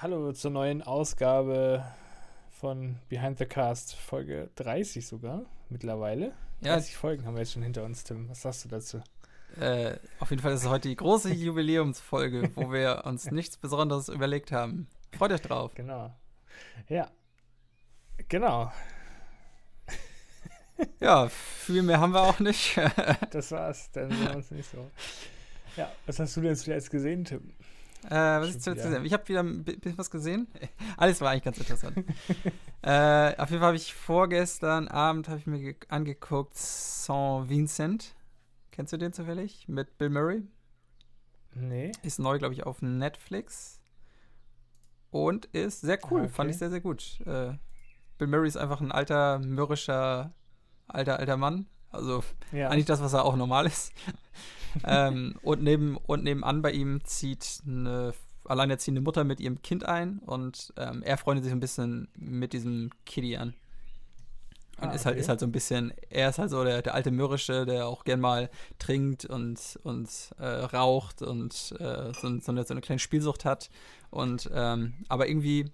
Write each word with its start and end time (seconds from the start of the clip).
Hallo 0.00 0.30
zur 0.30 0.52
neuen 0.52 0.80
Ausgabe 0.80 1.84
von 2.60 3.00
Behind 3.08 3.36
the 3.36 3.46
Cast, 3.46 3.96
Folge 3.96 4.48
30 4.54 5.04
sogar 5.04 5.44
mittlerweile. 5.70 6.34
Ja. 6.60 6.74
30 6.74 6.96
Folgen 6.96 7.26
haben 7.26 7.34
wir 7.34 7.40
jetzt 7.40 7.54
schon 7.54 7.64
hinter 7.64 7.82
uns, 7.82 8.04
Tim. 8.04 8.28
Was 8.28 8.42
sagst 8.42 8.64
du 8.64 8.68
dazu? 8.68 9.02
Äh, 9.58 9.96
auf 10.20 10.30
jeden 10.30 10.40
Fall 10.40 10.52
ist 10.52 10.62
es 10.62 10.68
heute 10.68 10.88
die 10.88 10.94
große 10.94 11.34
Jubiläumsfolge, 11.34 12.52
wo 12.54 12.70
wir 12.70 13.02
uns 13.06 13.28
nichts 13.32 13.56
Besonderes 13.56 14.08
überlegt 14.08 14.52
haben. 14.52 14.86
Freut 15.16 15.32
euch 15.32 15.42
drauf. 15.42 15.74
Genau. 15.74 16.14
Ja. 16.88 17.10
Genau. 18.28 18.70
Ja, 21.00 21.28
viel 21.28 21.82
mehr 21.82 21.98
haben 21.98 22.12
wir 22.12 22.22
auch 22.22 22.38
nicht. 22.38 22.78
Das 23.32 23.50
war's. 23.50 23.90
Dann 23.90 24.10
sind 24.10 24.28
wir 24.28 24.36
uns 24.36 24.52
nicht 24.52 24.70
so. 24.70 24.88
Ja, 25.76 25.90
was 26.06 26.20
hast 26.20 26.36
du 26.36 26.40
denn 26.40 26.54
zuletzt 26.54 26.88
gesehen, 26.88 27.24
Tim? 27.24 27.52
Äh, 28.06 28.10
was 28.40 28.50
ist 28.50 28.62
zuletzt 28.62 28.84
gesehen? 28.84 29.04
Ich 29.04 29.12
habe 29.12 29.28
wieder 29.28 29.40
ein 29.40 29.64
bi- 29.64 29.76
bisschen 29.76 29.98
was 29.98 30.10
gesehen. 30.10 30.46
Alles 30.96 31.20
war 31.20 31.30
eigentlich 31.30 31.44
ganz 31.44 31.58
interessant. 31.58 31.96
äh, 32.82 33.36
auf 33.36 33.50
jeden 33.50 33.60
Fall 33.60 33.68
habe 33.68 33.76
ich 33.76 33.92
vorgestern 33.94 34.88
Abend 34.88 35.28
habe 35.28 35.38
ich 35.38 35.46
mir 35.46 35.58
ge- 35.58 35.76
angeguckt 35.88 36.56
Saint 36.56 37.48
Vincent. 37.50 38.14
Kennst 38.70 38.92
du 38.92 38.96
den 38.96 39.12
zufällig? 39.12 39.66
Mit 39.68 39.98
Bill 39.98 40.10
Murray. 40.10 40.42
Nee. 41.54 41.92
Ist 42.02 42.18
neu, 42.20 42.38
glaube 42.38 42.54
ich, 42.54 42.64
auf 42.64 42.82
Netflix. 42.82 43.80
Und 45.10 45.46
ist 45.46 45.80
sehr 45.80 45.98
cool. 46.10 46.20
Ah, 46.20 46.24
okay. 46.24 46.32
Fand 46.32 46.50
ich 46.50 46.58
sehr, 46.58 46.70
sehr 46.70 46.80
gut. 46.80 47.20
Äh, 47.26 47.54
Bill 48.18 48.28
Murray 48.28 48.46
ist 48.48 48.56
einfach 48.56 48.80
ein 48.80 48.92
alter, 48.92 49.38
mürrischer, 49.40 50.32
alter, 50.86 51.18
alter 51.18 51.36
Mann. 51.36 51.66
Also 51.90 52.22
Ja. 52.52 52.68
eigentlich 52.68 52.84
das, 52.86 53.00
was 53.00 53.12
er 53.14 53.24
auch 53.24 53.34
normal 53.36 53.66
ist. 53.66 53.92
Ähm, 54.84 55.36
und, 55.42 55.62
neben, 55.62 55.96
und 55.96 56.24
nebenan 56.24 56.62
bei 56.62 56.72
ihm 56.72 57.04
zieht 57.04 57.62
eine 57.66 58.12
alleinerziehende 58.44 59.00
Mutter 59.00 59.24
mit 59.24 59.40
ihrem 59.40 59.60
Kind 59.62 59.84
ein 59.84 60.18
und 60.20 60.72
ähm, 60.76 61.02
er 61.02 61.18
freundet 61.18 61.44
sich 61.44 61.52
ein 61.52 61.60
bisschen 61.60 62.08
mit 62.16 62.52
diesem 62.52 62.90
Kitty 63.04 63.36
an. 63.36 63.54
Und 64.80 64.90
Ah, 64.90 64.92
ist, 64.92 65.06
halt, 65.06 65.14
okay. 65.14 65.20
ist 65.22 65.28
halt 65.28 65.40
so 65.40 65.46
ein 65.46 65.52
bisschen, 65.52 65.92
er 66.08 66.28
ist 66.28 66.38
halt 66.38 66.50
so 66.50 66.62
der, 66.62 66.82
der 66.82 66.94
alte 66.94 67.10
Mürrische, 67.10 67.66
der 67.66 67.88
auch 67.88 68.04
gern 68.04 68.20
mal 68.20 68.48
trinkt 68.78 69.24
und, 69.24 69.78
und 69.82 70.08
äh, 70.38 70.46
raucht 70.46 71.20
und 71.20 71.74
äh, 71.80 72.12
so, 72.14 72.38
so, 72.38 72.52
eine, 72.52 72.64
so 72.64 72.74
eine 72.74 72.80
kleine 72.80 73.00
Spielsucht 73.00 73.44
hat. 73.44 73.70
Und 74.10 74.48
ähm, 74.54 74.94
aber 75.08 75.28
irgendwie, 75.28 75.72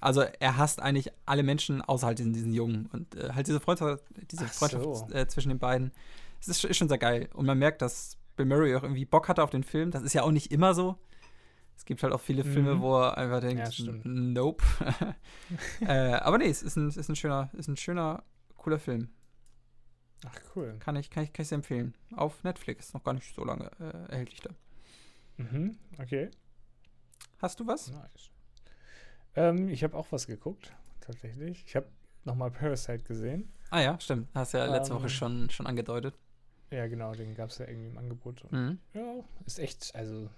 also 0.00 0.20
er 0.20 0.56
hasst 0.56 0.80
eigentlich 0.80 1.10
alle 1.26 1.42
Menschen 1.42 1.82
außer 1.82 2.06
halt 2.06 2.20
diesen, 2.20 2.32
diesen 2.32 2.54
Jungen. 2.54 2.88
Und 2.92 3.16
äh, 3.16 3.32
halt 3.32 3.48
diese 3.48 3.58
Freundschaft, 3.58 4.04
diese 4.30 4.44
Ach 4.44 4.52
Freundschaft 4.52 4.84
so. 4.84 5.08
äh, 5.12 5.26
zwischen 5.26 5.48
den 5.48 5.58
beiden, 5.58 5.90
das 6.40 6.48
ist, 6.48 6.64
ist 6.64 6.76
schon 6.76 6.88
sehr 6.88 6.98
geil. 6.98 7.28
Und 7.34 7.46
man 7.46 7.58
merkt, 7.58 7.80
dass 7.82 8.16
Bill 8.36 8.46
Murray 8.46 8.74
auch 8.74 8.82
irgendwie 8.82 9.04
Bock 9.04 9.28
hatte 9.28 9.42
auf 9.42 9.50
den 9.50 9.62
Film. 9.64 9.90
Das 9.90 10.02
ist 10.02 10.12
ja 10.14 10.22
auch 10.22 10.30
nicht 10.32 10.50
immer 10.52 10.74
so. 10.74 10.96
Es 11.76 11.84
gibt 11.86 12.02
halt 12.02 12.12
auch 12.12 12.20
viele 12.20 12.44
Filme, 12.44 12.74
Mhm. 12.74 12.80
wo 12.82 12.98
er 13.00 13.16
einfach 13.16 13.40
denkt, 13.40 13.78
Ja, 13.78 13.92
nope. 14.04 14.62
äh, 15.80 15.86
aber 16.14 16.38
nee, 16.38 16.48
es 16.50 16.62
ist 16.62 16.76
ein, 16.76 16.88
es 16.88 16.96
ist 16.96 17.08
ein 17.08 17.16
schöner, 17.16 17.50
ist 17.54 17.68
ein 17.68 17.76
schöner, 17.76 18.22
cooler 18.56 18.78
Film. 18.78 19.08
Ach, 20.26 20.38
cool. 20.54 20.76
Kann 20.80 20.96
ich, 20.96 21.08
kann 21.08 21.24
ich, 21.24 21.32
kann 21.32 21.42
ich 21.44 21.48
sehr 21.48 21.56
empfehlen. 21.56 21.94
Auf 22.14 22.44
Netflix, 22.44 22.92
noch 22.92 23.02
gar 23.02 23.14
nicht 23.14 23.34
so 23.34 23.44
lange 23.44 23.70
äh, 23.80 24.10
erhältlich 24.12 24.40
da. 24.42 24.50
Mhm. 25.38 25.78
Okay. 25.98 26.30
Hast 27.38 27.58
du 27.60 27.66
was? 27.66 27.90
Nice. 27.90 28.30
Ähm, 29.34 29.68
ich 29.70 29.82
habe 29.82 29.96
auch 29.96 30.06
was 30.10 30.26
geguckt, 30.26 30.74
tatsächlich. 31.00 31.64
Ich 31.66 31.74
habe 31.76 31.86
nochmal 32.24 32.50
Parasite 32.50 33.04
gesehen. 33.04 33.50
Ah 33.70 33.80
ja, 33.80 33.98
stimmt. 34.00 34.28
Hast 34.34 34.52
ja 34.52 34.66
letzte 34.66 34.92
Ähm, 34.92 35.00
Woche 35.00 35.08
schon, 35.08 35.48
schon 35.48 35.66
angedeutet. 35.66 36.14
Ja, 36.70 36.86
genau, 36.86 37.12
den 37.14 37.34
gab 37.34 37.50
es 37.50 37.58
ja 37.58 37.66
irgendwie 37.66 37.88
im 37.88 37.98
Angebot. 37.98 38.44
Mhm. 38.52 38.78
Ja, 38.94 39.14
ist 39.46 39.58
echt, 39.58 39.94
also, 39.94 40.28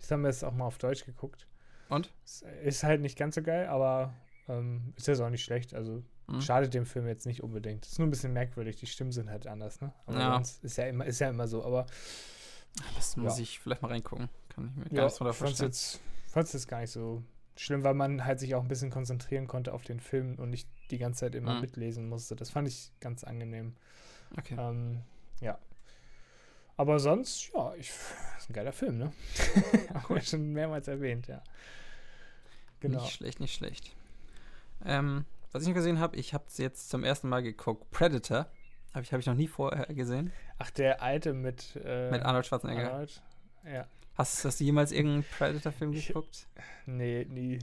ich 0.00 0.10
habe 0.10 0.22
mir 0.22 0.28
jetzt 0.28 0.44
auch 0.44 0.52
mal 0.52 0.66
auf 0.66 0.78
Deutsch 0.78 1.04
geguckt. 1.04 1.46
Und? 1.88 2.12
Ist, 2.24 2.42
ist 2.64 2.82
halt 2.82 3.00
nicht 3.00 3.18
ganz 3.18 3.34
so 3.34 3.42
geil, 3.42 3.66
aber 3.66 4.14
ähm, 4.48 4.92
ist 4.96 5.06
jetzt 5.06 5.20
auch 5.20 5.30
nicht 5.30 5.44
schlecht. 5.44 5.74
Also, 5.74 6.02
Mhm. 6.28 6.40
schadet 6.40 6.74
dem 6.74 6.86
Film 6.86 7.06
jetzt 7.06 7.24
nicht 7.26 7.42
unbedingt. 7.44 7.86
Ist 7.86 7.98
nur 8.00 8.08
ein 8.08 8.10
bisschen 8.10 8.32
merkwürdig, 8.32 8.74
die 8.76 8.86
Stimmen 8.86 9.12
sind 9.12 9.30
halt 9.30 9.46
anders, 9.46 9.80
ne? 9.80 9.92
Aber 10.06 10.18
Ja. 10.18 10.38
ist 10.40 10.76
ja 10.76 10.86
immer, 10.86 11.04
ist 11.06 11.20
ja 11.20 11.28
immer 11.30 11.46
so. 11.46 11.64
Aber 11.64 11.86
Das 12.96 13.16
muss 13.16 13.36
Ja. 13.38 13.42
ich 13.42 13.58
vielleicht 13.60 13.80
mal 13.82 13.88
reingucken. 13.88 14.28
Kann 14.48 14.66
ich 14.68 14.74
mir 14.76 14.84
gar 14.86 14.92
ja, 14.92 15.02
nichts 15.04 15.14
ich 15.14 15.18
drunter 15.18 15.32
fand's 15.32 15.38
vorstellen. 15.58 15.68
jetzt, 15.70 16.00
fand's 16.26 16.52
jetzt 16.52 16.68
gar 16.68 16.80
nicht 16.80 16.90
so 16.90 17.22
schlimm, 17.56 17.84
weil 17.84 17.94
man 17.94 18.24
halt 18.24 18.38
sich 18.40 18.54
auch 18.54 18.60
ein 18.62 18.68
bisschen 18.68 18.90
konzentrieren 18.90 19.46
konnte 19.46 19.72
auf 19.72 19.82
den 19.84 19.98
Film 20.00 20.34
und 20.38 20.50
nicht 20.50 20.68
die 20.90 20.98
ganze 20.98 21.20
Zeit 21.20 21.34
immer 21.36 21.54
Mhm. 21.54 21.60
mitlesen 21.62 22.08
musste. 22.08 22.34
Das 22.36 22.50
fand 22.50 22.66
ich 22.68 22.92
ganz 23.00 23.24
angenehm. 23.24 23.76
Okay. 24.36 24.56
Ähm, 24.58 25.00
ja. 25.40 25.58
Aber 26.76 26.98
sonst, 26.98 27.50
ja, 27.54 27.74
ich, 27.74 27.88
ist 28.38 28.50
ein 28.50 28.52
geiler 28.52 28.72
Film, 28.72 28.98
ne? 28.98 29.12
Haben 29.94 30.14
wir 30.14 30.20
schon 30.22 30.52
mehrmals 30.52 30.88
erwähnt, 30.88 31.26
ja. 31.26 31.42
Genau. 32.80 33.00
Nicht 33.00 33.14
schlecht, 33.14 33.40
nicht 33.40 33.54
schlecht. 33.54 33.94
Ähm, 34.84 35.24
was 35.52 35.62
ich 35.62 35.68
noch 35.68 35.74
gesehen 35.74 35.98
habe, 36.00 36.16
ich 36.16 36.34
habe 36.34 36.44
jetzt 36.58 36.90
zum 36.90 37.02
ersten 37.02 37.28
Mal 37.30 37.42
geguckt. 37.42 37.90
Predator. 37.90 38.46
Habe 38.92 39.02
ich, 39.02 39.12
hab 39.12 39.20
ich 39.20 39.26
noch 39.26 39.34
nie 39.34 39.48
vorher 39.48 39.86
gesehen. 39.94 40.32
Ach, 40.58 40.70
der 40.70 41.02
alte 41.02 41.32
mit, 41.32 41.78
äh, 41.82 42.10
Mit 42.10 42.22
Arnold 42.22 42.46
Schwarzenegger. 42.46 42.92
Arnold. 42.92 43.22
Ja. 43.64 43.86
Hast, 44.14 44.44
hast 44.44 44.60
du 44.60 44.64
jemals 44.64 44.92
irgendeinen 44.92 45.24
Predator-Film 45.24 45.92
Ich- 45.92 46.08
geguckt? 46.08 46.46
Nee, 46.86 47.24
nie. 47.28 47.58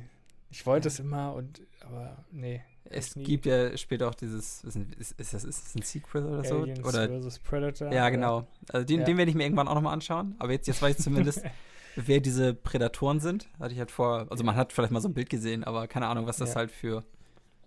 Ich 0.50 0.66
wollte 0.66 0.88
es 0.88 1.00
immer 1.00 1.34
und, 1.34 1.62
aber 1.82 2.24
nee. 2.32 2.64
Es 2.86 3.16
nie. 3.16 3.24
gibt 3.24 3.46
ja 3.46 3.76
später 3.78 4.10
auch 4.10 4.14
dieses, 4.16 4.64
ist, 4.64 4.76
ist, 5.00 5.12
ist, 5.20 5.34
das, 5.34 5.44
ist 5.46 5.66
das 5.66 5.76
ein 5.76 5.82
Sequel 5.84 6.26
oder 6.26 6.44
so? 6.44 6.62
Aliens 6.62 6.84
Oder, 6.86 7.08
vs. 7.22 7.40
Predator. 7.40 7.92
ja, 7.92 8.10
genau. 8.10 8.48
Also 8.70 8.86
den, 8.86 9.00
Ja. 9.00 9.06
den 9.06 9.18
werde 9.18 9.30
ich 9.32 9.36
mir 9.36 9.44
irgendwann 9.44 9.68
auch 9.68 9.76
nochmal 9.76 9.94
anschauen. 9.94 10.36
Aber 10.40 10.52
jetzt, 10.52 10.68
jetzt 10.68 10.82
weiß 10.82 10.98
ich 10.98 11.04
zumindest, 11.04 11.44
wer 11.96 12.20
diese 12.20 12.54
Prädatoren 12.54 13.20
sind. 13.20 13.48
Hatte 13.60 13.74
ich 13.74 13.80
halt 13.80 13.90
vor, 13.92 14.28
also 14.30 14.44
man 14.44 14.56
hat 14.56 14.74
vielleicht 14.74 14.92
mal 14.92 15.00
so 15.02 15.08
ein 15.08 15.14
Bild 15.14 15.30
gesehen, 15.30 15.64
aber 15.64 15.88
keine 15.88 16.08
Ahnung, 16.08 16.26
was 16.28 16.38
das 16.38 16.50
Ja. 16.50 16.56
halt 16.56 16.72
für, 16.72 17.04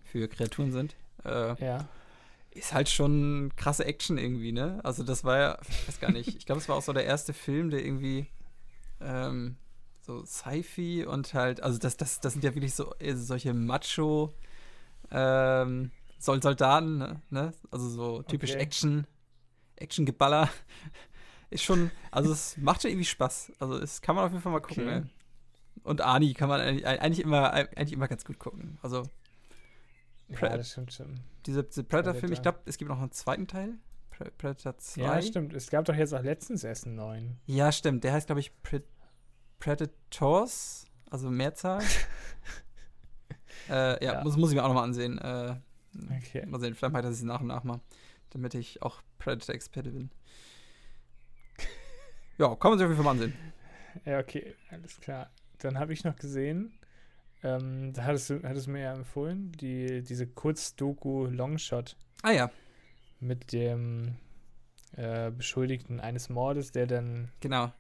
für 0.04 0.28
Kreaturen 0.28 0.70
sind. 0.72 0.94
Äh, 1.24 1.54
Ja. 1.64 1.88
ist 2.50 2.72
halt 2.74 2.88
schon 2.88 3.52
krasse 3.56 3.84
Action 3.84 4.18
irgendwie, 4.18 4.52
ne? 4.52 4.80
Also 4.84 5.02
das 5.02 5.24
war 5.24 5.38
ja, 5.38 5.58
ich 5.68 5.88
weiß 5.88 6.00
gar 6.00 6.12
nicht, 6.12 6.36
ich 6.36 6.44
glaube, 6.46 6.60
es 6.60 6.68
war 6.68 6.76
auch 6.76 6.82
so 6.82 6.92
der 6.92 7.04
erste 7.04 7.32
Film, 7.32 7.70
der 7.70 7.84
irgendwie 7.84 8.26
ähm, 9.00 9.56
so 10.00 10.24
Sci-Fi 10.24 11.04
und 11.06 11.34
halt, 11.34 11.62
also 11.62 11.78
das, 11.78 11.96
das, 11.96 12.20
das 12.20 12.34
sind 12.34 12.44
ja 12.44 12.54
wirklich 12.54 12.74
so 12.74 12.94
äh, 12.98 13.14
solche 13.14 13.52
Macho 13.54 14.32
ähm, 15.10 15.90
Sol 16.18 16.42
Soldaten, 16.42 16.98
ne? 16.98 17.22
ne? 17.30 17.52
Also 17.70 17.88
so 17.88 18.22
typisch 18.22 18.52
Okay. 18.52 18.62
Action, 18.62 19.06
Action-Geballer. 19.76 20.48
Ist 21.50 21.62
schon, 21.62 21.90
also 22.10 22.32
es 22.32 22.56
macht 22.56 22.82
schon 22.82 22.90
irgendwie 22.90 23.04
Spaß. 23.04 23.52
Also 23.60 23.78
es 23.78 24.00
kann 24.02 24.16
man 24.16 24.24
auf 24.24 24.32
jeden 24.32 24.42
Fall 24.42 24.52
mal 24.52 24.60
gucken, 24.60 24.88
Okay. 24.88 25.02
Und 25.84 26.00
Ani 26.00 26.34
kann 26.34 26.48
man 26.48 26.60
eigentlich, 26.60 27.20
immer, 27.20 27.52
eigentlich 27.52 27.92
immer 27.92 28.08
ganz 28.08 28.24
gut 28.24 28.40
gucken. 28.40 28.78
Also 28.82 29.04
Ja, 30.28 30.56
das 30.56 30.72
stimmt 30.72 30.92
schon. 30.92 31.20
diese, 31.44 31.62
diese 31.62 31.84
Predator-Film, 31.84 32.32
ich 32.32 32.42
glaube, 32.42 32.60
es 32.64 32.76
gibt 32.78 32.88
noch 32.88 32.98
einen 32.98 33.12
zweiten 33.12 33.46
Teil. 33.46 33.74
Pre 34.10 34.32
Predator 34.32 34.76
2. 34.76 35.00
Ja, 35.00 35.22
stimmt. 35.22 35.54
Es 35.54 35.70
gab 35.70 35.84
doch 35.84 35.94
jetzt 35.94 36.12
auch 36.14 36.22
letztens 36.22 36.64
erst 36.64 36.86
einen 36.86 36.96
neuen. 36.96 37.38
Ja, 37.46 37.70
stimmt. 37.70 38.02
Der 38.02 38.14
heißt, 38.14 38.26
glaube 38.26 38.40
ich, 38.40 38.50
Pre 38.62 38.82
Predators, 39.60 40.86
also 41.10 41.30
Mehrzahl. 41.30 41.82
äh, 43.68 44.04
ja, 44.04 44.14
Ja. 44.14 44.24
Muss, 44.24 44.36
muss 44.36 44.50
ich 44.50 44.56
mir 44.56 44.62
auch 44.62 44.68
nochmal 44.68 44.84
ansehen. 44.84 45.18
Äh, 45.18 45.56
Okay. 46.18 46.44
Mal 46.44 46.60
sehen, 46.60 46.74
vielleicht 46.74 46.92
mache 46.92 47.04
ich 47.04 47.08
das 47.08 47.22
nach 47.22 47.40
und 47.40 47.46
nach 47.46 47.64
mal, 47.64 47.80
damit 48.28 48.54
ich 48.54 48.82
auch 48.82 49.00
Predator-Experte 49.18 49.90
bin. 49.90 50.10
Ja, 52.38 52.54
kann 52.54 52.70
man 52.72 52.78
sich 52.78 52.84
auf 52.84 52.90
jeden 52.90 53.02
Fall 53.02 53.04
mal 53.04 53.10
ansehen. 53.12 53.32
Ja, 54.04 54.18
okay, 54.18 54.54
alles 54.70 55.00
klar. 55.00 55.30
Dann 55.58 55.78
habe 55.78 55.94
ich 55.94 56.04
noch 56.04 56.16
gesehen, 56.16 56.78
ähm, 57.42 57.94
da 57.94 58.04
hattest 58.04 58.28
du, 58.28 58.42
hattest 58.42 58.66
du 58.66 58.72
mir 58.72 58.82
ja 58.82 58.92
empfohlen, 58.92 59.52
die, 59.52 60.02
diese 60.02 60.26
Kurzdoku 60.26 61.24
Longshot 61.26 61.96
Ah 62.22 62.32
ja, 62.32 62.50
mit 63.20 63.52
dem 63.54 64.16
äh, 64.96 65.30
Beschuldigten 65.30 65.98
eines 65.98 66.28
Mordes, 66.28 66.72
der 66.72 66.86
dann, 66.86 67.32
genau. 67.40 67.72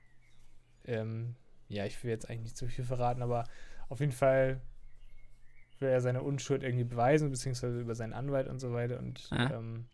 ähm, 0.86 1.36
ja, 1.68 1.84
ich 1.84 2.02
will 2.02 2.10
jetzt 2.10 2.30
eigentlich 2.30 2.44
nicht 2.44 2.56
zu 2.56 2.66
viel 2.66 2.84
verraten, 2.84 3.20
aber 3.20 3.44
auf 3.90 4.00
jeden 4.00 4.12
Fall 4.12 4.62
will 5.80 5.88
er 5.88 6.00
seine 6.00 6.22
Unschuld 6.22 6.62
irgendwie 6.62 6.84
beweisen, 6.84 7.30
beziehungsweise 7.30 7.80
über 7.80 7.94
seinen 7.94 8.12
Anwalt 8.12 8.48
und 8.48 8.58
so 8.60 8.72
weiter. 8.72 8.98
Und 8.98 9.28
Ja. 9.30 9.50
ähm, 9.58 9.86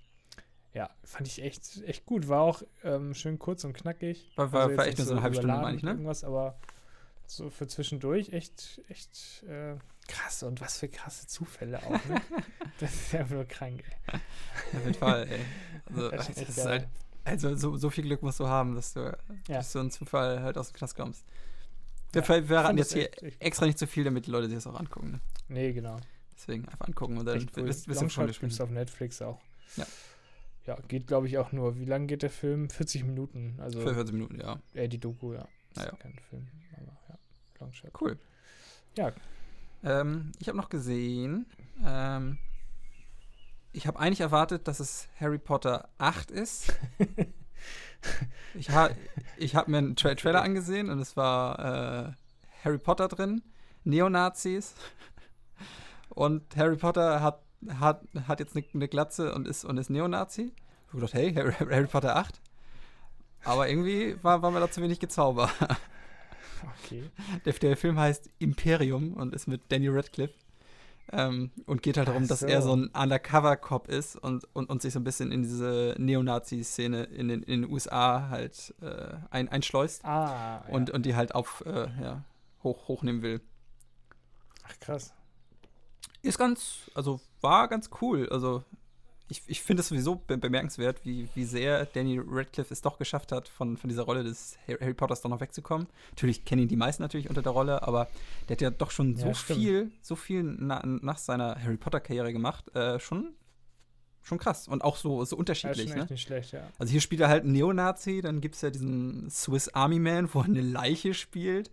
ja, 0.75 0.89
fand 1.05 1.27
ich 1.29 1.43
echt, 1.43 1.83
echt 1.85 2.07
gut. 2.07 2.29
War 2.29 2.41
auch 2.43 2.63
ähm, 2.83 3.15
schön 3.15 3.39
kurz 3.39 3.65
und 3.65 3.75
knackig. 3.75 4.33
War- 4.37 4.53
war- 4.53 4.69
jetzt 4.69 4.79
war 4.79 4.87
echt 4.87 4.99
nur 4.99 5.07
so 5.07 5.13
eine 5.15 5.23
halbe 5.23 5.37
Stunde, 5.37 5.57
meine 5.57 5.77
ich, 5.77 5.83
ne? 5.83 5.91
Irgendwas, 5.91 6.25
aber 6.25 6.59
so 7.27 7.51
für 7.51 7.67
zwischendurch 7.67 8.31
echt, 8.33 8.81
echt 8.89 9.43
äh, 9.45 9.77
krass. 10.09 10.43
Und 10.43 10.61
was 10.61 10.79
für 10.79 10.89
krasse 10.89 11.27
Zufälle 11.27 11.79
auch, 11.83 11.91
ne? 12.07 12.21
das 12.81 12.93
ist 12.95 13.13
ja 13.13 13.27
nur 13.27 13.45
krank, 13.45 13.83
ey. 14.07 14.15
Auf 14.79 14.85
jeden 14.85 14.95
Fall, 14.95 15.29
ey. 15.29 15.41
Also, 15.87 16.11
Das 16.11 16.29
ist 16.31 16.41
das 16.41 16.49
ist 16.57 16.65
halt, 16.65 16.89
also 17.25 17.55
so, 17.57 17.77
so 17.77 17.91
viel 17.91 18.05
Glück 18.05 18.23
musst 18.23 18.41
du 18.41 18.49
haben, 18.49 18.75
dass 18.75 18.95
du 18.95 19.01
Ja. 19.49 19.57
durch 19.57 19.67
so 19.67 19.79
einen 19.81 19.91
Zufall 19.91 20.41
halt 20.43 20.57
aus 20.57 20.71
dem 20.73 20.77
Knast 20.77 20.97
kommst. 20.97 21.25
Wir, 22.13 22.21
Ja, 22.21 22.27
ver- 22.27 22.39
ich 22.39 22.49
wir 22.49 22.57
fand 22.57 22.67
raten 22.69 22.77
das 22.77 22.93
jetzt 22.95 23.19
hier 23.21 23.33
extra 23.41 23.67
nicht 23.67 23.79
zu 23.79 23.87
viel, 23.87 24.05
damit 24.05 24.27
die 24.27 24.31
Leute 24.31 24.47
sich 24.49 24.57
das 24.57 24.67
auch 24.67 24.79
angucken. 24.79 25.13
Ne? 25.13 25.21
Nee, 25.49 25.73
genau. 25.73 25.99
Deswegen 26.37 26.67
einfach 26.69 26.87
angucken 26.87 27.19
und 27.19 27.27
dann 27.27 27.39
Echt 27.39 27.57
cool. 27.57 27.67
wirst 27.67 27.87
du 27.89 28.09
schon 28.09 28.27
gespielt. 28.27 28.61
auf 28.61 28.71
Netflix 28.71 29.23
auch. 29.23 29.41
Ja. 29.77 29.87
Ja, 30.67 30.77
geht, 30.89 31.07
glaube 31.09 31.27
ich, 31.27 31.39
auch 31.39 31.51
nur. 31.53 31.79
Wie 31.79 31.85
lang 31.85 32.07
geht 32.07 32.23
der 32.23 32.31
Film? 32.31 32.71
40 32.71 33.05
Minuten. 33.05 33.57
Also, 33.61 33.81
Für 33.81 33.95
40 33.95 34.13
Minuten, 34.15 34.41
ja. 34.41 34.61
äh, 34.75 34.89
die 34.89 34.99
Doku, 34.99 35.33
ja. 35.35 35.43
Ist 35.71 35.77
Naja. 35.77 35.93
kein 35.99 36.15
Film, 36.31 36.47
aber 36.77 36.93
ja. 37.09 37.19
Longshot. 37.61 37.91
Cool. 38.01 38.19
Ja, 38.97 39.13
Ähm, 39.85 40.31
ich 40.39 40.47
habe 40.49 40.57
noch 40.59 40.69
gesehen, 40.69 41.47
ähm, 41.85 42.39
ich 43.73 43.87
habe 43.89 43.99
eigentlich 43.99 44.21
erwartet, 44.21 44.69
dass 44.69 44.79
es 44.81 45.09
Harry 45.19 45.39
Potter 45.39 45.89
8 45.99 46.31
ist. 46.31 46.73
ich 48.55 48.71
ha 48.71 48.91
ich 49.37 49.55
habe 49.55 49.71
mir 49.71 49.79
einen 49.79 49.97
Tra 49.97 50.15
Trailer 50.15 50.43
angesehen 50.43 50.91
und 50.91 50.99
es 50.99 51.17
war 51.17 51.59
äh, 51.59 52.13
Harry 52.65 52.79
Potter 52.79 53.09
drin, 53.09 53.43
Neonazis 53.85 54.75
und 56.15 56.57
Harry 56.57 56.77
Potter 56.77 57.23
hat, 57.23 57.43
hat, 57.81 58.03
hat 58.29 58.41
jetzt 58.41 58.57
eine 58.57 58.65
ne 58.73 58.89
Glatze 58.89 59.35
und 59.35 59.49
ist, 59.49 59.65
und 59.65 59.79
ist 59.79 59.91
Neonazi. 59.91 60.53
Ich 60.53 60.89
habe 60.89 61.01
gedacht, 61.01 61.15
hey, 61.15 61.33
Harry, 61.35 61.53
Harry, 61.53 61.87
Potter 61.87 62.17
8? 62.17 62.41
Aber 63.45 63.69
irgendwie 63.69 64.17
war, 64.23 64.43
war 64.43 64.51
mir 64.51 64.61
da 64.61 64.71
zu 64.71 64.83
wenig 64.83 65.01
Gezauber. 65.01 65.51
Okay. 66.85 67.11
Der, 67.45 67.53
der 67.55 67.77
Film 67.77 67.99
heißt 67.99 68.31
Imperium 68.39 69.15
und 69.15 69.35
ist 69.35 69.49
mit 69.49 69.63
Danny 69.71 69.89
Radcliffe. 69.89 70.35
Ähm, 71.11 71.51
und 71.67 71.83
geht 71.83 71.97
halt 71.97 72.09
darum, 72.09 72.25
so. 72.25 72.29
dass 72.29 72.43
er 72.43 72.63
so 72.63 72.75
ein 72.75 72.89
Undercover-Cop 72.89 73.89
ist 73.89 74.17
und, 74.17 74.45
und, 74.55 74.71
und 74.71 74.81
sich 74.83 74.95
so 74.95 75.01
ein 75.01 75.05
bisschen 75.05 75.33
in 75.33 75.43
diese 75.43 75.95
Neonazi-Szene 75.99 77.05
in 77.05 77.29
den, 77.29 77.43
in 77.43 77.63
den 77.63 77.71
USA 77.71 78.29
halt 78.31 78.75
äh, 78.81 79.17
ein, 79.31 79.49
einschleust. 79.49 80.05
Ah, 80.05 80.65
ja. 80.67 80.75
und, 80.75 80.91
und 80.91 81.05
die 81.05 81.15
halt 81.15 81.35
auf, 81.35 81.65
äh, 81.67 81.89
ja, 82.01 82.25
hoch, 82.63 82.89
hochnehmen 82.89 83.23
will. 83.23 83.41
Ach, 84.65 84.79
krass. 84.81 85.13
Ist 86.23 86.39
ganz, 86.39 86.91
also 86.95 87.21
war 87.41 87.69
ganz 87.69 87.91
cool. 88.01 88.29
Also 88.31 88.65
ich, 89.33 89.43
ich 89.47 89.63
finde 89.63 89.81
es 89.81 89.89
sowieso 89.89 90.17
be 90.17 90.37
bemerkenswert, 90.37 91.05
wie, 91.05 91.27
wie 91.35 91.45
sehr 91.45 91.87
Danny 91.87 92.21
Radcliffe 92.23 92.73
es 92.73 92.83
doch 92.83 92.99
geschafft 92.99 93.33
hat, 93.33 93.49
von, 93.49 93.79
von 93.79 93.89
dieser 93.89 94.03
Rolle 94.03 94.25
des 94.25 94.59
Harry 94.69 94.93
Potters 94.93 95.23
doch 95.23 95.31
noch 95.31 95.41
wegzukommen. 95.41 95.87
Natürlich 96.11 96.45
kennen 96.45 96.63
ihn 96.63 96.69
die 96.69 96.77
meisten 96.77 97.03
natürlich 97.03 97.31
unter 97.31 97.41
der 97.41 97.53
Rolle, 97.53 97.83
aber 97.83 98.09
der 98.49 98.57
hat 98.57 98.61
ja 98.61 98.71
doch 98.71 98.91
schon 98.91 99.17
ja, 99.17 99.27
so 99.27 99.35
stimmt. 99.35 99.59
viel, 99.59 99.91
so 100.03 100.17
viel 100.17 100.43
na, 100.43 100.83
nach 100.85 101.17
seiner 101.17 101.57
Harry 101.63 101.79
Potter-Karriere 101.79 102.33
gemacht. 102.33 102.75
Äh, 102.77 103.01
schon, 103.01 103.33
schon 104.23 104.37
krass. 104.37 104.69
Und 104.69 104.85
auch 104.85 104.97
so, 104.97 105.25
so 105.25 105.37
unterschiedlich. 105.37 105.89
Ja, 105.89 105.97
ne? 105.97 106.07
nicht 106.11 106.23
schlecht, 106.23 106.53
ja. 106.53 106.69
Also 106.79 106.91
hier 106.91 107.01
spielt 107.01 107.23
er 107.23 107.29
halt 107.29 107.45
einen 107.45 107.53
Neonazi, 107.53 108.21
dann 108.21 108.43
gibt 108.43 108.57
es 108.57 108.61
ja 108.61 108.69
diesen 108.69 109.31
Swiss 109.31 109.71
Army 109.71 109.99
Man, 109.99 110.33
wo 110.35 110.41
er 110.41 110.45
eine 110.45 110.61
Leiche 110.61 111.15
spielt. 111.15 111.71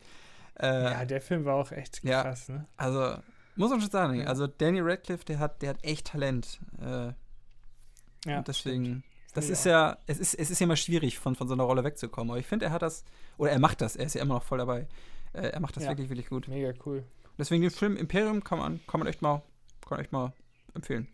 Äh, 0.57 0.83
ja, 0.83 1.05
der 1.05 1.19
Film 1.19 1.43
war 1.43 1.55
auch 1.55 1.73
echt 1.73 2.03
krass, 2.03 2.47
ja, 2.47 2.53
ne? 2.53 2.65
Also, 2.77 3.21
muss 3.57 3.69
man 3.69 3.81
schon 3.81 3.89
sagen, 3.89 4.25
also 4.25 4.47
Danny 4.47 4.79
Radcliffe, 4.79 5.25
der 5.25 5.39
hat, 5.39 5.61
der 5.61 5.71
hat 5.71 5.83
echt 5.83 6.07
Talent. 6.07 6.59
Äh, 6.81 7.11
ja, 8.25 8.39
und 8.39 8.47
deswegen, 8.47 8.85
stimmt. 8.85 9.03
das 9.33 9.49
ist 9.49 9.65
ja, 9.65 9.97
es 10.07 10.19
ist, 10.19 10.33
es 10.33 10.49
ist 10.51 10.59
ja 10.59 10.65
immer 10.65 10.75
schwierig, 10.75 11.19
von, 11.19 11.35
von 11.35 11.47
so 11.47 11.53
einer 11.53 11.63
Rolle 11.63 11.83
wegzukommen. 11.83 12.31
Aber 12.31 12.39
ich 12.39 12.47
finde, 12.47 12.65
er 12.65 12.71
hat 12.71 12.81
das, 12.81 13.03
oder 13.37 13.51
er 13.51 13.59
macht 13.59 13.81
das, 13.81 13.95
er 13.95 14.05
ist 14.05 14.15
ja 14.15 14.21
immer 14.21 14.35
noch 14.35 14.43
voll 14.43 14.57
dabei. 14.57 14.87
Äh, 15.33 15.49
er 15.49 15.59
macht 15.59 15.75
das 15.75 15.83
ja. 15.83 15.89
wirklich, 15.89 16.09
wirklich 16.09 16.29
gut. 16.29 16.47
Mega 16.47 16.73
cool. 16.85 17.03
Deswegen 17.37 17.61
den 17.61 17.71
Film 17.71 17.95
Imperium 17.95 18.43
kann 18.43 18.59
man, 18.59 18.79
kann 18.87 18.99
man 18.99 19.07
echt 19.07 19.21
mal, 19.21 19.41
kann 19.81 19.91
man 19.91 19.99
echt 20.01 20.11
mal 20.11 20.33
empfehlen. 20.73 21.07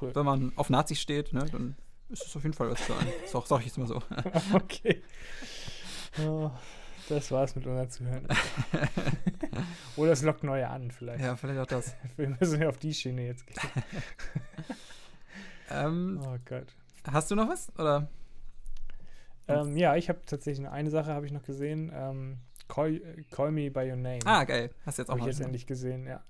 Cool. 0.00 0.14
Wenn 0.14 0.24
man 0.24 0.52
auf 0.56 0.70
Nazis 0.70 1.00
steht, 1.00 1.32
ne, 1.32 1.46
dann 1.50 1.76
ist 2.10 2.26
es 2.26 2.36
auf 2.36 2.42
jeden 2.42 2.54
Fall 2.54 2.70
was 2.70 2.84
zu 2.86 2.94
ein. 2.94 3.06
Sag, 3.26 3.46
sag 3.46 3.60
ich 3.60 3.66
jetzt 3.66 3.78
mal 3.78 3.86
so. 3.86 4.00
okay. 4.54 5.02
Oh, 6.24 6.50
das 7.08 7.30
war's 7.32 7.56
mit 7.56 7.66
unser 7.66 7.88
Zuhören. 7.88 8.26
Oder 9.96 10.12
es 10.12 10.22
lockt 10.22 10.44
neue 10.44 10.68
an, 10.68 10.90
vielleicht. 10.90 11.24
Ja, 11.24 11.36
vielleicht 11.36 11.58
auch 11.58 11.66
das. 11.66 11.96
Wir 12.16 12.28
müssen 12.28 12.62
ja 12.62 12.68
auf 12.68 12.78
die 12.78 12.94
Schiene 12.94 13.26
jetzt 13.26 13.46
gehen. 13.46 13.58
Ähm, 15.74 16.20
oh 16.22 16.36
Gott. 16.44 16.66
Hast 17.10 17.30
du 17.30 17.34
noch 17.34 17.48
was? 17.48 17.70
Oder? 17.78 18.08
Ähm, 19.46 19.76
ja, 19.76 19.96
ich 19.96 20.08
habe 20.08 20.20
tatsächlich 20.26 20.66
eine 20.66 20.90
Sache 20.90 21.12
habe 21.12 21.26
ich 21.26 21.32
noch 21.32 21.42
gesehen. 21.42 21.92
Ähm, 21.94 22.38
Call, 22.68 23.00
Call, 23.30 23.50
Me 23.50 23.70
by 23.70 23.90
Your 23.90 23.96
Name. 23.96 24.20
Ah, 24.24 24.44
geil. 24.44 24.70
Hast 24.86 24.98
du 24.98 25.02
jetzt 25.02 25.10
auch 25.10 25.14
hab 25.14 25.20
ich 25.20 25.26
jetzt 25.26 25.40
endlich 25.40 25.66
gesehen, 25.66 26.06
ja. 26.06 26.22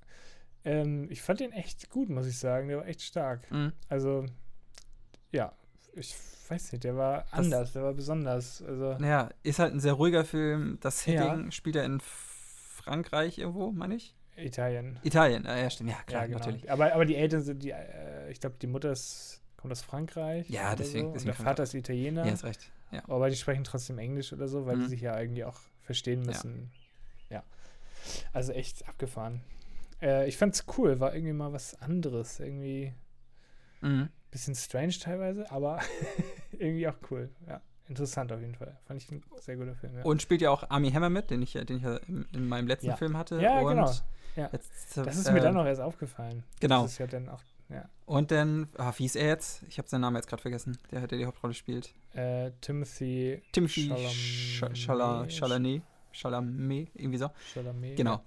Ähm, 0.65 1.09
ich 1.11 1.23
fand 1.23 1.41
den 1.41 1.53
echt 1.53 1.91
gut, 1.91 2.09
muss 2.09 2.27
ich 2.27 2.39
sagen. 2.39 2.69
Der 2.69 2.79
war 2.79 2.87
echt 2.87 3.03
stark. 3.03 3.49
Mhm. 3.51 3.73
Also, 3.89 4.27
ja, 5.31 5.53
ich 5.93 6.17
weiß 6.49 6.73
nicht, 6.73 6.85
der 6.85 6.97
war 6.97 7.25
das, 7.31 7.33
anders, 7.33 7.73
der 7.73 7.83
war 7.83 7.93
besonders. 7.93 8.63
Also, 8.63 8.93
ja, 9.05 9.31
ist 9.43 9.59
halt 9.59 9.75
ein 9.75 9.81
sehr 9.81 9.93
ruhiger 9.93 10.25
Film. 10.25 10.79
Das 10.81 11.05
Setting 11.05 11.45
ja. 11.45 11.51
spielt 11.53 11.77
er 11.77 11.85
in 11.85 12.01
Frankreich 12.01 13.39
irgendwo, 13.39 13.71
meine 13.73 13.95
ich. 13.95 14.15
Italien. 14.37 14.99
Italien, 15.03 15.45
ja, 15.45 15.71
stimmt, 15.71 15.91
ja, 15.91 16.03
klar, 16.07 16.23
ja, 16.23 16.27
genau. 16.27 16.39
natürlich. 16.39 16.71
Aber, 16.71 16.93
aber 16.93 17.05
die 17.05 17.17
Eltern 17.17 17.43
sind, 17.43 17.63
die, 17.63 17.71
äh, 17.71 18.31
ich 18.31 18.41
glaube, 18.41 18.57
die 18.61 18.67
Mutter 18.67 18.93
ist, 18.93 19.43
kommt 19.57 19.73
aus 19.73 19.83
Frankreich. 19.83 20.49
Ja, 20.51 20.75
deswegen. 20.75 21.09
So. 21.09 21.13
deswegen 21.13 21.37
der 21.37 21.45
Vater 21.45 21.63
ist 21.63 21.75
Italiener. 21.75 22.27
Ja, 22.27 22.33
ist 22.33 22.45
recht. 22.45 22.71
Ja. 22.91 23.03
Aber 23.09 23.31
die 23.31 23.37
sprechen 23.37 23.65
trotzdem 23.65 23.99
Englisch 23.99 24.33
oder 24.33 24.49
so, 24.49 24.67
weil 24.67 24.77
mhm. 24.77 24.83
die 24.83 24.89
sich 24.89 25.01
ja 25.01 25.19
irgendwie 25.19 25.45
auch 25.45 25.59
verstehen 25.83 26.23
müssen. 26.23 26.71
Ja. 27.31 27.37
ja. 27.37 27.45
Also 28.33 28.53
echt 28.53 28.89
abgefahren. 28.89 29.41
Äh, 30.03 30.29
ich 30.29 30.37
fand's 30.37 30.65
cool, 30.77 31.01
war 31.01 31.15
irgendwie 31.15 31.33
mal 31.33 31.53
was 31.53 31.81
anderes. 31.81 32.41
Irgendwie 32.41 32.93
mhm. 33.81 34.09
bisschen 34.31 34.55
strange 34.55 34.95
teilweise, 35.01 35.51
aber 35.51 35.81
irgendwie 36.53 36.89
auch 36.89 36.97
cool, 37.11 37.31
ja 37.47 37.61
interessant 37.89 38.33
auf 38.33 38.41
jeden 38.41 38.55
Fall. 38.55 38.77
Fand 38.87 39.03
ich 39.03 39.11
ein 39.11 39.23
sehr 39.41 39.57
guter 39.57 39.75
Film. 39.75 39.97
Ja. 39.97 40.05
Und 40.05 40.23
spielt 40.23 40.41
ja 40.41 40.51
auch 40.51 40.69
Army 40.71 40.91
Hammer 40.91 41.11
mit, 41.11 41.31
den 41.31 41.43
ich, 41.43 41.53
den 41.53 41.77
ich 41.77 41.83
ja 41.83 41.97
in, 42.09 42.27
in 42.33 42.49
meinem 42.49 42.67
letzten 42.67 42.89
ja. 42.89 42.97
Film 42.97 43.17
hatte. 43.17 43.41
Ja, 43.41 43.61
und 43.61 43.69
genau. 43.69 43.93
Ja. 44.37 44.49
Jetzt, 44.53 44.97
das 44.97 45.17
ist 45.17 45.27
äh, 45.29 45.33
mir 45.33 45.41
dann 45.41 45.55
noch 45.55 45.67
erst 45.67 45.81
aufgefallen. 45.81 46.45
Genau. 46.61 46.83
Das 46.83 46.93
ist 46.93 46.99
ja 46.99 47.07
dann 47.07 47.29
auch, 47.29 47.41
ja. 47.69 47.89
Und 48.07 48.31
dann, 48.31 48.69
ah, 48.77 48.93
wie 48.97 49.07
ist 49.07 49.17
er 49.17 49.29
jetzt? 49.29 49.63
Ich 49.69 49.79
habe 49.79 49.89
seinen 49.89 50.03
Namen 50.03 50.17
jetzt 50.17 50.29
gerade 50.29 50.43
vergessen, 50.43 50.77
der, 50.91 51.07
der 51.07 51.19
die 51.19 51.27
Hauptrolle 51.27 51.55
spielt. 51.55 51.95
Äh, 52.15 52.51
Timothy 52.61 53.43
Timothy 53.53 53.89
Chalamet. 53.89 55.31
Chalamet. 55.31 55.83
Chalamet, 56.13 56.91
irgendwie 56.95 57.19
so. 57.19 57.31
Chalamet. 57.53 57.97
Genau. 57.97 58.23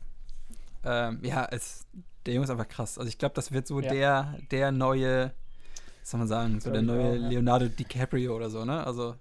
Ähm, 0.83 1.19
ja, 1.23 1.47
es, 1.51 1.85
der 2.25 2.33
Junge 2.33 2.45
ist 2.45 2.49
einfach 2.49 2.67
krass. 2.67 2.97
Also 2.97 3.09
ich 3.09 3.17
glaube, 3.17 3.35
das 3.35 3.51
wird 3.51 3.67
so 3.67 3.79
ja. 3.79 3.89
der, 3.89 4.37
der 4.51 4.71
neue, 4.71 5.33
was 6.01 6.11
soll 6.11 6.19
man 6.19 6.27
sagen, 6.27 6.59
so 6.59 6.71
der 6.71 6.81
neue 6.81 7.11
auch, 7.11 7.29
Leonardo 7.29 7.67
DiCaprio 7.67 8.35
oder 8.35 8.49
so, 8.49 8.65
ne? 8.65 8.85
Also 8.85 9.15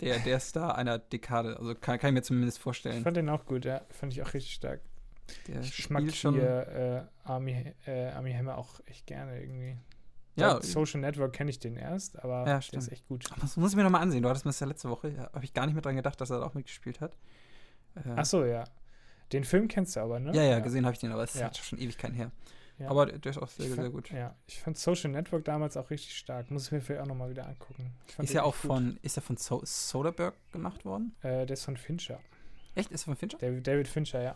der, 0.00 0.18
der 0.20 0.40
Star 0.40 0.76
einer 0.76 0.98
Dekade. 0.98 1.56
Also 1.58 1.74
kann, 1.74 1.98
kann 1.98 2.10
ich 2.10 2.14
mir 2.14 2.22
zumindest 2.22 2.58
vorstellen. 2.58 2.98
Ich 2.98 3.02
fand 3.02 3.16
den 3.16 3.28
auch 3.28 3.44
gut, 3.44 3.64
ja. 3.64 3.82
Fand 3.90 4.12
ich 4.12 4.22
auch 4.22 4.32
richtig 4.32 4.54
stark. 4.54 4.80
Der 5.48 5.60
ich 5.60 5.90
mag 5.90 6.10
schon 6.12 6.34
hier 6.34 7.08
äh, 7.24 7.28
Army, 7.28 7.74
äh, 7.86 8.08
Army 8.08 8.32
Hammer 8.32 8.58
auch 8.58 8.80
echt 8.86 9.06
gerne 9.06 9.40
irgendwie. 9.40 9.76
Ja. 10.36 10.54
Bei 10.54 10.62
Social 10.62 11.00
Network 11.00 11.32
kenne 11.32 11.50
ich 11.50 11.58
den 11.58 11.76
erst, 11.76 12.22
aber 12.22 12.46
ja, 12.46 12.60
der 12.60 12.78
ist 12.78 12.92
echt 12.92 13.06
gut. 13.08 13.24
Das 13.40 13.56
muss 13.56 13.72
ich 13.72 13.76
mir 13.76 13.82
nochmal 13.82 14.02
ansehen. 14.02 14.22
Du 14.22 14.28
hattest 14.28 14.44
mir 14.44 14.50
das 14.50 14.60
ja 14.60 14.66
letzte 14.66 14.88
Woche, 14.88 15.08
ja, 15.10 15.30
habe 15.32 15.44
ich 15.44 15.52
gar 15.52 15.66
nicht 15.66 15.74
mehr 15.74 15.82
dran 15.82 15.96
gedacht, 15.96 16.20
dass 16.20 16.30
er 16.30 16.38
da 16.40 16.46
auch 16.46 16.54
mitgespielt 16.54 17.00
hat. 17.00 17.16
Äh, 17.96 18.14
Ach 18.16 18.24
so, 18.24 18.44
ja. 18.44 18.64
Den 19.32 19.44
Film 19.44 19.68
kennst 19.68 19.96
du 19.96 20.00
aber, 20.00 20.18
ne? 20.18 20.34
Ja, 20.34 20.42
ja, 20.42 20.50
ja. 20.50 20.58
gesehen 20.60 20.84
habe 20.84 20.94
ich 20.94 21.00
den, 21.00 21.12
aber 21.12 21.24
es 21.24 21.34
ist 21.34 21.58
schon 21.58 21.78
Ewigkeiten 21.78 22.16
her. 22.16 22.30
Ja. 22.78 22.88
Aber 22.88 23.06
der 23.06 23.30
ist 23.30 23.36
auch 23.36 23.48
sehr, 23.48 23.66
fand, 23.66 23.80
sehr 23.80 23.90
gut. 23.90 24.10
Ja, 24.10 24.34
ich 24.46 24.58
fand 24.58 24.78
Social 24.78 25.10
Network 25.10 25.44
damals 25.44 25.76
auch 25.76 25.90
richtig 25.90 26.16
stark. 26.16 26.50
Muss 26.50 26.66
ich 26.66 26.72
mir 26.72 26.80
vielleicht 26.80 27.02
auch 27.02 27.06
nochmal 27.06 27.28
wieder 27.28 27.46
angucken. 27.46 27.92
Ist 28.18 28.32
ja 28.32 28.42
auch 28.42 28.54
von, 28.54 28.98
ist 29.02 29.18
er 29.18 29.22
von 29.22 29.36
so 29.36 29.60
Soderbergh 29.62 30.34
gemacht 30.50 30.86
worden? 30.86 31.14
Äh, 31.20 31.44
der 31.44 31.50
ist 31.50 31.64
von 31.64 31.76
Fincher. 31.76 32.20
Echt? 32.74 32.90
Ist 32.90 33.02
er 33.02 33.04
von 33.04 33.16
Fincher? 33.16 33.36
David, 33.36 33.66
David 33.66 33.86
Fincher, 33.86 34.22
ja. 34.22 34.34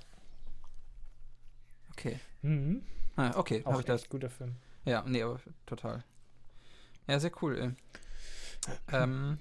Okay. 1.97 2.19
Mhm. 2.43 2.83
Ah, 3.17 3.33
okay. 3.37 3.63
Auch 3.65 3.79
ich 3.79 3.87
das. 3.87 4.09
guter 4.09 4.31
Film. 4.31 4.57
Ja, 4.85 5.03
nee, 5.07 5.23
aber 5.23 5.41
total. 5.67 6.05
Ja, 7.07 7.19
sehr 7.21 7.33
cool. 7.43 7.59
Ey. 7.59 7.73
ähm. 8.93 9.39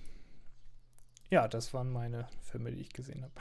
Ja, 1.30 1.48
das 1.48 1.74
waren 1.74 1.92
meine 1.92 2.28
Filme, 2.42 2.72
die 2.72 2.82
ich 2.82 2.94
gesehen 2.94 3.24
habe. 3.24 3.34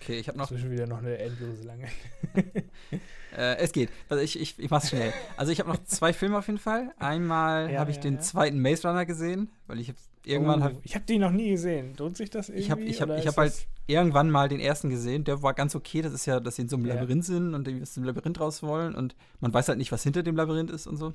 Okay, 0.00 0.18
ich 0.18 0.28
habe 0.28 0.38
noch. 0.38 0.48
Schon 0.48 0.70
wieder 0.70 0.86
noch 0.86 0.98
eine 0.98 1.18
endlose 1.18 1.64
lange. 1.64 1.86
äh, 3.36 3.56
es 3.56 3.72
geht. 3.72 3.90
Also 4.08 4.22
ich, 4.22 4.40
ich, 4.40 4.58
ich 4.58 4.70
mach's 4.70 4.88
schnell. 4.88 5.12
Also 5.36 5.52
ich 5.52 5.60
habe 5.60 5.68
noch 5.68 5.82
zwei 5.84 6.12
Filme 6.12 6.38
auf 6.38 6.46
jeden 6.46 6.58
Fall. 6.58 6.94
Einmal 6.98 7.72
ja, 7.72 7.80
habe 7.80 7.90
ich 7.90 7.96
ja, 7.96 8.02
den 8.02 8.14
ja. 8.14 8.20
zweiten 8.20 8.60
Maze 8.60 8.88
Runner 8.88 9.04
gesehen, 9.04 9.50
weil 9.66 9.80
ich 9.80 9.92
irgendwann 10.24 10.62
oh, 10.62 10.64
hab, 10.64 10.72
Ich 10.84 10.94
habe 10.94 11.04
den 11.04 11.20
noch 11.20 11.30
nie 11.30 11.50
gesehen. 11.50 11.94
Lohnt 11.96 12.16
sich 12.16 12.30
das 12.30 12.48
irgendwie? 12.48 12.64
Ich 12.64 12.70
habe 12.70 12.82
ich 12.84 13.00
hab, 13.00 13.10
ich 13.10 13.26
hab 13.26 13.36
halt 13.36 13.66
irgendwann 13.86 14.30
mal 14.30 14.48
den 14.48 14.60
ersten 14.60 14.90
gesehen. 14.90 15.24
Der 15.24 15.42
war 15.42 15.54
ganz 15.54 15.74
okay. 15.74 16.02
Das 16.02 16.12
ist 16.12 16.26
ja, 16.26 16.40
dass 16.40 16.56
sie 16.56 16.62
in 16.62 16.68
so 16.68 16.76
einem 16.76 16.86
Labyrinth 16.86 17.24
sind 17.24 17.54
und 17.54 17.66
die 17.66 17.80
aus 17.80 17.94
dem 17.94 18.04
Labyrinth 18.04 18.40
raus 18.40 18.62
wollen 18.62 18.94
und 18.94 19.14
man 19.40 19.52
weiß 19.52 19.68
halt 19.68 19.78
nicht, 19.78 19.92
was 19.92 20.02
hinter 20.02 20.22
dem 20.22 20.36
Labyrinth 20.36 20.70
ist 20.70 20.86
und 20.86 20.96
so. 20.96 21.14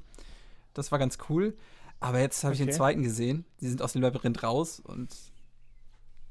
Das 0.73 0.91
war 0.91 0.99
ganz 0.99 1.17
cool. 1.29 1.55
Aber 1.99 2.19
jetzt 2.19 2.43
habe 2.43 2.53
okay. 2.53 2.63
ich 2.63 2.69
den 2.69 2.75
zweiten 2.75 3.03
gesehen. 3.03 3.45
Sie 3.57 3.69
sind 3.69 3.81
aus 3.81 3.93
dem 3.93 4.01
Labyrinth 4.01 4.41
raus 4.41 4.79
und 4.79 5.09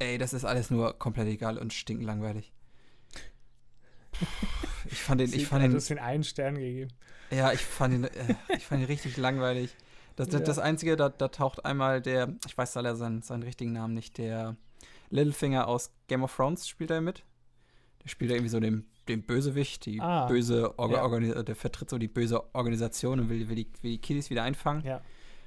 Ey, 0.01 0.19
das 0.19 0.33
ist 0.33 0.45
alles 0.45 0.71
nur 0.71 0.99
komplett 0.99 1.29
egal 1.29 1.59
und 1.59 1.73
stinklangweilig. 1.73 2.53
Ich 4.91 5.03
fand 5.03 5.21
den, 5.21 5.33
ich 5.33 5.47
fand 5.47 5.63
den. 5.63 5.71
Du 5.71 5.77
hast 5.77 5.91
den 5.91 5.99
einen 5.99 6.25
Stern 6.25 6.57
gegeben. 6.57 6.91
Ja, 7.31 7.53
ich 7.53 7.61
fand 7.61 7.95
ihn, 7.95 8.05
äh, 8.05 8.35
ich 8.57 8.67
fand 8.67 8.81
ihn 8.81 8.87
richtig 8.87 9.17
langweilig. 9.19 9.77
Das, 10.17 10.29
das, 10.29 10.41
ja. 10.41 10.47
das 10.47 10.59
Einzige, 10.59 10.97
da, 10.97 11.11
da, 11.11 11.29
taucht 11.29 11.65
einmal 11.65 12.01
der, 12.01 12.35
ich 12.47 12.57
weiß 12.57 12.75
leider 12.75 12.97
seinen, 12.97 13.23
seinen 13.23 13.43
richtigen 13.43 13.73
Namen 13.73 13.95
nicht, 13.95 14.19
der 14.19 14.57
Littlefinger 15.11 15.69
aus 15.69 15.93
Game 16.09 16.23
of 16.23 16.35
Thrones 16.35 16.67
spielt 16.67 16.91
er 16.91 17.01
mit. 17.01 17.23
Der 18.03 18.09
spielt 18.09 18.31
da 18.31 18.35
irgendwie 18.35 18.51
so 18.51 18.61
den, 18.61 18.87
den 19.07 19.23
Bösewicht, 19.23 19.85
die 19.87 20.01
ah, 20.01 20.27
böse, 20.27 20.79
Orga, 20.79 21.19
ja. 21.19 21.43
der 21.43 21.57
vertritt 21.57 21.91
so 21.91 21.99
die 21.99 22.09
böse 22.09 22.55
Organisation 22.55 23.21
und 23.21 23.29
will, 23.29 23.49
will, 23.49 23.57
die, 23.57 23.69
will 23.83 23.93
die 23.93 24.01
Kiddies 24.01 24.31
wieder 24.31 24.43
einfangen. 24.43 24.83
Ja. 24.85 25.03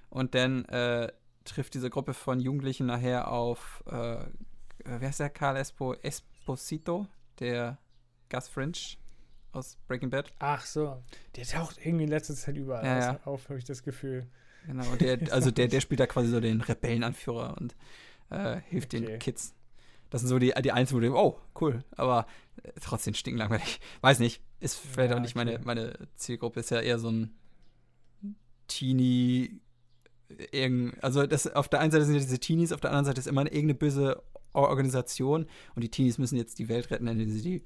Und 0.09 0.35
dann 0.35 0.65
äh, 0.65 1.11
trifft 1.45 1.73
diese 1.73 1.89
Gruppe 1.89 2.13
von 2.13 2.39
Jugendlichen 2.39 2.85
nachher 2.85 3.29
auf, 3.31 3.83
äh, 3.87 4.25
wer 4.85 5.09
ist 5.09 5.19
der? 5.19 5.29
Carl 5.29 5.57
Espo, 5.57 5.93
Esposito, 5.95 7.07
der 7.39 7.77
Gus 8.29 8.47
Fringe 8.47 8.73
aus 9.51 9.77
Breaking 9.87 10.09
Bad. 10.09 10.31
Ach 10.39 10.65
so. 10.65 11.03
Der 11.35 11.45
taucht 11.45 11.77
irgendwie 11.85 12.05
in 12.05 12.09
letzter 12.09 12.35
Zeit 12.35 12.57
überall 12.57 12.85
Ja, 12.85 12.99
ja. 12.99 13.19
auf, 13.25 13.49
habe 13.49 13.59
ich 13.59 13.65
das 13.65 13.83
Gefühl. 13.83 14.27
Genau, 14.65 14.89
und 14.91 15.01
der, 15.01 15.19
also 15.31 15.51
der, 15.51 15.67
der 15.67 15.81
spielt 15.81 15.99
da 15.99 16.07
quasi 16.07 16.29
so 16.29 16.39
den 16.39 16.61
Rebellenanführer 16.61 17.57
und 17.59 17.75
äh, 18.29 18.61
hilft 18.69 18.93
Okay. 18.93 19.05
den 19.05 19.19
Kids. 19.19 19.53
Das 20.09 20.21
sind 20.21 20.29
so 20.29 20.39
die, 20.39 20.53
die 20.61 20.71
einzigen, 20.71 21.11
wo 21.11 21.17
oh, 21.17 21.39
cool, 21.59 21.83
aber 21.97 22.27
äh, 22.63 22.71
trotzdem 22.79 23.13
stinklangweilig. 23.13 23.79
Weiß 24.01 24.19
nicht, 24.19 24.41
ist 24.59 24.75
vielleicht 24.77 25.11
Ja, 25.11 25.17
auch 25.17 25.21
nicht 25.21 25.35
meine, 25.35 25.55
okay. 25.55 25.63
meine 25.65 26.07
Zielgruppe, 26.15 26.59
ist 26.61 26.69
ja 26.71 26.79
eher 26.79 26.99
so 26.99 27.09
ein 27.09 27.35
Teenie, 28.67 29.59
irgend, 30.51 31.01
also 31.03 31.25
das 31.25 31.47
auf 31.47 31.67
der 31.69 31.79
einen 31.79 31.91
Seite 31.91 32.05
sind 32.05 32.15
ja 32.15 32.21
diese 32.21 32.39
Teenies, 32.39 32.71
auf 32.71 32.81
der 32.81 32.91
anderen 32.91 33.05
Seite 33.05 33.19
ist 33.19 33.27
immer 33.27 33.41
eine 33.41 33.49
irgendeine 33.51 33.75
böse 33.75 34.21
Or- 34.53 34.69
Organisation 34.69 35.47
und 35.75 35.83
die 35.83 35.89
Teenies 35.89 36.17
müssen 36.17 36.37
jetzt 36.37 36.59
die 36.59 36.69
Welt 36.69 36.91
retten, 36.91 37.07
indem 37.07 37.29
sie 37.29 37.41
die 37.41 37.63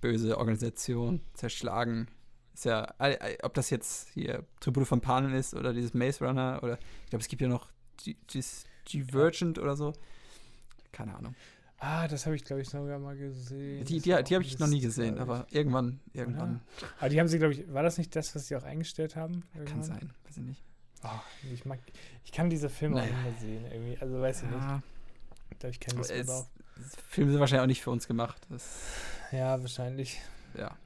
böse 0.00 0.38
Organisation 0.38 1.20
zerschlagen. 1.34 2.08
Ist 2.54 2.64
ja, 2.66 2.94
ob 3.42 3.54
das 3.54 3.70
jetzt 3.70 4.08
hier 4.14 4.44
Tribute 4.60 4.86
von 4.86 5.00
Panem 5.00 5.34
ist 5.34 5.54
oder 5.54 5.72
dieses 5.72 5.94
Maze 5.94 6.24
Runner 6.24 6.60
oder 6.62 6.78
ich 7.04 7.10
glaube, 7.10 7.22
es 7.22 7.28
gibt 7.28 7.40
ja 7.42 7.48
noch 7.48 7.70
Di- 8.04 8.16
Dis- 8.30 8.64
Divergent 8.92 9.58
oder 9.58 9.74
so. 9.76 9.92
Keine 10.92 11.14
Ahnung. 11.14 11.34
Ah, 11.78 12.06
das 12.06 12.26
habe 12.26 12.36
ich, 12.36 12.44
glaube 12.44 12.62
ich, 12.62 12.68
sogar 12.68 12.98
mal 13.00 13.16
gesehen. 13.16 13.84
Die, 13.86 13.98
die, 13.98 14.22
die 14.22 14.34
habe 14.34 14.44
ich 14.44 14.58
noch 14.60 14.68
nie 14.68 14.80
gesehen, 14.80 15.18
aber 15.18 15.46
irgendwann, 15.50 15.98
irgendwann. 16.12 16.60
Aber 17.00 17.08
die 17.08 17.18
haben 17.18 17.26
sie, 17.26 17.38
glaube 17.38 17.54
ich, 17.54 17.72
war 17.72 17.82
das 17.82 17.98
nicht 17.98 18.14
das, 18.14 18.34
was 18.36 18.46
sie 18.46 18.54
auch 18.54 18.62
eingestellt 18.62 19.16
haben? 19.16 19.40
Kann 19.52 19.62
irgendwann? 19.62 19.82
sein, 19.82 20.12
weiß 20.24 20.36
ich 20.36 20.42
nicht. 20.44 20.62
Oh, 21.04 21.08
ich 21.52 21.64
mag, 21.64 21.78
ich 22.24 22.32
kann 22.32 22.48
diese 22.50 22.68
Filme 22.68 22.96
Naja. 22.96 23.10
auch 23.12 23.24
nicht 23.30 23.40
sehen, 23.40 23.64
irgendwie. 23.70 23.98
Also, 23.98 24.20
weiß 24.20 24.42
ich 24.42 24.48
nicht. 24.50 24.60
Da 24.62 24.82
habe 25.60 25.70
ich 25.70 25.80
keine 25.80 25.98
Lust 25.98 26.10
mehr 26.10 26.24
drauf. 26.24 26.46
Filme 27.08 27.30
sind 27.32 27.40
wahrscheinlich 27.40 27.62
auch 27.62 27.66
nicht 27.66 27.82
für 27.82 27.90
uns 27.90 28.06
gemacht. 28.08 28.40
Das, 28.50 28.64
Ja, 29.32 29.60
wahrscheinlich. 29.60 30.20
ja. 30.56 30.76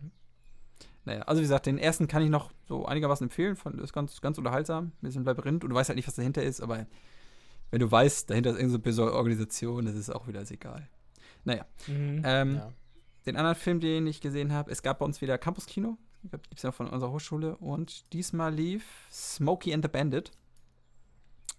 Naja, 1.05 1.23
also 1.23 1.39
wie 1.41 1.45
gesagt, 1.45 1.67
den 1.67 1.79
ersten 1.79 2.09
kann 2.09 2.23
ich 2.23 2.31
noch 2.31 2.51
so 2.67 2.85
einigermaßen 2.85 3.27
empfehlen. 3.27 3.55
Fand, 3.55 3.81
ist 3.81 3.93
ganz, 3.93 4.21
ganz 4.21 4.39
unterhaltsam. 4.39 4.87
Ein 4.87 4.93
bisschen 5.03 5.25
Labyrinth 5.25 5.63
und 5.63 5.71
du 5.71 5.77
weißt 5.77 5.89
halt 5.89 5.97
nicht, 5.97 6.09
was 6.09 6.17
dahinter 6.17 6.43
ist, 6.43 6.61
aber 6.61 6.85
wenn 7.71 7.79
du 7.81 7.89
weißt, 7.91 8.29
dahinter 8.29 8.51
ist 8.51 8.57
irgendeine 8.57 8.73
so 8.73 9.03
böse 9.05 9.13
Organisation, 9.15 9.85
das 9.87 9.95
ist 9.95 10.11
auch 10.11 10.27
wieder 10.27 10.43
egal. 10.51 10.89
Naja, 11.45 11.65
Mhm. 11.87 12.23
Ähm, 12.25 12.55
ja. 12.57 12.73
den 13.27 13.37
anderen 13.37 13.55
Film, 13.57 13.79
den 13.79 14.07
ich 14.09 14.21
gesehen 14.21 14.53
habe, 14.53 14.71
es 14.73 14.83
gab 14.83 14.99
bei 14.99 15.05
uns 15.05 15.21
wieder 15.21 15.39
Gibt 16.31 16.55
es 16.57 16.63
ja 16.63 16.73
von 16.73 16.89
unserer 16.89 17.11
Hochschule. 17.13 17.57
Und 17.57 18.13
diesmal 18.13 18.53
lief 18.55 18.85
Smokey 19.13 19.73
and 19.75 19.85
the 19.85 19.89
Bandit. 19.89 20.33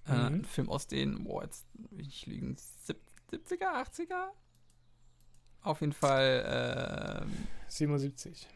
Äh, 0.06 0.12
Mhm. 0.14 0.26
ein 0.26 0.46
Film 0.46 0.70
aus 0.70 0.88
den, 0.88 1.24
boah, 1.24 1.44
jetzt 1.44 1.66
ich 1.98 2.26
liegen, 2.26 2.56
sieb- 2.86 3.02
70er, 3.32 3.74
80er? 3.82 4.30
Auf 5.64 5.82
jeden 5.82 5.92
Fall 5.94 7.24
ähm, 7.26 7.48
77. 7.68 8.48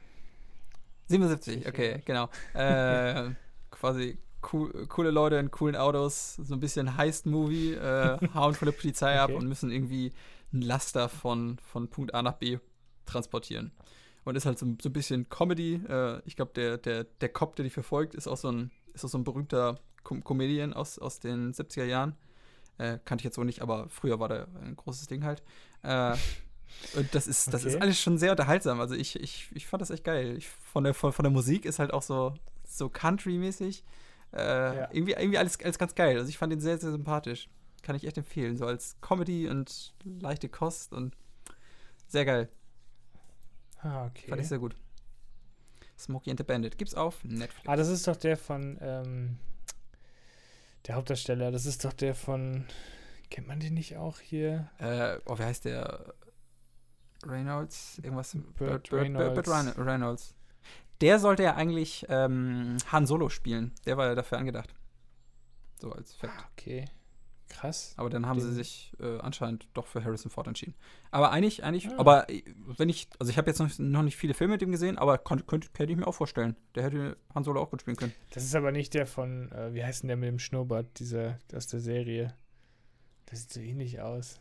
77, 1.08 1.68
okay, 1.68 2.01
genau. 2.06 2.30
Äh, 2.53 3.32
quasi 3.72 4.18
cool, 4.53 4.88
coole 4.88 5.12
Leute 5.12 5.36
in 5.38 5.51
coolen 5.51 5.75
Autos, 5.75 6.36
so 6.36 6.53
ein 6.53 6.60
bisschen 6.62 6.96
Heist-Movie, 6.96 7.74
äh, 7.74 8.18
hauen 8.34 8.53
von 8.56 8.65
der 8.68 8.72
Polizei 8.74 9.20
ab 9.20 9.30
Okay. 9.30 9.38
und 9.39 9.48
müssen 9.48 9.72
irgendwie 9.72 10.13
ein 10.53 10.62
Laster 10.62 11.10
von, 11.10 11.58
von 11.60 11.89
Punkt 11.89 12.13
A 12.13 12.22
nach 12.22 12.34
B 12.36 12.60
transportieren. 13.06 13.72
Und 14.24 14.36
ist 14.36 14.46
halt 14.46 14.60
so, 14.60 14.66
so 14.82 14.90
ein 14.90 14.94
bisschen 14.94 15.30
Comedy. 15.30 15.82
Äh, 15.88 16.22
ich 16.25 16.36
glaube, 16.36 16.51
der, 16.54 16.78
der, 16.78 17.06
der 17.06 17.30
Cop, 17.30 17.56
der 17.56 17.63
die 17.63 17.70
verfolgt, 17.72 18.13
ist 18.13 18.28
auch 18.28 18.38
so 18.38 18.51
ein, 18.51 18.72
ist 18.94 19.04
auch 19.04 19.10
so 19.10 19.18
ein 19.18 19.24
berühmter 19.24 19.80
Com 20.04 20.24
Comedian 20.24 20.74
aus, 20.74 21.00
aus 21.00 21.20
den 21.20 21.54
70er 21.54 21.86
Jahren. 21.86 22.16
Äh, 22.78 23.00
kannte 23.06 23.22
ich 23.22 23.25
jetzt 23.25 23.36
so 23.36 23.44
nicht, 23.44 23.62
aber 23.62 23.90
früher 23.90 24.20
war 24.20 24.28
der 24.30 24.48
ein 24.63 24.75
großes 24.75 25.08
Ding 25.08 25.24
halt. 25.24 25.42
Äh, 25.84 26.16
und 26.96 27.13
das 27.13 27.28
ist, 27.28 27.54
das 27.54 27.66
ist 27.66 27.75
Okay. 27.75 27.84
alles 27.84 28.00
schon 28.00 28.18
sehr 28.18 28.32
unterhaltsam. 28.32 28.80
Also 28.80 28.96
ich, 28.96 29.20
ich, 29.20 29.50
ich 29.54 29.68
fand 29.68 29.82
das 29.82 29.90
echt 29.90 30.04
geil. 30.04 30.38
Ich, 30.38 30.48
von, 30.50 30.84
der, 30.84 30.94
von, 30.94 31.12
von 31.12 31.24
der 31.24 31.32
Musik 31.32 31.66
ist 31.66 31.80
halt 31.80 31.92
auch 31.94 32.01
so, 32.04 32.34
so 32.68 32.90
Country-mäßig. 32.90 33.84
Äh, 34.34 34.38
Ja. 34.38 34.90
irgendwie, 34.92 35.12
irgendwie 35.13 35.38
alles, 35.38 35.60
alles 35.63 35.78
ganz 35.78 35.94
geil. 35.96 36.18
Also 36.18 36.30
ich 36.30 36.38
fand 36.38 36.54
ihn 36.54 36.62
sehr, 36.62 36.78
sehr 36.78 36.92
sympathisch. 36.92 37.50
Kann 37.84 37.96
ich 37.96 38.06
echt 38.06 38.18
empfehlen. 38.18 38.56
So 38.58 38.66
als 38.66 38.96
Comedy 39.01 39.48
und 39.50 39.94
leichte 40.06 40.48
Kost 40.50 40.94
und 40.94 41.16
sehr 42.08 42.25
geil. 42.25 42.50
Ah, 43.83 44.05
okay. 44.05 44.29
Fand 44.29 44.41
ich 44.41 44.47
sehr 44.47 44.59
gut. 44.59 44.75
Smokey 45.97 46.31
and 46.31 46.39
the 46.39 46.43
Bandit. 46.43 46.77
Gibt's 46.77 46.95
auf 46.95 47.23
Netflix. 47.23 47.67
Ah, 47.67 47.75
das 47.75 47.88
ist 47.88 48.07
doch 48.07 48.15
der 48.15 48.38
von, 48.38 48.77
ähm, 48.81 49.38
der 50.88 50.95
Hauptdarsteller. 50.95 51.51
Das 51.51 51.65
ist 51.65 51.85
doch 51.85 51.93
der 51.93 52.15
von, 52.15 52.65
kennt 53.29 53.47
man 53.47 53.59
den 53.59 53.73
nicht 53.73 53.97
auch 53.97 54.19
hier? 54.19 54.69
Äh, 54.79 55.17
oh, 55.25 55.38
wie 55.38 55.43
heißt 55.43 55.65
der? 55.65 56.13
Reynolds? 57.25 58.00
Irgendwas? 58.00 58.33
Burt 58.33 58.89
Burt 58.89 58.91
Reynolds. 58.91 59.47
Reynolds. 59.47 59.77
Reynolds. 59.77 60.35
Der 61.01 61.19
sollte 61.19 61.43
ja 61.43 61.55
eigentlich 61.55 62.05
ähm, 62.09 62.77
Han 62.91 63.05
Solo 63.07 63.29
spielen. 63.29 63.73
Der 63.85 63.97
war 63.97 64.07
ja 64.07 64.15
dafür 64.15 64.38
angedacht. 64.38 64.73
So 65.79 65.91
als 65.91 66.13
Fact. 66.13 66.33
Ah, 66.38 66.50
okay. 66.51 66.85
Krass. 67.51 67.93
Aber 67.98 68.10
dann 68.10 68.25
haben 68.25 68.39
sie 68.39 68.51
sich 68.53 68.93
äh, 69.00 69.20
anscheinend 69.20 69.67
doch 69.74 69.86
für 69.86 70.03
Harrison 70.03 70.31
Ford 70.31 70.48
entschieden. 70.48 70.74
Aber 71.12 71.31
eigentlich, 71.31 71.63
eigentlich, 71.63 71.89
Ah. 71.89 71.96
aber 71.98 72.29
äh, 72.29 72.41
wenn 72.77 72.88
ich, 72.89 73.08
also 73.20 73.29
ich 73.29 73.38
habe 73.38 73.50
jetzt 73.50 73.60
noch, 73.60 73.70
noch 73.77 74.03
nicht 74.03 74.15
viele 74.15 74.34
Filme 74.34 74.53
mit 74.53 74.62
ihm 74.62 74.72
gesehen, 74.72 74.98
aber 74.98 75.17
kon- 75.17 75.46
könnte, 75.46 75.67
könnte 75.74 75.91
ich 75.91 76.00
mir 76.00 76.08
auch 76.08 76.15
vorstellen. 76.15 76.55
Der 76.75 76.84
hätte 76.84 77.17
Han 77.36 77.43
Solo 77.43 77.62
auch 77.62 77.70
gut 77.70 77.81
spielen 77.81 77.98
können. 77.98 78.13
Das 78.34 78.43
ist 78.46 78.55
aber 78.55 78.72
nicht 78.72 78.93
der 78.93 79.05
von, 79.05 79.51
äh, 79.51 79.74
wie 79.74 79.84
heißt 79.84 80.03
denn 80.03 80.08
der 80.08 80.17
mit 80.17 80.29
dem 80.29 80.39
Schnurrbart, 80.39 80.88
dieser 81.00 81.38
aus 81.53 81.67
der 81.67 81.81
Serie? 81.81 82.34
Das 83.25 83.41
sieht 83.41 83.51
so 83.53 83.60
ähnlich 83.60 84.00
aus. 84.01 84.39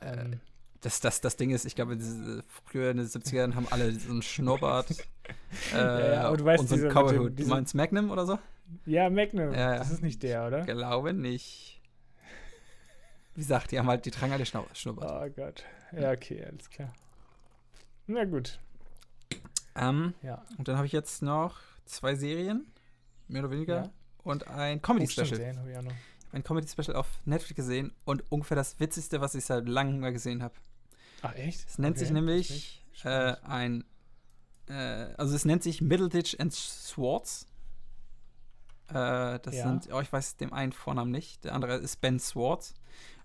Äh, 0.00 0.16
Ähm, 0.18 0.40
Das, 0.80 0.98
das, 1.00 1.20
das 1.20 1.36
Ding 1.36 1.50
ist, 1.50 1.64
ich 1.64 1.76
glaube, 1.76 1.96
diese, 1.96 2.42
früher 2.64 2.90
in 2.90 2.96
den 2.96 3.06
70ern 3.06 3.54
haben 3.54 3.68
alle 3.70 3.92
so 3.92 4.10
einen 4.10 4.22
Schnurrbart. 4.22 4.90
äh, 5.72 6.14
ja, 6.14 6.22
aber 6.24 6.36
du 6.36 6.44
weißt, 6.44 6.60
und 6.62 6.68
so 6.68 6.74
einen 6.74 6.88
Cowboy-Hut. 6.90 7.38
Du 7.38 7.46
meinst 7.46 7.74
Magnum 7.76 8.10
oder 8.10 8.26
so? 8.26 8.38
ja, 8.86 9.08
Magnum. 9.10 9.52
Ja, 9.52 9.74
ja. 9.74 9.78
Das 9.78 9.90
ist 9.92 10.02
nicht 10.02 10.22
der, 10.24 10.46
oder? 10.46 10.62
Glaube 10.62 11.12
nicht. 11.12 11.71
Wie 13.34 13.40
gesagt, 13.40 13.70
die 13.70 13.78
haben 13.78 13.88
halt, 13.88 14.04
die 14.04 14.10
tragen 14.10 14.32
alle 14.32 14.44
Schnau 14.46 14.66
Schnurrbart. 14.74 15.30
Oh 15.30 15.32
Gott. 15.34 15.64
Ja, 15.92 16.10
okay, 16.12 16.44
alles 16.44 16.68
klar. 16.70 16.92
Na 18.06 18.24
gut. 18.24 18.58
Ähm, 19.74 20.14
Ja. 20.22 20.44
und 20.58 20.68
dann 20.68 20.76
habe 20.76 20.86
ich 20.86 20.92
jetzt 20.92 21.22
noch 21.22 21.58
zwei 21.86 22.14
Serien, 22.14 22.66
mehr 23.28 23.42
oder 23.42 23.50
weniger, 23.52 23.76
Ja. 23.84 23.90
und 24.22 24.46
ein 24.48 24.78
Oh, 24.78 24.80
Comedy-Special. 24.82 25.56
habe 25.56 25.70
ich 25.70 25.76
auch 25.78 25.82
noch. 25.82 25.92
ein 26.32 26.42
Comedy-Special 26.44 26.94
auf 26.96 27.08
Netflix 27.24 27.56
gesehen 27.56 27.92
und 28.04 28.22
ungefähr 28.30 28.54
das 28.56 28.78
Witzigste, 28.80 29.20
was 29.20 29.34
ich 29.34 29.44
seit 29.44 29.66
langem 29.68 30.00
mal 30.00 30.12
gesehen 30.12 30.42
habe. 30.42 30.54
Ach, 31.22 31.34
echt? 31.34 31.66
Es 31.68 31.78
nennt 31.78 31.98
sich 31.98 32.08
Okay, 32.08 32.14
nämlich 32.14 32.84
das 33.02 33.40
äh, 33.40 33.46
ein, 33.46 33.84
äh, 34.68 34.74
also 35.16 35.34
es 35.34 35.44
nennt 35.44 35.62
sich 35.62 35.80
Middleditch 35.80 36.38
and 36.38 36.52
Swartz. 36.52 37.46
Äh, 38.94 39.40
das 39.40 39.54
Ja. 39.56 39.62
sind, 39.64 39.88
oh, 39.92 40.00
ich 40.00 40.12
weiß 40.12 40.36
dem 40.36 40.52
einen 40.52 40.72
Vornamen 40.72 41.10
nicht, 41.10 41.44
der 41.44 41.54
andere 41.54 41.76
ist 41.76 42.00
Ben 42.00 42.18
Swartz. 42.18 42.74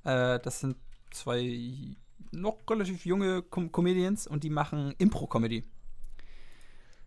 Äh, 0.04 0.40
das 0.40 0.60
sind 0.62 0.78
zwei 1.12 1.96
noch 2.32 2.58
relativ 2.70 3.06
junge 3.06 3.42
Com 3.42 3.72
Comedians 3.72 4.28
und 4.28 4.44
die 4.44 4.50
machen 4.50 4.94
Impro-Comedy. 4.98 5.64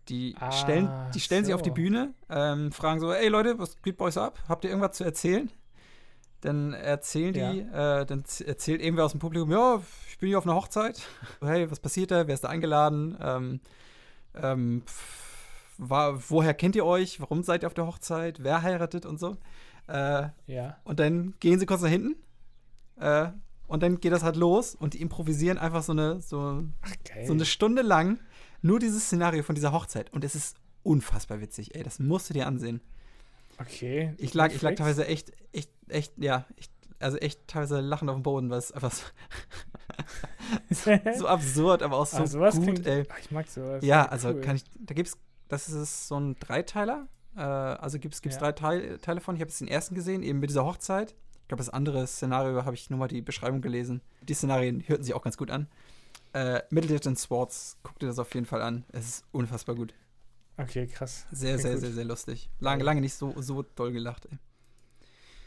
Die 0.08 0.34
Ah, 0.40 0.50
stellen, 0.50 0.90
die 1.14 1.20
stellen 1.20 1.44
sich 1.44 1.54
auf 1.54 1.62
die 1.62 1.70
so. 1.70 1.74
Bühne, 1.74 2.14
ähm, 2.28 2.72
fragen 2.72 3.00
so, 3.00 3.12
ey 3.12 3.28
Leute, 3.28 3.58
was 3.58 3.80
geht 3.82 3.96
bei 3.96 4.06
euch 4.06 4.14
so 4.14 4.22
ab? 4.22 4.38
Habt 4.48 4.64
ihr 4.64 4.70
irgendwas 4.70 4.96
zu 4.96 5.04
erzählen? 5.04 5.50
Dann 6.40 6.72
erzählen 6.72 7.34
die, 7.34 7.60
äh, 7.60 8.06
dann 8.06 8.24
erzählt 8.46 8.80
irgendwer 8.80 9.04
aus 9.04 9.10
dem 9.12 9.20
Publikum, 9.20 9.52
ja, 9.52 9.80
ich 10.08 10.18
bin 10.18 10.28
hier 10.28 10.38
auf 10.38 10.46
einer 10.46 10.54
Hochzeit. 10.56 11.02
Hey, 11.42 11.70
was 11.70 11.78
passiert 11.80 12.10
da? 12.10 12.26
Wer 12.26 12.34
ist 12.34 12.44
da 12.44 12.48
eingeladen? 12.48 13.16
Ähm, 13.20 13.60
ähm, 14.34 14.82
pff, 14.86 15.29
war, 15.80 16.30
woher 16.30 16.54
kennt 16.54 16.76
ihr 16.76 16.84
euch? 16.84 17.20
Warum 17.20 17.42
seid 17.42 17.62
ihr 17.62 17.66
auf 17.66 17.74
der 17.74 17.86
Hochzeit? 17.86 18.42
Wer 18.42 18.62
heiratet 18.62 19.06
und 19.06 19.18
so? 19.18 19.36
Äh, 19.88 20.28
Ja. 20.46 20.76
und 20.84 21.00
dann 21.00 21.34
gehen 21.40 21.58
sie 21.58 21.66
kurz 21.66 21.80
nach 21.82 21.88
hinten. 21.88 22.16
Äh, 22.98 23.28
und 23.66 23.82
dann 23.82 24.00
geht 24.00 24.12
das 24.12 24.22
halt 24.22 24.36
los 24.36 24.74
und 24.74 24.94
die 24.94 25.00
improvisieren 25.00 25.56
einfach 25.58 25.82
so 25.82 25.92
eine, 25.92 26.20
so, 26.20 26.64
Ach, 26.82 26.92
so 27.24 27.32
eine 27.32 27.44
Stunde 27.44 27.82
lang 27.82 28.18
nur 28.62 28.78
dieses 28.78 29.04
Szenario 29.06 29.42
von 29.42 29.54
dieser 29.54 29.72
Hochzeit. 29.72 30.12
Und 30.12 30.24
es 30.24 30.34
ist 30.34 30.56
unfassbar 30.82 31.40
witzig, 31.40 31.74
ey. 31.74 31.82
Das 31.82 31.98
musst 31.98 32.28
du 32.28 32.34
dir 32.34 32.46
ansehen. 32.46 32.80
okay. 33.58 34.14
Ich 34.18 34.34
lag, 34.34 34.52
ich 34.52 34.60
lag 34.62 34.74
teilweise 34.74 35.06
echt, 35.06 35.32
echt, 35.52 35.70
echt, 35.88 36.12
ja, 36.18 36.44
echt, 36.56 36.72
also 36.98 37.16
echt 37.18 37.46
teilweise 37.48 37.80
lachend 37.80 38.10
auf 38.10 38.16
dem 38.16 38.22
Boden, 38.22 38.50
weil 38.50 38.58
es 38.58 38.72
einfach 38.72 38.92
so, 38.92 39.04
so 41.18 41.26
absurd, 41.26 41.82
aber 41.82 41.96
auch 41.96 42.06
so 42.06 42.18
ah, 42.18 42.50
gut, 42.50 42.62
klingt, 42.62 42.86
ey. 42.86 43.04
Ach, 43.08 43.18
ich 43.18 43.30
mag 43.30 43.48
sowas. 43.48 43.82
Ja, 43.84 44.02
Cool. 44.04 44.08
also 44.10 44.34
kann 44.40 44.56
ich, 44.56 44.64
da 44.78 44.94
gibt's, 44.94 45.16
das 45.50 45.68
ist 45.68 46.08
so 46.08 46.18
ein 46.18 46.36
Dreiteiler. 46.40 47.08
Äh, 47.36 47.40
also 47.40 47.98
gibt's, 47.98 48.22
gibt's 48.22 48.36
Ja. 48.36 48.42
drei 48.42 48.52
Teil, 48.52 48.98
Teile 48.98 49.20
von. 49.20 49.34
Ich 49.36 49.40
habe 49.40 49.50
jetzt 49.50 49.60
den 49.60 49.68
ersten 49.68 49.94
gesehen, 49.94 50.22
eben 50.22 50.38
mit 50.40 50.50
dieser 50.50 50.64
Hochzeit. 50.64 51.14
Ich 51.42 51.48
glaube, 51.48 51.60
das 51.62 51.68
andere 51.70 52.06
Szenario 52.06 52.64
habe 52.64 52.74
ich 52.74 52.90
nur 52.90 52.98
mal 52.98 53.08
die 53.08 53.22
Beschreibung 53.22 53.60
gelesen. 53.60 54.00
Die 54.22 54.34
Szenarien 54.34 54.86
hörten 54.86 55.02
sich 55.04 55.14
auch 55.14 55.22
ganz 55.22 55.36
gut 55.36 55.50
an. 55.50 55.68
Äh, 56.32 56.62
Middleditch 56.70 57.06
and 57.08 57.18
Swartz, 57.18 57.76
guck 57.82 57.98
dir 57.98 58.06
das 58.06 58.18
auf 58.20 58.32
jeden 58.34 58.46
Fall 58.46 58.62
an. 58.62 58.84
Es 58.92 59.06
ist 59.08 59.24
unfassbar 59.32 59.74
gut. 59.74 59.94
Okay, 60.56 60.86
krass. 60.86 61.26
Sehr, 61.32 61.54
Klingt 61.54 61.62
sehr, 61.62 61.72
gut. 61.72 61.80
sehr, 61.80 61.92
sehr 61.92 62.04
lustig. 62.04 62.50
Lange, 62.60 62.84
lange 62.84 63.00
nicht 63.00 63.14
so, 63.14 63.34
so 63.40 63.62
doll 63.62 63.90
gelacht, 63.92 64.26
ey. 64.30 64.38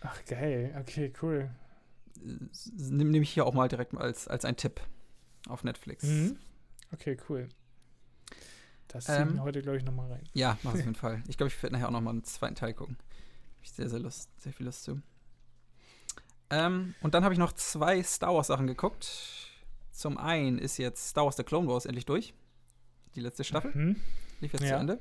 Ach, 0.01 0.25
geil. 0.25 0.75
Okay, 0.81 1.13
cool. 1.21 1.49
Nimm 2.21 3.11
nehme 3.11 3.23
ich 3.23 3.29
hier 3.29 3.45
auch 3.45 3.53
mal 3.53 3.67
direkt 3.69 3.95
als, 3.95 4.27
als 4.27 4.43
ein 4.43 4.57
Tipp 4.57 4.81
auf 5.47 5.63
Netflix. 5.63 6.03
Mhm. 6.03 6.37
Okay, 6.91 7.17
cool. 7.29 7.47
Das 8.87 9.05
ziehen 9.05 9.15
Ähm, 9.15 9.33
wir 9.35 9.43
heute, 9.43 9.61
glaube 9.61 9.77
ich, 9.77 9.83
nochmal 9.83 10.11
rein. 10.11 10.23
Ja, 10.33 10.57
mach 10.63 10.73
auf 10.73 10.77
jeden 10.79 10.95
Fall. 10.95 11.23
Ich 11.27 11.37
glaube, 11.37 11.49
ich 11.49 11.63
werde 11.63 11.73
nachher 11.75 11.87
auch 11.87 11.91
nochmal 11.91 12.13
einen 12.13 12.23
zweiten 12.23 12.55
Teil 12.55 12.73
gucken. 12.73 12.97
Hab 12.99 13.63
ich 13.63 13.71
sehr, 13.71 13.89
sehr 13.89 13.99
Lust, 13.99 14.29
sehr 14.39 14.53
viel 14.53 14.65
Lust 14.65 14.83
zu. 14.83 15.01
Ähm, 16.49 16.93
und 17.01 17.13
dann 17.13 17.23
habe 17.23 17.33
ich 17.33 17.39
noch 17.39 17.53
zwei 17.53 18.01
Star 18.03 18.33
Wars 18.33 18.47
Sachen 18.47 18.67
geguckt. 18.67 19.49
Zum 19.91 20.17
einen 20.17 20.59
ist 20.59 20.77
jetzt 20.77 21.09
Star 21.09 21.25
Wars 21.25 21.37
The 21.37 21.43
Clone 21.43 21.67
Wars 21.67 21.85
endlich 21.85 22.05
durch. 22.05 22.33
Die 23.15 23.21
letzte 23.21 23.43
Staffel. 23.43 23.71
Mhm. 23.73 23.95
Lief 24.41 24.53
jetzt 24.53 24.63
Ja. 24.63 24.69
zu 24.69 24.75
Ende. 24.75 24.99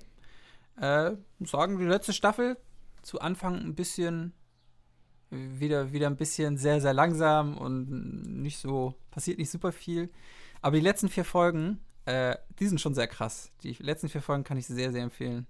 Äh, 0.81 1.17
muss 1.39 1.51
sagen, 1.51 1.79
die 1.79 1.85
letzte 1.85 2.13
Staffel 2.13 2.57
zu 3.03 3.21
Anfang 3.21 3.57
ein 3.57 3.75
bisschen 3.75 4.33
wieder, 5.31 5.93
wieder 5.93 6.07
ein 6.09 6.17
bisschen 6.17 6.57
sehr, 6.59 6.81
sehr 6.81 6.93
langsam 6.95 7.57
und 7.57 8.43
nicht 8.43 8.59
so, 8.59 8.95
passiert 9.11 9.39
nicht 9.39 9.51
super 9.51 9.73
viel. 9.73 10.11
Aber 10.61 10.77
die 10.77 10.83
letzten 10.83 11.09
vier 11.09 11.25
Folgen, 11.25 11.81
äh, 12.05 12.37
die 12.59 12.67
sind 12.67 12.81
schon 12.81 12.95
sehr 12.95 13.07
krass. 13.07 13.51
Die 13.63 13.73
letzten 13.75 14.09
vier 14.09 14.23
Folgen 14.23 14.45
kann 14.45 14.57
ich 14.57 14.67
sehr, 14.67 14.93
sehr 14.93 15.03
empfehlen. 15.03 15.47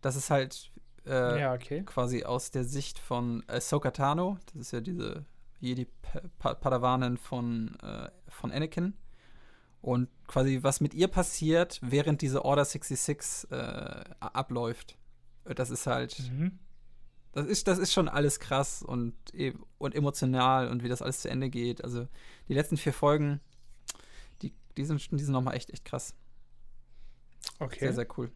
Das 0.00 0.16
ist 0.16 0.30
halt 0.30 0.70
äh, 1.06 1.40
ja, 1.40 1.52
okay. 1.54 1.82
quasi 1.84 2.24
aus 2.24 2.50
der 2.50 2.64
Sicht 2.64 2.98
von 2.98 3.42
Ahsoka 3.46 3.90
Tano. 3.90 4.38
Das 4.52 4.62
ist 4.62 4.72
ja 4.72 4.80
diese 4.80 5.24
Jedi-Padawanin 5.60 7.16
von, 7.16 7.76
äh, 7.82 8.08
von 8.28 8.52
Anakin. 8.52 8.94
Und 9.80 10.08
quasi, 10.26 10.60
was 10.62 10.80
mit 10.80 10.94
ihr 10.94 11.08
passiert, 11.08 11.78
während 11.82 12.22
diese 12.22 12.44
Order 12.44 12.64
66 12.64 13.50
äh, 13.50 14.04
abläuft. 14.20 14.96
Das 15.44 15.68
ist 15.68 15.86
halt, 15.86 16.18
Mhm. 16.30 16.58
das 17.32 17.46
ist, 17.46 17.68
das 17.68 17.78
ist 17.78 17.92
schon 17.92 18.08
alles 18.08 18.40
krass 18.40 18.82
und, 18.82 19.14
e- 19.34 19.52
und 19.76 19.94
emotional 19.94 20.68
und 20.68 20.82
wie 20.82 20.88
das 20.88 21.02
alles 21.02 21.20
zu 21.20 21.28
Ende 21.28 21.50
geht. 21.50 21.84
Also 21.84 22.08
die 22.48 22.54
letzten 22.54 22.78
vier 22.78 22.94
Folgen, 22.94 23.40
die, 24.76 24.84
sind, 24.84 25.10
die 25.10 25.22
sind 25.24 25.32
nochmal 25.32 25.54
echt, 25.56 25.70
echt 25.70 25.84
krass. 25.84 26.14
Okay. 27.58 27.80
Sehr, 27.80 27.92
sehr 27.94 28.06
cool. 28.18 28.30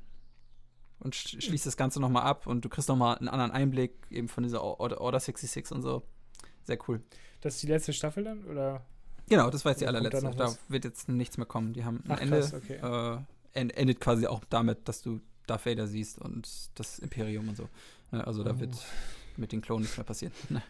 Und 1.01 1.15
sch 1.15 1.41
schließt 1.43 1.67
das 1.67 1.77
Ganze 1.77 2.01
nochmal 2.01 2.25
ab 2.25 2.47
und 2.47 2.65
du 2.65 2.69
kriegst 2.69 2.89
nochmal 2.89 3.17
einen 3.19 3.29
anderen 3.29 3.51
Einblick 3.53 3.93
eben 4.11 4.29
von 4.29 4.43
dieser 4.43 4.63
Order, 4.63 5.01
Order 5.01 5.21
66 5.21 5.73
und 5.73 5.83
so. 5.83 6.03
Sehr 6.65 6.79
cool. 6.89 7.03
Das 7.41 7.55
ist 7.55 7.63
die 7.63 7.69
letzte 7.69 7.93
Staffel 7.93 8.25
dann? 8.25 8.45
Oder? 8.45 8.85
Genau, 9.29 9.49
das 9.51 9.65
war 9.65 9.73
jetzt 9.73 9.81
die 9.81 9.85
da 9.85 9.91
allerletzte. 9.91 10.31
Da 10.31 10.39
was? 10.39 10.59
wird 10.69 10.85
jetzt 10.85 11.09
nichts 11.09 11.37
mehr 11.37 11.47
kommen. 11.47 11.73
Die 11.73 11.85
haben 11.85 12.03
ein 12.05 12.13
Ach, 12.13 12.21
Ende. 12.21 12.41
krass, 12.41 12.55
okay. 12.55 12.75
Äh, 12.75 13.19
end, 13.59 13.77
endet 13.77 14.01
quasi 14.01 14.27
auch 14.27 14.43
damit, 14.51 14.89
dass 14.89 15.03
du 15.03 15.21
Darth 15.47 15.67
Vader 15.67 15.87
siehst 15.87 16.19
und 16.19 16.71
das 16.75 16.99
Imperium 16.99 17.49
und 17.49 17.57
so. 17.57 17.69
Ne, 18.11 18.27
Also 18.27 18.43
da 18.43 18.53
Oh. 18.55 18.61
wird 18.61 18.75
mit 19.37 19.53
den 19.53 19.61
Klonen 19.61 19.83
nichts 19.83 19.97
mehr 19.97 20.05
passieren. 20.05 20.33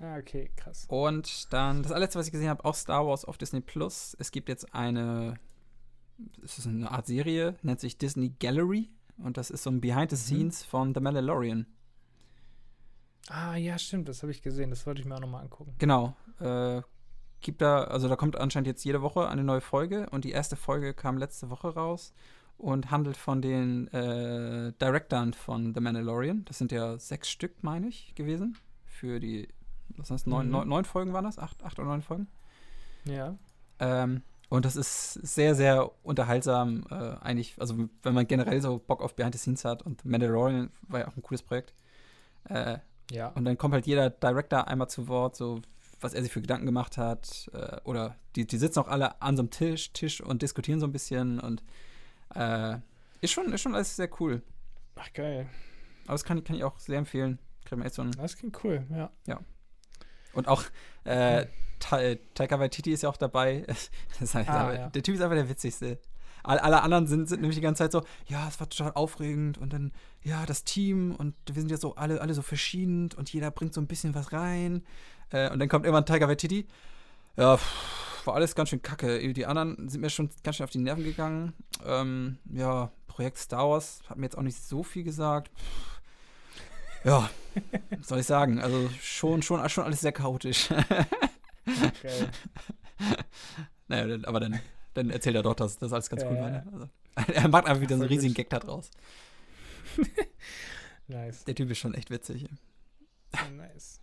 Ah, 0.00 0.16
okay, 0.18 0.50
krass. 0.56 0.86
Und 0.88 1.52
dann 1.52 1.82
das 1.82 1.90
allerletzte, 1.92 2.18
was 2.18 2.26
ich 2.26 2.32
gesehen 2.32 2.48
habe, 2.48 2.64
auch 2.64 2.74
Star 2.74 3.06
Wars 3.06 3.24
auf 3.24 3.36
Disney 3.38 3.60
Plus. 3.60 4.16
Es 4.18 4.30
gibt 4.30 4.48
jetzt 4.48 4.72
eine, 4.74 5.34
es 6.42 6.58
ist 6.58 6.66
eine 6.66 6.90
Art 6.90 7.06
Serie, 7.06 7.56
nennt 7.62 7.80
sich 7.80 7.98
Disney 7.98 8.30
Gallery. 8.38 8.90
Und 9.16 9.36
das 9.36 9.50
ist 9.50 9.64
so 9.64 9.70
ein 9.70 9.80
Behind 9.80 10.10
the 10.10 10.16
Mhm. 10.16 10.20
Scenes 10.20 10.64
von 10.64 10.94
The 10.94 11.00
Mandalorian. 11.00 11.66
Ah, 13.28 13.56
ja, 13.56 13.76
stimmt, 13.78 14.08
das 14.08 14.22
habe 14.22 14.30
ich 14.32 14.40
gesehen. 14.42 14.70
Das 14.70 14.86
wollte 14.86 15.00
ich 15.00 15.06
mir 15.06 15.16
auch 15.16 15.20
nochmal 15.20 15.42
angucken. 15.42 15.74
Genau. 15.78 16.16
Äh, 16.40 16.82
gibt 17.40 17.60
da, 17.60 17.84
also 17.84 18.08
da 18.08 18.16
kommt 18.16 18.36
anscheinend 18.36 18.68
jetzt 18.68 18.84
jede 18.84 19.02
Woche 19.02 19.28
eine 19.28 19.44
neue 19.44 19.60
Folge 19.60 20.08
und 20.10 20.24
die 20.24 20.30
erste 20.30 20.56
Folge 20.56 20.94
kam 20.94 21.18
letzte 21.18 21.50
Woche 21.50 21.68
raus 21.74 22.14
und 22.56 22.90
handelt 22.90 23.16
von 23.16 23.42
den 23.42 23.88
äh, 23.88 24.72
Directoren 24.80 25.34
von 25.34 25.74
The 25.74 25.80
Mandalorian. 25.80 26.44
Das 26.46 26.58
sind 26.58 26.72
ja 26.72 26.98
sechs 26.98 27.28
Stück, 27.28 27.62
meine 27.62 27.88
ich, 27.88 28.14
gewesen. 28.14 28.56
Für 28.86 29.20
die, 29.20 29.48
was 29.96 30.10
heißt, 30.10 30.26
neun, 30.26 30.46
Mhm. 30.46 30.52
neun, 30.52 30.68
neun 30.68 30.84
Folgen 30.84 31.12
waren 31.12 31.24
das? 31.24 31.38
Acht, 31.38 31.62
acht 31.64 31.78
oder 31.78 31.88
neun 31.88 32.02
Folgen? 32.02 32.28
Ja. 33.04 33.36
Ähm, 33.80 34.22
und 34.48 34.64
das 34.64 34.76
ist 34.76 35.12
sehr, 35.14 35.54
sehr 35.54 35.90
unterhaltsam, 36.04 36.86
äh, 36.90 36.94
eigentlich, 37.20 37.54
also 37.58 37.88
wenn 38.02 38.14
man 38.14 38.26
generell 38.26 38.60
so 38.62 38.78
Bock 38.78 39.02
auf 39.02 39.14
Behind 39.14 39.34
the 39.34 39.38
Scenes 39.38 39.64
hat 39.64 39.82
und 39.82 40.04
Mandalorian 40.04 40.70
war 40.88 41.00
ja 41.00 41.08
auch 41.08 41.16
ein 41.16 41.22
cooles 41.22 41.42
Projekt. 41.42 41.74
Äh, 42.44 42.78
Ja. 43.10 43.28
und 43.28 43.44
dann 43.44 43.56
kommt 43.58 43.74
halt 43.74 43.86
jeder 43.86 44.10
Director 44.10 44.66
einmal 44.68 44.88
zu 44.88 45.08
Wort, 45.08 45.36
so 45.36 45.60
was 46.00 46.14
er 46.14 46.22
sich 46.22 46.32
für 46.32 46.40
Gedanken 46.40 46.66
gemacht 46.66 46.96
hat. 46.96 47.50
Äh, 47.52 47.80
oder 47.84 48.14
die, 48.36 48.46
die 48.46 48.56
sitzen 48.58 48.78
auch 48.80 48.88
alle 48.88 49.20
an 49.20 49.36
so 49.36 49.42
einem 49.42 49.50
Tisch, 49.50 49.92
Tisch 49.92 50.20
und 50.20 50.42
diskutieren 50.42 50.78
so 50.80 50.86
ein 50.86 50.92
bisschen 50.92 51.40
und 51.40 51.62
äh, 52.34 52.76
ist 53.20 53.32
schon, 53.32 53.52
ist 53.52 53.60
schon 53.62 53.74
alles 53.74 53.96
sehr 53.96 54.08
cool. 54.20 54.42
Ach, 54.96 55.12
geil. 55.12 55.46
Aber 56.04 56.14
das 56.14 56.24
kann, 56.24 56.38
ich- 56.38 56.44
kann 56.44 56.56
ich 56.56 56.64
auch 56.64 56.78
sehr 56.78 56.98
empfehlen. 56.98 57.38
Kriegt 57.64 57.78
man 57.78 57.86
echt 57.86 57.94
so 57.96 58.02
ein, 58.02 58.12
Das 58.12 58.36
klingt 58.36 58.62
cool, 58.64 58.86
ja. 58.90 59.10
Und 60.32 60.48
auch 60.48 60.64
äh, 61.04 61.42
äh, 61.42 62.16
Taika 62.34 62.58
Waititi 62.58 62.92
ist 62.92 63.02
ja 63.02 63.08
auch 63.08 63.16
dabei. 63.16 63.64
Halt, 64.34 64.48
Ah, 64.48 64.60
aber 64.60 64.78
ja. 64.78 64.88
Der 64.90 65.02
Typ 65.02 65.14
ist 65.14 65.20
einfach 65.20 65.36
der 65.36 65.48
witzigste. 65.48 65.98
All, 66.42 66.58
alle 66.58 66.82
anderen 66.82 67.06
sind, 67.06 67.28
sind 67.28 67.40
nämlich 67.40 67.56
die 67.56 67.62
ganze 67.62 67.84
Zeit 67.84 67.92
so, 67.92 68.04
ja, 68.26 68.46
es 68.48 68.58
war 68.60 68.68
total 68.68 68.92
aufregend 68.92 69.58
und 69.58 69.72
dann, 69.72 69.92
ja, 70.22 70.46
das 70.46 70.64
Team 70.64 71.14
und 71.14 71.34
wir 71.46 71.60
sind 71.60 71.70
ja 71.70 71.76
so 71.76 71.96
alle, 71.96 72.20
alle 72.20 72.32
so 72.34 72.42
verschieden 72.42 73.10
und 73.16 73.32
jeder 73.32 73.50
bringt 73.50 73.74
so 73.74 73.80
ein 73.80 73.86
bisschen 73.86 74.14
was 74.14 74.32
rein. 74.32 74.84
Äh, 75.30 75.50
und 75.50 75.58
dann 75.58 75.68
kommt 75.68 75.84
irgendwann 75.84 76.06
Tiger 76.06 76.28
Waititi. 76.28 76.66
Ja, 77.36 77.56
pff, 77.56 78.26
war 78.26 78.34
alles 78.34 78.54
ganz 78.54 78.70
schön 78.70 78.82
kacke. 78.82 79.32
Die 79.32 79.46
anderen 79.46 79.88
sind 79.88 80.00
mir 80.00 80.10
schon 80.10 80.30
ganz 80.42 80.56
schön 80.56 80.64
auf 80.64 80.70
die 80.70 80.78
Nerven 80.78 81.04
gegangen. 81.04 81.52
Ähm, 81.84 82.38
ja, 82.52 82.90
Projekt 83.08 83.38
Star 83.38 83.68
Wars 83.68 84.00
hat 84.08 84.16
mir 84.16 84.24
jetzt 84.24 84.38
auch 84.38 84.42
nicht 84.42 84.62
so 84.62 84.82
viel 84.82 85.02
gesagt. 85.04 85.50
Pff, 85.56 85.97
Ja, 87.04 87.30
was 87.98 88.08
soll 88.08 88.20
ich 88.20 88.26
sagen? 88.26 88.60
Also 88.60 88.88
schon, 89.00 89.42
schon, 89.42 89.66
schon 89.68 89.84
alles 89.84 90.00
sehr 90.00 90.12
chaotisch. 90.12 90.68
Geil. 92.02 92.30
naja, 93.88 94.18
aber 94.24 94.40
dann, 94.40 94.60
dann 94.94 95.10
erzählt 95.10 95.36
er 95.36 95.42
doch, 95.42 95.54
dass 95.54 95.78
das 95.78 95.92
alles 95.92 96.08
ganz 96.10 96.22
cool 96.24 96.34
Ja, 96.36 96.40
war. 96.42 96.50
ja. 96.50 96.64
Ne? 96.64 96.90
Also, 97.16 97.32
er 97.32 97.48
macht 97.48 97.66
einfach 97.66 97.80
wieder 97.80 97.96
so 97.96 98.02
einen 98.02 98.08
riesigen. 98.12 98.34
Gag 98.34 98.48
da 98.50 98.58
draus. 98.58 98.90
Nice. 101.10 101.44
Der 101.44 101.54
Typ 101.54 101.70
ist 101.70 101.78
schon 101.78 101.94
echt 101.94 102.10
witzig. 102.10 102.46
nice. 103.56 103.98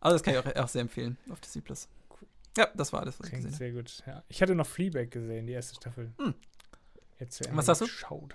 Also 0.00 0.14
das 0.14 0.22
kann 0.22 0.32
ich 0.34 0.40
auch, 0.40 0.56
auch 0.64 0.68
sehr 0.68 0.80
empfehlen 0.80 1.18
auf 1.30 1.38
Disney 1.40 1.60
Plus. 1.60 1.86
Cool. 2.10 2.26
Ja, 2.56 2.68
das 2.74 2.94
war 2.94 3.00
alles, 3.00 3.20
was 3.20 3.26
ich 3.26 3.32
Klingt 3.32 3.44
gesehen 3.44 3.74
habe. 3.74 3.88
sehr 3.88 4.12
gut. 4.22 4.24
Ich 4.30 4.40
hatte 4.40 4.54
noch 4.54 4.66
Fleabag 4.66 5.10
gesehen, 5.10 5.46
die 5.46 5.52
erste 5.52 5.74
Staffel. 5.74 6.12
Hm. 6.18 6.32
Jetzt 7.20 7.36
zu 7.36 7.44
Was 7.44 7.50
Ende 7.50 7.62
sagst 7.62 7.80
du? 7.82 7.84
geschaut. 7.84 8.34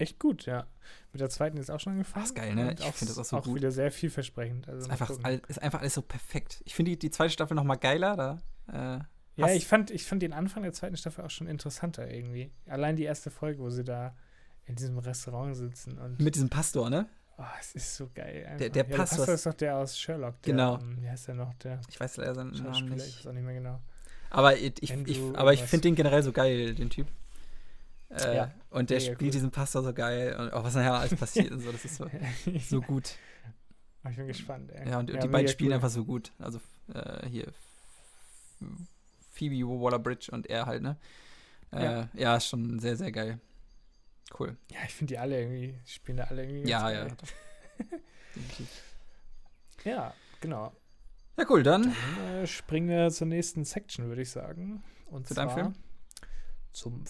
Echt 0.00 0.18
gut, 0.20 0.46
ja. 0.46 0.66
Mit 1.12 1.20
der 1.20 1.28
zweiten 1.28 1.56
ist 1.56 1.70
auch 1.70 1.80
schon 1.80 1.94
angefangen. 1.94 2.24
ist 2.24 2.34
geil, 2.34 2.54
ne? 2.54 2.68
Und 2.68 2.78
Ich 2.80 2.86
find 2.86 3.10
das 3.10 3.18
auch 3.18 3.24
so 3.24 3.36
auch 3.38 3.42
gut. 3.44 3.56
wieder 3.56 3.72
sehr 3.72 3.90
vielversprechend. 3.90 4.68
Also 4.68 4.82
Ist 4.86 4.90
einfach, 4.90 5.10
ist 5.48 5.60
einfach 5.62 5.80
alles 5.80 5.94
so 5.94 6.02
perfekt. 6.02 6.62
Ich 6.64 6.74
finde 6.74 6.92
die, 6.92 6.98
die 6.98 7.10
zweite 7.10 7.30
Staffel 7.30 7.54
noch 7.54 7.64
mal 7.64 7.74
geiler. 7.76 8.16
Da, 8.16 8.38
äh, 8.96 9.00
Ja, 9.40 9.48
ich 9.52 9.66
fand, 9.66 9.90
ich 9.90 10.04
fand 10.04 10.22
den 10.22 10.32
Anfang 10.32 10.62
der 10.62 10.72
zweiten 10.72 10.96
Staffel 10.96 11.24
auch 11.24 11.30
schon 11.30 11.48
interessanter 11.48 12.08
irgendwie. 12.08 12.52
Allein 12.66 12.94
die 12.94 13.02
erste 13.04 13.30
Folge, 13.30 13.60
wo 13.60 13.70
sie 13.70 13.82
da 13.84 14.14
in 14.66 14.76
diesem 14.76 14.98
Restaurant 14.98 15.56
sitzen 15.56 15.98
und 15.98 16.20
mit 16.20 16.34
diesem 16.36 16.48
Pastor, 16.50 16.90
ne? 16.90 17.06
oh, 17.38 17.44
es 17.60 17.74
ist 17.74 17.96
so 17.96 18.08
geil. 18.14 18.44
Einfach. 18.46 18.58
Der- 18.58 18.68
der 18.70 18.88
ja, 18.88 18.96
Pastor 18.96 19.16
der 19.18 19.32
Pastor 19.32 19.34
ist- 19.34 19.46
doch 19.46 19.54
der 19.54 19.76
aus 19.78 19.98
Sherlock. 19.98 20.42
Der, 20.42 20.52
Genau. 20.52 20.78
ähm, 20.78 20.98
wie 21.00 21.08
heißt 21.08 21.26
der 21.28 21.34
noch? 21.34 21.54
Der 21.54 21.80
Ich 21.88 21.98
weiß 21.98 22.18
leider 22.18 22.34
seinen 22.36 22.50
Namen 22.52 22.64
Schauspieler, 22.66 22.96
ich 22.96 23.02
nicht. 23.04 23.18
weiß 23.18 23.26
auch 23.26 23.32
nicht 23.32 23.44
mehr 23.44 23.54
genau. 23.54 23.80
Aber 24.30 24.56
ich, 24.56 24.80
ich, 24.82 24.90
ich, 24.92 25.20
aber 25.34 25.52
ich 25.54 25.62
finde 25.62 25.88
den 25.88 25.94
generell 25.96 26.22
so 26.22 26.32
geil, 26.32 26.74
den 26.74 26.90
Typ. 26.90 27.06
Äh, 28.10 28.36
Ja, 28.36 28.52
und 28.70 28.90
der 28.90 29.00
spielt 29.00 29.20
cool. 29.22 29.30
diesen 29.30 29.50
Pastor 29.50 29.82
so 29.82 29.92
geil 29.92 30.34
und 30.38 30.52
auch 30.52 30.64
was 30.64 30.74
nachher 30.74 30.94
alles 30.94 31.14
passiert 31.14 31.50
und 31.52 31.60
so, 31.60 31.70
das 31.72 31.84
ist 31.84 31.96
so, 31.96 32.06
so 32.68 32.80
gut. 32.80 33.16
ich 34.08 34.16
bin 34.16 34.26
gespannt, 34.26 34.70
ey. 34.72 34.88
Ja, 34.88 34.98
und 34.98 35.08
die 35.08 35.14
mega 35.14 35.26
beiden 35.26 35.48
spielen 35.48 35.70
cool. 35.70 35.74
einfach 35.74 35.90
so 35.90 36.04
gut. 36.04 36.32
Also 36.38 36.60
äh, 36.94 37.26
hier 37.28 37.52
Phoebe 39.30 39.56
Waller-Bridge 39.66 40.30
und 40.32 40.48
er 40.48 40.66
halt, 40.66 40.82
ne? 40.82 40.96
Äh, 41.72 41.84
ja. 41.84 42.08
Ja. 42.14 42.36
ist 42.36 42.46
schon 42.46 42.78
sehr, 42.80 42.96
sehr 42.96 43.12
geil. 43.12 43.38
Cool. 44.38 44.56
Ja, 44.72 44.78
ich 44.86 44.94
finde 44.94 45.14
die 45.14 45.18
alle 45.18 45.40
irgendwie, 45.40 45.78
spielen 45.86 46.16
da 46.18 46.24
alle 46.24 46.42
irgendwie. 46.44 46.68
Ja, 46.68 46.90
ganz 46.90 47.14
ja. 47.78 47.98
Ja, 49.84 50.14
genau. 50.40 50.72
Ja, 51.36 51.44
cool, 51.48 51.62
dann 51.62 51.82
Dann 51.82 52.42
äh, 52.42 52.46
springen 52.46 52.88
wir 52.88 53.10
zur 53.10 53.26
nächsten 53.28 53.64
Section, 53.64 54.08
würde 54.08 54.22
ich 54.22 54.30
sagen. 54.30 54.82
Und 55.06 55.28
Zu 55.28 55.34
zwar 55.34 55.46
deinem 55.46 55.54
Film? 55.54 55.74
zum 56.72 57.04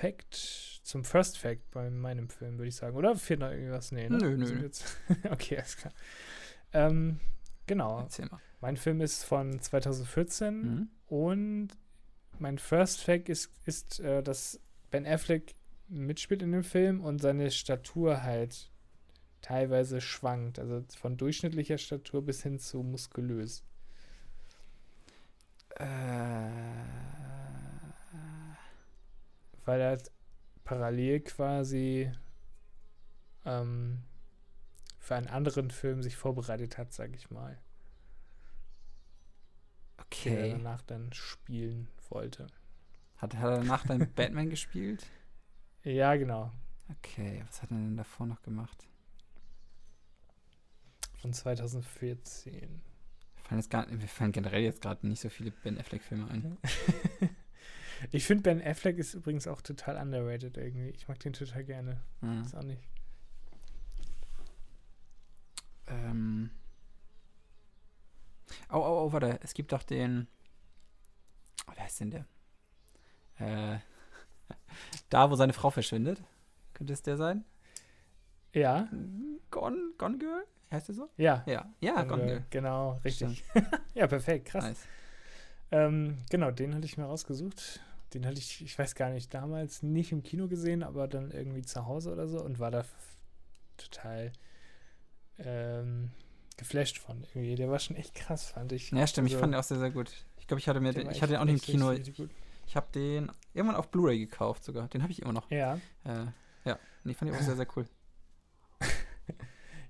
Fact, 0.00 0.34
zum 0.82 1.04
First 1.04 1.38
Fact 1.38 1.70
bei 1.72 1.90
meinem 1.90 2.28
Film, 2.28 2.58
würde 2.58 2.68
ich 2.68 2.76
sagen. 2.76 2.96
Oder 2.96 3.14
fehlt 3.16 3.40
noch 3.40 3.50
irgendwas? 3.50 3.92
Nee, 3.92 4.08
ne? 4.08 4.16
Nö, 4.18 4.36
nö. 4.36 4.68
okay, 5.30 5.58
alles 5.58 5.76
klar. 5.76 5.92
Ähm, 6.72 7.20
genau. 7.66 8.00
erzähl 8.00 8.26
mal. 8.26 8.40
Mein 8.60 8.76
Film 8.76 9.00
ist 9.00 9.24
von 9.24 9.60
2014 9.60 10.62
Mhm. 10.62 10.88
und 11.06 11.68
mein 12.38 12.58
First 12.58 13.02
Fact 13.02 13.28
ist, 13.28 13.50
ist 13.66 14.00
äh, 14.00 14.22
dass 14.22 14.58
Ben 14.90 15.06
Affleck 15.06 15.54
mitspielt 15.88 16.42
in 16.42 16.52
dem 16.52 16.64
Film 16.64 17.00
und 17.02 17.20
seine 17.20 17.50
Statur 17.50 18.22
halt 18.22 18.70
teilweise 19.42 20.00
schwankt. 20.00 20.58
Also 20.58 20.82
von 20.98 21.16
durchschnittlicher 21.16 21.78
Statur 21.78 22.24
bis 22.24 22.42
hin 22.42 22.58
zu 22.58 22.82
muskulös. 22.82 23.62
Äh, 25.76 25.84
weil 29.64 29.80
er 29.80 29.88
halt 29.90 30.10
parallel 30.64 31.20
quasi 31.20 32.12
ähm, 33.44 34.02
für 34.98 35.16
einen 35.16 35.28
anderen 35.28 35.70
Film 35.70 36.02
sich 36.02 36.16
vorbereitet 36.16 36.78
hat, 36.78 36.92
sag 36.92 37.14
ich 37.14 37.30
mal, 37.30 37.58
den 40.24 40.32
er 40.36 40.44
okay. 40.44 40.50
danach 40.50 40.82
dann 40.82 41.12
spielen 41.12 41.88
wollte. 42.08 42.46
Hat, 43.16 43.34
hat 43.36 43.42
er 43.42 43.56
danach 43.58 43.86
dann 43.86 44.12
Batman 44.14 44.50
gespielt? 44.50 45.06
Ja, 45.82 46.16
genau. 46.16 46.52
Okay, 46.88 47.42
was 47.46 47.62
hat 47.62 47.70
er 47.70 47.76
denn 47.76 47.96
davor 47.96 48.26
noch 48.26 48.42
gemacht? 48.42 48.86
Von 51.18 51.32
2014. 51.32 52.82
Fallen 53.44 53.60
jetzt 53.60 53.70
gar, 53.70 53.86
mir 53.86 54.08
fallen 54.08 54.32
generell 54.32 54.62
jetzt 54.62 54.82
gerade 54.82 55.06
nicht 55.06 55.20
so 55.20 55.28
viele 55.28 55.50
Ben 55.50 55.78
Affleck-Filme 55.78 56.28
ein. 56.28 56.58
ich 58.10 58.26
finde, 58.26 58.42
Ben 58.42 58.62
Affleck 58.62 58.98
ist 58.98 59.14
übrigens 59.14 59.46
auch 59.46 59.60
total 59.60 59.96
underrated 59.96 60.56
irgendwie. 60.56 60.90
Ich 60.90 61.08
mag 61.08 61.18
den 61.20 61.32
total 61.32 61.64
gerne. 61.64 62.00
Mhm. 62.20 62.42
Ist 62.42 62.54
auch 62.54 62.62
nicht. 62.62 62.82
Ähm. 65.86 66.50
Oh, 68.70 68.76
oh, 68.76 69.06
oh, 69.06 69.12
warte. 69.12 69.38
Es 69.42 69.54
gibt 69.54 69.72
doch 69.72 69.82
den. 69.82 70.28
Oh, 71.68 71.72
wer 71.76 71.86
ist 71.86 72.00
denn 72.00 72.10
der? 72.10 72.26
Äh. 73.38 73.78
da, 75.10 75.30
wo 75.30 75.34
seine 75.36 75.52
Frau 75.52 75.70
verschwindet. 75.70 76.22
Könnte 76.74 76.92
es 76.92 77.02
der 77.02 77.16
sein? 77.16 77.44
Ja. 78.52 78.88
Gone, 79.50 79.92
Gone 79.98 80.18
Girl? 80.18 80.46
Heißt 80.70 80.88
der 80.88 80.94
so? 80.94 81.10
Ja. 81.16 81.42
Ja, 81.46 81.72
ja, 81.80 82.02
Gone. 82.04 82.24
Girl. 82.24 82.44
Genau, 82.50 83.00
richtig. 83.04 83.44
ja, 83.94 84.06
perfekt, 84.06 84.46
krass. 84.46 84.64
Nice. 84.64 84.88
Ähm, 85.72 86.18
genau, 86.30 86.50
den 86.50 86.74
hatte 86.74 86.84
ich 86.84 86.96
mir 86.96 87.04
rausgesucht. 87.04 87.80
Den 88.14 88.26
hatte 88.26 88.38
ich, 88.38 88.62
ich 88.62 88.78
weiß 88.78 88.94
gar 88.94 89.10
nicht, 89.10 89.32
damals 89.32 89.82
nicht 89.82 90.12
im 90.12 90.22
Kino 90.22 90.48
gesehen, 90.48 90.82
aber 90.82 91.06
dann 91.08 91.30
irgendwie 91.30 91.62
zu 91.62 91.86
Hause 91.86 92.12
oder 92.12 92.26
so 92.28 92.42
und 92.42 92.58
war 92.58 92.70
da 92.70 92.84
total 93.76 94.32
ähm, 95.38 96.10
geflasht 96.56 96.98
von 96.98 97.22
irgendwie. 97.22 97.54
Der 97.54 97.70
war 97.70 97.78
schon 97.78 97.96
echt 97.96 98.14
krass, 98.14 98.46
fand 98.46 98.72
ich. 98.72 98.90
Ja, 98.90 99.06
stimmt. 99.06 99.28
Ich 99.28 99.34
Also, 99.34 99.40
fand 99.42 99.54
den 99.54 99.60
auch 99.60 99.64
sehr, 99.64 99.78
sehr 99.78 99.90
gut. 99.90 100.12
Ich 100.38 100.46
glaube, 100.46 100.58
ich 100.60 100.68
hatte 100.68 100.80
mir 100.80 100.92
den, 100.92 101.10
ich 101.10 101.22
hatte 101.22 101.34
den 101.34 101.40
auch 101.40 101.44
nicht 101.44 101.68
im 101.68 101.72
Kino. 101.74 101.94
gut. 102.16 102.30
Ich 102.66 102.76
habe 102.76 102.86
den 102.94 103.30
irgendwann 103.54 103.76
auf 103.76 103.90
Blu-ray 103.90 104.18
gekauft 104.18 104.64
sogar. 104.64 104.88
Den 104.88 105.02
habe 105.02 105.12
ich 105.12 105.22
immer 105.22 105.32
noch. 105.32 105.50
Ja, 105.50 105.74
Äh, 106.04 106.26
ja, 106.64 106.78
nee, 107.04 107.14
fand 107.14 107.30
ich 107.30 107.36
auch 107.36 107.42
sehr, 107.42 107.56
sehr 107.56 107.66
cool. 107.76 107.86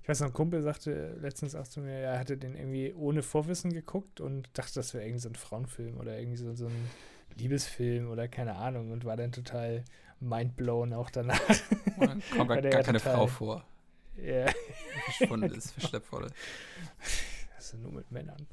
ich 0.01 0.09
weiß 0.09 0.21
noch, 0.21 0.27
ein 0.27 0.33
Kumpel 0.33 0.61
sagte 0.63 1.15
letztens 1.19 1.53
auch 1.53 1.67
zu 1.67 1.81
mir, 1.81 1.91
er 1.93 2.19
hatte 2.19 2.37
den 2.37 2.55
irgendwie 2.55 2.93
ohne 2.93 3.23
Vorwissen 3.23 3.73
geguckt 3.73 4.19
und 4.21 4.49
dachte, 4.57 4.75
das 4.75 4.93
wäre 4.93 5.03
irgendwie 5.05 5.21
so 5.21 5.29
ein 5.29 5.35
Frauenfilm 5.35 5.97
oder 5.97 6.17
irgendwie 6.17 6.37
so, 6.37 6.53
so 6.55 6.67
ein 6.67 6.89
Liebesfilm 7.35 8.09
oder 8.09 8.27
keine 8.27 8.55
Ahnung 8.55 8.91
und 8.91 9.05
war 9.05 9.17
dann 9.17 9.31
total 9.31 9.83
mindblown 10.19 10.93
auch 10.93 11.09
danach. 11.09 11.39
Kommt 12.35 12.49
gar, 12.49 12.61
der 12.61 12.71
gar 12.71 12.79
ja 12.81 12.85
keine 12.85 12.99
total- 12.99 13.15
Frau 13.15 13.27
vor, 13.27 13.65
Ja, 14.17 14.45
verschwunden 15.05 15.53
ist, 15.55 15.71
verschleppt 15.71 16.11
wurde. 16.11 16.27
das 17.55 17.65
ist 17.65 17.73
ja 17.73 17.79
nur 17.79 17.91
mit 17.91 18.11
Männern. 18.11 18.45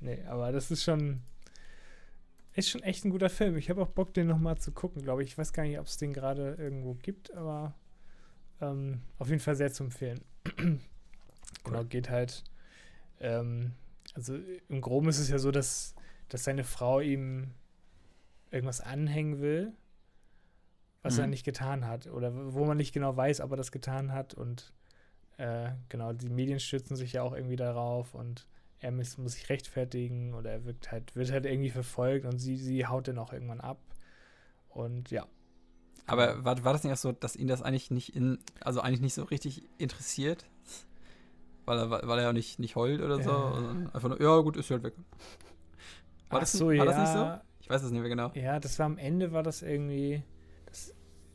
nee, 0.00 0.22
aber 0.26 0.52
das 0.52 0.70
ist 0.70 0.82
schon, 0.84 1.20
ist 2.54 2.68
schon 2.70 2.82
echt 2.82 3.04
ein 3.04 3.10
guter 3.10 3.30
Film. 3.30 3.56
Ich 3.56 3.70
habe 3.70 3.82
auch 3.82 3.88
Bock, 3.88 4.12
den 4.14 4.26
nochmal 4.26 4.58
zu 4.58 4.72
gucken, 4.72 5.02
glaube 5.02 5.22
ich. 5.22 5.30
Ich 5.30 5.38
weiß 5.38 5.52
gar 5.52 5.62
nicht, 5.64 5.78
ob 5.78 5.86
es 5.86 5.96
den 5.96 6.12
gerade 6.12 6.54
irgendwo 6.58 6.94
gibt, 6.94 7.32
aber 7.34 7.74
ähm, 8.60 9.00
auf 9.18 9.28
jeden 9.28 9.40
Fall 9.40 9.56
sehr 9.56 9.72
zu 9.72 9.84
empfehlen. 9.84 10.20
genau, 11.64 11.84
geht 11.84 12.10
halt. 12.10 12.44
Ähm, 13.20 13.72
also 14.14 14.36
im 14.68 14.80
Groben 14.80 15.08
ist 15.08 15.18
es 15.18 15.28
ja 15.28 15.38
so, 15.38 15.50
dass, 15.50 15.94
dass 16.28 16.44
seine 16.44 16.64
Frau 16.64 17.00
ihm 17.00 17.52
irgendwas 18.52 18.80
anhängen 18.80 19.40
will, 19.40 19.72
was 21.02 21.18
er 21.18 21.24
Mhm. 21.24 21.30
nicht 21.30 21.44
getan 21.44 21.86
hat. 21.86 22.06
Oder 22.06 22.32
wo 22.54 22.64
man 22.64 22.76
nicht 22.76 22.92
genau 22.92 23.16
weiß, 23.16 23.40
ob 23.40 23.50
er 23.50 23.56
das 23.56 23.72
getan 23.72 24.12
hat. 24.12 24.34
Und 24.34 24.72
äh, 25.38 25.70
genau, 25.88 26.12
die 26.12 26.28
Medien 26.28 26.60
stürzen 26.60 26.94
sich 26.96 27.14
ja 27.14 27.22
auch 27.22 27.32
irgendwie 27.34 27.56
darauf 27.56 28.14
und 28.14 28.46
er 28.78 28.92
muss, 28.92 29.16
muss 29.18 29.32
sich 29.34 29.48
rechtfertigen 29.48 30.34
oder 30.34 30.50
er 30.50 30.64
wirkt 30.64 30.90
halt, 30.92 31.14
wird 31.16 31.30
halt 31.32 31.46
irgendwie 31.46 31.70
verfolgt 31.70 32.26
und 32.26 32.38
sie, 32.38 32.56
sie 32.56 32.86
haut 32.86 33.08
dann 33.08 33.18
auch 33.18 33.32
irgendwann 33.32 33.60
ab. 33.60 33.78
Und 34.68 35.10
ja. 35.10 35.26
Aber 36.06 36.44
war, 36.44 36.64
war 36.64 36.72
das 36.72 36.82
nicht 36.82 36.92
auch 36.92 36.96
so, 36.96 37.12
dass 37.12 37.36
ihn 37.36 37.46
das 37.46 37.62
eigentlich 37.62 37.90
nicht 37.90 38.14
in, 38.14 38.38
also 38.60 38.80
eigentlich 38.80 39.00
nicht 39.00 39.14
so 39.14 39.22
richtig 39.24 39.62
interessiert? 39.78 40.46
Weil 41.64 41.78
er, 41.78 41.90
weil 41.90 42.18
er 42.18 42.24
ja 42.24 42.32
nicht, 42.32 42.58
nicht 42.58 42.74
heult 42.74 43.00
oder 43.00 43.22
so? 43.22 43.30
Äh. 43.30 43.94
Einfach 43.94 44.08
nur, 44.08 44.20
ja 44.20 44.36
gut, 44.38 44.56
ist 44.56 44.68
halt 44.70 44.82
weg. 44.82 44.94
War, 46.28 46.38
Ach 46.38 46.40
das, 46.40 46.52
so, 46.52 46.66
war 46.66 46.74
ja. 46.74 46.84
das 46.84 46.98
nicht 46.98 47.12
so? 47.12 47.51
Weiß 47.72 47.82
es 47.82 47.90
nicht 47.90 48.00
mehr 48.00 48.10
genau. 48.10 48.30
Ja, 48.34 48.60
das 48.60 48.78
war 48.78 48.84
am 48.86 48.98
Ende, 48.98 49.32
war 49.32 49.42
das 49.42 49.62
irgendwie. 49.62 50.22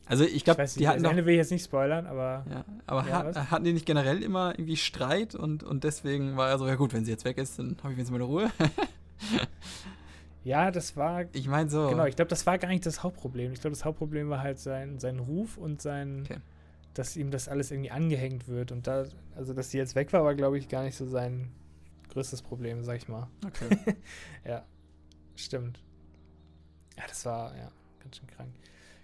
Also 0.06 0.24
ich 0.24 0.44
glaube, 0.44 0.64
die 0.64 0.88
hatten 0.88 0.98
das 0.98 1.02
doch 1.02 1.10
Ende 1.10 1.26
will 1.26 1.34
ich 1.34 1.38
jetzt 1.38 1.50
nicht 1.50 1.64
spoilern, 1.64 2.06
aber 2.06 2.46
Ja, 2.48 2.64
aber 2.86 3.06
Ja, 3.08 3.24
hat, 3.24 3.50
hatten 3.50 3.64
die 3.64 3.72
nicht 3.74 3.84
generell 3.86 4.22
immer 4.22 4.52
irgendwie 4.54 4.76
Streit 4.76 5.34
und, 5.34 5.62
und 5.64 5.84
deswegen 5.84 6.36
war 6.36 6.48
er 6.48 6.58
so, 6.58 6.66
ja 6.66 6.76
gut, 6.76 6.94
wenn 6.94 7.04
sie 7.04 7.10
jetzt 7.10 7.24
weg 7.26 7.36
ist, 7.38 7.58
dann 7.58 7.76
habe 7.82 7.92
ich 7.92 7.98
jetzt 7.98 8.10
meine 8.10 8.24
Ruhe. 8.24 8.50
ja, 10.44 10.70
das 10.70 10.96
war. 10.96 11.24
Ich 11.32 11.48
meine 11.48 11.68
so. 11.68 11.88
Genau, 11.88 12.06
ich 12.06 12.16
glaube, 12.16 12.28
das 12.30 12.46
war 12.46 12.56
gar 12.56 12.68
nicht 12.68 12.86
das 12.86 13.02
Hauptproblem. 13.02 13.52
Ich 13.52 13.60
glaube, 13.60 13.74
das 13.74 13.84
Hauptproblem 13.84 14.30
war 14.30 14.40
halt 14.42 14.58
sein, 14.58 14.98
sein 14.98 15.18
Ruf 15.18 15.58
und 15.58 15.82
sein, 15.82 16.22
Okay. 16.24 16.38
dass 16.94 17.16
ihm 17.16 17.30
das 17.30 17.48
alles 17.48 17.70
irgendwie 17.70 17.90
angehängt 17.90 18.48
wird. 18.48 18.72
Und 18.72 18.86
da, 18.86 19.04
also 19.36 19.52
dass 19.52 19.70
sie 19.72 19.78
jetzt 19.78 19.94
weg 19.94 20.12
war, 20.12 20.24
war, 20.24 20.34
glaube 20.34 20.56
ich, 20.56 20.68
gar 20.68 20.84
nicht 20.84 20.96
so 20.96 21.04
sein 21.06 21.50
größtes 22.10 22.40
Problem, 22.42 22.82
sag 22.82 22.96
ich 22.96 23.08
mal. 23.08 23.28
Okay. 23.46 23.96
Ja, 24.46 24.64
stimmt. 25.34 25.80
Ja, 26.98 27.04
das 27.06 27.24
war, 27.24 27.56
ja, 27.56 27.70
ganz 28.00 28.16
schön 28.16 28.26
krank. 28.28 28.52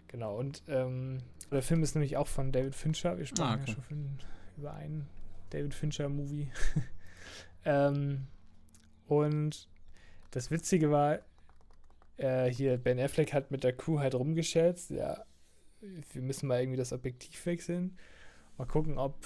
Genau, 0.09 0.37
und 0.37 0.63
ähm, 0.69 1.19
der 1.51 1.63
Film 1.63 1.83
ist 1.83 1.95
nämlich 1.95 2.17
auch 2.17 2.27
von 2.27 2.51
David 2.53 2.75
Fincher. 2.75 3.17
Wir 3.19 3.27
sprachen 3.27 3.61
Ah, 3.61 3.63
okay. 3.63 3.75
ja 3.77 3.85
schon 3.89 4.19
über 4.57 4.75
einen 4.75 5.09
David 5.51 5.75
Fincher-Movie. 5.75 6.51
ähm, 7.65 8.27
und 9.07 9.69
das 10.33 10.51
Witzige 10.51 10.91
war, 10.91 11.21
äh, 12.17 12.47
hier, 12.51 12.77
Ben 12.79 12.99
Affleck 12.99 13.33
hat 13.33 13.51
mit 13.51 13.65
der 13.65 13.77
Crew 13.77 13.99
halt 14.01 14.15
rumgeschätzt, 14.15 14.91
ja, 14.91 15.25
wir 15.81 16.23
müssen 16.23 16.49
mal 16.49 16.61
irgendwie 16.61 16.79
das 16.79 16.93
Objektiv 16.93 17.45
wechseln. 17.47 17.97
Mal 18.57 18.67
gucken, 18.67 18.99
ob, 18.99 19.17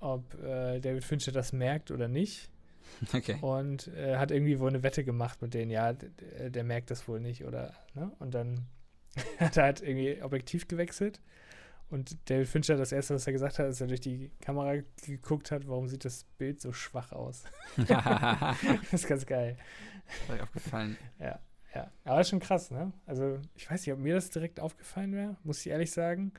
ob 0.00 0.34
äh, 0.42 0.80
David 0.80 1.04
Fincher 1.04 1.32
das 1.32 1.52
merkt 1.52 1.90
oder 1.90 2.08
nicht. 2.08 2.50
okay. 3.14 3.36
Und 3.40 3.88
äh, 3.88 4.16
hat 4.16 4.30
irgendwie 4.30 4.58
wohl 4.58 4.68
eine 4.70 4.82
Wette 4.82 5.04
gemacht 5.04 5.42
mit 5.42 5.54
denen, 5.54 5.70
ja, 5.70 5.92
d- 5.92 6.08
d- 6.10 6.50
der 6.50 6.64
merkt 6.64 6.90
das 6.90 7.06
wohl 7.08 7.20
nicht, 7.20 7.44
oder, 7.44 7.74
ne? 7.94 8.12
Und 8.18 8.34
dann 8.34 8.66
hat 9.38 9.56
er 9.56 9.64
halt 9.64 9.82
irgendwie 9.82 10.22
Objektiv 10.22 10.68
gewechselt. 10.68 11.20
Und 11.88 12.16
David 12.28 12.48
Fincher, 12.48 12.76
das 12.76 12.90
erste, 12.90 13.14
was 13.14 13.26
er 13.28 13.32
gesagt 13.32 13.58
hat, 13.60 13.66
als 13.66 13.80
er 13.80 13.86
durch 13.86 14.00
die 14.00 14.32
Kamera 14.40 14.74
geguckt 15.04 15.52
hat, 15.52 15.68
warum 15.68 15.86
sieht 15.88 16.04
das 16.04 16.24
Bild 16.36 16.60
so 16.60 16.72
schwach 16.72 17.12
aus? 17.12 17.44
das 17.76 18.92
ist 18.92 19.06
ganz 19.06 19.24
geil. 19.24 19.56
Euch 20.28 20.40
aufgefallen. 20.40 20.96
Ja, 21.20 21.38
ja. 21.74 21.90
Aber 22.04 22.20
ist 22.20 22.30
schon 22.30 22.40
krass, 22.40 22.70
ne? 22.72 22.92
Also, 23.06 23.38
ich 23.54 23.70
weiß 23.70 23.82
nicht, 23.86 23.92
ob 23.92 24.00
mir 24.00 24.14
das 24.14 24.30
direkt 24.30 24.58
aufgefallen 24.58 25.12
wäre, 25.12 25.36
muss 25.44 25.60
ich 25.60 25.68
ehrlich 25.68 25.92
sagen. 25.92 26.32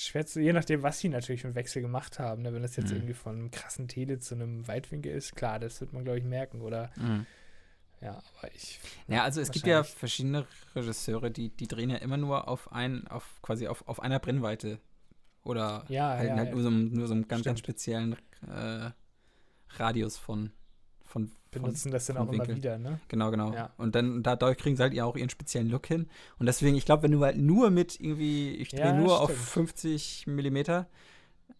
Schwer 0.00 0.26
zu, 0.26 0.40
je 0.40 0.52
nachdem, 0.52 0.82
was 0.82 1.00
sie 1.00 1.08
natürlich 1.08 1.40
für 1.42 1.48
einen 1.48 1.54
Wechsel 1.56 1.82
gemacht 1.82 2.18
haben. 2.18 2.42
Ne? 2.42 2.52
Wenn 2.54 2.62
das 2.62 2.76
jetzt 2.76 2.90
Mhm. 2.90 2.96
irgendwie 2.96 3.14
von 3.14 3.34
einem 3.36 3.50
krassen 3.50 3.88
Tele 3.88 4.18
zu 4.20 4.34
einem 4.34 4.66
Weitwinkel 4.68 5.12
ist, 5.12 5.34
klar, 5.34 5.58
das 5.58 5.80
wird 5.80 5.92
man, 5.92 6.04
glaube 6.04 6.18
ich, 6.18 6.24
merken. 6.24 6.60
Oder, 6.60 6.90
Mhm. 6.96 7.26
ja, 8.00 8.12
aber 8.38 8.54
ich. 8.54 8.78
Ja, 9.08 9.24
also 9.24 9.40
es 9.40 9.50
gibt 9.50 9.66
ja 9.66 9.82
verschiedene 9.82 10.46
Regisseure, 10.76 11.30
die, 11.30 11.48
die 11.50 11.66
drehen 11.66 11.90
ja 11.90 11.96
immer 11.96 12.16
nur 12.16 12.46
auf 12.48 12.70
ein, 12.72 13.08
auf 13.08 13.42
quasi 13.42 13.66
auf, 13.66 13.86
auf 13.88 14.00
einer 14.00 14.18
Brennweite. 14.20 14.78
Oder 15.42 15.84
Ja, 15.88 16.10
halt, 16.10 16.28
ja, 16.28 16.36
halt 16.36 16.48
ja. 16.48 16.54
nur 16.54 16.62
so, 16.62 16.68
einem- 16.68 16.92
nur 16.92 17.06
so 17.08 17.14
einem 17.14 17.26
ganz, 17.26 17.42
ganz 17.44 17.58
Stimmt. 17.58 17.66
speziellen 17.76 18.16
äh, 18.46 18.90
Radius 19.70 20.16
von, 20.16 20.52
von, 21.08 21.30
benutzen 21.50 21.90
das 21.90 22.06
dann 22.06 22.18
auch 22.18 22.28
immer 22.30 22.38
Winkel. 22.38 22.56
wieder, 22.56 22.78
ne? 22.78 23.00
Genau, 23.08 23.30
genau. 23.30 23.52
Ja. 23.54 23.72
Und 23.78 23.94
dann 23.94 24.22
dadurch 24.22 24.58
kriegen 24.58 24.76
sie 24.76 24.82
halt 24.82 24.92
ja 24.94 25.04
auch 25.04 25.16
ihren 25.16 25.30
speziellen 25.30 25.68
Look 25.68 25.86
hin. 25.86 26.08
Und 26.38 26.46
deswegen, 26.46 26.76
ich 26.76 26.84
glaube, 26.84 27.02
wenn 27.04 27.12
du 27.12 27.24
halt 27.24 27.38
nur 27.38 27.70
mit 27.70 27.98
irgendwie, 27.98 28.50
ich 28.56 28.68
drehe 28.68 28.86
Ja, 28.86 28.92
nur 28.92 29.20
auf 29.20 29.30
stimmt. 29.30 29.48
50 29.70 30.26
Millimeter, 30.26 30.86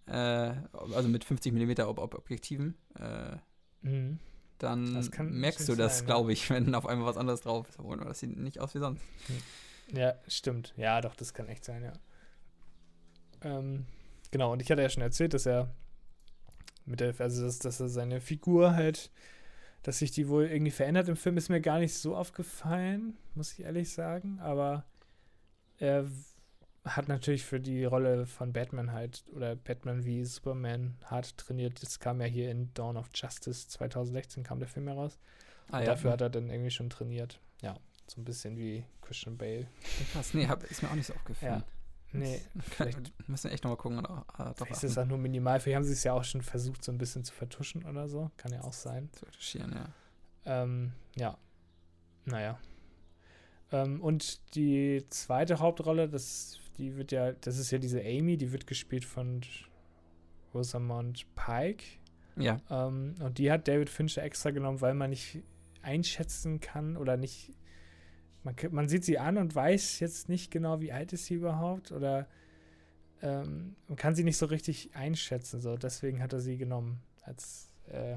äh, 0.07 0.53
also 0.95 1.09
mit 1.09 1.25
50 1.25 1.53
Millimeter 1.53 1.89
Ob 1.89 1.99
Ob 1.99 2.15
Objektiven, 2.15 2.77
äh, 2.99 3.37
Mhm. 3.81 4.19
dann 4.59 5.09
merkst 5.31 5.69
du 5.69 5.75
das, 5.77 5.99
sein, 5.99 6.07
glaube 6.07 6.33
ich, 6.33 6.51
wenn 6.51 6.75
auf 6.75 6.87
einmal 6.87 7.07
was 7.07 7.17
anderes 7.17 7.41
drauf 7.43 7.69
ist. 7.69 7.79
Obwohl, 7.79 7.97
das 7.99 8.21
sieht 8.21 8.37
nicht 8.37 8.61
aus 8.61 8.75
wie 8.75 8.81
sonst. 8.81 9.03
Ja, 9.93 10.15
stimmt. 10.27 10.75
Ja, 10.77 11.01
doch, 11.01 11.15
das 11.15 11.33
kann 11.33 11.49
echt 11.49 11.65
sein, 11.65 11.83
ja. 11.85 11.93
Ähm, 13.43 13.87
genau, 14.31 14.53
und 14.53 14.61
ich 14.61 14.71
hatte 14.71 14.83
ja 14.83 14.89
schon 14.91 15.03
erzählt, 15.03 15.33
dass 15.33 15.47
er 15.47 15.71
mit 16.85 17.01
der, 17.01 17.15
also 17.19 17.43
dass, 17.45 17.59
dass 17.59 17.81
er 17.81 17.89
seine 17.89 18.21
Figur 18.21 18.75
halt, 18.75 19.11
dass 19.83 19.99
sich 19.99 20.11
die 20.11 20.29
wohl 20.29 20.47
irgendwie 20.47 20.71
verändert 20.71 21.09
im 21.09 21.17
Film, 21.17 21.37
ist 21.37 21.49
mir 21.49 21.61
gar 21.61 21.79
nicht 21.79 21.95
so 21.95 22.17
aufgefallen, 22.17 23.17
muss 23.35 23.53
ich 23.53 23.61
ehrlich 23.61 23.93
sagen, 23.93 24.39
aber 24.41 24.85
er 25.79 26.07
hat 26.85 27.09
natürlich 27.09 27.45
für 27.45 27.61
die 27.61 27.85
Rolle 27.85 28.27
von 28.27 28.53
Batman 28.53 28.93
halt, 28.93 29.25
oder 29.35 29.57
Batman 29.57 30.05
wie 30.05 30.25
Superman 30.25 30.97
hart 31.05 31.37
trainiert. 31.37 31.83
Das 31.83 32.01
kam 32.01 32.21
ja 32.21 32.27
hier 32.27 32.51
in 32.51 32.73
Dawn 32.75 32.97
of 32.97 33.11
Justice 33.15 33.69
2016, 33.69 34.43
kam 34.43 34.59
der 34.59 34.69
Film 34.69 34.89
heraus. 34.89 35.19
Ah, 35.71 35.81
Und 35.81 35.87
Dafür 35.87 36.13
hat 36.13 36.21
er 36.21 36.31
dann 36.31 36.51
irgendwie 36.51 36.71
schon 36.71 36.89
trainiert. 36.89 37.41
Ja, 37.61 37.77
so 38.07 38.21
ein 38.21 38.25
bisschen 38.25 38.57
wie 38.57 38.85
Christian 39.03 39.37
Bale. 39.37 39.67
Krass, 40.13 40.33
nee, 40.35 40.47
hab, 40.47 40.65
ist 40.65 40.83
mir 40.83 40.91
auch 40.91 40.95
nicht 40.95 41.07
so 41.07 41.15
aufgefallen. 41.15 41.63
Nee, 42.13 42.41
vielleicht 42.61 42.99
Müssen 43.29 43.45
wir 43.45 43.53
echt 43.53 43.65
nochmal 43.65 43.77
gucken. 43.77 43.99
Oder, 43.99 44.25
äh, 44.35 44.37
drauf 44.37 44.57
Vielleicht 44.57 44.85
ist 44.85 44.93
es 44.93 44.99
auch 44.99 45.07
nur 45.07 45.19
minimal. 45.19 45.61
Vielleicht 45.61 45.77
haben 45.77 45.85
sie 45.85 45.93
es 45.93 46.05
ja 46.05 46.13
auch 46.13 46.25
schon 46.25 46.43
versucht, 46.43 46.83
so 46.85 46.93
ein 46.93 46.99
bisschen 46.99 47.25
zu 47.25 47.35
vertuschen 47.35 47.85
oder 47.85 48.09
so. 48.09 48.31
Kann 48.37 48.53
ja 48.53 48.63
auch 48.63 48.73
sein. 48.73 49.11
zu 49.13 49.27
retuschieren, 49.27 49.73
ja. 49.73 49.93
Ähm, 50.47 50.93
ja. 51.17 51.37
Naja. 52.25 52.59
Ähm, 53.73 54.01
und 54.01 54.55
die 54.55 55.05
zweite 55.11 55.59
Hauptrolle, 55.59 56.09
das, 56.09 56.59
die 56.79 56.97
wird 56.97 57.13
ja, 57.13 57.33
das 57.33 57.59
ist 57.59 57.71
ja 57.71 57.79
diese 57.79 58.01
Amy, 58.01 58.37
die 58.37 58.53
wird 58.53 58.67
gespielt 58.67 59.05
von 59.05 59.43
Rosamund 60.55 61.27
Pike. 61.35 61.85
Ja. 62.37 62.61
Ähm, 62.71 63.17
und 63.21 63.39
die 63.39 63.51
hat 63.51 63.69
David 63.69 63.91
Fincher 63.91 64.23
extra 64.23 64.51
genommen, 64.51 64.81
weil 64.81 64.95
man 64.95 65.11
nicht 65.11 65.43
einschätzen 65.83 66.61
kann 66.61 66.97
oder 66.97 67.17
nicht. 67.17 67.53
Man, 68.49 68.75
man 68.75 68.89
sieht 68.89 69.05
sie 69.05 69.19
an 69.19 69.37
und 69.37 69.55
weiß 69.55 70.01
jetzt 70.01 70.29
nicht 70.29 70.51
genau, 70.51 70.81
wie 70.81 70.93
alt 70.93 71.13
ist 71.13 71.27
sie 71.27 71.35
überhaupt 71.35 71.93
oder 71.93 72.27
ähm, 73.21 73.77
man 73.89 73.97
kann 73.97 74.15
sie 74.15 74.25
nicht 74.25 74.37
so 74.37 74.47
richtig 74.47 74.91
einschätzen. 74.95 75.61
So. 75.61 75.77
Deswegen 75.77 76.23
hat 76.23 76.33
er 76.33 76.41
sie 76.41 76.57
genommen 76.57 77.01
als 77.23 77.73
äh, 77.89 78.17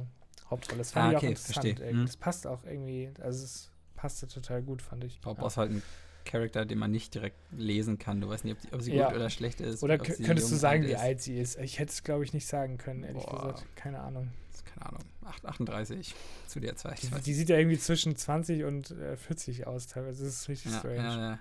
Hauptrolle. 0.49 0.79
Das 0.79 0.91
fand 0.91 1.05
Ah, 1.07 1.09
ich 1.11 1.17
okay, 1.17 1.25
auch 1.25 1.29
interessant. 1.31 1.65
irgendwie. 1.79 1.93
Mhm. 2.01 2.05
Das 2.05 2.17
passt 2.17 2.47
auch 2.47 2.63
irgendwie, 2.65 3.11
also 3.19 3.43
es 3.43 3.71
passte 3.95 4.27
total 4.27 4.61
gut, 4.61 4.81
fand 4.81 5.03
ich. 5.03 5.19
Bob 5.21 5.39
Ja. 5.39 5.47
ist 5.47 5.57
halt 5.57 5.71
ein 5.71 5.81
Charakter, 6.23 6.65
den 6.65 6.77
man 6.77 6.91
nicht 6.91 7.13
direkt 7.15 7.37
lesen 7.51 7.97
kann. 7.97 8.21
Du 8.21 8.29
weißt 8.29 8.45
nicht, 8.45 8.55
ob, 8.57 8.61
die, 8.61 8.73
ob 8.75 8.81
sie 8.83 8.93
Ja. 8.93 9.07
gut 9.07 9.15
oder 9.15 9.29
schlecht 9.29 9.59
ist. 9.59 9.81
Oder 9.83 9.97
könntest 9.97 10.51
du 10.51 10.55
sagen, 10.55 10.83
wie 10.83 10.95
alt 10.95 11.19
sie 11.21 11.37
ist? 11.39 11.57
Ich 11.59 11.79
hätte 11.79 11.91
es, 11.91 12.03
glaube 12.03 12.23
ich, 12.23 12.33
nicht 12.33 12.45
sagen 12.47 12.77
können, 12.77 13.03
ehrlich 13.03 13.23
Boah. 13.25 13.53
gesagt. 13.53 13.65
Keine 13.75 13.99
Ahnung. 13.99 14.29
Keine 14.73 14.85
Ahnung. 14.87 15.03
Acht- 15.25 15.45
38 15.45 16.15
zu 16.47 16.59
der 16.59 16.75
Zeit. 16.75 17.01
Die, 17.03 17.09
die 17.21 17.33
sieht 17.33 17.49
ja 17.49 17.57
irgendwie 17.57 17.77
zwischen 17.79 18.15
20 18.15 18.63
und 18.63 18.91
äh, 18.91 19.15
40 19.17 19.67
aus 19.67 19.87
teilweise. 19.87 20.23
Das 20.25 20.33
ist 20.33 20.49
richtig 20.49 20.71
ja, 20.73 20.79
strange. 20.79 20.97
ja, 20.97 21.29
ja. 21.31 21.39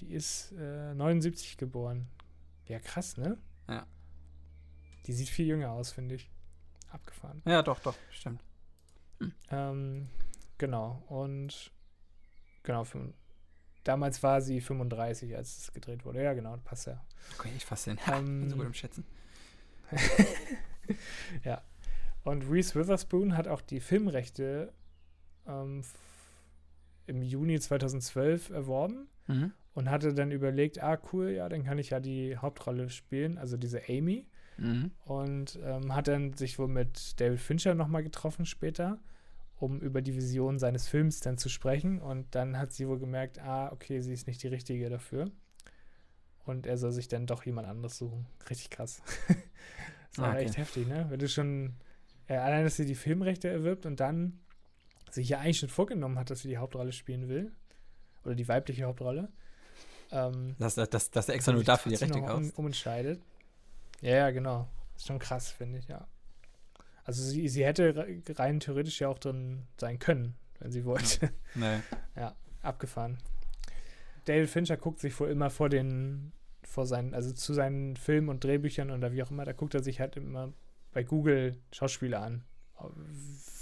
Die 0.00 0.12
ist 0.12 0.52
äh, 0.58 0.94
79 0.94 1.56
geboren. 1.56 2.08
Ja, 2.66 2.78
krass, 2.80 3.16
ne? 3.16 3.38
Ja. 3.68 3.86
Die 5.06 5.12
sieht 5.12 5.28
viel 5.28 5.46
jünger 5.46 5.70
aus, 5.70 5.92
finde 5.92 6.14
ich. 6.16 6.30
Abgefahren. 6.90 7.42
ja, 7.44 7.62
doch, 7.62 7.78
doch, 7.80 7.96
stimmt. 8.10 8.40
Ähm, 9.50 10.08
genau. 10.58 11.02
Und 11.08 11.70
genau, 12.62 12.86
damals 13.84 14.22
war 14.22 14.40
sie 14.40 14.60
35, 14.60 15.36
als 15.36 15.58
es 15.58 15.72
gedreht 15.72 16.04
wurde. 16.04 16.22
Ja, 16.22 16.32
genau, 16.34 16.56
passt 16.58 16.86
ja. 16.86 17.04
Okay, 17.38 17.50
ich 17.56 17.64
fasse 17.64 17.94
den. 17.94 17.96
Bin 18.06 18.48
so 18.48 18.54
Ähm, 18.54 18.58
gut 18.58 18.66
im 18.66 18.74
Schätzen. 18.74 19.04
ja. 21.44 21.62
Und 22.24 22.50
Reese 22.50 22.74
Witherspoon 22.74 23.36
hat 23.36 23.48
auch 23.48 23.60
die 23.60 23.80
Filmrechte 23.80 24.72
ähm, 25.46 25.82
im 27.06 27.22
Juni 27.22 27.60
2012 27.60 28.50
erworben 28.50 29.08
Mhm. 29.26 29.52
und 29.72 29.88
hatte 29.90 30.12
dann 30.12 30.30
überlegt, 30.32 30.82
ah 30.82 30.98
cool, 31.12 31.30
ja, 31.30 31.48
dann 31.48 31.64
kann 31.64 31.78
ich 31.78 31.90
ja 31.90 31.98
die 32.00 32.36
Hauptrolle 32.36 32.90
spielen, 32.90 33.38
also 33.38 33.56
diese 33.56 33.80
Amy. 33.88 34.26
Mhm. 34.58 34.90
Und 35.06 35.58
ähm, 35.64 35.94
hat 35.94 36.08
dann 36.08 36.34
sich 36.34 36.58
wohl 36.58 36.68
mit 36.68 37.18
David 37.20 37.40
Fincher 37.40 37.74
nochmal 37.74 38.02
getroffen 38.02 38.44
später, 38.46 38.98
um 39.56 39.80
über 39.80 40.02
die 40.02 40.14
Vision 40.14 40.58
seines 40.58 40.88
Films 40.88 41.20
dann 41.20 41.38
zu 41.38 41.48
sprechen. 41.48 42.00
Und 42.02 42.34
dann 42.34 42.58
hat 42.58 42.72
sie 42.72 42.86
wohl 42.86 42.98
gemerkt, 42.98 43.38
ah, 43.40 43.72
okay, 43.72 44.00
sie 44.02 44.12
ist 44.12 44.26
nicht 44.26 44.42
die 44.42 44.48
Richtige 44.48 44.90
dafür. 44.90 45.30
Und 46.44 46.66
er 46.66 46.76
soll 46.76 46.92
sich 46.92 47.08
dann 47.08 47.26
doch 47.26 47.44
jemand 47.46 47.66
anderes 47.66 47.96
suchen. 47.96 48.26
Richtig 48.50 48.68
krass. 48.70 49.00
das 49.28 50.18
war 50.18 50.28
Ah, 50.28 50.32
okay. 50.34 50.44
echt 50.44 50.58
heftig, 50.58 50.86
ne? 50.86 51.06
Wenn 51.08 51.18
du 51.18 51.28
schon, 51.28 51.72
äh, 52.28 52.36
allein, 52.36 52.64
dass 52.64 52.76
sie 52.76 52.86
die 52.86 52.94
Filmrechte 52.94 53.48
erwirbt 53.48 53.86
und 53.86 54.00
dann 54.00 54.40
sich 55.10 55.28
ja 55.28 55.38
eigentlich 55.40 55.58
schon 55.58 55.68
vorgenommen 55.68 56.18
hat, 56.18 56.30
dass 56.30 56.40
sie 56.40 56.48
die 56.48 56.58
Hauptrolle 56.58 56.92
spielen 56.92 57.28
will. 57.28 57.52
Oder 58.24 58.34
die 58.34 58.48
weibliche 58.48 58.84
Hauptrolle. 58.84 59.28
Ähm, 60.10 60.56
Das, 60.58 60.74
das, 60.76 60.88
das, 60.90 61.10
das 61.10 61.28
extra 61.28 61.52
nur 61.52 61.62
dafür 61.64 61.90
die 61.90 61.96
Rechte 61.96 62.18
noch 62.18 62.34
um, 62.36 62.50
umentscheidet. 62.56 63.20
Ja, 64.00 64.16
ja, 64.16 64.30
genau. 64.30 64.68
Ist 64.96 65.06
schon 65.06 65.18
krass, 65.18 65.50
finde 65.50 65.78
ich, 65.78 65.88
ja. 65.88 66.06
Also 67.04 67.22
sie, 67.22 67.48
sie 67.48 67.64
hätte 67.64 67.94
re- 67.94 68.22
rein 68.38 68.60
theoretisch 68.60 69.00
ja 69.00 69.08
auch 69.08 69.18
drin 69.18 69.64
sein 69.76 69.98
können, 69.98 70.34
wenn 70.60 70.72
sie 70.72 70.84
wollte. 70.84 71.30
Nee. 71.54 71.80
Abgefahren. 72.62 73.18
David 74.24 74.48
Fincher 74.48 74.78
guckt 74.78 75.00
sich 75.00 75.18
wohl 75.20 75.28
immer 75.28 75.50
vor 75.50 75.68
den, 75.68 76.32
vor 76.62 76.86
seinen, 76.86 77.12
also 77.12 77.30
zu 77.32 77.52
seinen 77.52 77.94
Filmen 77.96 78.30
und 78.30 78.42
Drehbüchern 78.42 78.90
oder 78.90 79.12
wie 79.12 79.22
auch 79.22 79.30
immer, 79.30 79.44
da 79.44 79.52
guckt 79.52 79.74
er 79.74 79.82
sich 79.82 80.00
halt 80.00 80.16
immer 80.16 80.52
bei 80.94 81.02
Google 81.02 81.60
Schauspieler 81.72 82.22
an. 82.22 82.44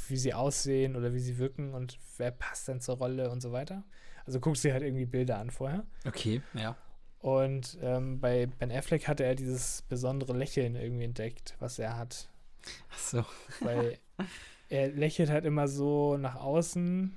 Wie 0.08 0.16
sie 0.16 0.34
aussehen 0.34 0.94
oder 0.96 1.12
wie 1.14 1.18
sie 1.18 1.38
wirken 1.38 1.74
und 1.74 1.98
wer 2.18 2.30
passt 2.30 2.68
denn 2.68 2.80
zur 2.80 2.98
Rolle 2.98 3.30
und 3.30 3.40
so 3.40 3.52
weiter. 3.52 3.84
Also 4.24 4.38
guckt 4.38 4.58
sie 4.58 4.72
halt 4.72 4.82
irgendwie 4.82 5.06
Bilder 5.06 5.38
an 5.38 5.50
vorher. 5.50 5.84
Okay, 6.06 6.42
ja. 6.54 6.76
Und 7.18 7.78
ähm, 7.82 8.20
bei 8.20 8.46
Ben 8.46 8.70
Affleck 8.70 9.08
hatte 9.08 9.24
er 9.24 9.34
dieses 9.34 9.82
besondere 9.82 10.36
Lächeln 10.36 10.74
irgendwie 10.74 11.04
entdeckt, 11.04 11.56
was 11.60 11.78
er 11.78 11.96
hat. 11.96 12.28
Ach 12.90 12.98
so. 12.98 13.24
Weil 13.60 13.98
er 14.68 14.88
lächelt 14.88 15.30
halt 15.30 15.44
immer 15.44 15.68
so 15.68 16.16
nach 16.16 16.36
außen, 16.36 17.16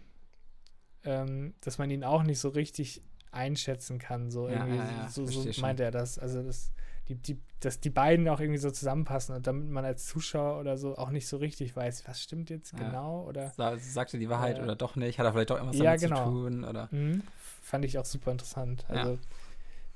ähm, 1.03 1.53
dass 1.61 1.77
man 1.77 1.89
ihn 1.89 2.03
auch 2.03 2.23
nicht 2.23 2.39
so 2.39 2.49
richtig 2.49 3.01
einschätzen 3.31 3.97
kann. 3.99 4.29
So, 4.29 4.47
Ja, 4.47 4.65
irgendwie, 4.65 4.77
ja, 4.77 4.91
ja, 4.91 5.09
so, 5.09 5.25
so 5.25 5.61
meint 5.61 5.79
er 5.79 5.91
das. 5.91 6.19
Also, 6.19 6.43
dass 6.43 6.71
die, 7.07 7.15
die, 7.15 7.39
dass 7.59 7.79
die 7.79 7.89
beiden 7.89 8.27
auch 8.29 8.39
irgendwie 8.39 8.57
so 8.59 8.71
zusammenpassen 8.71 9.35
und 9.35 9.45
damit 9.47 9.69
man 9.69 9.85
als 9.85 10.05
Zuschauer 10.07 10.59
oder 10.59 10.77
so 10.77 10.97
auch 10.97 11.09
nicht 11.11 11.27
so 11.27 11.37
richtig 11.37 11.75
weiß, 11.75 12.07
was 12.07 12.21
stimmt 12.21 12.49
jetzt 12.49 12.73
Ja. 12.73 12.79
genau 12.79 13.23
oder. 13.27 13.51
Sa 13.51 13.77
sagt 13.77 14.13
er 14.13 14.19
die 14.19 14.29
Wahrheit 14.29 14.57
Äh, 14.57 14.61
oder 14.63 14.75
doch 14.75 14.95
nicht? 14.95 15.19
Hat 15.19 15.25
er 15.25 15.31
vielleicht 15.33 15.49
doch 15.51 15.57
irgendwas 15.57 15.77
ja, 15.77 15.83
damit 15.95 16.01
genau. 16.01 16.25
zu 16.25 16.31
tun? 16.31 16.63
Oder? 16.63 16.87
Mhm. 16.91 17.23
Fand 17.61 17.85
ich 17.85 17.97
auch 17.99 18.05
super 18.05 18.31
interessant. 18.31 18.85
Ja. 18.89 18.95
Also, 18.95 19.19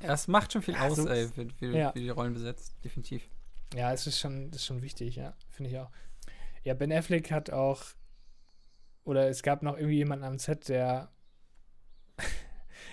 Ja, 0.01 0.13
es 0.13 0.27
macht 0.27 0.53
schon 0.53 0.61
viel 0.61 0.75
Ja, 0.75 0.87
aus, 0.87 0.95
so- 0.97 1.07
ey, 1.09 1.29
wie, 1.35 1.49
wie, 1.59 1.77
ja. 1.77 1.93
wie 1.95 2.01
die 2.01 2.09
Rollen 2.09 2.33
besetzt. 2.33 2.73
Definitiv. 2.83 3.27
Ja, 3.75 3.91
es 3.93 4.07
ist 4.07 4.19
schon, 4.19 4.49
das 4.51 4.61
ist 4.61 4.65
schon 4.67 4.81
wichtig, 4.81 5.15
ja, 5.15 5.33
finde 5.49 5.71
ich 5.71 5.77
auch. 5.77 5.91
Ja, 6.63 6.73
Ben 6.73 6.91
Affleck 6.91 7.31
hat 7.31 7.49
auch, 7.51 7.81
oder 9.03 9.27
es 9.29 9.43
gab 9.43 9.61
noch 9.63 9.75
irgendwie 9.77 9.97
jemanden 9.97 10.25
am 10.25 10.39
Set, 10.39 10.69
der 10.69 11.09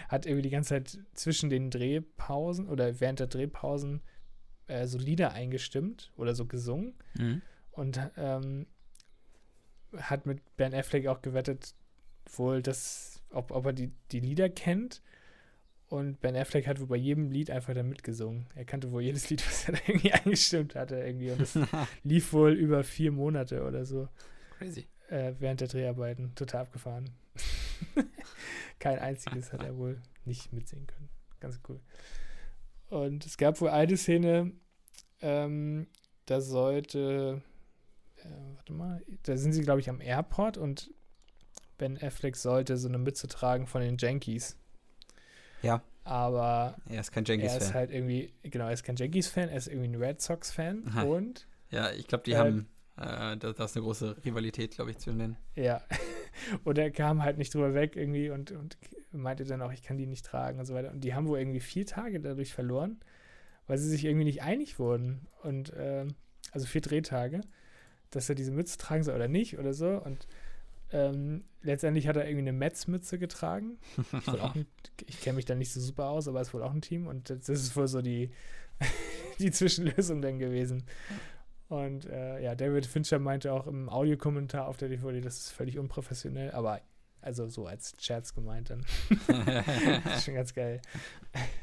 hat 0.08 0.26
irgendwie 0.26 0.42
die 0.42 0.50
ganze 0.50 0.68
Zeit 0.70 0.98
zwischen 1.14 1.50
den 1.50 1.70
Drehpausen 1.70 2.68
oder 2.68 3.00
während 3.00 3.20
der 3.20 3.26
Drehpausen 3.26 4.02
äh, 4.68 4.86
so 4.86 4.98
Lieder 4.98 5.32
eingestimmt 5.32 6.12
oder 6.16 6.34
so 6.34 6.46
gesungen 6.46 6.94
Mhm. 7.18 7.42
und 7.72 8.00
ähm, 8.16 8.66
hat 9.96 10.26
mit 10.26 10.40
Ben 10.56 10.74
Affleck 10.74 11.06
auch 11.06 11.22
gewettet, 11.22 11.74
wohl, 12.36 12.60
dass, 12.62 13.22
ob, 13.30 13.50
ob 13.52 13.66
er 13.66 13.72
die, 13.72 13.92
die 14.12 14.20
Lieder 14.20 14.48
kennt. 14.48 15.00
Und 15.88 16.20
Ben 16.20 16.34
Affleck 16.36 16.66
hat 16.66 16.80
wohl 16.80 16.88
bei 16.88 16.96
jedem 16.96 17.30
Lied 17.30 17.48
einfach 17.50 17.72
da 17.72 17.84
mitgesungen. 17.84 18.46
Er 18.56 18.64
kannte 18.64 18.90
wohl 18.90 19.02
jedes 19.02 19.30
Lied, 19.30 19.40
was 19.46 19.68
er 19.68 19.74
da 19.74 19.80
irgendwie 19.86 20.12
eingestimmt 20.12 20.74
hatte. 20.74 20.96
Irgendwie. 20.96 21.30
Und 21.30 21.40
das 21.40 21.56
lief 22.02 22.32
wohl 22.32 22.52
über 22.54 22.82
vier 22.82 23.12
Monate 23.12 23.62
oder 23.64 23.84
so 23.84 24.08
Crazy. 24.58 24.86
äh, 25.08 25.34
während 25.38 25.60
der 25.60 25.68
Dreharbeiten. 25.68 26.34
Total 26.34 26.62
abgefahren. 26.62 27.10
Kein 28.78 28.98
einziges 28.98 29.52
hat 29.52 29.62
er 29.62 29.76
wohl 29.76 30.00
nicht 30.24 30.52
mitsingen 30.52 30.86
können. 30.86 31.08
Ganz 31.40 31.60
cool. 31.68 31.80
Und 32.88 33.26
es 33.26 33.36
gab 33.36 33.60
wohl 33.60 33.70
eine 33.70 33.96
Szene, 33.96 34.52
ähm, 35.20 35.86
da 36.26 36.40
sollte, 36.40 37.42
äh, 38.16 38.28
warte 38.54 38.72
mal, 38.72 39.02
da 39.24 39.36
sind 39.36 39.52
sie, 39.52 39.62
glaube 39.62 39.80
ich, 39.80 39.88
am 39.88 40.00
Airport 40.00 40.56
und 40.58 40.90
Ben 41.78 42.00
Affleck 42.02 42.36
sollte 42.36 42.76
so 42.76 42.88
eine 42.88 42.98
Mütze 42.98 43.26
tragen 43.28 43.66
von 43.66 43.80
den 43.82 43.96
Yankees. 43.98 44.56
Ja. 45.62 45.82
Aber 46.04 46.76
Er 46.88 47.00
ist 47.00 47.10
kein 47.10 47.24
er 47.24 47.56
ist 47.56 47.74
halt 47.74 47.90
irgendwie, 47.90 48.32
genau, 48.44 48.66
er 48.66 48.72
ist 48.72 48.84
kein 48.84 48.94
Yankees-Fan, 48.96 49.48
er 49.48 49.56
ist 49.56 49.66
irgendwie 49.66 49.88
ein 49.88 49.96
Red 49.96 50.20
Sox-Fan 50.20 50.84
und 51.04 51.48
Ja, 51.70 51.90
ich 51.90 52.06
glaube, 52.06 52.22
die 52.24 52.32
Äh, 52.32 52.36
haben. 52.36 52.68
Äh, 52.96 53.36
da, 53.36 53.52
da 53.52 53.64
ist 53.64 53.76
eine 53.76 53.84
große 53.84 54.16
Rivalität, 54.24 54.76
glaube 54.76 54.92
ich, 54.92 54.98
zwischen 54.98 55.18
denen. 55.18 55.36
Ja. 55.56 55.82
Und 56.64 56.78
er 56.78 56.90
kam 56.90 57.22
halt 57.22 57.38
nicht 57.38 57.54
drüber 57.54 57.74
weg 57.74 57.96
irgendwie 57.96 58.30
und, 58.30 58.52
und 58.52 58.76
meinte 59.12 59.44
dann 59.44 59.62
auch, 59.62 59.72
ich 59.72 59.82
kann 59.82 59.96
die 59.96 60.06
nicht 60.06 60.24
tragen 60.24 60.58
und 60.58 60.66
so 60.66 60.74
weiter. 60.74 60.90
Und 60.90 61.02
die 61.02 61.14
haben 61.14 61.28
wohl 61.28 61.38
irgendwie 61.38 61.60
vier 61.60 61.86
Tage 61.86 62.20
dadurch 62.20 62.52
verloren, 62.52 63.00
weil 63.66 63.78
sie 63.78 63.88
sich 63.88 64.04
irgendwie 64.04 64.24
nicht 64.24 64.42
einig 64.42 64.78
wurden. 64.78 65.26
Und 65.42 65.72
ähm, 65.76 66.14
also 66.52 66.66
vier 66.66 66.80
Drehtage, 66.80 67.40
dass 68.10 68.28
er 68.28 68.34
diese 68.34 68.52
Mütze 68.52 68.78
tragen 68.78 69.02
soll 69.02 69.14
oder 69.14 69.28
nicht 69.28 69.58
oder 69.58 69.74
so. 69.74 69.88
Und 70.02 70.26
ähm, 70.92 71.44
letztendlich 71.62 72.06
hat 72.06 72.16
er 72.16 72.26
irgendwie 72.26 72.48
eine 72.48 72.52
Metz-Mütze 72.52 73.18
getragen. 73.18 73.78
Ein, 74.26 74.66
ich 75.06 75.20
kenne 75.20 75.36
mich 75.36 75.44
da 75.44 75.54
nicht 75.54 75.72
so 75.72 75.80
super 75.80 76.06
aus, 76.06 76.28
aber 76.28 76.40
ist 76.40 76.54
wohl 76.54 76.62
auch 76.62 76.72
ein 76.72 76.82
Team. 76.82 77.06
Und 77.06 77.30
das 77.30 77.40
das 77.40 77.60
ist 77.60 77.76
wohl 77.76 77.88
so 77.88 78.02
die, 78.02 78.30
die 79.38 79.50
Zwischenlösung 79.50 80.22
dann 80.22 80.38
gewesen. 80.38 80.84
Und 81.68 82.06
äh, 82.06 82.40
ja, 82.42 82.54
David 82.54 82.86
Fincher 82.86 83.18
meinte 83.18 83.52
auch 83.52 83.66
im 83.66 83.88
Audiokommentar 83.88 84.68
auf 84.68 84.76
der 84.76 84.88
DVD, 84.88 85.20
das 85.20 85.36
ist 85.38 85.50
völlig 85.50 85.78
unprofessionell, 85.78 86.52
aber 86.52 86.80
also 87.20 87.48
so 87.48 87.66
als 87.66 87.94
Scherz 88.00 88.34
gemeint 88.34 88.70
dann. 88.70 88.84
das 89.36 90.16
ist 90.18 90.24
schon 90.26 90.34
ganz 90.34 90.54
geil. 90.54 90.80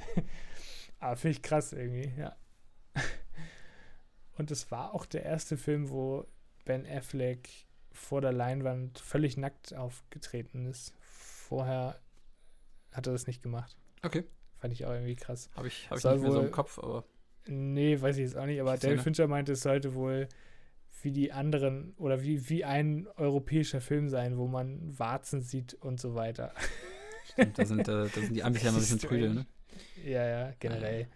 aber 1.00 1.16
finde 1.16 1.38
ich 1.38 1.42
krass 1.42 1.72
irgendwie, 1.74 2.12
ja. 2.20 2.36
Und 4.38 4.52
es 4.52 4.72
war 4.72 4.94
auch 4.94 5.06
der 5.06 5.24
erste 5.24 5.58
Film, 5.58 5.90
wo 5.90 6.26
Ben 6.66 6.86
Affleck 6.88 7.50
vor 7.92 8.20
der 8.20 8.34
Leinwand 8.34 9.00
völlig 9.00 9.38
nackt 9.38 9.74
aufgetreten 9.76 10.66
ist. 10.66 10.94
Vorher 11.02 12.00
hat 12.92 13.08
er 13.08 13.14
das 13.14 13.28
nicht 13.28 13.42
gemacht. 13.44 13.78
okay. 14.02 14.26
Fand 14.58 14.72
ich 14.74 14.86
auch 14.86 14.92
irgendwie 14.94 15.16
krass. 15.18 15.50
Habe 15.58 15.68
ich, 15.68 15.90
hab 15.90 15.98
ich 15.98 16.04
nicht 16.06 16.22
mehr 16.22 16.32
so 16.32 16.38
wohl- 16.38 16.46
im 16.46 16.52
Kopf, 16.52 16.80
aber. 16.80 17.04
Nee, 17.48 18.00
weiß 18.00 18.18
ich 18.18 18.24
jetzt 18.24 18.38
auch 18.38 18.46
nicht, 18.46 18.60
aber 18.62 18.78
David 18.78 18.82
sehe, 18.82 19.00
Fincher 19.00 19.28
meinte, 19.28 19.54
es 19.54 19.62
sollte 19.62 19.96
wohl 19.96 20.28
wie 21.02 21.12
die 21.12 21.32
anderen 21.34 21.94
oder 21.98 22.24
wie, 22.24 22.50
wie 22.50 22.64
ein 22.64 23.08
europäischer 23.18 23.82
Film 23.82 24.08
sein, 24.08 24.38
wo 24.38 24.48
man 24.48 24.98
Warzen 24.98 25.42
sieht 25.42 25.74
und 25.74 26.00
so 26.00 26.16
weiter. 26.16 26.54
Stimmt, 27.34 27.60
da, 27.60 27.66
sind, 27.66 27.82
äh, 27.82 27.84
da 27.86 28.08
sind 28.08 28.34
die 28.34 28.44
Amis 28.44 28.64
ja 28.64 28.70
immer 28.70 28.78
ein 28.78 28.82
bisschen 28.82 29.00
prüde, 29.00 29.34
ne? 29.34 29.46
Ja, 30.06 30.26
ja, 30.26 30.54
generell. 30.60 31.08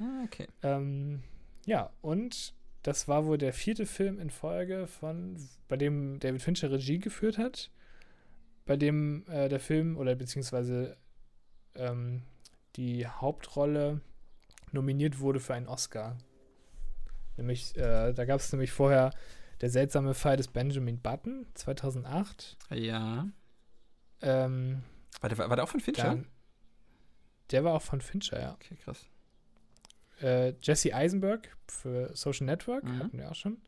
Ah, 0.00 0.24
okay. 0.24 0.46
Ähm, 0.62 1.22
ja, 1.66 1.90
und 2.00 2.54
das 2.82 3.06
war 3.06 3.26
wohl 3.26 3.36
der 3.36 3.52
vierte 3.52 3.84
Film 3.84 4.18
in 4.18 4.30
Folge 4.30 4.86
von, 4.86 5.36
bei 5.68 5.76
dem 5.76 6.18
David 6.18 6.42
Fincher 6.42 6.70
Regie 6.70 6.98
geführt 6.98 7.36
hat, 7.36 7.70
bei 8.64 8.76
dem 8.76 9.24
äh, 9.28 9.48
der 9.48 9.60
Film 9.60 9.98
oder 9.98 10.14
beziehungsweise 10.14 10.96
ähm, 11.74 12.22
die 12.76 13.06
Hauptrolle 13.06 14.00
nominiert 14.72 15.20
wurde 15.20 15.40
für 15.40 15.54
einen 15.54 15.68
Oscar. 15.68 16.16
Nämlich, 17.36 17.76
äh, 17.76 18.12
da 18.12 18.24
gab 18.24 18.40
es 18.40 18.52
nämlich 18.52 18.72
vorher 18.72 19.10
der 19.60 19.70
seltsame 19.70 20.14
Fall 20.14 20.36
des 20.36 20.48
Benjamin 20.48 21.00
Button 21.00 21.46
2008. 21.54 22.56
Ja. 22.70 23.28
Ähm, 24.22 24.82
War 25.20 25.28
der, 25.28 25.38
war 25.38 25.56
der 25.56 25.64
auch 25.64 25.68
von 25.68 25.80
Fincher? 25.80 26.02
dann, 26.04 26.26
der 27.50 27.64
war 27.64 27.74
auch 27.74 27.82
von 27.82 28.00
Fincher, 28.00 28.40
ja. 28.40 28.52
okay, 28.54 28.76
krass. 28.84 29.06
äh, 30.20 30.52
Jesse 30.62 30.94
Eisenberg 30.94 31.56
für 31.66 32.14
Social 32.14 32.46
Network, 32.46 32.84
Mhm. 32.84 32.98
hatten 32.98 33.18
wir 33.18 33.30
auch 33.30 33.34
schon. 33.34 33.58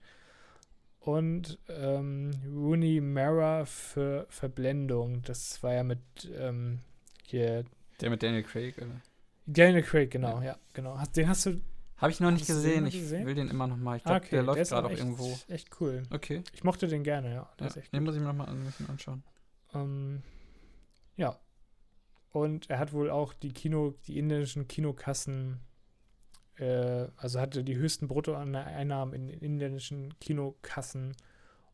Und 1.01 1.59
ähm, 1.69 2.31
Rooney 2.47 3.01
Mara 3.01 3.65
für 3.65 4.27
Verblendung. 4.29 5.23
Das 5.23 5.61
war 5.63 5.73
ja 5.75 5.83
mit 5.83 5.99
ähm, 6.37 6.79
hier 7.25 7.65
Der 8.01 8.11
mit 8.11 8.23
Daniel 8.23 8.45
Craig, 8.45 8.77
oder? 8.79 9.01
Daniel 9.47 9.83
Craig, 9.83 10.11
genau, 10.11 10.41
ja, 10.41 10.57
genau. 10.73 10.99
Hast, 10.99 11.17
den 11.17 11.29
hast 11.29 11.47
du. 11.47 11.61
Habe 11.97 12.11
ich 12.11 12.21
noch 12.21 12.31
nicht 12.33 12.47
gesehen. 12.47 12.87
Ich 12.87 12.95
gesehen? 12.99 13.27
will 13.27 13.35
den 13.35 13.49
immer 13.49 13.67
noch 13.69 13.77
mal. 13.77 13.97
Ich 13.97 14.07
Ah, 14.07 14.19
glaube, 14.19 14.29
der 14.31 14.43
läuft 14.43 14.71
gerade 14.71 14.87
auch 14.87 14.91
echt, 14.91 15.01
irgendwo. 15.01 15.39
Echt 15.49 15.81
cool. 15.81 16.03
Okay. 16.11 16.43
Ich 16.53 16.65
mochte 16.65 16.89
den 16.89 17.05
gerne, 17.05 17.33
ja. 17.33 17.49
Der 17.61 17.69
Ja, 17.69 17.83
den 17.93 18.03
muss 18.05 18.15
ich 18.15 18.21
mir 18.21 18.27
noch 18.27 18.35
mal 18.35 18.49
ein 18.49 18.65
bisschen 18.65 18.89
anschauen. 18.89 19.23
Ähm, 19.75 20.23
ja. 21.17 21.39
Und 22.33 22.71
er 22.71 22.79
hat 22.79 22.93
wohl 22.93 23.11
auch 23.11 23.33
die 23.35 23.53
Kino, 23.53 23.95
die 24.07 24.19
indischen 24.19 24.67
Kinokassen, 24.67 25.61
äh, 26.57 27.07
also 27.17 27.39
hatte 27.41 27.63
die 27.63 27.77
höchsten 27.77 28.09
Bruttoeinnahmen 28.09 29.15
in 29.15 29.29
den 29.29 29.39
indischen 29.39 30.19
Kinokassen 30.19 31.15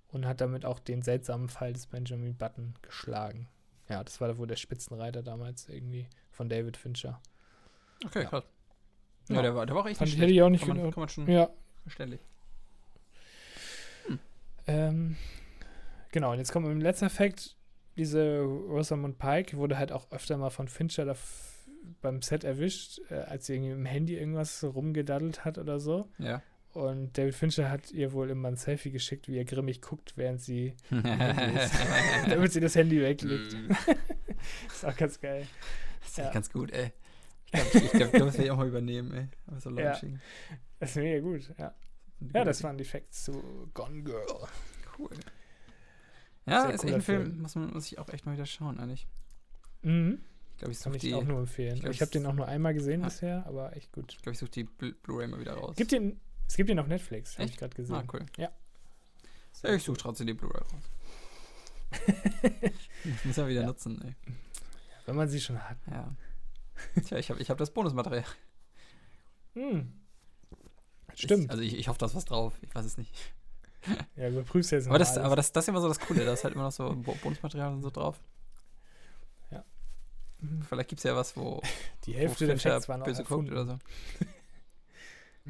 und 0.09 0.27
hat 0.27 0.41
damit 0.41 0.65
auch 0.67 0.79
den 0.79 1.01
seltsamen 1.03 1.49
Fall 1.49 1.73
des 1.73 1.87
Benjamin 1.87 2.37
Button 2.37 2.75
geschlagen. 2.83 3.49
Ja, 3.89 4.05
das 4.05 4.21
war 4.21 4.37
wohl 4.37 4.47
der 4.47 4.57
Spitzenreiter 4.57 5.23
damals 5.23 5.69
irgendwie 5.69 6.07
von 6.31 6.49
David 6.49 6.77
Fincher. 6.77 7.21
Okay, 8.07 8.23
Ja. 8.23 8.29
krass. 8.29 8.45
Ja, 9.29 9.37
Ja. 9.37 9.43
der, 9.43 9.55
war, 9.55 9.67
der 9.67 9.75
war 9.75 9.83
auch 9.83 9.87
echt 9.89 9.99
Fand 9.99 10.11
nicht 10.11 10.21
hätte 10.21 10.33
ich 10.33 10.43
auch 10.43 10.49
nicht 10.49 10.67
kann, 10.67 10.77
man, 10.77 10.91
kann 10.91 11.01
man 11.01 11.09
schon 11.09 11.29
Ja, 11.31 11.51
verständlich. 11.83 12.21
Ähm, 14.67 15.17
genau, 16.13 16.33
und 16.33 16.39
jetzt 16.39 16.53
kommt 16.53 16.67
ein 16.67 16.81
letzter 16.81 17.11
Fakt. 17.11 17.57
Diese 17.97 18.41
Rosamund 18.43 19.19
Pike 19.19 19.57
wurde 19.57 19.79
halt 19.79 19.93
auch 19.93 20.11
öfter 20.13 20.37
mal 20.37 20.51
von 20.51 20.69
Fincher 20.69 21.05
da 21.05 21.17
beim 22.01 22.23
Set 22.23 22.45
erwischt, 22.45 23.01
äh, 23.11 23.15
als 23.15 23.47
sie 23.47 23.55
irgendwie 23.55 23.73
im 23.73 23.87
Handy 23.87 24.17
irgendwas 24.17 24.63
rumgedaddelt 24.63 25.45
hat 25.45 25.59
oder 25.59 25.81
so. 25.81 26.09
Ja. 26.19 26.43
Und 26.75 27.17
David 27.17 27.35
Fincher 27.35 27.71
hat 27.71 27.91
ihr 27.91 28.13
wohl 28.13 28.31
immer 28.31 28.49
ein 28.49 28.57
Selfie 28.57 28.91
geschickt, 28.91 29.27
wie 29.29 29.39
er 29.39 29.45
grimmig 29.45 29.81
guckt, 29.81 30.13
während 30.17 30.41
sie, 30.41 30.75
damit 32.29 32.53
sie 32.53 32.61
das 32.61 32.77
Handy 32.77 33.01
weglegt. 33.01 33.55
Mm. 33.55 33.71
ist 34.69 34.85
auch 34.85 34.97
ganz 34.97 35.19
geil. 35.21 35.47
Das 36.01 36.11
ist 36.11 36.19
Ja. 36.19 36.31
ganz 36.31 36.53
gut, 36.53 36.71
ey. 36.73 36.93
Ich 37.53 37.61
glaube, 37.71 37.79
ich 37.87 37.91
glaub, 37.93 38.13
das 38.13 38.35
werde 38.35 38.45
ich 38.45 38.51
auch 38.51 38.57
mal 38.59 38.69
übernehmen, 38.69 39.13
ey. 39.13 39.29
Aber 39.47 39.61
so 39.61 39.71
Ja. 39.71 39.91
Launching. 39.91 40.21
Das 40.81 40.91
ist 40.91 40.97
mega 40.97 41.21
gut, 41.21 41.49
ja. 41.59 41.75
Ja, 42.35 42.45
das 42.45 42.63
waren 42.63 42.77
die 42.79 42.85
Facts 42.85 43.25
zu 43.25 43.71
Gone 43.75 44.03
Girl. 44.03 44.27
cool. 44.99 45.11
Ja, 46.47 46.63
Sehr 46.67 46.75
ist 46.75 46.85
echt 46.85 46.95
ein 46.95 47.03
Film, 47.03 47.25
Film. 47.27 47.43
Muss, 47.43 47.55
man, 47.55 47.71
muss 47.73 47.87
ich 47.91 47.99
auch 47.99 48.09
echt 48.09 48.27
mal 48.27 48.33
wieder 48.33 48.47
schauen, 48.47 48.79
eigentlich. 48.81 49.07
Mhm. 49.83 50.21
Ich 50.53 50.59
glaube, 50.59 50.73
ich 50.73 50.81
Kann 50.81 50.93
suche 50.93 50.97
ich 50.97 51.03
die, 51.03 51.15
auch 51.15 51.25
nur 51.25 51.39
empfehlen. 51.39 51.75
ich 51.77 51.81
glaub, 51.83 51.95
Ich 51.95 52.01
habe 52.01 52.11
den 52.11 52.27
auch 52.27 52.33
nur 52.33 52.49
einmal 52.49 52.75
gesehen 52.75 53.03
Ah. 53.03 53.07
bisher, 53.07 53.47
aber 53.47 53.77
echt 53.77 53.93
gut. 53.93 54.13
ich 54.15 54.23
glaub, 54.23 54.33
ich 54.33 54.39
such 54.39 54.49
die 54.49 54.65
Blu- 54.65 54.95
Blu-ray 55.03 55.29
mal 55.29 55.39
wieder 55.41 55.55
raus. 55.55 55.77
Gibt 55.77 55.93
den, 55.93 56.21
es 56.49 56.57
gibt 56.57 56.69
den 56.71 56.79
auf 56.81 56.87
Netflix, 56.89 57.39
habe 57.39 57.49
ich 57.49 57.57
gerade 57.57 57.75
gesehen. 57.77 57.95
ah, 57.95 58.05
cool. 58.13 58.27
Ja. 58.37 58.51
Ja, 59.63 59.75
ich 59.75 59.83
suche 59.85 59.99
trotzdem 59.99 60.27
die 60.27 60.35
Blu-ray 60.35 60.61
raus. 60.63 60.91
Ich 63.05 63.25
muss 63.25 63.37
ja 63.37 63.47
wieder 63.49 63.61
Ja. 63.63 63.67
nutzen, 63.69 64.01
ey. 64.03 64.15
Wenn 65.07 65.17
man 65.17 65.29
sie 65.29 65.41
schon 65.41 65.59
hat. 65.63 65.79
Ja. 65.91 66.15
Tja, 67.07 67.19
ich 67.19 67.31
habe 67.31 67.41
ich 67.41 67.51
hab 67.51 67.59
das 67.59 67.71
Bonusmaterial. 67.73 68.25
Hm. 69.55 69.93
Ich, 71.15 71.23
Stimmt. 71.23 71.51
also 71.51 71.63
ich, 71.63 71.77
ich 71.77 71.89
hoffe, 71.89 71.99
da 71.99 72.07
ist 72.07 72.15
was 72.15 72.25
drauf. 72.25 72.55
Ich 72.63 72.75
weiß 72.75 72.85
es 72.85 72.97
nicht. 72.99 73.13
Ja, 74.17 74.29
überprüfst 74.29 74.71
jetzt 74.73 74.87
Aber 74.87 74.95
noch 74.95 74.99
das, 75.01 75.13
alles. 75.17 75.25
aber 75.25 75.37
das, 75.37 75.53
das 75.53 75.65
ist 75.65 75.69
immer 75.69 75.81
so 75.81 75.89
das 75.89 76.01
Coole. 76.01 76.25
Da 76.25 76.33
ist 76.33 76.45
halt 76.45 76.55
immer 76.55 76.65
noch 76.65 76.73
so 76.73 76.95
Bo- 76.97 77.17
Bonusmaterial 77.23 77.73
und 77.73 77.83
so 77.83 77.91
drauf. 77.91 78.21
Mhm. 80.41 80.63
Vielleicht 80.63 80.91
gibt 80.91 81.01
es 81.01 81.03
ja 81.05 81.17
was, 81.17 81.37
wo, 81.37 81.61
Die 82.05 82.15
wo 82.15 82.19
Hälfte 82.19 82.47
der 82.47 82.55
Fincher 82.57 82.71
Facts 82.75 82.89
waren 82.89 83.03
auch 83.03 83.07
böse 83.07 83.25
guckt 83.25 83.49
erfunden. 83.49 83.53
oder 83.53 83.67
so. 83.67 83.79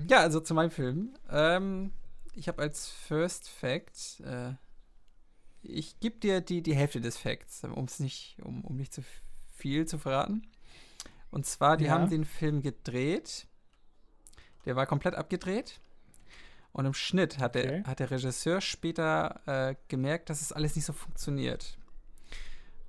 ja, 0.08 0.20
also 0.20 0.40
zu 0.40 0.54
meinem 0.54 0.70
Film. 0.70 1.14
Ähm, 1.28 1.92
ich 2.34 2.48
habe 2.48 2.62
als 2.62 2.88
First 2.88 3.50
Fact, 3.50 4.20
äh, 4.24 4.52
ich 5.60 6.00
gebe 6.00 6.18
dir 6.18 6.40
die, 6.40 6.62
die 6.62 6.74
Hälfte 6.74 7.02
des 7.02 7.18
Facts, 7.18 7.64
um's 7.64 8.00
nicht, 8.00 8.38
um, 8.42 8.64
um 8.64 8.76
nicht 8.76 8.94
zu 8.94 9.02
viel 9.52 9.84
zu 9.86 9.98
verraten. 9.98 10.46
Und 11.30 11.46
zwar, 11.46 11.76
die 11.76 11.84
Ja. 11.86 11.92
haben 11.92 12.08
den 12.10 12.24
Film 12.24 12.62
gedreht. 12.62 13.46
Der 14.64 14.76
war 14.76 14.86
komplett 14.86 15.14
abgedreht. 15.14 15.80
Und 16.72 16.86
im 16.86 16.94
Schnitt 16.94 17.38
hat, 17.38 17.56
Okay. 17.56 17.66
der, 17.66 17.84
hat 17.84 17.98
der 17.98 18.10
Regisseur 18.10 18.60
später 18.60 19.40
äh, 19.46 19.74
gemerkt, 19.88 20.30
dass 20.30 20.40
es 20.42 20.52
alles 20.52 20.76
nicht 20.76 20.84
so 20.84 20.92
funktioniert. 20.92 21.78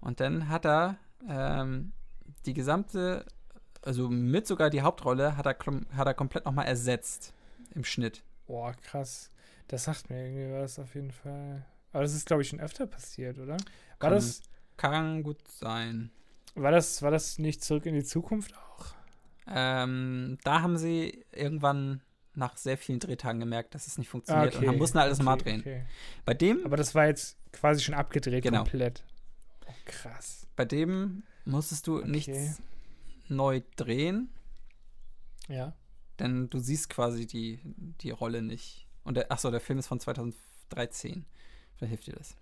Und 0.02 0.20
dann 0.20 0.50
hat 0.50 0.66
er 0.66 0.98
ähm, 1.28 1.92
die 2.46 2.54
gesamte, 2.54 3.26
also 3.82 4.10
mit 4.10 4.48
sogar 4.48 4.70
die 4.70 4.82
Hauptrolle, 4.82 5.36
hat 5.38 5.46
er, 5.46 5.58
hat 5.96 6.08
er 6.08 6.14
komplett 6.14 6.46
nochmal 6.46 6.68
ersetzt 6.68 7.34
im 7.74 7.84
Schnitt. 7.84 8.24
Boah, 8.48 8.74
krass. 8.74 9.32
Das 9.68 9.84
sagt 9.86 10.10
mir 10.10 10.26
irgendwie 10.28 10.62
was 10.62 10.80
auf 10.80 10.96
jeden 10.96 11.12
Fall. 11.12 11.66
Aber 11.92 12.04
das 12.04 12.14
ist, 12.14 12.26
glaube 12.28 12.42
ich, 12.44 12.50
schon 12.50 12.60
öfter 12.60 12.86
passiert, 12.88 13.38
oder? 13.40 13.54
War 13.54 13.60
Kann- 14.00 14.12
das, 14.14 14.42
Kann 14.78 15.24
gut 15.24 15.46
sein. 15.48 16.12
War 16.62 16.72
das, 16.72 17.02
war 17.02 17.12
das 17.12 17.38
nicht 17.40 17.64
zurück 17.64 17.86
in 17.86 17.96
die 17.96 18.04
Zukunft 18.04 18.54
auch? 18.56 18.86
Ähm, 19.48 20.38
da 20.44 20.62
haben 20.62 20.78
sie 20.78 21.26
irgendwann 21.32 22.02
nach 22.36 22.56
sehr 22.58 22.78
vielen 22.78 23.00
Drehtagen 23.00 23.40
gemerkt, 23.40 23.74
dass 23.76 23.88
es 23.88 23.98
nicht 23.98 24.08
funktioniert 24.10 24.54
und 24.54 24.56
Ah, 24.56 24.60
okay, 24.60 24.68
haben 24.68 24.78
mussten 24.78 24.98
alles 25.00 25.20
okay, 25.20 25.38
drehen. 25.38 25.60
okay. 25.62 25.86
Bei 26.26 26.34
dem, 26.34 26.64
Aber 26.66 26.78
das 26.78 26.94
war 26.96 27.08
jetzt 27.08 27.38
quasi 27.52 27.82
schon 27.84 27.96
abgedreht 27.96 28.44
Genau. 28.44 28.60
komplett. 28.60 29.04
Oh, 29.68 29.74
krass. 29.86 30.48
bei 30.56 30.66
dem 30.66 31.24
musstest 31.46 31.88
du 31.88 32.00
nichts 32.06 32.62
neu 33.28 33.62
drehen, 33.76 34.30
Ja. 35.48 35.74
denn 36.20 36.50
du 36.50 36.60
siehst 36.60 36.90
quasi 36.90 37.26
die, 37.26 37.60
die 38.02 38.12
Rolle 38.12 38.42
nicht. 38.42 38.86
Und 39.04 39.16
der, 39.16 39.32
achso, 39.32 39.50
der 39.52 39.60
Film 39.62 39.80
ist 39.80 39.88
von 39.88 40.00
2013. 40.00 41.26
Vielleicht 41.76 41.90
hilft 41.90 42.08
dir 42.08 42.14
das. 42.16 42.36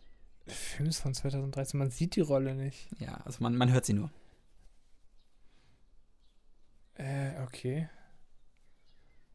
Film 0.47 0.89
ist 0.89 0.99
von 0.99 1.13
2013. 1.13 1.77
Man 1.77 1.91
sieht 1.91 2.15
die 2.15 2.21
Rolle 2.21 2.55
nicht. 2.55 2.89
Ja, 2.99 3.15
also 3.25 3.41
man, 3.41 3.55
man 3.55 3.71
hört 3.71 3.85
sie 3.85 3.93
nur. 3.93 4.11
Äh, 6.95 7.39
okay. 7.43 7.89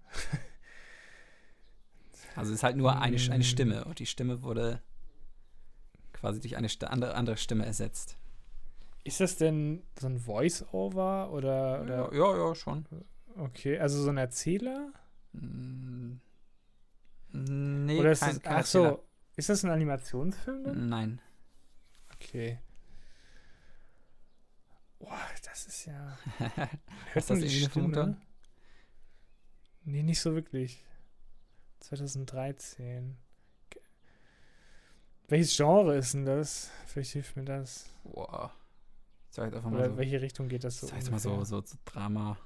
Also 2.34 2.50
es 2.52 2.60
ist 2.60 2.62
halt 2.62 2.76
nur 2.76 2.98
eine, 2.98 3.18
eine 3.30 3.38
Mm. 3.40 3.42
Stimme 3.42 3.84
und 3.84 3.98
die 3.98 4.06
Stimme 4.06 4.42
wurde 4.42 4.80
quasi 6.14 6.40
durch 6.40 6.56
eine 6.56 6.68
andere, 6.88 7.14
andere 7.14 7.36
Stimme 7.36 7.66
ersetzt. 7.66 8.16
Ist 9.04 9.20
das 9.20 9.36
denn 9.36 9.82
so 10.00 10.06
ein 10.06 10.18
Voice-Over 10.18 11.30
oder, 11.30 11.82
oder 11.82 12.12
Ja, 12.14 12.32
ja, 12.32 12.48
ja, 12.48 12.54
schon. 12.54 12.86
okay, 13.36 13.78
also 13.78 14.02
so 14.02 14.08
ein 14.08 14.16
Erzähler? 14.16 14.92
Mm, 15.32 16.14
Nee, 17.34 17.98
oder 18.00 18.12
ist 18.12 18.20
kein, 18.20 18.34
das, 18.34 18.42
kein 18.42 18.56
ach 18.56 18.66
so. 18.66 19.04
Ist 19.42 19.48
das 19.48 19.64
ein 19.64 19.70
Animationsfilm 19.70 20.64
dann? 20.64 20.88
Nein. 20.88 21.20
Okay. 22.14 22.58
Boah, 25.00 25.18
das 25.44 25.66
ist 25.66 25.86
ja. 25.86 26.16
Hört 26.38 27.28
du 27.28 27.32
man 27.34 27.42
das 27.42 27.50
die 27.50 27.64
Stimme? 27.64 28.16
Nee, 29.84 30.02
nicht 30.04 30.20
so 30.20 30.34
wirklich. 30.34 30.84
2013. 31.80 33.16
Ge- 33.70 33.82
Welches 35.26 35.56
Genre 35.56 35.96
ist 35.96 36.14
denn 36.14 36.24
das? 36.24 36.70
Vielleicht 36.86 37.10
hilft 37.12 37.34
mir 37.36 37.44
das. 37.44 37.86
Boah. 38.04 38.52
Sag 39.30 39.52
einfach 39.56 39.70
mal 39.70 39.78
Oder 39.78 39.90
so. 39.90 39.96
welche 39.96 40.20
Richtung 40.20 40.48
geht 40.48 40.62
das 40.62 40.78
so? 40.78 40.86
Sag 40.86 41.10
mal 41.10 41.18
so, 41.18 41.42
so, 41.42 41.60
so 41.62 41.76
Drama. 41.84 42.38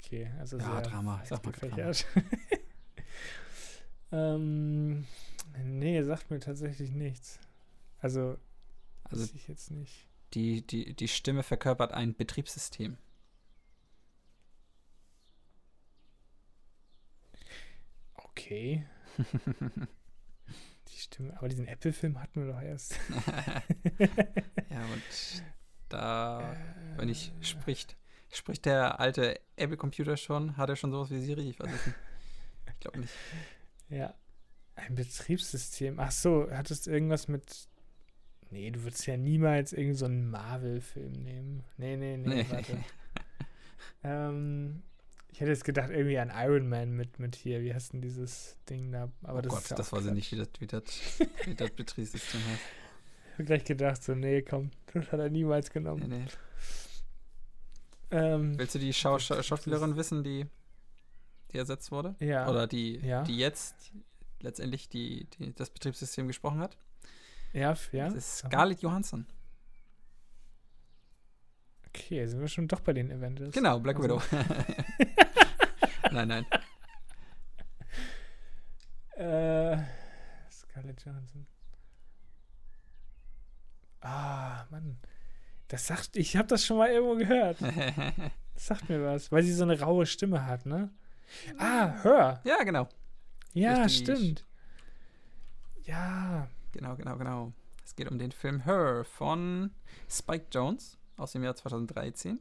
Okay, 0.00 0.32
also 0.40 0.58
Ja, 0.58 0.80
Drama. 0.80 1.22
Sag 1.24 1.44
mal 1.44 1.52
Drama. 1.52 1.92
ähm, 4.12 5.06
nee, 5.64 6.02
sagt 6.02 6.30
mir 6.30 6.40
tatsächlich 6.40 6.90
nichts. 6.92 7.38
Also, 8.00 8.38
Also 9.04 9.22
weiß 9.24 9.34
ich 9.34 9.48
jetzt 9.48 9.70
nicht. 9.70 10.06
die, 10.34 10.66
die, 10.66 10.94
die 10.94 11.08
Stimme 11.08 11.42
verkörpert 11.42 11.92
ein 11.92 12.14
Betriebssystem. 12.14 12.96
Okay. 18.14 18.86
Die 20.88 20.96
Stimme. 20.98 21.36
Aber 21.36 21.48
diesen 21.48 21.66
Apple-Film 21.66 22.20
hatten 22.20 22.46
wir 22.46 22.52
doch 22.52 22.60
erst. 22.62 22.92
ja, 23.98 24.84
und 24.92 25.42
da, 25.88 26.56
wenn 26.96 27.08
ich 27.08 27.30
Äh. 27.40 27.44
spricht, 27.44 27.96
spricht 28.30 28.64
der 28.64 29.00
alte 29.00 29.40
Apple-Computer 29.56 30.16
schon? 30.16 30.56
Hat 30.56 30.68
er 30.70 30.76
schon 30.76 30.90
sowas 30.92 31.10
wie 31.10 31.20
Siri? 31.20 31.48
Ich 31.50 31.58
weiß 31.60 31.68
nicht. 31.70 31.96
Ich 32.72 32.80
glaube 32.80 33.00
nicht. 33.00 33.12
Ja. 33.90 34.14
Ein 34.86 34.94
Betriebssystem. 34.94 35.98
Ach 35.98 36.10
so, 36.10 36.48
hattest 36.50 36.86
irgendwas 36.86 37.28
mit. 37.28 37.68
Nee, 38.50 38.70
du 38.70 38.82
würdest 38.84 39.06
ja 39.06 39.16
niemals 39.16 39.72
irgendeinen 39.72 39.96
so 39.96 40.04
einen 40.06 40.30
Marvel-Film 40.30 41.12
nehmen. 41.12 41.64
Nee, 41.76 41.96
nee, 41.96 42.16
nee, 42.16 42.34
Nee. 42.42 42.46
warte. 42.48 42.78
ähm, 44.04 44.82
ich 45.30 45.40
hätte 45.40 45.50
jetzt 45.50 45.64
gedacht, 45.64 45.90
irgendwie 45.90 46.18
an 46.18 46.32
Iron 46.34 46.68
Man 46.68 46.92
mit, 46.92 47.18
mit 47.18 47.36
hier. 47.36 47.62
Wie 47.62 47.74
heißt 47.74 47.92
denn 47.92 48.00
dieses 48.00 48.56
Ding 48.70 48.90
da? 48.92 49.10
Aber 49.22 49.38
oh 49.38 49.42
das 49.42 49.52
Gott, 49.52 49.62
ist 49.64 49.70
ja 49.70 49.76
das 49.76 49.92
weiß 49.92 50.06
ich 50.06 50.12
nicht, 50.12 50.32
wie 50.32 50.36
das, 50.36 50.48
wie 50.60 50.66
das, 50.66 50.82
wie 51.44 51.54
das 51.54 51.70
Betriebssystem 51.76 52.40
heißt. 52.40 52.62
Ich 53.26 53.32
habe 53.34 53.44
gleich 53.44 53.64
gedacht, 53.64 54.02
so, 54.02 54.14
nee, 54.14 54.42
komm, 54.42 54.70
das 54.94 55.12
hat 55.12 55.20
er 55.20 55.28
niemals 55.30 55.70
genommen. 55.70 56.08
Nee, 56.08 56.18
nee. 56.18 56.26
Ähm, 58.10 58.58
Willst 58.58 58.74
du 58.74 58.78
die 58.78 58.92
Schau 58.92 59.18
Schauspielerin 59.18 59.96
wissen, 59.96 60.24
die, 60.24 60.46
die 61.52 61.58
ersetzt 61.58 61.90
wurde? 61.90 62.14
ja. 62.20 62.48
Oder 62.48 62.66
die, 62.66 62.96
Ja. 62.98 63.22
die 63.24 63.36
jetzt 63.36 63.92
letztendlich 64.40 64.88
die, 64.88 65.26
die, 65.38 65.54
das 65.54 65.70
Betriebssystem 65.70 66.26
gesprochen 66.26 66.60
hat? 66.60 66.76
ja, 67.52 67.74
ja. 67.92 68.04
Das 68.06 68.14
ist. 68.14 68.38
Scarlett 68.38 68.82
Johansson. 68.82 69.26
Okay, 71.88 72.26
sind 72.26 72.40
wir 72.40 72.48
schon 72.48 72.68
doch 72.68 72.80
bei 72.80 72.92
den 72.92 73.10
Avengers. 73.10 73.52
Genau, 73.52 73.80
Black 73.80 73.96
Also- 73.96 74.20
Widow. 74.20 74.22
nein, 76.12 76.28
nein. 76.28 76.46
Äh, 79.16 79.78
Scarlett 80.50 81.04
Johansson. 81.04 81.46
Ah, 84.00 84.64
Mann. 84.70 84.98
Das 85.68 85.86
sagt, 85.86 86.16
ich 86.16 86.36
habe 86.36 86.46
das 86.48 86.64
schon 86.64 86.78
mal 86.78 86.88
irgendwo 86.90 87.16
gehört. 87.16 87.58
Das 88.54 88.66
sagt 88.66 88.88
mir 88.88 89.00
was, 89.04 89.30
weil 89.30 89.44
sie 89.44 89.52
so 89.52 89.62
eine 89.62 89.78
raue 89.80 90.04
Stimme 90.04 90.44
hat, 90.44 90.66
ne? 90.66 90.90
Ah, 91.58 92.02
Her. 92.02 92.40
ja, 92.42 92.64
genau. 92.64 92.88
Ja, 93.60 93.84
Richtig. 93.84 93.90
stimmt. 93.90 94.44
Ja, 95.84 96.48
Genau, 96.72 96.96
genau, 96.96 97.16
genau. 97.16 97.52
Es 97.84 97.96
geht 97.96 98.10
um 98.10 98.18
den 98.18 98.30
Film 98.30 98.60
Her 98.64 99.04
von 99.04 99.70
Spike 100.08 100.46
Jones 100.52 100.98
aus 101.16 101.32
dem 101.32 101.42
Jahr 101.42 101.56
2013, 101.56 102.38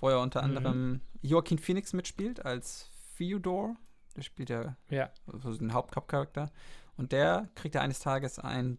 wo 0.00 0.08
er 0.08 0.20
unter 0.20 0.40
Mhm. 0.42 0.56
anderem 0.56 1.00
Joaquin 1.20 1.58
Phoenix 1.58 1.92
mitspielt 1.92 2.44
als 2.44 2.88
Theodore. 3.18 3.74
Der 4.16 4.22
spielt 4.22 4.48
ja 4.50 4.76
ja. 4.88 5.10
so 5.42 5.52
den 5.52 5.72
Hauptcharakter. 5.74 6.50
Und 6.96 7.12
der 7.12 7.48
kriegt 7.56 7.74
ja 7.74 7.80
eines 7.80 7.98
Tages 7.98 8.38
ein, 8.38 8.78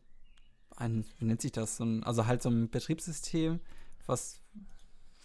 ein, 0.77 1.05
wie 1.19 1.25
nennt 1.25 1.41
sich 1.41 1.51
das? 1.51 1.77
So 1.77 1.83
ein, 1.85 2.03
also 2.03 2.25
halt 2.25 2.41
so 2.41 2.49
ein 2.49 2.69
Betriebssystem, 2.69 3.59
was, 4.05 4.41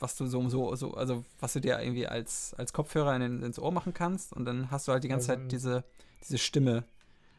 was 0.00 0.16
du 0.16 0.26
so, 0.26 0.48
so, 0.48 0.74
so, 0.74 0.94
also 0.94 1.24
was 1.38 1.52
du 1.54 1.60
dir 1.60 1.80
irgendwie 1.80 2.08
als, 2.08 2.52
als 2.54 2.72
Kopfhörer 2.72 3.14
in, 3.16 3.42
ins 3.42 3.58
Ohr 3.60 3.72
machen 3.72 3.94
kannst. 3.94 4.32
Und 4.32 4.44
dann 4.44 4.70
hast 4.70 4.88
du 4.88 4.92
halt 4.92 5.04
die 5.04 5.08
ganze 5.08 5.32
Also 5.32 5.42
Zeit 5.42 5.52
diese, 5.52 5.84
diese 6.22 6.38
Stimme 6.38 6.84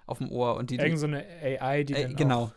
auf 0.05 0.17
dem 0.19 0.29
Ohr 0.31 0.55
und 0.55 0.69
die, 0.69 0.75
Irgend 0.77 0.99
so 0.99 1.07
eine 1.07 1.25
AI, 1.41 1.83
die 1.83 1.93
Äh, 1.93 2.13
genau. 2.13 2.43
auch 2.45 2.51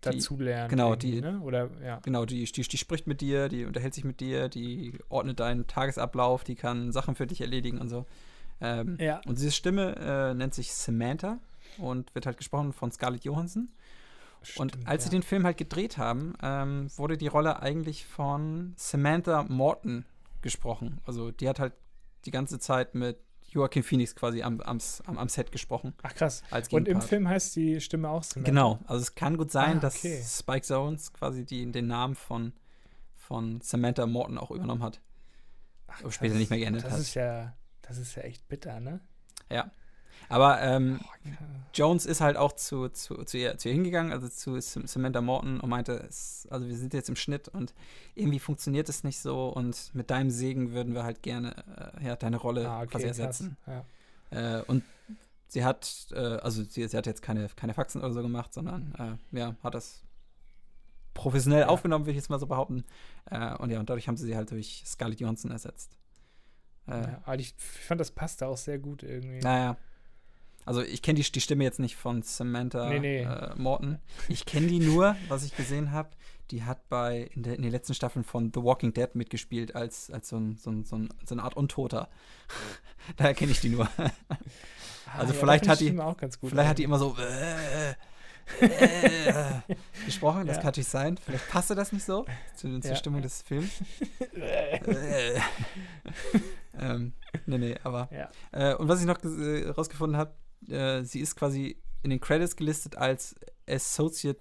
dazu 0.00 0.36
lernt. 0.38 0.68
genau, 0.70 0.94
die- 0.96 1.20
Ne? 1.20 1.40
Oder, 1.40 1.70
ja. 1.82 1.98
Genau, 2.04 2.24
die, 2.26 2.44
die, 2.44 2.62
die 2.62 2.76
spricht 2.78 3.06
mit 3.06 3.20
dir, 3.20 3.48
die 3.48 3.64
unterhält 3.64 3.94
sich 3.94 4.04
mit 4.04 4.20
dir, 4.20 4.48
die 4.48 4.98
ordnet 5.08 5.40
deinen 5.40 5.66
Tagesablauf, 5.66 6.44
die 6.44 6.56
kann 6.56 6.92
Sachen 6.92 7.14
für 7.14 7.26
dich 7.26 7.40
erledigen 7.40 7.78
und 7.78 7.88
so. 7.88 8.04
Ähm, 8.60 8.96
Ja. 9.00 9.20
Und 9.26 9.38
diese 9.38 9.50
Stimme 9.50 9.96
äh, 9.96 10.34
nennt 10.34 10.54
sich 10.54 10.72
Samantha 10.74 11.38
und 11.78 12.14
wird 12.14 12.26
halt 12.26 12.36
gesprochen 12.36 12.72
von 12.72 12.90
Scarlett 12.92 13.24
Johansson. 13.24 13.68
und 14.56 14.72
Stimmt, 14.72 14.86
als 14.88 15.04
sie 15.04 15.08
ja. 15.08 15.12
den 15.12 15.22
Film 15.22 15.44
halt 15.44 15.56
gedreht 15.56 15.96
haben, 15.96 16.34
ähm, 16.42 16.88
wurde 16.96 17.16
die 17.16 17.28
Rolle 17.28 17.62
eigentlich 17.62 18.04
von 18.04 18.74
Samantha 18.76 19.44
Morton 19.48 20.04
gesprochen. 20.42 21.00
Also 21.06 21.30
die 21.30 21.48
hat 21.48 21.58
halt 21.58 21.72
die 22.26 22.30
ganze 22.30 22.58
Zeit 22.58 22.94
mit 22.94 23.16
Joaquin 23.54 23.84
Phoenix 23.84 24.14
quasi 24.14 24.42
am, 24.42 24.60
am, 24.60 24.78
am, 25.06 25.28
Set 25.28 25.52
gesprochen. 25.52 25.94
Ach 26.02 26.14
krass. 26.14 26.42
Als 26.50 26.68
Und 26.72 26.88
im. 26.88 27.00
Film 27.00 27.28
heißt 27.28 27.54
die 27.54 27.80
Stimme 27.80 28.08
auch 28.08 28.24
Samantha. 28.24 28.50
Genau, 28.50 28.80
also 28.86 29.02
es 29.02 29.14
kann 29.14 29.36
gut 29.36 29.52
sein, 29.52 29.78
Ah, 29.78 29.80
dass 29.80 29.96
okay. 29.96 30.22
Spike 30.22 30.66
Jones 30.66 31.12
quasi 31.12 31.44
die, 31.44 31.70
den 31.70 31.86
Namen 31.86 32.16
von, 32.16 32.52
von 33.16 33.60
Samantha 33.60 34.06
Morton 34.06 34.38
auch 34.38 34.50
übernommen 34.50 34.82
hat. 34.82 35.00
Ach, 35.86 36.00
aber 36.00 36.10
später 36.10 36.34
nicht 36.34 36.50
mehr 36.50 36.58
geändert 36.58 36.84
das 36.84 36.92
hat. 36.92 37.00
Ist 37.00 37.14
ja, 37.14 37.54
das 37.82 37.98
ist 37.98 38.16
ja 38.16 38.22
echt 38.22 38.48
bitter, 38.48 38.80
ne? 38.80 39.00
Ja. 39.50 39.70
Aber 40.34 40.60
ähm, 40.62 41.00
ja. 41.24 41.32
Jones 41.74 42.06
ist 42.06 42.20
halt 42.20 42.36
auch 42.36 42.52
zu, 42.52 42.88
zu, 42.88 43.24
zu, 43.24 43.36
ihr, 43.38 43.56
zu 43.58 43.68
ihr 43.68 43.74
hingegangen, 43.74 44.12
also 44.12 44.28
zu 44.28 44.60
Sam- 44.60 44.86
Samantha 44.86 45.20
Morton 45.20 45.60
und 45.60 45.68
meinte, 45.68 45.92
es, 46.08 46.46
also 46.50 46.66
wir 46.68 46.76
sind 46.76 46.92
jetzt 46.94 47.08
im 47.08 47.16
Schnitt 47.16 47.48
und 47.48 47.74
irgendwie 48.14 48.38
funktioniert 48.38 48.88
es 48.88 49.04
nicht 49.04 49.18
so 49.18 49.48
und 49.48 49.94
mit 49.94 50.10
deinem 50.10 50.30
Segen 50.30 50.72
würden 50.72 50.94
wir 50.94 51.04
halt 51.04 51.22
gerne 51.22 51.54
äh, 52.00 52.06
ja, 52.06 52.16
deine 52.16 52.36
Rolle 52.36 52.68
Ah, 52.68 52.86
quasi 52.86 53.06
okay, 53.06 53.14
krass. 53.14 53.18
ersetzen. 53.18 53.56
Ja. 53.66 53.84
Äh, 54.58 54.62
und 54.62 54.82
sie 55.48 55.64
hat, 55.64 56.06
äh, 56.12 56.18
also 56.18 56.62
sie, 56.64 56.86
sie 56.88 56.96
hat 56.96 57.06
jetzt 57.06 57.22
keine, 57.22 57.48
keine 57.56 57.74
Faxen 57.74 58.00
oder 58.02 58.12
so 58.12 58.22
gemacht, 58.22 58.52
sondern 58.54 59.18
äh, 59.32 59.38
ja, 59.38 59.54
hat 59.62 59.74
das 59.74 60.02
professionell 61.14 61.60
Ja. 61.62 61.68
aufgenommen, 61.68 62.04
würde 62.04 62.12
ich 62.12 62.16
jetzt 62.16 62.30
mal 62.30 62.40
so 62.40 62.46
behaupten. 62.46 62.84
Äh, 63.30 63.54
und 63.56 63.70
ja, 63.70 63.78
und 63.80 63.88
dadurch 63.88 64.08
haben 64.08 64.16
sie 64.16 64.26
sie 64.26 64.36
halt 64.36 64.50
durch 64.50 64.82
Scarlett 64.86 65.20
Johansson 65.20 65.50
ersetzt. 65.50 65.96
Äh, 66.88 66.92
Ja, 67.02 67.20
aber 67.24 67.36
ich 67.38 67.54
fand, 67.56 68.00
das 68.00 68.10
passte 68.10 68.46
auch 68.48 68.56
sehr 68.56 68.78
gut 68.78 69.02
irgendwie. 69.02 69.38
Naja. 69.40 69.76
Also 70.64 70.82
ich 70.82 71.02
kenne 71.02 71.20
die, 71.20 71.30
die 71.30 71.40
Stimme 71.40 71.64
jetzt 71.64 71.78
nicht 71.78 71.96
von 71.96 72.22
Samantha 72.22 72.88
Nee, 72.88 72.98
nee. 73.00 73.22
Äh, 73.22 73.54
Morton. 73.56 73.98
Ich 74.28 74.46
kenne 74.46 74.66
die 74.68 74.78
nur, 74.80 75.16
was 75.28 75.44
ich 75.44 75.56
gesehen 75.56 75.92
habe. 75.92 76.10
Die 76.50 76.62
hat 76.64 76.88
bei 76.88 77.30
in, 77.34 77.42
der, 77.42 77.56
in 77.56 77.62
den 77.62 77.70
letzten 77.70 77.94
Staffeln 77.94 78.24
von 78.24 78.50
The 78.54 78.62
Walking 78.62 78.92
Dead 78.92 79.14
mitgespielt 79.14 79.74
als, 79.74 80.10
als 80.10 80.28
so, 80.28 80.36
ein, 80.36 80.56
so, 80.58 80.70
ein, 80.70 80.84
so, 80.84 80.96
ein, 80.96 81.08
so 81.26 81.34
eine 81.34 81.42
Art 81.42 81.56
Untoter. 81.56 82.08
Daher 83.16 83.34
kenne 83.34 83.52
ich 83.52 83.60
die 83.60 83.70
nur. 83.70 83.88
Ah, 83.96 84.10
also 85.18 85.32
ja, 85.32 85.38
vielleicht 85.40 85.68
hat 85.68 85.80
die- 85.80 85.92
ganz 85.94 86.38
gut. 86.40 86.50
Vielleicht 86.50 86.68
hat 86.68 86.78
die 86.78 86.82
immer 86.82 86.98
so 86.98 87.16
äh, 87.18 87.94
äh, 88.60 89.60
gesprochen, 90.04 90.46
das 90.46 90.56
Ja. 90.56 90.62
kann 90.62 90.68
natürlich 90.68 90.88
sein. 90.88 91.16
Vielleicht 91.18 91.48
passte 91.48 91.74
das 91.74 91.92
nicht 91.92 92.04
so 92.04 92.26
zu, 92.56 92.78
zur 92.80 92.90
Ja. 92.90 92.96
Stimmung 92.96 93.22
des 93.22 93.42
Films. 93.42 93.70
Äh. 94.34 95.40
ähm, 96.78 97.12
nee, 97.46 97.58
nee, 97.58 97.76
aber. 97.84 98.08
Ja. 98.12 98.30
Äh, 98.52 98.74
und 98.74 98.88
was 98.88 99.00
ich 99.00 99.06
noch 99.06 99.22
äh, 99.24 99.68
rausgefunden 99.70 100.18
habe, 100.18 100.34
äh, 100.68 101.02
sie 101.04 101.20
ist 101.20 101.36
quasi 101.36 101.76
in 102.02 102.10
den 102.10 102.20
Credits 102.20 102.56
gelistet 102.56 102.96
als 102.96 103.34
Associate 103.68 104.38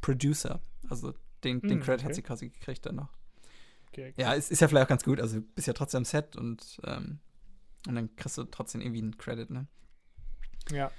Producer. 0.00 0.60
Also 0.88 1.12
den, 1.44 1.60
den 1.62 1.70
Hm, 1.78 1.80
Credit 1.80 2.04
hat 2.04 2.10
okay. 2.10 2.14
sie 2.14 2.22
quasi 2.22 2.48
gekriegt 2.50 2.86
dann 2.86 2.96
noch. 2.96 3.08
Okay, 3.88 4.12
Ja, 4.16 4.34
es 4.34 4.50
ist 4.50 4.60
ja 4.60 4.68
vielleicht 4.68 4.84
auch 4.86 4.88
ganz 4.90 5.04
gut. 5.04 5.20
Also 5.20 5.36
du 5.40 5.42
bist 5.54 5.66
ja 5.66 5.72
trotzdem 5.72 5.98
am 5.98 6.04
Set 6.04 6.36
und, 6.36 6.80
ähm, 6.84 7.18
und 7.88 7.94
dann 7.94 8.14
kriegst 8.16 8.36
du 8.38 8.44
trotzdem 8.44 8.80
irgendwie 8.80 9.00
einen 9.00 9.16
Credit, 9.16 9.50
ne? 9.50 9.66
ja. 10.70 10.90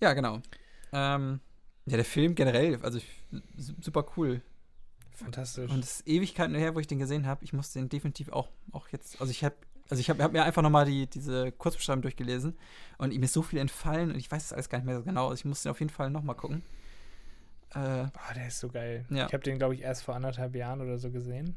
Ja, 0.00 0.14
genau. 0.14 0.42
Ähm, 0.92 1.40
ja, 1.86 1.96
der 1.96 2.04
Film 2.04 2.34
generell, 2.34 2.80
also 2.82 2.98
super 3.56 4.04
cool. 4.16 4.42
fantastisch. 5.12 5.70
Und 5.70 5.84
es 5.84 6.00
ist 6.00 6.08
Ewigkeiten 6.08 6.54
her, 6.56 6.74
wo 6.74 6.80
ich 6.80 6.88
den 6.88 6.98
gesehen 6.98 7.26
habe. 7.26 7.44
Ich 7.44 7.52
muss 7.52 7.72
den 7.72 7.88
definitiv 7.88 8.28
auch, 8.30 8.48
auch 8.72 8.88
jetzt, 8.88 9.20
also 9.20 9.30
ich 9.30 9.44
habe 9.44 9.54
also 9.88 10.00
ich 10.00 10.08
habe 10.10 10.22
hab 10.22 10.32
mir 10.32 10.42
einfach 10.44 10.62
nochmal 10.62 10.86
die, 10.86 11.06
diese 11.06 11.52
Kurzbeschreibung 11.52 12.02
durchgelesen 12.02 12.56
und 12.98 13.12
ihm 13.12 13.22
ist 13.22 13.32
so 13.32 13.42
viel 13.42 13.58
entfallen 13.58 14.10
und 14.10 14.16
ich 14.16 14.30
weiß 14.30 14.42
das 14.44 14.52
alles 14.52 14.68
gar 14.68 14.78
nicht 14.78 14.86
mehr 14.86 14.96
so 14.96 15.02
genau. 15.02 15.24
Also 15.28 15.34
ich 15.40 15.44
muss 15.44 15.62
den 15.62 15.70
auf 15.70 15.80
jeden 15.80 15.90
Fall 15.90 16.10
nochmal 16.10 16.36
gucken. 16.36 16.62
Äh, 17.74 17.78
Ah, 17.78 18.34
der 18.34 18.48
ist 18.48 18.60
so 18.60 18.68
geil. 18.68 19.04
Ja. 19.10 19.26
Ich 19.26 19.32
habe 19.32 19.42
den, 19.42 19.58
glaube 19.58 19.74
ich, 19.74 19.82
erst 19.82 20.02
vor 20.04 20.14
anderthalb 20.14 20.54
Jahren 20.54 20.80
oder 20.80 20.98
so 20.98 21.10
gesehen. 21.10 21.56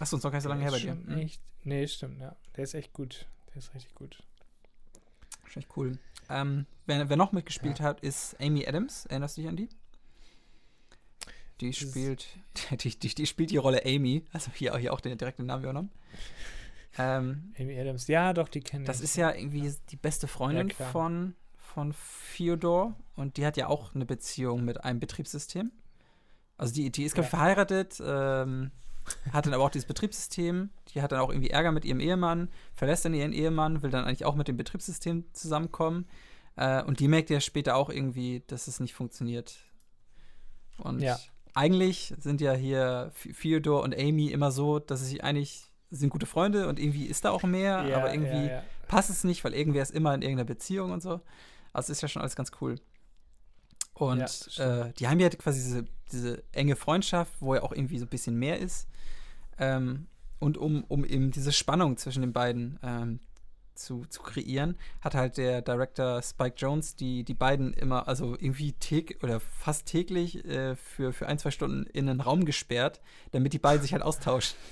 achso, 0.00 0.16
ist 0.16 0.22
noch 0.24 0.30
gar 0.30 0.38
nicht 0.38 0.44
so 0.44 0.48
lange 0.48 0.62
her 0.62 0.70
bei 0.70 0.78
dir. 0.78 0.92
ist 0.94 1.06
Hm, 1.06 1.18
Echt, 1.18 1.40
nee, 1.64 1.86
stimmt, 1.86 2.20
ja. 2.20 2.36
Der 2.56 2.64
ist 2.64 2.74
echt 2.74 2.92
gut. 2.92 3.26
Der 3.50 3.56
ist 3.58 3.74
richtig 3.74 3.94
gut. 3.94 4.22
Wahrscheinlich 5.42 5.76
cool. 5.76 5.98
Ähm, 6.28 6.66
wer, 6.86 7.08
wer 7.08 7.16
noch 7.16 7.32
mitgespielt 7.32 7.80
hat, 7.80 8.00
ist 8.00 8.36
Amy 8.40 8.66
Adams. 8.66 9.06
Erinnerst 9.06 9.36
du 9.36 9.40
dich 9.42 9.48
an 9.48 9.56
die? 9.56 9.68
Die 11.60 11.72
spielt, 11.72 12.26
die, 12.82 12.98
die, 12.98 13.14
die 13.14 13.26
spielt 13.26 13.50
die 13.50 13.56
Rolle 13.56 13.84
Amy, 13.84 14.24
also 14.32 14.50
hier, 14.52 14.76
hier 14.76 14.92
auch 14.92 15.00
den 15.00 15.16
direkten 15.18 15.46
Namen 15.46 15.62
übernommen. 15.64 15.90
Ähm, 16.96 17.52
Amy 17.58 17.78
Adams. 17.78 18.06
Ja, 18.08 18.32
doch, 18.32 18.48
die 18.48 18.60
kenne 18.60 18.84
ich. 18.84 18.86
Das 18.86 19.00
ist 19.00 19.16
ja 19.16 19.32
irgendwie 19.34 19.72
die 19.90 19.96
beste 19.96 20.26
Freundin 20.26 20.68
Ja, 20.70 20.86
von, 20.86 21.34
von 21.58 21.94
Theodore 22.34 22.94
und 23.14 23.36
die 23.36 23.44
hat 23.46 23.56
ja 23.56 23.66
auch 23.68 23.94
eine 23.94 24.06
Beziehung 24.06 24.64
mit 24.64 24.82
einem 24.84 25.00
Betriebssystem. 25.00 25.70
Also 26.56 26.74
die, 26.74 26.90
die 26.90 27.04
ist, 27.04 27.14
glaube 27.14 27.26
ich, 27.26 27.32
Ja. 27.32 27.38
verheiratet, 27.38 28.02
ähm, 28.04 28.70
hat 29.32 29.46
dann 29.46 29.54
aber 29.54 29.64
auch 29.64 29.70
dieses 29.70 29.86
Betriebssystem. 29.86 30.70
Die 30.92 31.02
hat 31.02 31.12
dann 31.12 31.20
auch 31.20 31.30
irgendwie 31.30 31.50
Ärger 31.50 31.72
mit 31.72 31.84
ihrem 31.84 32.00
Ehemann, 32.00 32.48
verlässt 32.74 33.04
dann 33.04 33.14
ihren 33.14 33.32
Ehemann, 33.32 33.82
will 33.82 33.90
dann 33.90 34.04
eigentlich 34.04 34.24
auch 34.24 34.34
mit 34.34 34.48
dem 34.48 34.56
Betriebssystem 34.56 35.24
zusammenkommen. 35.32 36.06
Äh, 36.56 36.82
und 36.82 36.98
die 37.00 37.06
merkt 37.08 37.30
ja 37.30 37.40
später 37.40 37.76
auch 37.76 37.90
irgendwie, 37.90 38.42
dass 38.48 38.66
es 38.66 38.80
nicht 38.80 38.94
funktioniert. 38.94 39.56
Und 40.78 41.00
Ja. 41.00 41.18
eigentlich 41.54 42.12
sind 42.18 42.40
ja 42.40 42.52
hier 42.54 43.12
Theodore 43.40 43.82
und 43.82 43.96
Amy 43.96 44.28
immer 44.28 44.50
so, 44.50 44.78
dass 44.78 45.00
sie 45.00 45.06
sich 45.06 45.24
eigentlich 45.24 45.67
sind 45.90 46.10
gute 46.10 46.26
Freunde 46.26 46.68
und 46.68 46.78
irgendwie 46.78 47.06
ist 47.06 47.24
da 47.24 47.30
auch 47.30 47.42
mehr, 47.42 47.84
ja, 47.84 47.96
aber 47.96 48.12
irgendwie 48.12 48.46
Ja, 48.46 48.56
ja. 48.56 48.64
passt 48.88 49.10
es 49.10 49.24
nicht, 49.24 49.42
weil 49.44 49.54
irgendwer 49.54 49.82
ist 49.82 49.90
immer 49.90 50.14
in 50.14 50.22
irgendeiner 50.22 50.46
Beziehung 50.46 50.92
und 50.92 51.02
so. 51.02 51.20
Also 51.72 51.92
ist 51.92 52.02
ja 52.02 52.08
schon 52.08 52.22
alles 52.22 52.36
ganz 52.36 52.52
cool. 52.60 52.76
Und 53.94 54.58
äh, 54.58 54.92
die 54.98 55.08
haben 55.08 55.18
ja 55.18 55.28
quasi 55.30 55.60
diese, 55.62 55.84
diese 56.12 56.44
enge 56.52 56.76
Freundschaft, 56.76 57.32
wo 57.40 57.54
ja 57.54 57.62
auch 57.62 57.72
irgendwie 57.72 57.98
so 57.98 58.04
ein 58.04 58.10
bisschen 58.10 58.38
mehr 58.38 58.58
ist. 58.58 58.86
Ähm, 59.58 60.06
und 60.38 60.56
um, 60.56 60.84
um 60.84 61.04
eben 61.04 61.30
diese 61.32 61.52
Spannung 61.52 61.96
zwischen 61.96 62.20
den 62.20 62.32
beiden 62.32 62.78
ähm, 62.82 63.20
zu, 63.74 64.04
zu 64.08 64.22
kreieren, 64.22 64.76
hat 65.00 65.14
halt 65.14 65.36
der 65.36 65.62
Director 65.62 66.22
Spike 66.22 66.56
Jones 66.56 66.96
die, 66.96 67.24
die 67.24 67.34
beiden 67.34 67.72
immer, 67.72 68.08
also 68.08 68.34
irgendwie 68.34 68.72
täglich 68.72 69.22
oder 69.22 69.40
fast 69.40 69.86
täglich 69.86 70.44
äh, 70.44 70.76
für, 70.76 71.12
für 71.12 71.26
ein, 71.26 71.38
zwei 71.38 71.50
Stunden 71.50 71.84
in 71.84 72.08
einen 72.08 72.20
Raum 72.20 72.44
gesperrt, 72.44 73.00
damit 73.32 73.52
die 73.52 73.58
beiden 73.58 73.82
sich 73.82 73.92
halt 73.92 74.02
austauschen. 74.02 74.56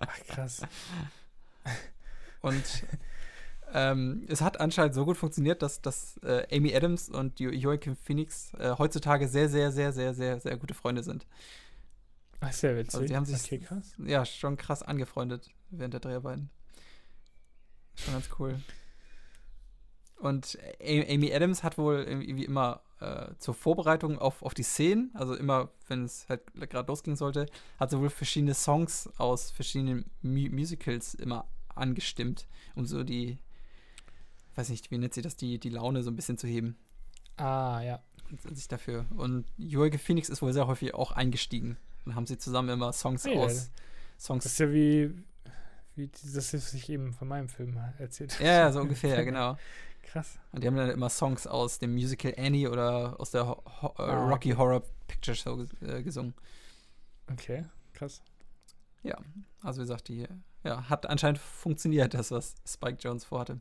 Ach, 0.00 0.18
krass. 0.28 0.62
Und 2.40 2.64
ähm, 3.72 4.24
es 4.28 4.40
hat 4.40 4.60
anscheinend 4.60 4.94
so 4.94 5.04
gut 5.04 5.16
funktioniert, 5.16 5.62
dass, 5.62 5.80
dass 5.80 6.18
äh, 6.24 6.46
Amy 6.54 6.74
Adams 6.74 7.08
und 7.08 7.38
jo 7.38 7.50
Joachim 7.50 7.96
Phoenix 7.96 8.52
äh, 8.54 8.74
heutzutage 8.78 9.28
sehr, 9.28 9.48
sehr, 9.48 9.70
sehr, 9.70 9.92
sehr, 9.92 10.14
sehr, 10.14 10.40
sehr 10.40 10.56
gute 10.56 10.74
Freunde 10.74 11.02
sind. 11.02 11.26
Ach, 12.40 12.52
sehr 12.52 12.76
witzig. 12.76 12.94
Also 12.94 13.06
die 13.06 13.16
haben 13.16 13.26
sich 13.26 13.52
okay, 13.52 13.62
ja 14.04 14.24
schon 14.24 14.56
krass 14.56 14.82
angefreundet 14.82 15.50
während 15.70 15.94
der 15.94 16.00
Dreharbeiten. 16.00 16.50
Schon 17.96 18.14
ganz 18.14 18.28
cool. 18.38 18.58
Und 20.20 20.58
Amy 20.80 21.32
Adams 21.32 21.62
hat 21.62 21.78
wohl 21.78 22.04
irgendwie 22.06 22.44
immer 22.44 22.82
äh, 23.00 23.34
zur 23.38 23.54
Vorbereitung 23.54 24.18
auf, 24.18 24.42
auf 24.42 24.52
die 24.52 24.62
Szenen, 24.62 25.10
also 25.14 25.34
immer, 25.34 25.70
wenn 25.88 26.04
es 26.04 26.28
halt 26.28 26.42
gerade 26.68 26.86
losgehen 26.88 27.16
sollte, 27.16 27.46
hat 27.78 27.90
sie 27.90 27.98
wohl 27.98 28.10
verschiedene 28.10 28.52
Songs 28.52 29.08
aus 29.16 29.50
verschiedenen 29.50 30.04
Mu 30.20 30.50
Musicals 30.50 31.14
immer 31.14 31.46
angestimmt, 31.74 32.46
um 32.74 32.84
so 32.84 33.02
die, 33.02 33.38
weiß 34.56 34.68
nicht, 34.68 34.90
wie 34.90 34.98
nennt 34.98 35.14
sie 35.14 35.22
das, 35.22 35.36
die, 35.36 35.58
die 35.58 35.70
Laune 35.70 36.02
so 36.02 36.10
ein 36.10 36.16
bisschen 36.16 36.36
zu 36.36 36.46
heben. 36.46 36.76
Ah, 37.38 37.80
ja. 37.80 38.00
Und 38.30 38.56
sich 38.56 38.68
dafür. 38.68 39.06
Und 39.16 39.46
Joachim 39.56 39.98
Phoenix 39.98 40.28
ist 40.28 40.42
wohl 40.42 40.52
sehr 40.52 40.66
häufig 40.66 40.94
auch 40.94 41.12
eingestiegen. 41.12 41.78
Dann 42.04 42.14
haben 42.14 42.26
sie 42.26 42.36
zusammen 42.36 42.68
immer 42.68 42.92
Songs 42.92 43.24
Ja, 43.24 43.32
aus. 43.32 43.70
Das 44.16 44.26
Songs 44.26 44.44
ist 44.44 44.58
ja 44.58 44.70
wie, 44.70 45.10
wie 45.96 46.08
das, 46.08 46.52
was 46.52 46.74
ich 46.74 46.90
eben 46.90 47.14
von 47.14 47.26
meinem 47.26 47.48
Film 47.48 47.78
erzählt 47.98 48.34
habe. 48.34 48.44
Ja, 48.44 48.70
so 48.70 48.80
ungefähr, 48.80 49.24
genau. 49.24 49.56
Krass. 50.12 50.38
Und 50.52 50.62
die 50.62 50.66
haben 50.66 50.76
dann 50.76 50.90
immer 50.90 51.08
Songs 51.08 51.46
aus 51.46 51.78
dem 51.78 51.92
Musical 51.94 52.34
Annie 52.36 52.68
oder 52.68 53.18
aus 53.20 53.30
der 53.30 53.46
Ho 53.46 53.62
Ho 53.82 53.94
äh, 53.98 54.02
Ah, 54.02 54.28
Rocky 54.28 54.52
okay. 54.52 54.58
Horror 54.58 54.82
Picture 55.06 55.36
Show 55.36 55.64
äh, 55.82 56.02
gesungen. 56.02 56.34
Okay, 57.30 57.64
krass. 57.92 58.22
Also 59.62 59.80
wie 59.80 59.84
gesagt, 59.84 60.08
die 60.08 60.26
ja, 60.64 60.88
hat 60.88 61.06
anscheinend 61.06 61.38
funktioniert, 61.38 62.14
das, 62.14 62.30
was 62.30 62.54
Spike 62.66 62.98
Jones 63.00 63.24
vorhatte. 63.24 63.60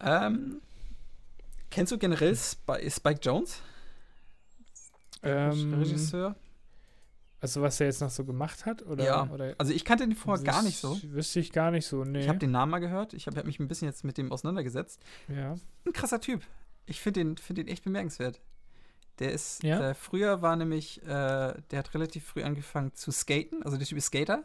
Ähm, 0.00 0.60
kennst 1.70 1.92
du 1.92 1.98
generell 1.98 2.36
Spi 2.36 2.90
Spike 2.90 3.20
Jones? 3.22 3.62
Ähm, 5.22 5.74
Regisseur? 5.74 6.36
Also 7.40 7.62
was 7.62 7.80
er 7.80 7.86
jetzt 7.86 8.00
noch 8.00 8.10
so 8.10 8.24
gemacht 8.24 8.64
hat? 8.66 8.82
Oder, 8.86 9.04
Ja, 9.04 9.28
oder 9.30 9.54
Also 9.58 9.72
ich 9.72 9.84
kannte 9.84 10.06
den 10.06 10.16
vorher 10.16 10.42
gar 10.44 10.62
nicht 10.62 10.78
so. 10.78 10.92
Wüs- 10.94 11.12
Wüsste 11.12 11.40
ich 11.40 11.52
gar 11.52 11.70
nicht 11.70 11.86
so, 11.86 12.04
nee. 12.04 12.20
Ich 12.20 12.28
habe 12.28 12.38
den 12.38 12.50
Namen 12.50 12.70
mal 12.70 12.78
gehört. 12.78 13.12
Ich 13.14 13.26
habe 13.26 13.36
hab 13.38 13.46
mich 13.46 13.58
ein 13.60 13.68
bisschen 13.68 13.88
jetzt 13.88 14.04
mit 14.04 14.18
dem 14.18 14.32
auseinandergesetzt. 14.32 15.00
ja. 15.28 15.54
Ein 15.84 15.92
krasser 15.92 16.20
Typ. 16.20 16.42
Ich 16.86 17.00
finde 17.00 17.20
den, 17.20 17.36
find 17.36 17.58
den 17.58 17.68
echt 17.68 17.84
bemerkenswert. 17.84 18.40
Der 19.18 19.32
ist, 19.32 19.62
Ja? 19.62 19.90
äh, 19.90 19.94
früher 19.94 20.42
war 20.42 20.56
nämlich, 20.56 21.02
äh, 21.02 21.06
der 21.06 21.78
hat 21.78 21.94
relativ 21.94 22.24
früh 22.24 22.42
angefangen 22.42 22.94
zu 22.94 23.10
skaten. 23.10 23.62
Also 23.62 23.76
der 23.76 23.86
Typ 23.86 23.98
ist 23.98 24.06
Skater. 24.06 24.44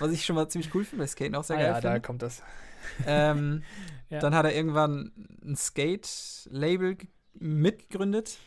Was 0.00 0.10
ich 0.12 0.24
schon 0.26 0.36
mal 0.36 0.48
ziemlich 0.48 0.74
cool 0.74 0.84
finde, 0.84 1.00
weil 1.02 1.08
Skaten 1.08 1.34
auch 1.34 1.44
sehr 1.44 1.56
ah, 1.56 1.60
geil 1.60 1.68
ja, 1.72 1.80
da 1.80 1.88
finde. 1.92 2.06
kommt 2.06 2.22
das. 2.22 2.42
Ähm, 3.06 3.62
Ja. 4.10 4.20
Dann 4.20 4.34
hat 4.34 4.46
er 4.46 4.54
irgendwann 4.54 5.12
ein 5.44 5.54
Skate-Label 5.54 6.94
ge- 6.96 7.08
mitgegründet. 7.34 8.38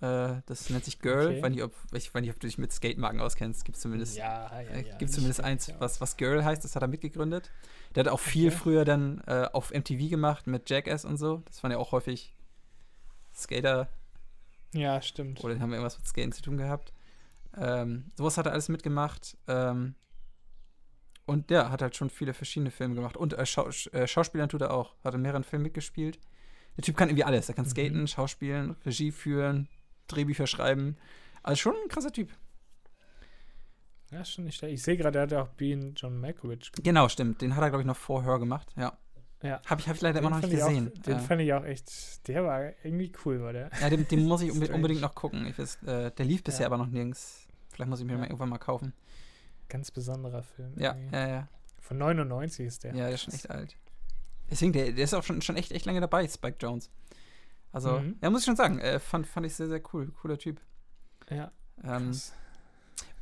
Äh, 0.00 0.40
das 0.46 0.70
nennt 0.70 0.84
sich 0.84 0.98
Girl. 0.98 1.26
Okay. 1.26 1.36
Ich, 1.36 1.42
weiß 1.42 1.50
nicht, 1.50 1.62
ob, 1.62 1.74
ich 1.92 2.14
weiß 2.14 2.22
nicht, 2.22 2.30
ob 2.30 2.40
du 2.40 2.46
dich 2.46 2.56
mit 2.58 2.72
Skate-Marken 2.72 3.20
auskennst. 3.20 3.64
Gibt 3.64 3.76
zumindest, 3.78 4.16
Ja, 4.16 4.50
ja, 4.62 4.68
äh, 4.70 4.88
ja. 4.88 4.96
gibt 4.96 5.12
zumindest 5.12 5.42
eins, 5.42 5.66
ja. 5.66 5.74
was, 5.78 6.00
was 6.00 6.16
Girl 6.16 6.44
heißt. 6.44 6.64
Das 6.64 6.74
hat 6.74 6.82
er 6.82 6.88
mitgegründet. 6.88 7.50
Der 7.94 8.04
hat 8.04 8.10
auch 8.12 8.20
viel 8.20 8.48
Okay. 8.48 8.56
früher 8.56 8.84
dann 8.84 9.22
äh, 9.26 9.46
auf 9.52 9.72
MTV 9.72 10.08
gemacht 10.08 10.46
mit 10.46 10.70
Jackass 10.70 11.04
und 11.04 11.16
so. 11.18 11.42
Das 11.46 11.62
waren 11.62 11.70
ja 11.72 11.78
auch 11.78 11.92
häufig 11.92 12.34
Skater 13.34 13.88
Ja, 14.72 15.00
stimmt. 15.02 15.42
oder 15.44 15.58
haben 15.60 15.72
irgendwas 15.72 15.98
mit 15.98 16.06
Skaten 16.06 16.32
zu 16.32 16.42
tun 16.42 16.56
gehabt. 16.56 16.92
Ähm, 17.56 18.10
sowas 18.16 18.38
hat 18.38 18.46
er 18.46 18.52
alles 18.52 18.68
mitgemacht. 18.68 19.36
Ähm, 19.48 19.94
und 21.26 21.50
der 21.50 21.70
hat 21.70 21.82
halt 21.82 21.94
schon 21.96 22.10
viele 22.10 22.34
verschiedene 22.34 22.70
Filme 22.70 22.94
gemacht. 22.94 23.16
Und 23.16 23.34
äh, 23.34 23.44
Schau 23.46 23.68
äh, 23.92 24.06
Schauspielern 24.06 24.48
tut 24.48 24.62
er 24.62 24.72
auch. 24.72 24.94
Hat 25.04 25.14
in 25.14 25.22
mehreren 25.22 25.44
Filmen 25.44 25.64
mitgespielt. 25.64 26.18
Der 26.76 26.84
Typ 26.84 26.96
kann 26.96 27.08
irgendwie 27.08 27.24
alles. 27.24 27.48
Er 27.48 27.54
kann 27.54 27.66
Mhm. 27.66 27.70
skaten, 27.70 28.08
schauspielen, 28.08 28.76
Regie 28.86 29.12
führen, 29.12 29.68
Drehbücher 30.10 30.46
schreiben. 30.46 30.96
Also 31.42 31.56
schon 31.60 31.74
ein 31.82 31.88
krasser 31.88 32.12
Typ. 32.12 32.30
Ja, 34.10 34.24
schon 34.24 34.44
nicht 34.44 34.56
schlecht. 34.58 34.74
Ich 34.74 34.82
sehe 34.82 34.96
gerade, 34.96 35.18
er 35.18 35.22
hat 35.22 35.32
ja 35.32 35.42
auch 35.42 35.48
Bean 35.48 35.94
John 35.96 36.18
Malkovich 36.20 36.72
gemacht. 36.72 36.84
Genau, 36.84 37.08
stimmt. 37.08 37.40
Den 37.42 37.54
hat 37.54 37.62
er, 37.62 37.70
glaube 37.70 37.82
ich, 37.82 37.86
noch 37.86 37.96
vorher 37.96 38.38
gemacht. 38.38 38.72
Ja. 38.76 38.96
Ja. 39.42 39.62
Habe 39.66 39.80
ich, 39.80 39.88
hab 39.88 39.96
ich 39.96 40.02
leider 40.02 40.18
immer 40.18 40.30
noch 40.30 40.40
Den 40.40 40.50
nicht 40.50 40.58
gesehen. 40.58 40.92
Auch, 40.98 41.02
den 41.02 41.16
äh, 41.16 41.20
fand 41.20 41.40
ich 41.40 41.52
auch 41.54 41.64
echt, 41.64 42.28
der 42.28 42.44
war 42.44 42.62
irgendwie 42.84 43.10
cool, 43.24 43.40
war 43.40 43.52
der. 43.54 43.70
ja, 43.80 43.88
den, 43.88 44.06
den 44.06 44.26
muss 44.26 44.42
ich 44.42 44.50
unbe 44.52 44.64
Strange. 44.66 44.76
unbedingt 44.76 45.00
noch 45.00 45.14
gucken. 45.14 45.46
Ich 45.46 45.58
weiß, 45.58 45.82
äh, 45.84 46.10
der 46.10 46.26
lief 46.26 46.42
bisher 46.44 46.62
Ja. 46.62 46.66
aber 46.66 46.76
noch 46.76 46.88
nirgends. 46.88 47.46
Vielleicht 47.70 47.88
muss 47.88 48.00
ich 48.00 48.06
mir 48.06 48.12
Ja. 48.12 48.18
mal 48.18 48.24
irgendwann 48.26 48.50
mal 48.50 48.58
kaufen. 48.58 48.92
Ganz 49.68 49.90
besonderer 49.92 50.42
Film. 50.42 50.74
Ja, 50.76 50.94
irgendwie. 50.94 51.14
ja, 51.16 51.28
ja. 51.28 51.48
Von 51.78 51.96
99 51.98 52.66
ist 52.66 52.84
der. 52.84 52.94
Ja, 52.94 53.06
der 53.06 53.14
ist 53.14 53.22
schon 53.22 53.32
echt 53.34 53.48
alt. 53.48 53.76
Deswegen, 54.50 54.72
der, 54.72 54.92
der 54.92 55.04
ist 55.04 55.14
auch 55.14 55.22
schon, 55.22 55.40
schon 55.40 55.56
echt, 55.56 55.70
echt 55.72 55.86
lange 55.86 56.00
dabei, 56.00 56.26
Spike 56.28 56.56
Jones. 56.60 56.90
Also, 57.72 58.00
Mhm. 58.00 58.16
ja, 58.22 58.30
muss 58.30 58.40
ich 58.40 58.46
schon 58.46 58.56
sagen, 58.56 58.78
äh, 58.80 58.98
fand, 58.98 59.26
fand 59.26 59.46
ich 59.46 59.54
sehr, 59.54 59.68
sehr 59.68 59.82
cool. 59.92 60.10
Cooler 60.20 60.38
Typ. 60.38 60.60
Ja, 61.30 61.52
Ähm, 61.84 62.20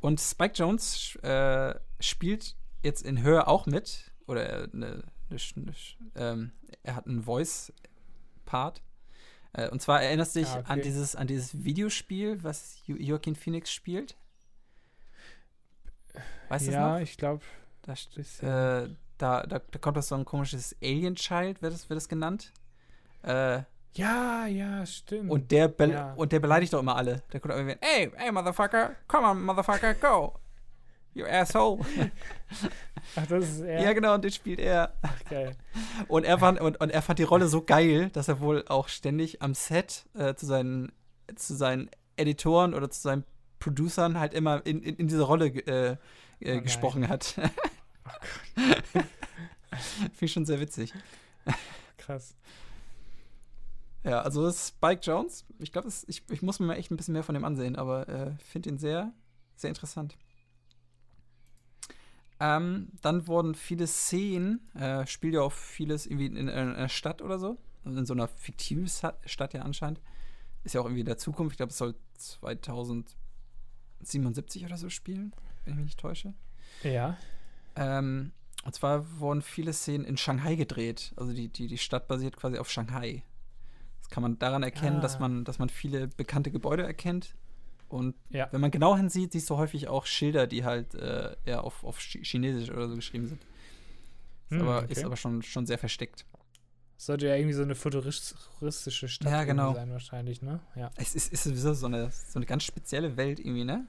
und 0.01 0.19
Spike 0.19 0.53
Jones 0.55 1.15
äh, 1.17 1.75
spielt 1.99 2.55
jetzt 2.83 3.03
in 3.03 3.21
Hör 3.21 3.47
auch 3.47 3.65
mit. 3.65 4.11
Oder 4.27 4.45
er, 4.47 4.67
ne, 4.71 5.03
ne, 5.29 5.37
ne, 5.55 5.73
ähm, 6.15 6.51
er 6.83 6.95
hat 6.95 7.07
einen 7.07 7.23
Voice-Part. 7.23 8.81
Äh, 9.53 9.69
und 9.69 9.81
zwar 9.81 10.01
erinnerst 10.01 10.35
du 10.35 10.39
dich 10.39 10.49
Ah, 10.49 10.59
okay. 10.59 10.71
an, 10.73 10.81
dieses, 10.81 11.15
an 11.15 11.27
dieses 11.27 11.63
Videospiel, 11.63 12.43
was 12.43 12.81
jo 12.85 12.95
Joaquin 12.95 13.35
Phoenix 13.35 13.71
spielt? 13.71 14.15
Weißt 16.47 16.67
du 16.67 16.71
ja, 16.71 16.93
noch? 16.95 16.99
ich 17.01 17.17
glaube, 17.17 17.43
Da, 17.81 17.93
äh, 17.93 18.89
da, 19.17 19.45
da, 19.45 19.59
da 19.59 19.79
kommt 19.79 19.97
das 19.97 20.07
so 20.07 20.15
ein 20.15 20.25
komisches 20.25 20.75
Alien-Child, 20.81 21.61
wird 21.61 21.73
das, 21.73 21.89
wird 21.89 21.97
das 21.97 22.09
genannt. 22.09 22.51
Äh, 23.23 23.63
ja, 23.93 24.45
ja, 24.47 24.85
stimmt. 24.85 25.29
Und 25.31 25.51
der, 25.51 25.73
Ja. 25.87 26.13
und 26.13 26.31
der 26.31 26.39
beleidigt 26.39 26.73
doch 26.73 26.79
immer 26.79 26.95
alle. 26.95 27.21
Der 27.33 27.39
kommt 27.39 27.53
immer, 27.55 27.75
hey, 27.81 28.11
hey, 28.15 28.31
Motherfucker, 28.31 28.95
come 29.07 29.27
on, 29.27 29.41
Motherfucker, 29.43 29.93
go. 29.95 30.35
You 31.15 31.25
asshole. 31.25 31.83
Ach, 33.15 33.25
das 33.27 33.49
ist 33.49 33.61
er. 33.61 33.81
Ja, 33.81 33.93
genau, 33.93 34.13
und 34.13 34.23
den 34.23 34.31
spielt 34.31 34.59
er. 34.59 34.93
Ach, 35.01 35.23
geil. 35.29 35.55
Und 36.07 36.23
er 36.23 36.37
fand, 36.37 36.61
und, 36.61 36.79
und 36.79 36.91
er 36.91 37.01
fand 37.01 37.17
die 37.19 37.23
Rolle 37.23 37.47
so 37.47 37.63
geil, 37.63 38.09
dass 38.11 38.27
er 38.27 38.39
wohl 38.39 38.63
auch 38.67 38.87
ständig 38.87 39.41
am 39.41 39.55
Set 39.55 40.05
äh, 40.13 40.35
zu, 40.35 40.45
seinen, 40.45 40.91
zu 41.35 41.55
seinen 41.55 41.89
Editoren 42.15 42.73
oder 42.75 42.89
zu 42.91 43.01
seinen 43.01 43.23
Producern 43.59 44.19
halt 44.19 44.33
immer 44.35 44.63
in, 44.65 44.81
in, 44.83 44.95
in 44.97 45.07
diese 45.07 45.23
Rolle 45.23 45.47
äh, 45.47 45.91
äh, 45.91 45.95
Oh 46.41 46.47
nein. 46.47 46.63
gesprochen 46.63 47.07
hat. 47.09 47.35
Oh 48.05 48.61
Gott, 48.93 49.05
Finde 49.71 50.25
ich 50.25 50.33
schon 50.33 50.45
sehr 50.45 50.59
witzig. 50.59 50.93
krass. 51.97 52.35
Ja, 54.03 54.21
also 54.21 54.43
das 54.43 54.55
ist 54.55 54.67
Spike 54.69 55.01
Jones. 55.03 55.45
Ich 55.59 55.71
glaube, 55.71 55.89
ich, 56.07 56.23
ich 56.29 56.41
muss 56.41 56.59
mir 56.59 56.65
mal 56.67 56.75
echt 56.75 56.91
ein 56.91 56.97
bisschen 56.97 57.13
mehr 57.13 57.23
von 57.23 57.35
dem 57.35 57.43
ansehen, 57.43 57.75
aber 57.75 58.07
äh, 58.07 58.31
finde 58.37 58.69
ihn 58.69 58.77
sehr, 58.77 59.11
sehr 59.55 59.69
interessant. 59.69 60.17
Ähm, 62.39 62.87
dann 63.01 63.27
wurden 63.27 63.55
viele 63.55 63.87
Szenen, 63.87 64.71
äh, 64.73 65.05
spielt 65.05 65.33
ja 65.33 65.41
auch 65.41 65.51
vieles 65.51 66.05
irgendwie 66.05 66.27
in, 66.27 66.37
in 66.37 66.49
einer 66.49 66.87
Stadt 66.87 67.21
oder 67.21 67.37
so. 67.37 67.57
Also 67.83 67.99
in 67.99 68.05
so 68.05 68.13
einer 68.13 68.29
fiktiven 68.29 68.87
Stadt 68.87 69.53
ja 69.53 69.63
anscheinend. 69.63 69.99
Ist 70.63 70.75
ja 70.75 70.81
auch 70.81 70.85
irgendwie 70.85 71.01
in 71.01 71.05
der 71.05 71.17
Zukunft. 71.17 71.53
Ich 71.53 71.57
glaube, 71.57 71.71
es 71.71 71.77
soll 71.77 71.95
2077 72.17 74.65
oder 74.65 74.77
so 74.77 74.89
spielen, 74.89 75.33
wenn 75.63 75.73
ich 75.73 75.77
mich 75.77 75.87
nicht 75.87 75.99
täusche. 75.99 76.33
Ja. 76.83 77.17
Ähm, 77.75 78.31
und 78.63 78.75
zwar 78.75 79.19
wurden 79.19 79.41
viele 79.41 79.73
Szenen 79.73 80.05
in 80.05 80.15
Shanghai 80.17 80.55
gedreht. 80.55 81.11
Also 81.15 81.33
die, 81.33 81.49
die, 81.49 81.67
die 81.67 81.77
Stadt 81.77 82.07
basiert 82.07 82.37
quasi 82.37 82.57
auf 82.57 82.69
Shanghai. 82.69 83.23
Das 84.09 84.15
kann 84.15 84.23
man 84.23 84.39
daran 84.39 84.63
erkennen, 84.63 85.01
dass, 85.01 85.17
Ah. 85.17 85.19
man, 85.19 85.43
dass 85.45 85.59
man 85.59 85.69
viele 85.69 86.07
bekannte 86.07 86.49
Gebäude 86.49 86.81
erkennt. 86.83 87.35
Und 87.89 88.15
Ja. 88.29 88.47
wenn 88.51 88.59
man 88.61 88.71
genau 88.71 88.95
hinsieht, 88.97 89.33
siehst 89.33 89.47
du 89.51 89.57
häufig 89.57 89.87
auch 89.87 90.07
Schilder, 90.07 90.47
die 90.47 90.63
halt 90.65 90.95
äh, 90.95 91.35
ja, 91.45 91.61
auf, 91.61 91.83
auf 91.83 91.99
Chi- 91.99 92.23
Chinesisch 92.23 92.71
oder 92.71 92.87
so 92.89 92.95
geschrieben 92.95 93.27
sind. 93.27 93.41
Ist, 94.49 94.57
Hm, 94.57 94.61
aber, 94.61 94.77
okay. 94.83 94.91
ist 94.93 95.03
aber 95.03 95.15
schon, 95.15 95.43
schon 95.43 95.67
sehr 95.67 95.77
versteckt. 95.77 96.25
Sollte 96.97 97.27
ja 97.27 97.35
irgendwie 97.35 97.53
so 97.53 97.61
eine 97.61 97.75
futuristische 97.75 99.07
Stadt 99.07 99.31
Ja, 99.31 99.43
genau. 99.43 99.73
sein, 99.75 99.91
wahrscheinlich, 99.91 100.41
ne? 100.41 100.59
Ja. 100.75 100.89
Es 100.95 101.13
ist, 101.15 101.31
ist 101.31 101.43
sowieso 101.43 101.73
so 101.73 101.85
eine, 101.85 102.11
so 102.11 102.39
eine 102.39 102.45
ganz 102.47 102.63
spezielle 102.63 103.15
Welt 103.15 103.39
irgendwie, 103.39 103.63
ne? 103.63 103.85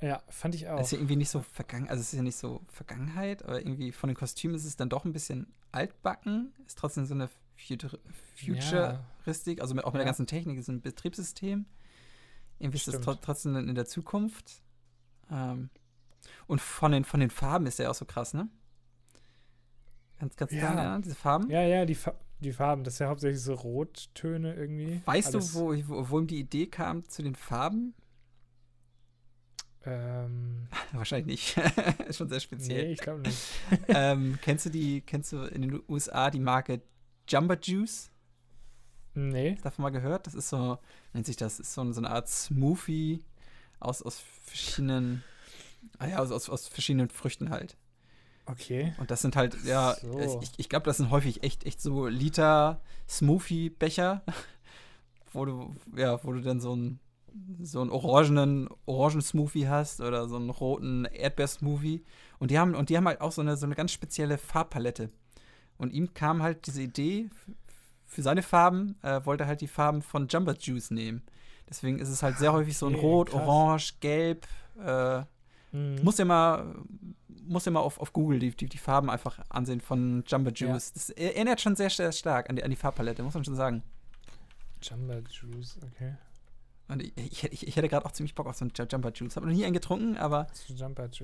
Ja, 0.00 0.20
fand 0.28 0.56
ich 0.56 0.68
auch. 0.68 0.78
Es 0.80 0.86
ist 0.86 0.92
ja 0.92 0.98
irgendwie 0.98 1.16
nicht 1.16 1.30
so 1.30 1.40
vergangen, 1.40 1.88
also 1.88 2.00
es 2.00 2.12
ist 2.12 2.16
ja 2.16 2.22
nicht 2.22 2.36
so 2.36 2.60
Vergangenheit, 2.68 3.44
aber 3.44 3.60
irgendwie 3.60 3.92
von 3.92 4.08
den 4.08 4.16
Kostümen 4.16 4.56
ist 4.56 4.64
es 4.64 4.76
dann 4.76 4.88
doch 4.88 5.04
ein 5.04 5.12
bisschen 5.12 5.46
altbacken. 5.70 6.52
Ist 6.66 6.78
trotzdem 6.78 7.06
so 7.06 7.14
eine 7.14 7.28
Futur 7.66 7.98
Futuristik, 8.34 9.60
also 9.60 9.74
mit, 9.74 9.84
auch 9.84 9.92
mit 9.92 10.00
Ja. 10.00 10.04
der 10.04 10.06
ganzen 10.06 10.26
Technik, 10.26 10.58
ist 10.58 10.68
ein 10.68 10.80
Betriebssystem. 10.80 11.66
Irgendwie 12.58 12.76
ist 12.78 12.88
das 12.88 13.00
trotzdem 13.00 13.56
in 13.56 13.74
der 13.74 13.86
Zukunft. 13.86 14.62
Ähm, 15.30 15.70
und 16.46 16.60
von 16.60 16.92
den, 16.92 17.04
von 17.04 17.20
den 17.20 17.30
Farben 17.30 17.66
ist 17.66 17.78
der 17.78 17.90
auch 17.90 17.94
so 17.94 18.04
krass, 18.04 18.34
ne? 18.34 18.48
Ganz, 20.18 20.36
ganz 20.36 20.52
Ja. 20.52 20.58
klar, 20.58 20.76
ja, 20.76 20.98
diese 20.98 21.14
Farben. 21.16 21.50
Ja, 21.50 21.62
ja, 21.62 21.84
die, 21.84 21.94
Fa 21.96 22.14
die 22.40 22.52
Farben, 22.52 22.84
das 22.84 22.94
ist 22.94 22.98
ja 23.00 23.08
hauptsächlich 23.08 23.42
so 23.42 23.54
Rottöne 23.54 24.54
irgendwie. 24.54 25.00
Weißt 25.04 25.34
Alles, 25.34 25.52
du, 25.52 25.58
wo, 25.58 25.88
wo, 25.88 26.10
wo 26.10 26.18
ihm 26.20 26.26
die 26.26 26.38
Idee 26.38 26.66
kam 26.66 27.08
zu 27.08 27.22
den 27.22 27.34
Farben? 27.34 27.94
Ähm, 29.84 30.68
Wahrscheinlich 30.92 31.56
nicht. 31.56 31.56
ist 32.08 32.18
schon 32.18 32.28
sehr 32.28 32.40
speziell. 32.40 32.84
nee, 32.86 32.92
ich 32.92 33.00
glaube 33.00 33.20
nicht. 33.20 33.48
ähm, 33.88 34.38
kennst 34.42 34.66
du 34.66 34.70
die, 34.70 35.00
kennst 35.00 35.32
du 35.32 35.42
in 35.44 35.62
den 35.62 35.82
USA 35.88 36.30
die 36.30 36.40
Marke 36.40 36.82
Jumba 37.28 37.56
Juice? 37.60 38.10
Nee. 39.14 39.56
Davon 39.62 39.82
mal 39.82 39.90
gehört? 39.90 40.26
Das 40.26 40.34
ist 40.34 40.48
so, 40.48 40.78
nennt 41.12 41.26
sich 41.26 41.36
das, 41.36 41.60
ist 41.60 41.74
so, 41.74 41.92
so 41.92 42.00
eine 42.00 42.10
Art 42.10 42.28
Smoothie 42.28 43.24
aus, 43.78 44.02
aus 44.02 44.22
verschiedenen, 44.44 45.22
ah 45.98 46.06
ja, 46.06 46.18
aus, 46.18 46.30
aus, 46.30 46.48
aus 46.48 46.68
verschiedenen 46.68 47.08
Früchten 47.10 47.50
halt. 47.50 47.76
Okay. 48.46 48.92
Und 48.98 49.10
das 49.10 49.22
sind 49.22 49.36
halt, 49.36 49.56
ja, 49.64 49.94
So. 50.00 50.40
ich, 50.42 50.50
ich 50.56 50.68
glaube, 50.68 50.86
das 50.86 50.96
sind 50.96 51.10
häufig 51.10 51.42
echt, 51.42 51.64
echt 51.64 51.80
so 51.80 52.06
Liter 52.06 52.80
Smoothie-Becher, 53.08 54.22
wo 55.32 55.44
du, 55.44 55.76
ja, 55.96 56.22
wo 56.24 56.32
du 56.32 56.40
dann 56.40 56.60
so 56.60 56.72
einen, 56.72 56.98
so 57.62 57.80
einen 57.80 57.90
orangenen 57.90 58.68
Orangen-Smoothie 58.86 59.68
hast 59.68 60.00
oder 60.00 60.28
so 60.28 60.36
einen 60.36 60.50
roten 60.50 61.04
Erdbeer-Smoothie. 61.04 62.04
Und 62.38 62.50
die 62.50 62.58
haben, 62.58 62.74
und 62.74 62.88
die 62.88 62.96
haben 62.96 63.06
halt 63.06 63.20
auch 63.20 63.32
so 63.32 63.40
eine, 63.42 63.56
so 63.56 63.66
eine 63.66 63.74
ganz 63.74 63.92
spezielle 63.92 64.38
Farbpalette. 64.38 65.10
Und 65.82 65.92
ihm 65.92 66.14
kam 66.14 66.42
halt 66.42 66.66
diese 66.68 66.80
Idee, 66.80 67.28
für 68.06 68.22
seine 68.22 68.42
Farben, 68.42 68.94
äh, 69.02 69.20
wollte 69.24 69.44
er 69.44 69.48
halt 69.48 69.60
die 69.62 69.66
Farben 69.68 70.00
von 70.00 70.28
Jumbo 70.28 70.52
Juice 70.52 70.90
nehmen. 70.92 71.22
Deswegen 71.68 71.98
ist 71.98 72.08
es 72.08 72.22
halt 72.22 72.38
sehr 72.38 72.52
häufig 72.52 72.76
so 72.78 72.86
ein 72.86 72.94
Okay, 72.94 73.00
Rot, 73.04 73.30
krass. 73.30 73.48
Orange, 73.48 73.94
Gelb. 74.00 74.46
Äh, 74.78 75.22
Mhm. 75.72 76.00
muss 76.04 76.18
ja 76.18 76.26
mal, 76.26 76.74
muss 77.46 77.64
ja 77.64 77.72
mal 77.72 77.80
auf, 77.80 77.98
auf 77.98 78.12
Google 78.12 78.38
die, 78.38 78.50
die, 78.54 78.68
die 78.68 78.76
Farben 78.78 79.08
einfach 79.08 79.38
ansehen 79.48 79.80
von 79.80 80.22
Jumbo 80.26 80.50
Ja. 80.50 80.68
Juice. 80.68 80.92
Das 80.92 81.08
erinnert 81.10 81.62
schon 81.62 81.74
sehr, 81.76 81.88
sehr 81.88 82.12
stark 82.12 82.50
an 82.50 82.56
die, 82.56 82.62
an 82.62 82.68
die 82.70 82.76
Farbpalette, 82.76 83.22
muss 83.22 83.32
man 83.32 83.42
schon 83.44 83.56
sagen. 83.56 83.82
Jumbo 84.82 85.14
Juice, 85.30 85.78
okay. 85.82 86.14
Und 86.88 87.02
ich, 87.02 87.44
ich, 87.44 87.66
ich, 87.66 87.76
hätte 87.76 87.88
gerade 87.88 88.04
auch 88.04 88.12
ziemlich 88.12 88.34
Bock 88.34 88.46
auf 88.46 88.56
so 88.56 88.64
einen 88.64 88.72
Jumbo 88.74 89.08
Juice. 89.08 89.36
Habe 89.36 89.46
noch 89.46 89.54
nie 89.54 89.64
einen 89.64 89.72
getrunken, 89.72 90.16
aber 90.18 90.46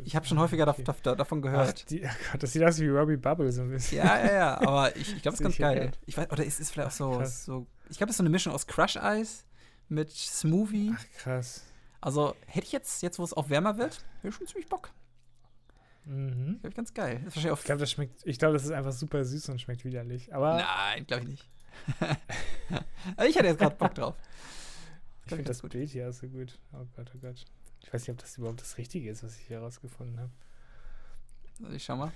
ich 0.05 0.17
habe 0.17 0.27
schon 0.27 0.39
häufiger 0.39 0.67
okay. 0.67 0.83
dav- 0.83 1.03
dav- 1.03 1.17
davon 1.17 1.39
Ach, 1.41 1.43
gehört. 1.43 1.91
die, 1.91 2.05
oh 2.05 2.09
Gott, 2.33 2.43
das 2.43 2.53
sieht 2.53 2.63
aus 2.63 2.79
wie 2.79 2.89
Robbie 2.89 3.17
Bubble 3.17 3.51
so 3.53 3.63
ein 3.63 3.71
bisschen. 3.71 3.99
Ja, 3.99 4.19
ja, 4.25 4.33
ja, 4.33 4.61
aber 4.61 4.97
ich, 4.97 5.15
ich 5.15 5.23
glaube, 5.23 5.35
es 5.35 5.41
ist 5.41 5.45
ganz 5.45 5.59
geil. 5.59 5.91
Ich 6.07 6.17
weiß, 6.17 6.31
oder 6.31 6.47
es 6.47 6.59
ist 6.61 6.71
vielleicht 6.71 6.89
auch 6.89 6.93
so, 6.93 7.25
so 7.25 7.67
ich 7.91 7.99
glaube, 7.99 8.11
es 8.11 8.15
ist 8.15 8.19
so 8.19 8.23
eine 8.23 8.31
Mischung 8.31 8.55
aus 8.55 8.67
Crush 8.67 8.97
Eis 8.97 9.45
mit 9.89 10.11
Smoothie. 10.11 10.95
Ach, 10.97 11.05
krass. 11.19 11.65
Also 12.01 12.35
hätte 12.47 12.67
ich 12.67 12.73
jetzt, 12.73 13.03
jetzt 13.03 13.19
wo 13.19 13.25
es 13.25 13.35
auch 13.35 13.51
wärmer 13.51 13.77
wird, 13.77 13.99
hätte 14.23 14.29
ich 14.29 14.35
schon 14.37 14.47
ziemlich 14.47 14.69
Bock. 14.69 14.91
Mhm. 16.05 16.59
Glaube 16.61 16.69
ich 16.69 16.75
ganz 16.75 16.95
geil. 16.95 17.23
Ich 17.35 17.43
glaube, 17.43 17.81
das 17.81 17.91
schmeckt, 17.91 18.21
ich 18.25 18.39
glaube, 18.39 18.55
das 18.55 18.65
ist 18.65 18.71
einfach 18.71 18.93
super 18.93 19.25
süß 19.25 19.51
und 19.51 19.61
schmeckt 19.61 19.85
widerlich. 19.85 20.33
Aber 20.35 20.57
Nein, 20.57 21.07
glaube 21.07 21.25
ich 21.25 21.29
nicht. 21.29 21.51
Ich 23.27 23.37
hatte 23.37 23.47
jetzt 23.47 23.59
gerade 23.59 23.77
Bock 23.77 23.95
drauf. 23.95 24.15
Ich 25.31 25.37
finde 25.37 25.49
das 25.49 25.63
gut. 25.63 25.73
Bild 25.73 25.91
hier 25.91 26.13
so 26.13 26.27
gut. 26.29 26.59
Oh 26.73 26.85
Gott, 26.97 27.11
oh 27.15 27.19
Gott. 27.21 27.45
Ich 27.83 27.93
weiß 27.93 28.03
nicht, 28.03 28.11
ob 28.11 28.19
das 28.19 28.37
überhaupt 28.39 28.61
das 28.61 28.77
Richtige 28.79 29.11
ist, 29.11 29.23
was 29.23 29.37
ich 29.39 29.47
hier 29.47 29.61
rausgefunden 29.61 30.19
habe. 30.19 30.31
Also 31.63 31.75
ich 31.75 31.85
schau 31.85 31.97
mal. 31.97 32.13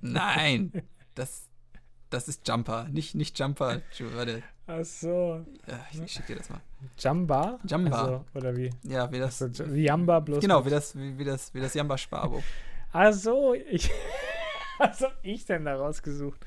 Nein, 0.00 0.72
das, 1.14 1.48
das 2.10 2.28
ist 2.28 2.46
Jumper, 2.46 2.88
nicht, 2.88 3.14
nicht 3.14 3.38
Jumper. 3.38 3.82
Ju- 3.96 4.14
Warte, 4.14 4.42
Ach 4.66 4.84
so. 4.84 5.44
ja, 5.66 5.84
ich, 5.92 6.00
ich 6.00 6.12
schicke 6.12 6.28
dir 6.28 6.36
das 6.36 6.48
mal. 6.50 6.60
Jamba? 6.98 7.58
Jamba. 7.66 8.00
Also, 8.00 8.24
oder 8.34 8.56
wie? 8.56 8.70
Ja, 8.84 9.10
wie 9.10 9.18
das. 9.18 9.42
Also, 9.42 9.72
wie 9.72 9.82
Jamba 9.82 10.20
bloß. 10.20 10.40
genau, 10.40 10.64
wie 10.64 10.70
das, 10.70 10.96
wie, 10.96 11.18
wie 11.18 11.24
das, 11.24 11.52
wie 11.54 11.60
das 11.60 11.74
Jamba-Sparabo. 11.74 12.42
Ach 12.92 13.12
so, 13.12 13.54
ich. 13.54 13.90
Was 14.78 15.02
hab 15.02 15.18
ich 15.22 15.44
denn 15.44 15.66
da 15.66 15.76
rausgesucht? 15.76 16.40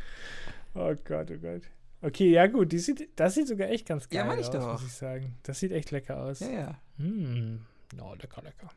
Oh 0.73 0.95
Gott, 1.03 1.29
oh 1.31 1.37
Gott. 1.37 1.61
Okay, 2.03 2.29
ja 2.31 2.47
gut, 2.47 2.71
die 2.71 2.79
sieht, 2.79 3.09
das 3.17 3.33
sieht 3.35 3.47
sogar 3.47 3.69
echt 3.69 3.87
ganz 3.87 4.09
geil 4.09 4.19
Ja, 4.19 4.25
meine 4.25 4.41
ich 4.41 4.47
aus, 4.47 4.53
doch. 4.53 4.71
muss 4.73 4.83
ich 4.85 4.91
sagen. 4.93 5.35
Das 5.43 5.59
sieht 5.59 5.71
echt 5.71 5.89
lecker 5.91 6.21
aus. 6.21 6.41
Ja, 6.41 6.49
ja. 6.51 6.79
Hm. 6.97 7.65
Oh, 8.01 8.13
lecker, 8.15 8.41
lecker. 8.41 8.69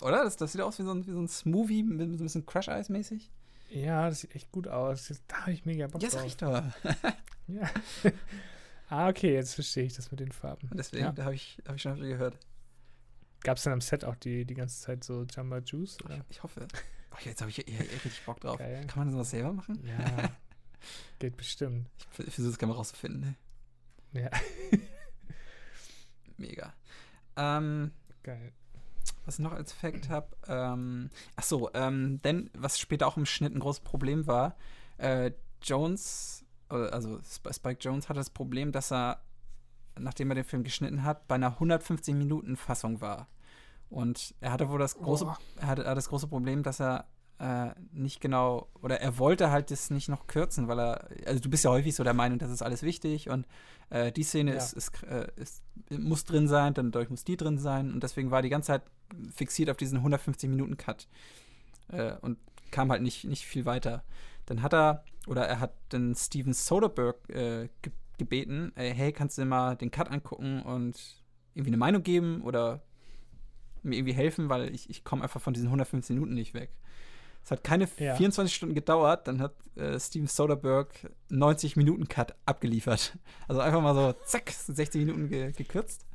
Oder? 0.00 0.24
Das, 0.24 0.36
das 0.36 0.52
sieht 0.52 0.60
aus 0.62 0.78
wie 0.78 0.82
so 0.84 0.92
ein, 0.92 1.06
wie 1.06 1.12
so 1.12 1.20
ein 1.20 1.28
Smoothie 1.28 1.82
mit, 1.82 2.08
so 2.08 2.14
ein 2.14 2.16
bisschen 2.18 2.46
Crush-Eis-mäßig. 2.46 3.30
Ja, 3.70 4.08
das 4.08 4.20
sieht 4.22 4.34
echt 4.34 4.50
gut 4.52 4.68
aus. 4.68 5.08
Das- 5.08 5.22
Da 5.28 5.42
habe 5.42 5.52
ich 5.52 5.64
mega 5.66 5.86
Bock 5.86 6.02
Ja, 6.02 6.10
sag 6.10 6.20
drauf. 6.20 6.26
ich 6.26 6.36
doch. 6.38 6.62
Ja. 7.48 7.68
ah, 8.88 9.08
okay, 9.08 9.34
jetzt 9.34 9.54
verstehe 9.54 9.84
ich 9.84 9.94
das 9.94 10.10
mit 10.10 10.20
den 10.20 10.32
Farben. 10.32 10.68
Und 10.70 10.78
deswegen, 10.78 11.04
Ja. 11.04 11.12
da 11.12 11.24
habe 11.24 11.34
ich, 11.34 11.60
hab 11.66 11.74
ich 11.76 11.82
schon 11.82 11.96
viel 11.96 12.08
gehört. 12.08 12.38
Gab 13.42 13.56
es 13.58 13.64
dann 13.64 13.72
am 13.74 13.80
Set 13.80 14.04
auch 14.04 14.14
die, 14.16 14.44
die 14.44 14.54
ganze 14.54 14.80
Zeit 14.80 15.02
so 15.04 15.24
Jamba 15.30 15.58
Juice? 15.58 15.96
Ich, 15.98 16.04
Oder? 16.04 16.24
ich 16.30 16.42
hoffe. 16.42 16.66
Oh, 17.10 17.16
jetzt 17.24 17.40
habe 17.42 17.50
ich 17.50 17.56
hier 17.56 17.80
richtig 17.80 18.22
Bock 18.24 18.40
drauf. 18.40 18.58
Geil. 18.58 18.86
Kann 18.86 19.00
man 19.04 19.10
sowas 19.12 19.30
selber 19.30 19.52
machen? 19.52 19.84
Ja. 19.86 20.30
Geht 21.18 21.36
bestimmt. 21.36 21.88
Ich, 21.98 22.06
vers- 22.16 22.28
ich 22.28 22.34
versuche 22.34 22.52
das 22.52 22.58
gerne 22.58 22.72
mal 22.72 22.78
rauszufinden. 22.78 23.36
Ne? 24.12 24.22
Ja. 24.22 24.30
Mega. 26.36 26.72
Ähm, 27.36 27.92
Geil. 28.22 28.52
was 29.24 29.38
ich 29.38 29.40
noch 29.42 29.52
als 29.52 29.72
Fact 29.72 30.08
habe, 30.08 30.28
ähm, 30.48 31.10
ach 31.36 31.42
so, 31.44 31.70
ähm, 31.74 32.20
denn 32.22 32.50
was 32.54 32.78
später 32.78 33.06
auch 33.06 33.16
im 33.16 33.26
Schnitt 33.26 33.54
ein 33.54 33.60
großes 33.60 33.80
Problem 33.84 34.26
war, 34.26 34.56
äh, 34.98 35.32
Jones, 35.62 36.44
äh, 36.70 36.74
also 36.74 37.18
Sp- 37.24 37.52
Spike 37.52 37.80
Jones 37.80 38.08
hatte 38.08 38.20
das 38.20 38.30
Problem, 38.30 38.72
dass 38.72 38.92
er, 38.92 39.22
nachdem 39.98 40.30
er 40.30 40.34
den 40.36 40.44
Film 40.44 40.64
geschnitten 40.64 41.04
hat, 41.04 41.26
bei 41.28 41.36
einer 41.36 41.52
150 41.52 42.14
Minuten 42.14 42.56
Fassung 42.56 43.00
war. 43.00 43.28
Und 43.88 44.34
er 44.40 44.52
hatte 44.52 44.68
wohl 44.70 44.78
das 44.78 44.96
große, 44.96 45.26
Oh. 45.26 45.36
er 45.60 45.66
hatte, 45.66 45.82
er 45.84 45.90
hatte 45.90 45.96
das 45.96 46.08
große 46.08 46.26
Problem, 46.28 46.62
dass 46.62 46.80
er 46.80 47.06
äh, 47.42 47.70
nicht 47.92 48.20
genau, 48.20 48.68
oder 48.82 49.00
er 49.00 49.18
wollte 49.18 49.50
halt 49.50 49.70
das 49.72 49.90
nicht 49.90 50.08
noch 50.08 50.26
kürzen, 50.28 50.68
weil 50.68 50.78
er, 50.78 51.08
also 51.26 51.40
du 51.40 51.50
bist 51.50 51.64
ja 51.64 51.70
häufig 51.70 51.94
so 51.94 52.04
der 52.04 52.14
Meinung, 52.14 52.38
das 52.38 52.50
ist 52.50 52.62
alles 52.62 52.82
wichtig 52.82 53.28
und 53.28 53.46
äh, 53.90 54.12
die 54.12 54.22
Szene 54.22 54.52
Ja. 54.52 54.58
ist, 54.58 54.72
ist, 54.74 55.02
äh, 55.02 55.26
ist, 55.36 55.62
muss 55.90 56.24
drin 56.24 56.46
sein, 56.46 56.74
dann 56.74 56.92
dadurch 56.92 57.10
muss 57.10 57.24
die 57.24 57.36
drin 57.36 57.58
sein 57.58 57.92
und 57.92 58.02
deswegen 58.02 58.30
war 58.30 58.42
die 58.42 58.48
ganze 58.48 58.68
Zeit 58.68 58.82
fixiert 59.34 59.70
auf 59.70 59.76
diesen 59.76 59.98
150 59.98 60.48
Minuten 60.48 60.76
Cut 60.76 61.08
äh, 61.88 62.14
und 62.20 62.38
kam 62.70 62.90
halt 62.92 63.02
nicht, 63.02 63.24
nicht 63.24 63.44
viel 63.44 63.64
weiter. 63.66 64.04
Dann 64.46 64.62
hat 64.62 64.72
er, 64.72 65.04
oder 65.26 65.46
er 65.46 65.60
hat 65.60 65.74
den 65.92 66.14
Steven 66.14 66.52
Soderbergh 66.52 67.32
äh, 67.32 67.68
ge 67.82 67.92
gebeten, 68.18 68.72
äh, 68.76 68.92
hey, 68.94 69.10
kannst 69.12 69.36
du 69.36 69.42
dir 69.42 69.48
mal 69.48 69.74
den 69.74 69.90
Cut 69.90 70.08
angucken 70.10 70.62
und 70.62 70.94
irgendwie 71.54 71.70
eine 71.70 71.76
Meinung 71.78 72.02
geben 72.04 72.42
oder 72.42 72.82
mir 73.82 73.96
irgendwie 73.96 74.14
helfen, 74.14 74.48
weil 74.48 74.72
ich, 74.72 74.88
ich 74.90 75.02
komme 75.02 75.22
einfach 75.24 75.40
von 75.40 75.54
diesen 75.54 75.66
115 75.66 76.14
Minuten 76.14 76.34
nicht 76.34 76.54
weg. 76.54 76.70
Es 77.44 77.50
hat 77.50 77.64
keine 77.64 77.88
Ja. 77.98 78.14
24 78.16 78.54
Stunden 78.54 78.74
gedauert, 78.74 79.26
dann 79.26 79.40
hat 79.40 79.54
äh, 79.76 79.98
Steven 79.98 80.26
Soderbergh 80.26 80.92
90 81.28 81.76
Minuten 81.76 82.08
Cut 82.08 82.34
abgeliefert. 82.46 83.18
Also 83.48 83.60
einfach 83.60 83.80
mal 83.82 83.94
so, 83.94 84.12
zack, 84.24 84.50
60 84.50 85.06
Minuten 85.06 85.28
ge 85.28 85.52
gekürzt. 85.52 86.06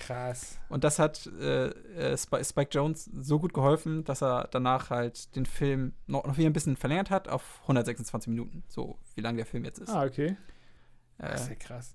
Krass. 0.00 0.58
Und 0.68 0.84
das 0.84 0.98
hat 0.98 1.26
äh, 1.40 1.66
äh, 1.68 2.16
Spike, 2.16 2.44
Spike 2.44 2.70
Jones 2.72 3.04
so 3.04 3.38
gut 3.38 3.52
geholfen, 3.54 4.04
dass 4.04 4.22
er 4.22 4.48
danach 4.50 4.90
halt 4.90 5.34
den 5.36 5.46
Film 5.46 5.92
noch, 6.06 6.24
noch 6.24 6.36
wieder 6.38 6.48
ein 6.48 6.52
bisschen 6.52 6.76
verlängert 6.76 7.10
hat 7.10 7.28
auf 7.28 7.60
126 7.62 8.28
Minuten. 8.28 8.64
So 8.68 8.98
wie 9.14 9.20
lang 9.20 9.36
der 9.36 9.46
Film 9.46 9.64
jetzt 9.64 9.78
ist. 9.78 9.90
Ah, 9.90 10.04
okay. 10.04 10.36
Das 11.18 11.42
ist 11.42 11.46
äh, 11.48 11.50
ja 11.50 11.56
krass. 11.56 11.94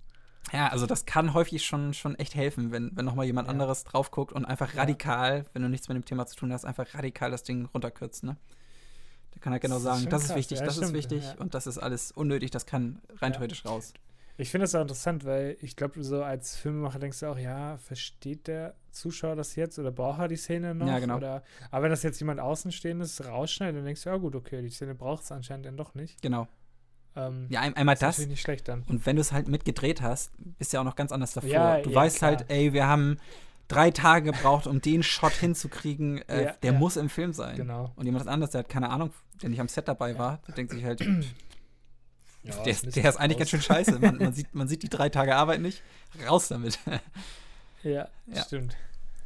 Ja, 0.54 0.68
also 0.70 0.86
das 0.86 1.06
kann 1.06 1.34
häufig 1.34 1.66
schon, 1.66 1.94
schon 1.94 2.16
echt 2.16 2.36
helfen, 2.36 2.72
wenn, 2.72 2.96
wenn 2.96 3.06
nochmal 3.06 3.26
jemand 3.26 3.48
Ja. 3.48 3.52
anderes 3.52 3.84
drauf 3.84 4.12
guckt 4.12 4.32
und 4.34 4.46
einfach 4.46 4.74
Ja. 4.74 4.82
radikal, 4.82 5.46
wenn 5.54 5.62
du 5.62 5.70
nichts 5.70 5.88
mit 5.90 5.96
dem 5.96 6.06
Thema 6.06 6.26
zu 6.26 6.36
tun 6.36 6.54
hast, 6.54 6.66
einfach 6.66 6.94
radikal 6.94 7.32
das 7.32 7.44
Ding 7.44 7.66
runterkürzt, 7.66 8.24
ne? 8.24 8.38
Da 9.32 9.40
kann 9.40 9.54
er 9.54 9.60
genau 9.60 9.78
ist 9.78 9.84
sagen, 9.84 10.08
das 10.10 10.24
ist 10.24 10.28
krass. 10.30 10.38
wichtig, 10.38 10.60
Ja, 10.60 10.66
das 10.66 10.78
ist 10.78 10.84
stimmt, 10.84 10.94
wichtig 10.98 11.24
ja. 11.24 11.36
und 11.40 11.54
das 11.54 11.68
ist 11.68 11.78
alles 11.78 12.12
unnötig, 12.12 12.50
das 12.52 12.66
kann 12.66 13.00
rein 13.22 13.32
Ja. 13.34 13.38
theoretisch 13.38 13.66
raus. 13.66 13.94
Ich 14.40 14.52
finde 14.52 14.66
das 14.66 14.76
auch 14.76 14.82
interessant, 14.82 15.26
weil 15.26 15.58
ich 15.62 15.76
glaube, 15.76 16.04
so 16.04 16.24
als 16.24 16.56
Filmemacher 16.56 17.00
denkst 17.00 17.20
du 17.22 17.26
auch, 17.26 17.40
ja, 17.40 17.78
versteht 17.78 18.46
der 18.48 18.76
Zuschauer 18.92 19.36
das 19.36 19.56
jetzt 19.56 19.80
oder 19.80 19.92
braucht 19.92 20.20
er 20.20 20.28
die 20.28 20.36
Szene 20.36 20.76
noch? 20.76 20.86
Ja, 20.88 21.00
genau. 21.00 21.18
Oder, 21.18 21.44
aber 21.72 21.84
wenn 21.84 21.90
das 21.90 22.04
jetzt 22.04 22.20
jemand 22.20 22.40
Außenstehendes 22.40 23.26
rausschneidet, 23.26 23.78
dann 23.78 23.86
denkst 23.86 24.04
du, 24.04 24.10
ja 24.12 24.18
gut, 24.18 24.36
okay, 24.36 24.62
die 24.62 24.70
Szene 24.70 24.94
braucht 24.94 25.24
es 25.24 25.32
anscheinend 25.32 25.66
dann 25.66 25.76
doch 25.76 25.96
nicht. 25.96 26.22
Genau. 26.22 26.48
Ähm, 27.18 27.48
Ja, 27.50 27.62
ein, 27.62 27.76
einmal 27.76 27.96
das 27.96 28.20
nicht 28.20 28.42
schlecht 28.42 28.68
dann. 28.68 28.84
und 28.84 29.06
wenn 29.06 29.16
du 29.18 29.22
es 29.22 29.32
halt 29.32 29.48
mitgedreht 29.48 30.02
hast, 30.02 30.32
bist 30.58 30.72
du 30.72 30.78
ja 30.78 30.82
auch 30.82 30.86
noch 30.86 30.96
ganz 30.96 31.12
anders 31.12 31.34
davor. 31.34 31.50
Ja, 31.50 31.82
du 31.82 31.90
ja, 31.90 31.96
weißt 31.96 32.18
klar. 32.20 32.32
halt, 32.38 32.46
ey, 32.50 32.72
wir 32.74 32.88
haben 32.88 33.18
drei 33.68 33.92
Tage 33.92 34.32
gebraucht, 34.32 34.68
um 34.68 34.80
den 34.82 35.04
Shot 35.04 35.34
hinzukriegen, 35.34 36.22
äh, 36.30 36.46
Ja, 36.46 36.52
der 36.64 36.74
muss 36.74 36.96
im 36.96 37.10
Film 37.10 37.34
sein. 37.34 37.58
Genau. 37.58 37.92
Und 37.96 38.06
jemand 38.06 38.28
anderes, 38.28 38.52
der 38.52 38.60
hat 38.60 38.70
keine 38.70 38.90
Ahnung, 38.90 39.12
der 39.42 39.50
nicht 39.50 39.60
am 39.60 39.68
Set 39.68 39.88
dabei 39.88 40.18
war, 40.18 40.40
der 40.48 40.56
denkt 40.56 40.72
sich 40.74 40.84
halt, 40.86 41.00
der, 41.02 41.18
das 42.64 42.84
ist, 42.84 42.96
der 42.96 43.10
ist 43.10 43.18
eigentlich 43.18 43.38
ganz 43.40 43.50
schön 43.50 43.62
scheiße. 43.62 44.00
Man, 44.00 44.18
man, 44.18 44.34
sieht, 44.34 44.54
man 44.56 44.68
sieht 44.68 44.84
die 44.84 44.90
drei 44.90 45.10
Tage 45.10 45.36
Arbeit 45.36 45.60
nicht. 45.62 45.82
Raus 46.28 46.48
damit. 46.48 46.80
Ja, 47.84 48.10
Ja. 48.26 48.44
stimmt. 48.44 48.76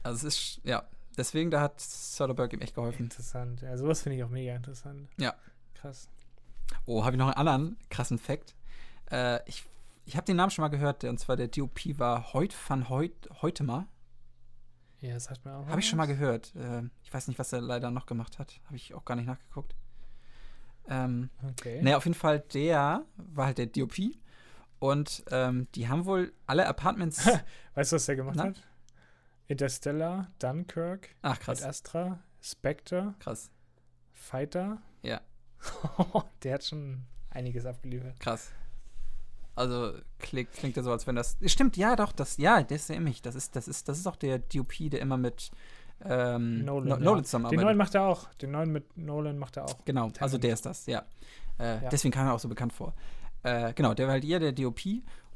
Also 0.04 0.28
es 0.28 0.36
ist, 0.36 0.60
ja, 0.66 0.84
deswegen, 1.18 1.50
da 1.52 1.62
hat 1.62 1.80
Soderbergh 1.80 2.54
ihm 2.56 2.62
echt 2.62 2.76
geholfen. 2.76 3.04
Interessant. 3.04 3.62
Ja, 3.62 3.76
sowas 3.78 4.02
finde 4.02 4.18
ich 4.18 4.24
auch 4.24 4.30
mega 4.30 4.54
interessant. 4.56 5.08
Ja. 5.18 5.34
Krass. 5.76 6.10
Oh, 6.86 7.04
habe 7.04 7.16
ich 7.16 7.20
noch 7.20 7.28
einen 7.28 7.36
anderen 7.48 7.78
krassen 7.90 8.18
Fact. 8.18 8.56
Äh, 9.12 9.40
ich 9.48 9.66
ich 10.06 10.16
habe 10.18 10.26
den 10.26 10.36
Namen 10.36 10.50
schon 10.52 10.64
mal 10.64 10.70
gehört, 10.70 11.04
und 11.04 11.20
zwar 11.20 11.36
der 11.38 11.48
DOP 11.48 11.80
war 12.00 12.34
Heut 12.34 12.56
van 12.68 12.90
Heut, 12.90 13.14
Heutema. 13.42 13.88
Ja, 15.00 15.14
das 15.14 15.30
hat 15.30 15.44
mir 15.46 15.56
auch. 15.56 15.68
Habe 15.68 15.80
ich 15.80 15.88
schon 15.88 15.98
mal 15.98 16.06
gehört. 16.08 16.54
Äh, 16.56 16.84
ich 17.04 17.14
weiß 17.14 17.28
nicht, 17.28 17.40
was 17.40 17.54
er 17.54 17.62
leider 17.62 17.92
noch 17.92 18.06
gemacht 18.08 18.40
hat. 18.40 18.60
Habe 18.66 18.76
ich 18.76 18.94
auch 18.94 19.06
gar 19.06 19.16
nicht 19.16 19.28
nachgeguckt. 19.28 19.76
Ähm, 20.88 21.30
Okay. 21.52 21.82
Naja, 21.82 21.98
auf 21.98 22.06
jeden 22.06 22.18
Fall, 22.18 22.40
der 22.40 23.06
war 23.18 23.46
halt 23.46 23.58
der 23.58 23.68
DOP. 23.68 23.96
Und 24.80 25.24
ähm, 25.30 25.68
die 25.76 25.88
haben 25.88 26.06
wohl 26.06 26.34
alle 26.48 26.68
Apartments. 26.68 27.26
Weißt 27.76 27.92
du, 27.92 27.96
was 27.96 28.06
der 28.08 28.16
gemacht 28.16 28.36
Na? 28.36 28.46
hat? 28.46 28.62
Interstellar, 29.48 30.32
Dunkirk, 30.40 31.10
Ach, 31.22 31.38
Ad. 31.48 31.64
Astra, 31.64 32.20
Spectre, 32.42 33.14
Krass. 33.20 33.52
Fighter. 34.14 34.82
Ja. 35.04 35.22
der 36.44 36.56
hat 36.56 36.64
schon 36.66 37.04
einiges 37.30 37.66
abgeliefert. 37.66 38.20
Krass. 38.20 38.52
Also 39.56 39.94
klingt, 40.20 40.52
klingt 40.54 40.78
ja 40.78 40.84
so, 40.84 40.92
als 40.92 41.06
wenn 41.08 41.16
das. 41.16 41.38
Stimmt, 41.46 41.78
ja, 41.78 41.96
doch, 41.96 42.12
das, 42.14 42.38
ja, 42.38 42.64
das 42.64 42.90
ist 42.90 43.00
mich. 43.00 43.22
Das 43.22 43.36
ist, 43.36 43.56
das 43.56 43.68
ist, 43.68 43.88
das 43.90 44.00
ist 44.00 44.08
auch 44.08 44.16
der 44.16 44.40
DOP, 44.40 44.74
der 44.90 45.02
immer 45.02 45.18
mit 45.18 45.52
ähm, 46.04 46.64
Nolan, 46.66 46.88
No- 46.88 46.96
ja. 46.96 47.00
Nolan 47.02 47.20
Den 47.20 47.26
zusammenarbeitet. 47.26 47.66
neuen 47.66 47.78
macht 47.78 47.96
er 47.96 48.04
auch. 48.04 48.34
Den 48.36 48.52
neuen 48.52 48.72
mit 48.72 48.98
Nolan 48.98 49.38
macht 49.38 49.58
er 49.58 49.66
auch. 49.66 49.86
Genau, 49.86 50.10
also 50.20 50.38
der 50.38 50.54
ist 50.54 50.66
das, 50.66 50.86
ja. 50.86 51.04
Äh, 51.60 51.84
Ja. 51.84 51.90
Deswegen 51.90 52.12
kam 52.14 52.28
er 52.28 52.34
auch 52.34 52.40
so 52.40 52.48
bekannt 52.50 52.74
vor. 52.74 52.94
Äh, 53.44 53.74
genau, 53.74 53.94
der 53.94 54.08
war 54.08 54.14
halt 54.14 54.24
ihr, 54.26 54.40
der 54.40 54.52
DOP. 54.54 54.80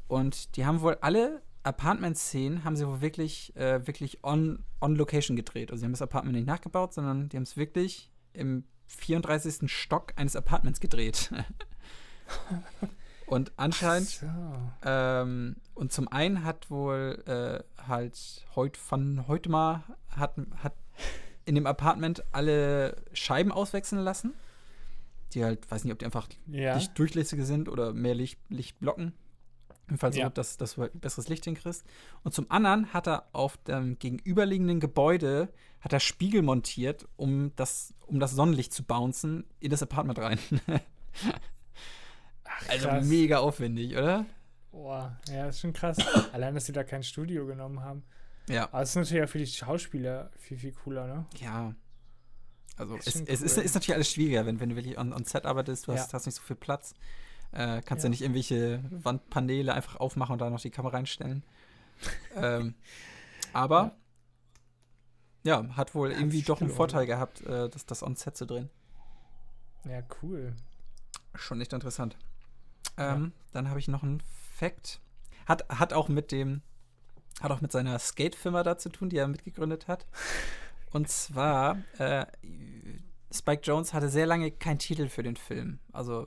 Und 0.08 0.56
die 0.56 0.64
haben 0.64 0.80
wohl 0.80 0.96
alle 1.02 1.42
Apartment-Szenen, 1.62 2.64
haben 2.64 2.76
sie 2.76 2.86
wohl 2.86 3.00
wirklich, 3.00 3.54
äh, 3.56 3.86
wirklich 3.86 4.24
on, 4.24 4.64
on 4.80 4.96
Location 4.96 5.36
gedreht. 5.36 5.70
Also 5.70 5.80
sie 5.80 5.84
haben 5.84 5.92
das 5.92 6.02
Apartment 6.02 6.36
nicht 6.36 6.46
nachgebaut, 6.46 6.94
sondern 6.94 7.28
die 7.28 7.36
haben 7.36 7.42
es 7.44 7.56
wirklich 7.56 8.10
im 8.32 8.64
34. 8.88 9.70
Stock 9.70 10.12
eines 10.16 10.36
Apartments 10.36 10.80
gedreht. 10.80 11.30
und 13.26 13.52
anscheinend, 13.56 14.08
So. 14.08 14.26
ähm, 14.84 15.56
und 15.74 15.92
zum 15.92 16.08
einen 16.08 16.44
hat 16.44 16.70
wohl 16.70 17.22
äh, 17.26 17.82
halt 17.88 18.46
Heut 18.54 18.78
van 18.90 19.26
Heutma 19.28 19.84
hat, 20.10 20.36
hat 20.62 20.74
in 21.44 21.54
dem 21.54 21.66
Apartment 21.66 22.24
alle 22.32 22.96
Scheiben 23.12 23.52
auswechseln 23.52 24.02
lassen. 24.02 24.32
Die 25.32 25.44
halt, 25.44 25.68
weiß 25.70 25.84
nicht, 25.84 25.92
ob 25.92 25.98
die 25.98 26.04
einfach 26.04 26.28
Ja. 26.46 26.74
Licht 26.74 26.96
durchlässige 26.98 27.44
sind 27.44 27.68
oder 27.68 27.92
mehr 27.92 28.14
Licht, 28.14 28.38
Licht 28.48 28.78
blocken. 28.80 29.12
Jedenfalls 29.88 30.16
so, 30.16 30.20
Ja. 30.22 30.30
dass, 30.30 30.56
dass 30.56 30.74
du 30.74 30.82
halt 30.82 31.00
besseres 31.00 31.28
Licht 31.28 31.44
hinkriegst. 31.44 31.84
Und 32.24 32.32
zum 32.34 32.50
anderen 32.50 32.92
hat 32.92 33.06
er 33.06 33.28
auf 33.32 33.56
dem 33.58 33.98
gegenüberliegenden 33.98 34.80
Gebäude 34.80 35.48
hat 35.80 35.92
er 35.92 36.00
Spiegel 36.00 36.42
montiert, 36.42 37.06
um 37.16 37.52
das, 37.54 37.94
um 38.06 38.18
das 38.18 38.32
Sonnenlicht 38.32 38.72
zu 38.72 38.82
bouncen 38.82 39.44
in 39.60 39.70
das 39.70 39.82
Apartment 39.82 40.18
rein. 40.18 40.38
Ach, 42.44 42.68
also 42.68 42.90
mega 43.06 43.38
aufwendig, 43.38 43.92
oder? 43.96 44.26
Boah, 44.70 45.16
ja, 45.30 45.46
ist 45.48 45.60
schon 45.60 45.72
krass. 45.72 45.98
Allein, 46.32 46.54
dass 46.54 46.66
sie 46.66 46.72
da 46.72 46.84
kein 46.84 47.02
Studio 47.02 47.46
genommen 47.46 47.80
haben. 47.80 48.02
Ja. 48.48 48.64
Aber 48.64 48.82
es 48.82 48.90
ist 48.90 48.96
natürlich 48.96 49.24
auch 49.24 49.28
für 49.28 49.38
die 49.38 49.46
Schauspieler 49.46 50.30
viel, 50.38 50.58
viel 50.58 50.72
cooler, 50.72 51.06
ne? 51.06 51.26
Ja. 51.40 51.74
Also 52.76 52.96
Ist 52.96 53.06
es, 53.08 53.20
es 53.22 53.42
ist, 53.42 53.56
cool. 53.56 53.64
ist 53.64 53.74
natürlich 53.74 53.94
alles 53.94 54.10
schwieriger, 54.12 54.44
wenn, 54.46 54.60
wenn 54.60 54.68
du 54.70 54.76
wirklich 54.76 54.98
on, 54.98 55.12
on 55.12 55.24
Set 55.24 55.46
arbeitest, 55.46 55.88
du 55.88 55.92
hast, 55.92 56.08
Ja. 56.12 56.18
hast 56.18 56.26
nicht 56.26 56.34
so 56.36 56.42
viel 56.42 56.56
Platz. 56.56 56.94
Äh, 57.56 57.80
kannst 57.86 58.04
ja. 58.04 58.08
Ja. 58.08 58.10
nicht 58.10 58.20
irgendwelche 58.20 58.84
Wandpaneele 58.90 59.72
einfach 59.72 59.96
aufmachen 59.96 60.34
und 60.34 60.40
da 60.40 60.50
noch 60.50 60.60
die 60.60 60.70
Kamera 60.70 60.96
reinstellen. 60.96 61.42
ähm, 62.36 62.74
aber 63.54 63.96
ja. 65.42 65.66
hat 65.74 65.94
wohl 65.94 66.10
Hat 66.10 66.18
irgendwie 66.18 66.42
doch 66.42 66.60
einen. 66.60 66.68
Vorteil 66.68 67.06
gehabt, 67.06 67.40
äh, 67.46 67.70
das, 67.70 67.86
das 67.86 68.02
on 68.02 68.14
Set 68.14 68.36
zu 68.36 68.44
drehen. 68.44 68.68
Ja, 69.88 70.02
cool. 70.22 70.54
Schon 71.34 71.60
echt 71.62 71.72
interessant. 71.72 72.18
Ähm, 72.98 73.32
Dann 73.52 73.70
habe 73.70 73.78
ich 73.78 73.88
noch 73.88 74.02
einen 74.02 74.22
Fact. 74.54 75.00
Hat, 75.46 75.66
hat 75.70 75.94
auch 75.94 76.08
mit 76.08 76.32
dem, 76.32 76.60
hat 77.40 77.50
auch 77.52 77.62
mit 77.62 77.72
seiner 77.72 77.98
Skate-Firma 77.98 78.64
da 78.64 78.76
zu 78.76 78.90
tun, 78.90 79.08
die 79.08 79.16
er 79.16 79.28
mitgegründet 79.28 79.88
hat. 79.88 80.06
Und 80.92 81.08
zwar, 81.08 81.78
äh, 81.98 82.26
Spike 83.32 83.62
Jones 83.62 83.94
hatte 83.94 84.10
sehr 84.10 84.26
lange 84.26 84.50
keinen 84.50 84.78
Titel 84.78 85.08
für 85.08 85.22
den 85.22 85.36
Film. 85.36 85.78
Also 85.92 86.26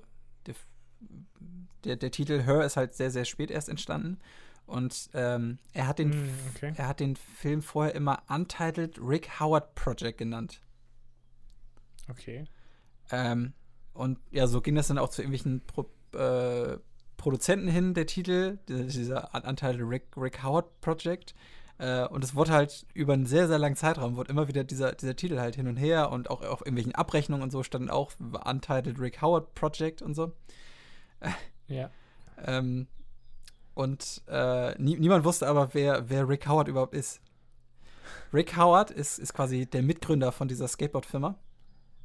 der, 1.83 1.95
der, 1.95 2.11
Titel 2.11 2.43
Her 2.43 2.63
ist 2.63 2.77
halt 2.77 2.93
sehr, 2.93 3.11
sehr 3.11 3.25
spät 3.25 3.51
erst 3.51 3.69
entstanden. 3.69 4.19
Und 4.65 5.09
ähm, 5.13 5.57
er 5.73 5.87
hat 5.87 5.97
den 5.99 6.13
Hm, 6.13 6.29
okay. 6.55 6.73
er 6.75 6.87
hat 6.87 6.99
den 6.99 7.15
Film 7.15 7.61
vorher 7.61 7.95
immer 7.95 8.21
Untitled 8.29 8.99
Rick 9.01 9.39
Howard 9.39 9.73
Project 9.75 10.17
genannt. 10.19 10.61
Okay. 12.09 12.45
Ähm, 13.11 13.53
und 13.93 14.19
ja, 14.31 14.47
so 14.47 14.61
ging 14.61 14.75
das 14.75 14.87
dann 14.87 14.97
auch 14.99 15.09
zu 15.09 15.21
irgendwelchen 15.21 15.61
Pro 15.65 15.89
äh, 16.17 16.77
Produzenten 17.17 17.67
hin, 17.67 17.93
der 17.93 18.05
Titel, 18.05 18.59
dieser- 18.67 18.83
dieser 18.85 19.35
Un- 19.35 19.43
Untitled 19.43 19.81
Rick, 19.89 20.03
Rick 20.15 20.43
Howard 20.43 20.79
Project. 20.81 21.33
Äh, 21.77 22.07
und 22.07 22.23
es 22.23 22.35
wurde 22.35 22.51
halt 22.51 22.85
über 22.93 23.13
einen 23.13 23.25
sehr, 23.25 23.47
sehr 23.47 23.57
langen 23.57 23.75
Zeitraum, 23.75 24.15
wurde 24.15 24.29
immer 24.31 24.47
wieder 24.47 24.63
dieser, 24.63 24.93
dieser 24.93 25.15
Titel 25.15 25.39
halt 25.39 25.55
hin 25.55 25.67
und 25.67 25.77
her 25.77 26.11
und 26.11 26.29
auch 26.29 26.41
auf 26.41 26.61
irgendwelchen 26.61 26.93
Abrechnungen 26.95 27.43
und 27.43 27.51
so 27.51 27.63
standen 27.63 27.89
auch 27.89 28.11
Untitled 28.19 28.99
Rick 28.99 29.21
Howard 29.21 29.53
Project 29.55 30.01
und 30.01 30.13
so. 30.13 30.33
Ja. 31.69 31.89
Ähm, 32.45 32.87
und 33.73 34.21
äh, 34.27 34.77
nie, 34.81 34.97
niemand 34.97 35.23
wusste 35.23 35.47
aber, 35.47 35.73
wer, 35.73 36.09
wer 36.09 36.27
Rick 36.27 36.47
Howard 36.47 36.67
überhaupt 36.67 36.93
ist. 36.93 37.21
Rick 38.33 38.57
Howard 38.57 38.91
ist, 38.91 39.19
ist 39.19 39.33
quasi 39.33 39.65
der 39.65 39.81
Mitgründer 39.83 40.31
von 40.31 40.47
dieser 40.47 40.67
Skateboard-Firma, 40.67 41.35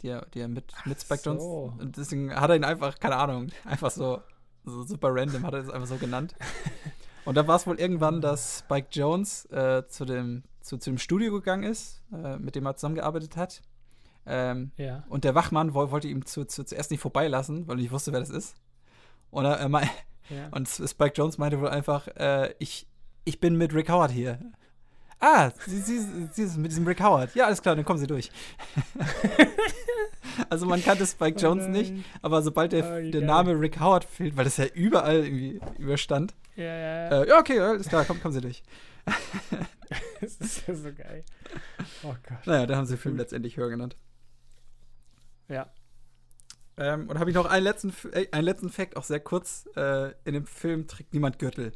die 0.03 0.09
er, 0.09 0.27
die 0.35 0.41
er 0.41 0.49
mit, 0.49 0.73
mit 0.85 1.01
Spike 1.01 1.23
so. 1.23 1.31
Jones. 1.31 1.81
Und 1.81 1.97
deswegen 1.97 2.35
hat 2.35 2.51
er 2.51 2.57
ihn 2.57 2.65
einfach, 2.65 2.99
keine 2.99 3.17
Ahnung, 3.17 3.49
einfach 3.65 3.91
so, 3.91 4.21
so 4.65 4.83
super 4.85 5.09
random, 5.12 5.45
hat 5.45 5.55
er 5.55 5.62
das 5.62 5.71
einfach 5.71 5.89
so 5.89 5.97
genannt. 5.97 6.35
Und 7.25 7.37
dann 7.37 7.49
war 7.49 7.57
es 7.57 7.67
wohl 7.67 7.81
irgendwann, 7.81 8.21
dass 8.21 8.59
Spike 8.61 8.89
Jones 8.93 9.47
äh, 9.47 9.87
zu, 9.89 10.05
dem, 10.05 10.43
zu, 10.61 10.77
zu 10.77 10.91
dem 10.91 10.99
Studio 10.99 11.33
gegangen 11.33 11.62
ist, 11.62 12.03
äh, 12.12 12.37
mit 12.37 12.55
dem 12.55 12.67
er 12.67 12.77
zusammengearbeitet 12.77 13.37
hat. 13.37 13.62
Ähm, 14.27 14.73
Ja. 14.77 15.05
und 15.09 15.25
der 15.25 15.35
Wachmann 15.35 15.75
woll, 15.75 15.91
wollte 15.91 16.09
ihm 16.09 16.25
zu, 16.25 16.45
zu, 16.47 16.65
zuerst 16.65 16.91
nicht 16.91 17.01
vorbeilassen, 17.01 17.67
weil 17.67 17.77
er 17.77 17.83
nicht 17.83 17.93
wusste, 17.93 18.12
wer 18.12 18.21
das 18.21 18.31
ist. 18.31 18.57
Und, 19.35 19.45
er, 19.45 19.57
er 19.59 19.68
mei- 19.68 19.91
Ja. 20.30 20.49
und 20.53 20.68
Spike 20.68 21.12
Jones 21.16 21.39
meinte 21.39 21.61
wohl 21.61 21.68
einfach, 21.68 22.09
äh, 22.16 22.55
ich, 22.59 22.87
ich 23.24 23.41
bin 23.41 23.57
mit 23.57 23.74
Rick 23.74 23.89
Howard 23.91 24.11
hier. 24.11 24.39
Ah, 25.20 25.51
sie, 25.66 25.78
sie, 25.80 26.01
sie 26.32 26.43
ist 26.43 26.57
mit 26.59 26.70
diesem 26.70 26.87
Rick 26.87 27.01
Howard. 27.03 27.35
Ja, 27.35 27.47
alles 27.47 27.62
klar, 27.62 27.76
dann 27.76 27.85
kommen 27.85 27.99
Sie 27.99 28.07
durch. 28.07 28.30
also 30.51 30.66
man 30.66 30.82
kannte 30.82 31.07
Spike 31.07 31.39
Jones 31.39 31.64
Oh 31.66 31.70
nicht, 31.70 31.93
nein. 31.93 32.05
aber 32.22 32.43
sobald 32.43 32.72
der, 32.72 32.85
Oh, 32.85 33.11
der. 33.11 33.22
Name 33.22 33.59
Rick 33.59 33.80
Howard 33.80 34.05
fehlt, 34.05 34.37
weil 34.37 34.45
das 34.45 34.57
ja 34.57 34.66
überall 34.66 35.24
irgendwie 35.24 35.61
überstand, 35.78 36.35
Ja, 36.57 36.64
ja, 36.64 36.74
ja. 37.11 37.22
äh, 37.22 37.28
ja, 37.28 37.39
okay, 37.39 37.59
alles 37.61 37.89
klar, 37.89 38.05
komm, 38.05 38.20
kommen 38.20 38.35
Sie 38.35 38.41
durch. 38.41 38.62
Das 40.20 40.37
ist 40.37 40.66
ja 40.66 40.74
so 40.74 40.89
geil. 40.93 41.22
Oh 42.03 42.14
Gott. 42.26 42.47
Naja, 42.47 42.66
dann 42.66 42.78
haben 42.78 42.87
sie 42.87 42.95
den 42.95 43.01
Film 43.01 43.16
letztendlich 43.18 43.57
höher 43.59 43.68
genannt. 43.68 43.97
Ja. 45.49 45.66
Ähm, 46.77 47.09
und 47.09 47.18
habe 47.18 47.31
ich 47.31 47.37
noch 47.37 47.47
einen 47.47 47.64
letzten, 47.64 47.93
äh, 48.12 48.27
einen 48.33 48.45
letzten 48.45 48.68
Fact, 48.68 48.97
auch 48.97 49.05
sehr 49.05 49.20
kurz. 49.20 49.68
Äh, 49.77 50.11
in 50.25 50.35
dem 50.35 50.47
Film 50.47 50.87
trägt 50.87 51.12
niemand 51.14 51.39
Gürtel. 51.39 51.72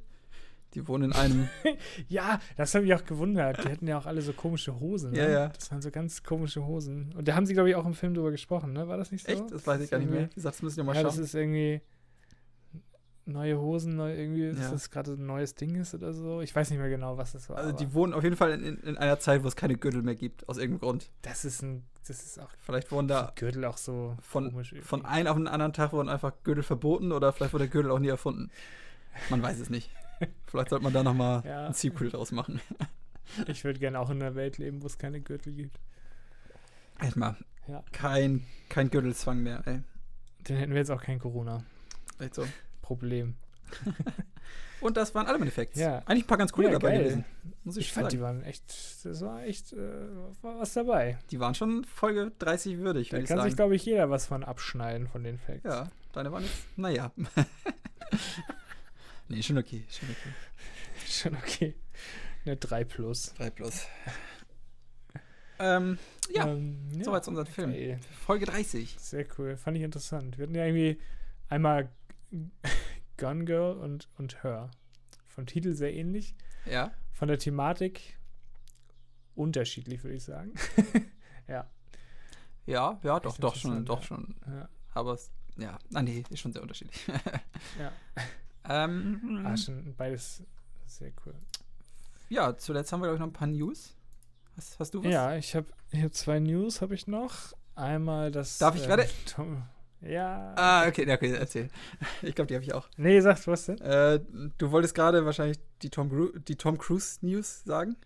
Die 0.74 0.86
wohnen 0.86 1.04
in 1.04 1.12
einem. 1.12 1.48
Ja, 2.08 2.40
das 2.56 2.74
habe 2.74 2.84
ich 2.84 2.92
auch 2.94 3.04
gewundert. 3.04 3.64
Die 3.64 3.68
hatten 3.68 3.86
ja 3.86 3.96
auch 3.98 4.06
alle 4.06 4.20
so 4.22 4.32
komische 4.32 4.78
Hosen. 4.80 5.12
Ne? 5.12 5.18
Ja, 5.18 5.28
ja. 5.28 5.48
Das 5.48 5.70
waren 5.70 5.80
so 5.80 5.90
ganz 5.90 6.22
komische 6.22 6.66
Hosen. 6.66 7.12
Und 7.16 7.26
da 7.28 7.34
haben 7.34 7.46
sie, 7.46 7.54
glaube 7.54 7.70
ich, 7.70 7.74
auch 7.76 7.86
im 7.86 7.94
Film 7.94 8.12
drüber 8.14 8.30
gesprochen, 8.30 8.72
ne? 8.74 8.86
War 8.88 8.96
das 8.98 9.10
nicht 9.10 9.26
so? 9.26 9.32
Echt? 9.32 9.50
Das 9.50 9.66
weiß 9.66 9.80
ich 9.80 9.90
gar 9.90 9.98
nicht 9.98 10.10
mehr. 10.10 10.28
Wie 10.30 10.34
gesagt, 10.34 10.56
das 10.56 10.62
müssen 10.62 10.76
wir 10.78 10.84
mal 10.84 10.94
Ja, 10.96 11.02
das 11.04 11.14
schauen. 11.14 11.24
ist 11.24 11.34
irgendwie 11.34 11.80
neue 13.28 13.58
Hosen, 13.58 13.96
neu 13.96 14.14
irgendwie, 14.14 14.46
Ja. 14.46 14.52
dass 14.54 14.70
das 14.70 14.90
gerade 14.90 15.12
ein 15.12 15.26
neues 15.26 15.54
Ding 15.54 15.74
ist 15.76 15.94
oder 15.94 16.12
so. 16.12 16.40
Ich 16.40 16.54
weiß 16.54 16.70
nicht 16.70 16.78
mehr 16.78 16.88
genau, 16.88 17.16
was 17.18 17.32
das 17.32 17.48
war. 17.48 17.58
Also, 17.58 17.72
die 17.72 17.92
wohnen 17.94 18.12
auf 18.14 18.24
jeden 18.24 18.36
Fall 18.36 18.52
in, 18.52 18.62
in, 18.64 18.76
in 18.78 18.96
einer 18.98 19.18
Zeit, 19.20 19.44
wo 19.44 19.48
es 19.48 19.56
keine 19.56 19.76
Gürtel 19.76 20.02
mehr 20.02 20.16
gibt, 20.16 20.48
aus 20.48 20.56
irgendeinem 20.58 20.80
Grund. 20.80 21.10
das 21.22 21.44
ist 21.44 21.62
ein, 21.62 21.84
das 22.06 22.22
ist 22.24 22.40
auch 22.40 22.48
Vielleicht 22.60 22.90
wurden 22.90 23.08
da 23.08 23.32
Gürtel 23.36 23.64
auch 23.64 23.76
so 23.76 24.16
von, 24.20 24.50
komisch. 24.50 24.72
irgendwie. 24.72 24.88
von 24.88 25.04
einem 25.04 25.26
auf 25.28 25.36
den 25.36 25.46
anderen 25.48 25.72
Tag 25.72 25.92
wurden 25.92 26.08
einfach 26.08 26.32
Gürtel 26.42 26.62
verboten 26.62 27.12
oder 27.12 27.32
vielleicht 27.32 27.52
wurde 27.52 27.64
der 27.64 27.70
Gürtel 27.72 27.90
auch 27.90 27.98
nie 27.98 28.08
erfunden. 28.08 28.50
Man 29.30 29.42
weiß 29.42 29.58
es 29.60 29.68
nicht. 29.70 29.90
Vielleicht 30.46 30.70
sollte 30.70 30.82
man 30.84 30.92
da 30.92 31.02
nochmal 31.02 31.42
Ja. 31.44 31.66
ein 31.66 31.72
Sequel 31.74 32.10
draus 32.10 32.32
machen. 32.32 32.60
Ich 33.46 33.62
würde 33.62 33.78
gerne 33.78 34.00
auch 34.00 34.08
in 34.08 34.22
einer 34.22 34.34
Welt 34.36 34.56
leben, 34.56 34.82
wo 34.82 34.86
es 34.86 34.96
keine 34.96 35.20
Gürtel 35.20 35.52
gibt. 35.52 35.78
Erstmal. 36.98 37.36
Ja. 37.66 37.84
Kein, 37.92 38.46
kein 38.70 38.88
Gürtelzwang 38.90 39.42
mehr, 39.42 39.62
ey. 39.66 39.82
Dann 40.44 40.56
hätten 40.56 40.72
wir 40.72 40.78
jetzt 40.78 40.90
auch 40.90 41.02
kein 41.02 41.18
Corona. 41.18 41.62
Echt 42.18 42.34
so. 42.34 42.46
Problem. 42.88 43.34
Und 44.80 44.96
das 44.96 45.14
waren 45.14 45.26
alle 45.26 45.38
meine 45.38 45.50
Facts. 45.50 45.78
Ja. 45.78 45.98
Eigentlich 46.06 46.24
ein 46.24 46.28
paar 46.28 46.38
ganz 46.38 46.52
coole 46.52 46.68
Ja, 46.68 46.72
dabei 46.74 46.92
geil. 46.92 46.98
gewesen. 47.02 47.24
Muss 47.64 47.76
ich, 47.76 47.88
Ich 47.88 47.92
fand, 47.92 48.12
die 48.12 48.20
waren 48.20 48.42
echt, 48.44 49.04
das 49.04 49.20
war 49.20 49.42
echt, 49.42 49.72
äh, 49.74 49.76
war 50.40 50.58
was 50.60 50.72
dabei. 50.72 51.18
Die 51.30 51.38
waren 51.38 51.54
schon 51.54 51.84
Folge 51.84 52.32
30 52.38 52.78
würdig, 52.78 53.10
Da 53.10 53.18
kann 53.18 53.26
sich, 53.26 53.36
sagen. 53.36 53.56
glaube 53.56 53.76
ich, 53.76 53.84
jeder 53.84 54.08
was 54.08 54.24
von 54.26 54.42
abschneiden 54.44 55.06
von 55.08 55.22
den 55.22 55.38
Facts. 55.38 55.64
Ja, 55.64 55.90
deine 56.12 56.32
waren 56.32 56.44
jetzt, 56.44 56.54
naja. 56.76 57.12
nee, 59.28 59.42
schon 59.42 59.58
okay, 59.58 59.84
schon 59.90 60.08
okay. 60.08 60.32
Schon 61.06 61.34
okay. 61.36 61.74
Eine 62.44 62.56
3 62.56 62.84
plus. 62.84 63.34
3 63.34 63.50
plus. 63.50 63.86
ähm, 65.58 65.98
ja, 66.30 66.46
ähm, 66.46 66.76
ja. 66.92 67.04
soweit 67.04 67.24
zu 67.24 67.30
unserem 67.30 67.46
Film. 67.46 68.00
Folge 68.26 68.46
30. 68.46 68.96
Sehr 68.98 69.26
cool. 69.38 69.56
Fand 69.56 69.76
ich 69.76 69.82
interessant. 69.82 70.38
Wir 70.38 70.44
hatten 70.44 70.54
ja 70.54 70.66
irgendwie 70.66 71.00
einmal 71.48 71.88
Gone 73.16 73.44
Girl 73.44 73.76
und, 73.78 74.08
und 74.16 74.42
Her. 74.42 74.70
Vom 75.26 75.46
Titel 75.46 75.74
sehr 75.74 75.92
ähnlich. 75.94 76.34
Ja. 76.66 76.92
Von 77.12 77.28
der 77.28 77.38
Thematik 77.38 78.18
unterschiedlich, 79.34 80.02
würde 80.02 80.16
ich 80.16 80.24
sagen. 80.24 80.52
ja. 81.48 81.68
Ja, 82.66 83.00
ja, 83.02 83.20
doch, 83.20 83.38
doch 83.38 83.54
schon, 83.56 83.84
doch 83.84 84.00
ja. 84.00 84.06
schon. 84.06 84.36
ja. 84.46 84.68
Aber 84.92 85.14
es, 85.14 85.30
ja, 85.56 85.78
ah, 85.94 86.02
nee, 86.02 86.22
ist 86.28 86.40
schon 86.40 86.52
sehr 86.52 86.62
unterschiedlich. 86.62 87.00
Ja. 87.78 87.92
ähm, 88.84 89.42
Ah, 89.44 89.56
schon 89.56 89.94
beides 89.96 90.42
sehr 90.86 91.12
cool. 91.24 91.34
ja, 92.28 92.56
zuletzt 92.56 92.92
haben 92.92 93.00
wir, 93.00 93.06
glaube 93.06 93.16
ich, 93.16 93.20
noch 93.20 93.26
ein 93.28 93.32
paar 93.32 93.46
News. 93.48 93.94
Hast, 94.56 94.78
hast 94.78 94.94
du 94.94 95.02
was? 95.04 95.10
Ja, 95.10 95.36
ich 95.36 95.54
habe 95.54 95.66
hier 95.92 96.10
zwei 96.12 96.40
News 96.40 96.80
habe 96.82 96.94
ich 96.94 97.06
noch. 97.06 97.52
Einmal 97.74 98.30
das. 98.32 98.58
Darf 98.58 98.74
ich- 98.74 98.84
ähm, 98.84 98.90
warte. 98.90 99.08
Ja. 100.00 100.54
Ah, 100.56 100.86
okay, 100.86 101.10
okay, 101.12 101.32
erzähl. 101.32 101.68
Ich 102.22 102.34
glaube, 102.34 102.46
die 102.46 102.54
habe 102.54 102.64
ich 102.64 102.72
auch. 102.72 102.88
Nee, 102.96 103.20
sag 103.20 103.44
was 103.46 103.66
denn? 103.66 103.78
Äh, 103.80 104.20
du 104.58 104.70
wolltest 104.70 104.94
gerade 104.94 105.24
wahrscheinlich 105.24 105.58
die 105.82 105.90
Tom, 105.90 106.08
Gru 106.08 106.28
die 106.38 106.56
Tom 106.56 106.78
Cruise 106.78 107.18
News 107.22 107.64
sagen. 107.64 107.96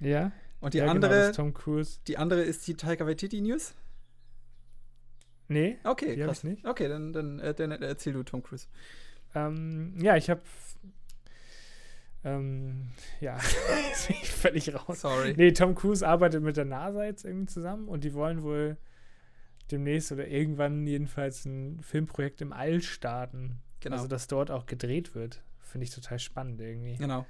Ja. 0.00 0.32
Und 0.60 0.72
die 0.74 0.78
ja, 0.78 0.86
andere, 0.86 1.20
Genau, 1.20 1.32
Tom 1.32 1.54
Cruise. 1.54 1.98
die 2.06 2.16
andere 2.16 2.42
ist 2.42 2.66
die 2.66 2.74
Taika 2.74 3.06
Waititi 3.06 3.40
News. 3.42 3.74
Nee. 5.48 5.78
Okay, 5.84 6.16
Die 6.16 6.22
krass. 6.22 6.38
ich 6.38 6.44
nicht. 6.44 6.66
Okay, 6.66 6.88
dann, 6.88 7.12
dann, 7.12 7.38
äh, 7.40 7.52
dann 7.52 7.70
erzähl 7.70 8.14
du 8.14 8.22
Tom 8.22 8.42
Cruise. 8.42 8.66
Ähm, 9.34 9.94
ja, 10.00 10.16
ich 10.16 10.30
habe. 10.30 10.40
Ähm, 12.24 12.88
ja, 13.20 13.36
jetzt 13.90 14.08
bin 14.08 14.16
ich 14.22 14.30
völlig 14.30 14.74
raus. 14.74 15.02
Sorry. 15.02 15.34
Nee, 15.36 15.52
Tom 15.52 15.74
Cruise 15.74 16.06
arbeitet 16.06 16.42
mit 16.42 16.56
der 16.56 16.64
NASA 16.64 17.04
jetzt 17.04 17.24
irgendwie 17.26 17.46
zusammen 17.52 17.86
und 17.88 18.02
die 18.04 18.14
wollen 18.14 18.42
wohl 18.42 18.78
demnächst 19.70 20.12
oder 20.12 20.26
irgendwann 20.28 20.86
jedenfalls 20.86 21.44
ein 21.44 21.80
Filmprojekt 21.82 22.40
im 22.40 22.52
All 22.52 22.82
starten. 22.82 23.58
Genau. 23.80 23.96
Also, 23.96 24.08
dass 24.08 24.26
dort 24.26 24.50
auch 24.50 24.66
gedreht 24.66 25.14
wird. 25.14 25.42
Finde 25.60 25.86
ich 25.86 25.94
total 25.94 26.18
spannend 26.18 26.60
irgendwie. 26.60 26.96
Genau. 26.96 27.26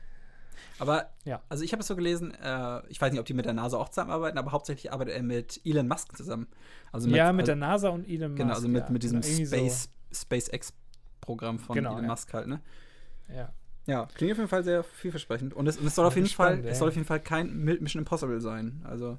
Aber, 0.78 1.10
Ja. 1.24 1.42
also 1.48 1.64
ich 1.64 1.72
habe 1.72 1.80
es 1.80 1.86
so 1.86 1.96
gelesen, 1.96 2.34
äh, 2.34 2.82
ich 2.88 3.00
weiß 3.00 3.12
nicht, 3.12 3.20
ob 3.20 3.26
die 3.26 3.34
mit 3.34 3.44
der 3.44 3.54
NASA 3.54 3.76
auch 3.76 3.88
zusammenarbeiten, 3.88 4.38
aber 4.38 4.52
hauptsächlich 4.52 4.92
arbeitet 4.92 5.14
er 5.14 5.22
mit 5.22 5.60
Elon 5.64 5.88
Musk 5.88 6.16
zusammen. 6.16 6.46
Also 6.92 7.08
ja, 7.08 7.32
mit 7.32 7.42
also, 7.42 7.46
der 7.46 7.56
NASA 7.56 7.88
und 7.88 8.08
Elon 8.08 8.32
Musk. 8.32 8.42
Genau, 8.42 8.54
also 8.54 8.68
mit, 8.68 8.84
ja, 8.84 8.90
mit 8.90 9.02
diesem 9.02 9.20
genau, 9.20 9.46
Space, 9.46 9.88
SpaceX-Programm 10.12 11.58
von 11.58 11.74
Genau, 11.74 11.92
Elon 11.92 12.04
ja. 12.04 12.10
Musk 12.10 12.32
halt, 12.32 12.46
ne? 12.46 12.60
So. 13.28 13.34
Ja. 13.34 13.52
Ja, 13.86 14.06
klingt 14.14 14.32
auf 14.32 14.38
jeden 14.38 14.48
Fall 14.48 14.64
sehr 14.64 14.82
vielversprechend. 14.82 15.52
Und 15.52 15.66
es, 15.66 15.76
und 15.76 15.86
es 15.86 15.94
soll 15.94 16.06
auf 16.06 16.16
jeden 16.16 16.26
spannend, 16.26 16.60
Fall, 16.60 16.66
ey. 16.66 16.72
es 16.72 16.78
soll 16.78 16.88
auf 16.88 16.94
jeden 16.94 17.06
Fall 17.06 17.20
kein 17.20 17.54
Mission 17.54 18.00
Impossible 18.00 18.40
sein. 18.40 18.82
Also, 18.84 19.18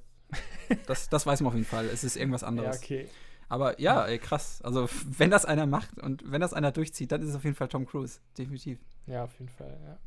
das, 0.88 1.09
das 1.09 1.26
weiß 1.26 1.41
man 1.41 1.47
auf 1.49 1.53
jeden 1.53 1.65
Fall. 1.65 1.86
Es 1.86 2.03
ist 2.03 2.15
irgendwas 2.15 2.41
ja, 2.41 2.47
anderes. 2.47 2.78
okay. 2.78 3.07
Aber 3.47 3.80
ja, 3.80 4.05
ey, 4.05 4.17
krass. 4.17 4.61
Also, 4.63 4.89
wenn 5.05 5.30
das 5.30 5.45
einer 5.45 5.65
macht 5.65 5.99
und 6.01 6.23
wenn 6.32 6.41
das 6.41 6.53
einer 6.53 6.71
durchzieht, 6.71 7.11
dann 7.11 7.21
ist 7.21 7.30
es 7.30 7.36
auf 7.36 7.43
jeden 7.43 7.55
Fall 7.55 7.67
Tom 7.67 7.86
Cruise. 7.86 8.19
Definitiv. 8.38 8.80
Ja, 9.05 9.23
auf 9.23 9.34
jeden 9.39 9.49
Fall, 9.49 9.78
ja. 9.86 9.97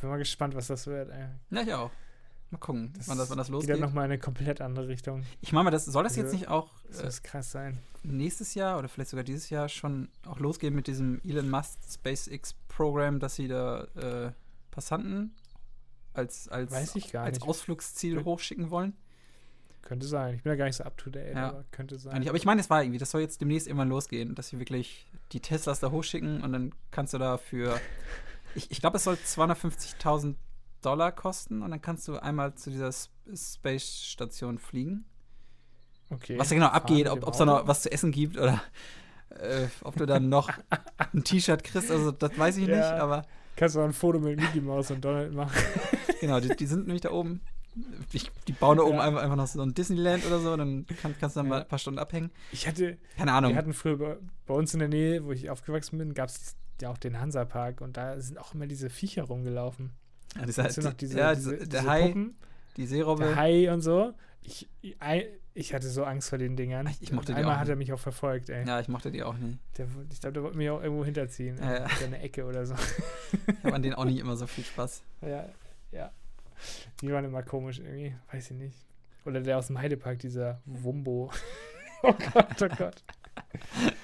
Bin 0.00 0.10
mal 0.10 0.16
gespannt, 0.18 0.54
was 0.56 0.66
das 0.66 0.86
wird. 0.86 1.10
Ey. 1.10 1.28
Ja, 1.50 1.62
ich 1.62 1.74
auch. 1.74 1.90
Mal 2.50 2.58
gucken, 2.58 2.92
wann 3.06 3.16
das, 3.16 3.30
wann 3.30 3.38
das 3.38 3.46
geht 3.46 3.52
losgeht. 3.54 3.70
dann 3.74 3.80
nochmal 3.80 4.04
in 4.04 4.10
eine 4.10 4.18
komplett 4.20 4.60
andere 4.60 4.88
Richtung. 4.88 5.24
Ich 5.40 5.52
meine 5.52 5.64
mal, 5.64 5.70
das, 5.70 5.86
soll 5.86 6.02
das 6.02 6.12
Also, 6.12 6.22
jetzt 6.22 6.32
nicht 6.32 6.48
auch 6.48 6.70
Das 6.90 7.20
äh, 7.20 7.22
krass 7.22 7.50
sein. 7.50 7.78
nächstes 8.02 8.54
Jahr 8.54 8.78
oder 8.78 8.88
vielleicht 8.88 9.08
sogar 9.08 9.24
dieses 9.24 9.48
Jahr 9.48 9.70
schon 9.70 10.10
auch 10.26 10.38
losgehen 10.38 10.74
mit 10.74 10.86
diesem 10.86 11.20
Elon 11.24 11.48
Musk 11.48 11.78
SpaceX-Programm, 11.90 13.20
dass 13.20 13.36
sie 13.36 13.48
da 13.48 13.84
äh, 13.94 14.32
Passanten 14.70 15.34
als, 16.12 16.48
als, 16.48 16.72
als 16.72 16.94
nicht. 16.94 17.14
Ausflugsziel 17.16 18.22
hochschicken 18.24 18.70
wollen? 18.70 18.94
Könnte 19.82 20.06
sein. 20.06 20.34
Ich 20.36 20.42
bin 20.42 20.50
da 20.50 20.56
gar 20.56 20.64
nicht 20.66 20.76
so 20.76 20.84
up 20.84 20.96
to 20.96 21.10
date, 21.10 21.34
Ja. 21.34 21.48
aber 21.48 21.64
könnte 21.70 21.98
sein. 21.98 22.26
Aber 22.26 22.36
ich 22.36 22.44
meine, 22.44 22.60
es 22.60 22.70
war 22.70 22.82
irgendwie, 22.82 22.98
das 22.98 23.10
soll 23.10 23.20
jetzt 23.20 23.40
demnächst 23.40 23.66
irgendwann 23.66 23.88
losgehen, 23.88 24.34
dass 24.34 24.48
sie 24.48 24.58
wirklich 24.58 25.06
die 25.32 25.40
Teslas 25.40 25.80
da 25.80 25.90
hochschicken 25.90 26.42
und 26.42 26.52
dann 26.52 26.74
kannst 26.90 27.12
du 27.14 27.18
da 27.18 27.36
für, 27.36 27.78
ich, 28.54 28.70
ich 28.70 28.80
glaube, 28.80 28.96
es 28.96 29.04
soll 29.04 29.14
250.000 29.14 30.36
Dollar 30.82 31.12
kosten 31.12 31.62
und 31.62 31.70
dann 31.70 31.80
kannst 31.82 32.08
du 32.08 32.16
einmal 32.16 32.54
zu 32.54 32.70
dieser 32.70 32.88
S- 32.88 33.10
Space-Station 33.34 34.58
fliegen. 34.58 35.04
okay. 36.10 36.38
Was 36.38 36.48
da 36.48 36.54
genau 36.56 36.68
abgeht, 36.68 37.08
ob 37.08 37.26
es 37.28 37.36
da 37.38 37.44
noch 37.44 37.66
was 37.66 37.82
zu 37.82 37.92
essen 37.92 38.10
gibt 38.12 38.36
oder 38.36 38.60
äh, 39.30 39.66
ob 39.82 39.96
du 39.96 40.06
dann 40.06 40.28
noch 40.28 40.50
ein 41.12 41.24
T-Shirt 41.24 41.62
kriegst, 41.64 41.90
also 41.90 42.10
das 42.12 42.36
weiß 42.38 42.56
ich 42.58 42.66
Ja. 42.68 42.76
nicht, 42.76 43.00
aber 43.00 43.24
Kannst 43.54 43.76
du 43.76 43.80
auch 43.80 43.84
ein 43.84 43.92
Foto 43.92 44.18
mit 44.18 44.40
Mickey 44.40 44.60
Mouse 44.62 44.90
und 44.90 45.04
Donald 45.04 45.34
machen? 45.34 45.52
genau, 46.20 46.40
die, 46.40 46.48
die 46.56 46.66
sind 46.66 46.86
nämlich 46.86 47.02
da 47.02 47.10
oben. 47.10 47.42
Ich, 48.12 48.30
die 48.48 48.52
bauen 48.52 48.76
da 48.78 48.84
oben 48.84 48.96
Ja. 48.96 49.02
einfach, 49.04 49.34
noch 49.36 49.46
so 49.46 49.62
ein 49.62 49.72
Disneyland 49.74 50.26
oder 50.26 50.38
so, 50.40 50.56
dann 50.56 50.86
kann, 51.00 51.14
kannst 51.18 51.36
du 51.36 51.40
dann 51.40 51.46
Ja. 51.46 51.50
mal 51.50 51.60
ein 51.62 51.68
paar 51.68 51.78
Stunden 51.78 51.98
abhängen. 51.98 52.30
Ich 52.52 52.66
hatte, 52.68 52.98
Keine 53.16 53.32
Ahnung. 53.32 53.52
wir 53.52 53.56
hatten 53.58 53.72
früher 53.72 53.96
bei, 53.98 54.16
bei 54.46 54.54
uns 54.54 54.74
in 54.74 54.80
der 54.80 54.88
Nähe, 54.88 55.24
wo 55.24 55.32
ich 55.32 55.48
aufgewachsen 55.50 55.98
bin, 55.98 56.12
gab 56.14 56.28
es 56.28 56.54
ja 56.80 56.90
auch 56.90 56.98
den 56.98 57.18
Hansapark 57.20 57.80
und 57.80 57.96
da 57.96 58.18
sind 58.20 58.38
auch 58.38 58.54
immer 58.54 58.66
diese 58.66 58.90
Viecher 58.90 59.22
rumgelaufen. 59.24 59.90
Ja, 60.36 60.44
dieser, 60.46 60.64
Weißt 60.64 60.78
du 60.78 60.82
noch, 60.82 60.94
diese, 60.94 61.18
ja, 61.18 61.34
diese, 61.34 61.54
diese, 61.56 61.68
der 61.68 61.86
Hai, 61.86 62.06
Puppen, 62.08 62.36
die 62.76 62.86
Seerobbe. 62.86 63.24
der 63.24 63.36
Hai 63.36 63.72
und 63.72 63.80
so. 63.82 64.12
Ich, 64.42 64.68
ich, 65.54 65.72
hatte 65.74 65.88
so 65.88 66.04
Angst 66.04 66.28
vor 66.30 66.38
den 66.38 66.56
Dingern. 66.56 66.86
Ich- 66.88 67.00
ich 67.02 67.12
mochte 67.12 67.32
die 67.32 67.38
Einmal 67.38 67.54
auch 67.54 67.58
hat 67.60 67.68
er 67.68 67.76
nicht. 67.76 67.88
mich 67.88 67.92
auch 67.94 68.00
verfolgt, 68.00 68.48
ey. 68.50 68.66
Ja, 68.66 68.80
ich 68.80 68.88
mochte 68.88 69.12
die 69.12 69.22
auch 69.22 69.36
nie. 69.36 69.58
Der, 69.78 69.86
ich 70.10 70.20
glaube, 70.20 70.32
der 70.34 70.42
wollte 70.42 70.56
mich 70.56 70.68
auch 70.70 70.82
irgendwo 70.82 71.04
hinterziehen. 71.04 71.58
Ja, 71.60 71.74
ja. 71.74 71.86
In 72.00 72.06
eine 72.06 72.18
Ecke 72.20 72.44
oder 72.44 72.66
so. 72.66 72.74
Ich 73.46 73.64
habe 73.64 73.74
an 73.74 73.82
denen 73.82 73.94
auch 73.94 74.04
nicht 74.04 74.18
immer 74.18 74.36
so 74.36 74.46
viel 74.46 74.64
Spaß. 74.64 75.02
Ja, 75.22 75.48
ja. 75.92 76.10
Die 77.00 77.12
waren 77.12 77.24
immer 77.24 77.42
komisch 77.42 77.78
irgendwie, 77.78 78.14
weiß 78.32 78.50
ich 78.52 78.56
nicht. 78.56 78.78
Oder 79.24 79.40
der 79.40 79.58
aus 79.58 79.68
dem 79.68 79.78
Heidepark, 79.78 80.18
dieser 80.18 80.60
Wumbo. 80.64 81.30
oh 82.02 82.12
Gott, 82.32 82.62
oh 82.62 82.68
Gott. 82.76 83.02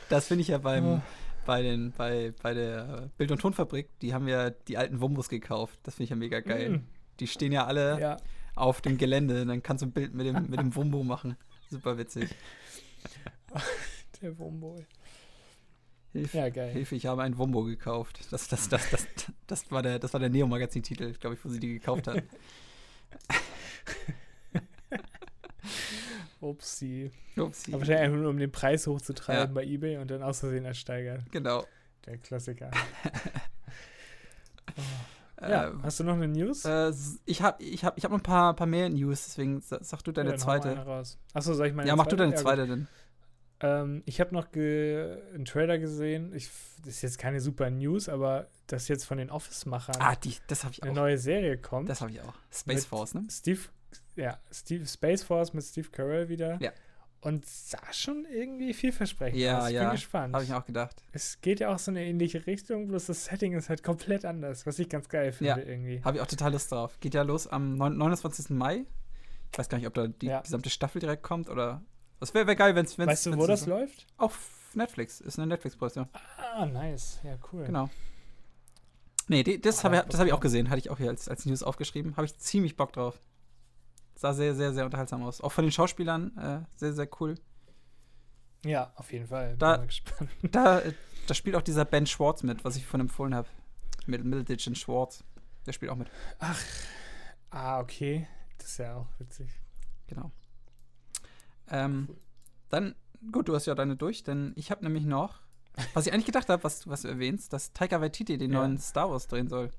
Das 0.08 0.26
finde 0.28 0.42
ich 0.42 0.48
ja 0.48 0.58
beim, 0.58 0.84
Oh. 0.86 1.00
bei, 1.44 1.62
den, 1.62 1.92
bei, 1.92 2.32
bei 2.42 2.54
der 2.54 3.10
Bild- 3.16 3.30
und 3.32 3.40
Tonfabrik, 3.40 3.88
die 4.00 4.14
haben 4.14 4.28
ja 4.28 4.50
die 4.50 4.78
alten 4.78 5.00
Wumbus 5.00 5.28
gekauft. 5.28 5.78
Das 5.82 5.94
finde 5.96 6.04
ich 6.04 6.10
ja 6.10 6.16
mega 6.16 6.40
geil. 6.40 6.70
Mm, 6.70 6.86
Die 7.20 7.26
stehen 7.26 7.52
ja 7.52 7.66
alle 7.66 8.00
Ja, 8.00 8.16
auf 8.54 8.80
dem 8.80 8.96
Gelände. 8.98 9.44
Dann 9.44 9.62
kannst 9.62 9.82
du 9.82 9.86
ein 9.86 9.92
Bild 9.92 10.14
mit 10.14 10.26
dem, 10.26 10.48
mit 10.48 10.60
dem 10.60 10.74
Wumbo 10.74 11.02
machen. 11.02 11.36
Super 11.70 11.98
witzig. 11.98 12.34
der 14.22 14.38
Wumbo. 14.38 14.76
Hilf, 16.12 16.32
Ja, 16.34 16.48
geil. 16.48 16.70
Hilfe, 16.72 16.94
ich 16.96 17.06
habe 17.06 17.22
ein 17.22 17.36
Wumbo 17.38 17.64
gekauft. 17.64 18.20
Das, 18.30 18.48
das, 18.48 18.68
das, 18.68 18.88
das, 18.90 19.06
das 19.46 19.70
war 19.70 19.82
der, 19.82 19.98
das 19.98 20.12
war 20.12 20.20
der 20.20 20.30
Neo-Magazin-Titel, 20.30 21.12
glaube 21.14 21.36
ich, 21.36 21.44
wo 21.44 21.48
sie 21.48 21.60
die 21.60 21.74
gekauft 21.74 22.06
hat. 22.08 22.22
Upsi. 26.40 27.10
Upsi. 27.36 27.72
Aber 27.72 27.80
wahrscheinlich 27.80 28.04
einfach 28.04 28.18
nur, 28.18 28.30
um 28.30 28.38
den 28.38 28.50
Preis 28.52 28.86
hochzutreiben 28.86 29.48
Ja. 29.48 29.54
bei 29.54 29.64
Ebay 29.64 29.98
und 29.98 30.10
dann 30.10 30.22
aus 30.22 30.40
Versehen 30.40 30.64
ersteigern. 30.64 31.26
Genau. 31.30 31.64
Der 32.06 32.18
Klassiker. 32.18 32.70
Äh, 35.40 35.52
ja, 35.52 35.72
hast 35.84 36.00
du 36.00 36.04
noch 36.04 36.14
eine 36.14 36.26
News? 36.26 36.64
äh, 36.64 36.92
ich 37.24 37.42
habe 37.42 37.62
ich 37.62 37.84
hab, 37.84 37.96
ich 37.96 38.02
hab 38.04 38.10
noch 38.10 38.18
ein 38.18 38.22
paar, 38.24 38.54
paar 38.56 38.66
mehr 38.66 38.88
News, 38.90 39.24
deswegen 39.26 39.60
sa- 39.60 39.78
sag 39.82 40.02
du 40.02 40.10
deine 40.10 40.30
Ja, 40.30 40.36
zweite. 40.36 40.76
Achso, 41.32 41.54
soll 41.54 41.68
ich 41.68 41.74
meine 41.74 41.88
Ja, 41.88 41.94
mach 41.94 42.06
du 42.08 42.16
deine 42.16 42.34
zweite 42.34 42.66
denn. 42.66 42.88
Ähm, 43.60 44.02
ich 44.06 44.20
habe 44.20 44.34
noch 44.34 44.46
einen 44.54 45.44
Trailer 45.44 45.78
gesehen. 45.78 46.32
Ich, 46.34 46.50
das 46.84 46.94
ist 46.94 47.02
jetzt 47.02 47.18
keine 47.18 47.40
super 47.40 47.70
News, 47.70 48.08
aber 48.08 48.48
dass 48.68 48.88
jetzt 48.88 49.04
von 49.04 49.18
den 49.18 49.30
Office-Machern 49.30 49.96
Ah, 50.00 50.14
die, 50.16 50.34
das 50.46 50.64
habe 50.64 50.72
ich 50.74 50.82
eine 50.82 50.92
auch. 50.92 50.96
neue 50.96 51.18
Serie 51.18 51.58
kommt. 51.58 51.88
Das 51.88 52.00
habe 52.00 52.10
ich 52.12 52.20
auch. 52.20 52.34
Space 52.52 52.84
Force, 52.84 53.14
ne? 53.14 53.24
Steve, 53.30 53.60
ja, 54.16 54.38
Steve 54.52 54.86
Space 54.86 55.22
Force 55.22 55.52
mit 55.54 55.64
Steve 55.64 55.88
Carell 55.90 56.28
wieder. 56.28 56.58
Ja. 56.60 56.70
Und 57.20 57.44
sah 57.46 57.92
schon 57.92 58.26
irgendwie 58.32 58.72
vielversprechend 58.72 59.40
Ja, 59.40 59.58
aus. 59.62 59.68
Ich 59.70 59.74
ja. 59.74 59.82
bin 59.84 59.90
gespannt. 59.92 60.34
Habe 60.34 60.44
ich 60.44 60.52
auch 60.52 60.64
gedacht. 60.64 61.02
Es 61.10 61.40
geht 61.40 61.58
ja 61.58 61.74
auch 61.74 61.78
so 61.80 61.90
in 61.90 61.96
eine 61.96 62.06
ähnliche 62.06 62.46
Richtung, 62.46 62.86
bloß 62.86 63.06
das 63.06 63.24
Setting 63.24 63.54
ist 63.54 63.68
halt 63.68 63.82
komplett 63.82 64.24
anders, 64.24 64.66
was 64.66 64.78
ich 64.78 64.88
ganz 64.88 65.08
geil 65.08 65.32
finde 65.32 65.60
Ja. 65.62 65.66
irgendwie. 65.66 66.00
Habe 66.04 66.18
ich 66.18 66.22
auch 66.22 66.28
total 66.28 66.52
Lust 66.52 66.70
drauf. 66.70 66.96
Geht 67.00 67.14
ja 67.14 67.22
los 67.22 67.48
am 67.48 67.74
9 67.76 67.96
29. 67.96 68.50
Mai. 68.50 68.84
Ich 69.50 69.58
weiß 69.58 69.68
gar 69.68 69.78
nicht, 69.78 69.88
ob 69.88 69.94
da 69.94 70.06
die 70.06 70.26
Ja. 70.26 70.42
gesamte 70.42 70.70
Staffel 70.70 71.00
direkt 71.00 71.24
kommt 71.24 71.48
oder. 71.50 71.82
Das 72.20 72.34
wäre 72.34 72.46
wär 72.46 72.56
geil, 72.56 72.74
wenn 72.74 72.84
es. 72.84 72.98
Weißt 72.98 73.26
du, 73.26 73.36
wo 73.36 73.46
das 73.46 73.66
läuft? 73.66 74.06
Auf 74.16 74.50
Netflix. 74.74 75.20
Ist 75.20 75.38
eine 75.38 75.46
Netflix-Produktion. 75.48 76.08
Ah, 76.54 76.66
nice. 76.66 77.20
Ja, 77.22 77.36
cool. 77.52 77.64
Genau. 77.64 77.88
Nee, 79.28 79.42
die, 79.42 79.60
das 79.60 79.80
Ah, 79.80 79.84
habe 79.84 79.98
hab 79.98 80.26
ich 80.26 80.32
auch 80.32 80.40
gesehen. 80.40 80.68
Hatte 80.70 80.78
ich 80.78 80.90
auch 80.90 80.98
hier 80.98 81.08
als, 81.10 81.28
als 81.28 81.46
News 81.46 81.62
aufgeschrieben. 81.62 82.16
Habe 82.16 82.26
ich 82.26 82.36
ziemlich 82.38 82.76
Bock 82.76 82.92
drauf. 82.92 83.20
Sah 84.14 84.32
sehr, 84.32 84.54
sehr, 84.54 84.72
sehr 84.72 84.84
unterhaltsam 84.84 85.22
aus. 85.22 85.40
Auch 85.40 85.52
von 85.52 85.64
den 85.64 85.70
Schauspielern 85.72 86.36
äh, 86.36 86.60
sehr, 86.76 86.92
sehr 86.92 87.08
cool. 87.20 87.36
Ja, 88.64 88.92
auf 88.96 89.12
jeden 89.12 89.28
Fall. 89.28 89.50
Bin 89.50 89.58
Da- 89.58 89.76
gespannt. 89.76 90.30
Da, 90.50 90.80
äh, 90.80 90.92
da 91.28 91.34
spielt 91.34 91.54
auch 91.56 91.62
dieser 91.62 91.84
Ben 91.84 92.06
Schwartz 92.06 92.42
mit, 92.42 92.64
was 92.64 92.76
ich 92.76 92.84
von 92.86 93.00
empfohlen 93.00 93.34
habe. 93.34 93.46
Mit 94.06 94.24
Middleditch 94.24 94.66
und 94.66 94.76
Schwartz. 94.78 95.22
Der 95.66 95.72
spielt 95.72 95.90
auch 95.92 95.96
mit. 95.96 96.08
Ah, 97.50 97.80
okay. 97.80 98.26
Das 98.56 98.68
ist 98.68 98.78
ja 98.78 98.96
auch 98.96 99.06
witzig. 99.18 99.50
Genau. 100.06 100.32
Ähm. 101.70 102.08
Dann, 102.70 102.94
gut, 103.32 103.48
du 103.48 103.54
hast 103.54 103.66
ja 103.66 103.74
deine 103.74 103.96
durch, 103.96 104.22
denn 104.22 104.52
ich 104.56 104.70
habe 104.70 104.84
nämlich 104.84 105.04
noch, 105.06 105.40
was 105.94 106.06
ich 106.06 106.12
eigentlich 106.12 106.26
gedacht 106.26 106.48
habe, 106.50 106.62
was, 106.64 106.80
du- 106.80 106.90
was 106.90 107.02
du 107.02 107.08
erwähnst, 107.08 107.52
dass 107.52 107.72
Taika 107.72 108.00
Waititi 108.00 108.36
den 108.36 108.52
Ja. 108.52 108.58
neuen 108.60 108.78
Star 108.78 109.10
Wars 109.10 109.26
drehen 109.26 109.48
soll. 109.48 109.70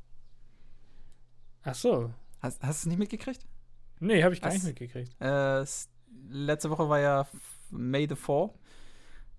Ach 1.63 1.75
so. 1.75 2.11
Hast, 2.41 2.61
hast 2.63 2.83
du 2.83 2.85
es 2.85 2.85
nicht 2.87 2.97
mitgekriegt? 2.99 3.45
Nee, 3.99 4.23
habe 4.23 4.33
ich 4.33 4.41
gar 4.41 4.47
Was? 4.49 4.55
nicht 4.55 4.65
mitgekriegt. 4.65 5.15
Äh, 5.21 5.65
letzte 6.29 6.69
Woche 6.69 6.87
war 6.89 6.99
ja 6.99 7.27
May 7.69 8.07
the 8.07 8.15
4. 8.15 8.49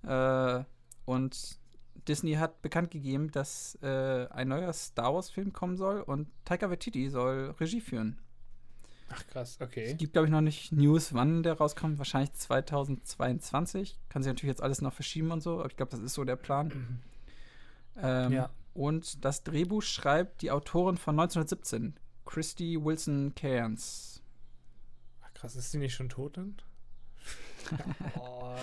Äh, 0.03 0.65
und 1.07 1.59
Disney 2.07 2.35
hat 2.35 2.63
bekannt 2.63 2.91
gegeben, 2.91 3.31
dass 3.31 3.77
äh, 3.83 4.27
ein 4.31 4.49
neuer 4.49 4.73
Star 4.73 5.15
Wars-Film 5.15 5.53
kommen 5.53 5.77
soll 5.77 6.01
und 6.03 6.29
Taika 6.45 6.71
Waititi 6.71 7.09
soll 7.11 7.55
Regie 7.59 7.81
führen. 7.81 8.21
Ach 9.13 9.27
krass, 9.27 9.59
okay. 9.61 9.91
Es 9.93 9.99
gibt, 9.99 10.13
glaube 10.13 10.27
ich, 10.27 10.33
noch 10.33 10.41
nicht 10.41 10.71
News, 10.73 11.13
wann 11.15 11.43
der 11.43 11.55
rauskommt. 11.55 11.99
Wahrscheinlich 11.99 12.33
2022. 12.33 13.99
Kann 14.09 14.23
sich 14.23 14.31
natürlich 14.31 14.53
jetzt 14.53 14.63
alles 14.63 14.81
noch 14.83 14.93
verschieben 14.93 15.33
und 15.33 15.43
so, 15.43 15.59
aber 15.59 15.69
ich 15.69 15.77
glaube, 15.77 15.91
das 15.91 16.01
ist 16.01 16.15
so 16.15 16.25
der 16.25 16.37
Plan. 16.37 17.01
Ähm, 18.03 18.33
Ja. 18.33 18.51
Und 18.73 19.25
das 19.25 19.43
Drehbuch 19.43 19.83
schreibt 19.83 20.43
die 20.43 20.53
Autorin 20.53 20.97
von 20.97 21.19
1917, 21.19 21.99
Christy 22.25 22.79
Wilson 22.83 23.35
Cairns. 23.35 24.23
Ach 25.23 25.35
krass, 25.35 25.57
ist 25.57 25.75
die 25.75 25.79
nicht 25.79 25.95
schon 25.95 26.09
tot 26.09 26.37
dann? 26.37 26.57
oh. 28.17 28.55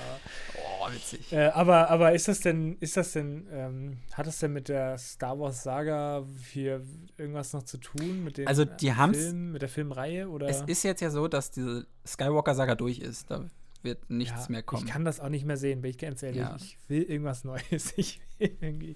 Witzig. 0.94 1.32
Äh, 1.34 1.48
aber, 1.48 1.90
aber 1.90 2.14
ist 2.14 2.28
das 2.28 2.40
denn, 2.40 2.78
ist 2.80 2.98
das 2.98 3.12
denn, 3.14 3.48
ähm, 3.52 3.98
hat 4.14 4.28
das 4.28 4.40
denn 4.40 4.54
mit 4.54 4.70
der 4.70 4.98
Star 4.98 5.40
Wars 5.40 5.64
Saga 5.64 6.26
hier 6.52 6.82
irgendwas 7.18 7.54
noch 7.54 7.64
zu 7.64 7.78
tun? 7.78 8.24
Mit 8.24 8.38
den 8.38 8.48
Also, 8.48 8.66
die 8.66 8.88
äh, 8.88 8.92
haben's- 8.94 9.18
Film, 9.18 9.52
mit 9.52 9.62
der 9.62 9.70
Filmreihe 9.70 10.30
oder? 10.30 10.48
Es 10.48 10.62
ist 10.62 10.84
jetzt 10.84 11.02
ja 11.02 11.10
so, 11.10 11.28
dass 11.28 11.52
diese 11.52 11.88
Skywalker-Saga 12.06 12.76
durch 12.76 13.00
ist. 13.00 13.30
Da 13.32 13.46
wird 13.84 14.10
nichts 14.10 14.46
Ja, 14.48 14.52
mehr 14.52 14.64
kommen. 14.64 14.86
Ich 14.86 14.92
kann 14.92 15.06
das 15.06 15.20
auch 15.20 15.30
nicht 15.30 15.46
mehr 15.46 15.58
sehen, 15.58 15.82
bin 15.82 15.92
ich 15.92 15.98
ganz 15.98 16.24
ehrlich. 16.24 16.40
Ja. 16.42 16.56
Ich 16.58 16.78
will 16.88 17.04
irgendwas 17.04 17.44
Neues. 17.44 17.94
Ich 17.98 18.20
will 18.40 18.56
irgendwie. 18.62 18.96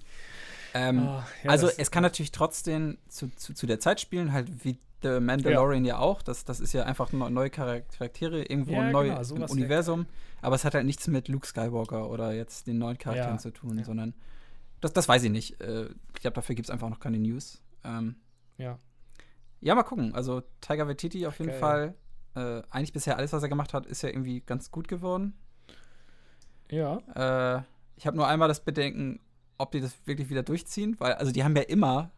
Ähm, 0.73 0.99
Oh, 1.07 1.21
ja, 1.43 1.49
also 1.49 1.69
es 1.77 1.91
kann 1.91 2.03
natürlich 2.03 2.31
trotzdem 2.31 2.97
zu, 3.07 3.29
zu, 3.35 3.53
zu 3.53 3.65
der 3.67 3.79
Zeit 3.79 3.99
spielen, 4.01 4.31
halt 4.33 4.63
wie 4.65 4.79
The 5.03 5.19
Mandalorian 5.19 5.83
ja, 5.85 5.97
auch. 5.97 6.21
Das, 6.21 6.45
das 6.45 6.59
ist 6.59 6.73
ja 6.73 6.83
einfach 6.83 7.11
neu- 7.11 7.29
neue 7.29 7.49
Charak- 7.49 7.89
Charaktere, 7.97 8.43
irgendwo 8.43 8.73
Ja, 8.73 8.91
neu 8.91 9.09
genau, 9.09 9.21
im 9.35 9.43
Universum. 9.49 10.05
Aber 10.43 10.55
es 10.55 10.63
hat 10.63 10.73
halt 10.75 10.85
nichts 10.85 11.07
mit 11.07 11.27
Luke 11.27 11.47
Skywalker 11.47 12.09
oder 12.09 12.33
jetzt 12.33 12.67
den 12.67 12.77
neuen 12.77 12.97
Charakteren 12.99 13.33
Ja, 13.35 13.37
zu 13.39 13.51
tun, 13.51 13.77
ja. 13.79 13.83
sondern 13.83 14.13
das, 14.79 14.93
das 14.93 15.07
weiß 15.07 15.23
ich 15.23 15.31
nicht. 15.31 15.59
Äh, 15.61 15.85
ich 16.15 16.21
glaube, 16.21 16.35
dafür 16.35 16.53
gibt 16.55 16.67
es 16.67 16.71
einfach 16.71 16.89
noch 16.89 16.99
keine 16.99 17.17
News. 17.19 17.61
Ähm, 17.83 18.15
Ja. 18.57 18.77
ja, 19.59 19.73
mal 19.75 19.83
gucken. 19.83 20.13
Also 20.13 20.41
Tiger 20.61 20.87
Waititi 20.87 21.25
auf 21.25 21.39
jeden 21.39 21.51
Geil. 21.51 21.59
Fall. 21.59 21.95
Äh, 22.35 22.63
eigentlich 22.69 22.93
bisher 22.93 23.17
alles, 23.17 23.33
was 23.33 23.41
er 23.43 23.49
gemacht 23.49 23.73
hat, 23.73 23.85
ist 23.87 24.03
ja 24.03 24.09
irgendwie 24.09 24.41
ganz 24.41 24.69
gut 24.71 24.87
geworden. 24.87 25.33
Ja. 26.69 26.97
Äh, 27.57 27.63
ich 27.97 28.07
habe 28.07 28.17
nur 28.17 28.27
einmal 28.27 28.47
das 28.47 28.63
Bedenken, 28.63 29.19
ob 29.61 29.71
die 29.71 29.81
das 29.81 29.93
wirklich 30.05 30.29
wieder 30.29 30.43
durchziehen, 30.43 30.95
weil, 30.99 31.13
also 31.13 31.31
die 31.31 31.43
haben 31.43 31.55
ja 31.55 31.63
immer, 31.63 32.11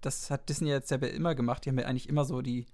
das 0.00 0.30
hat 0.30 0.48
Disney 0.48 0.68
jetzt 0.70 0.90
ja 0.90 0.98
immer 0.98 1.34
gemacht, 1.34 1.64
die 1.64 1.70
haben 1.70 1.78
ja 1.78 1.86
eigentlich 1.86 2.08
immer 2.08 2.24
so 2.24 2.42
die, 2.42 2.66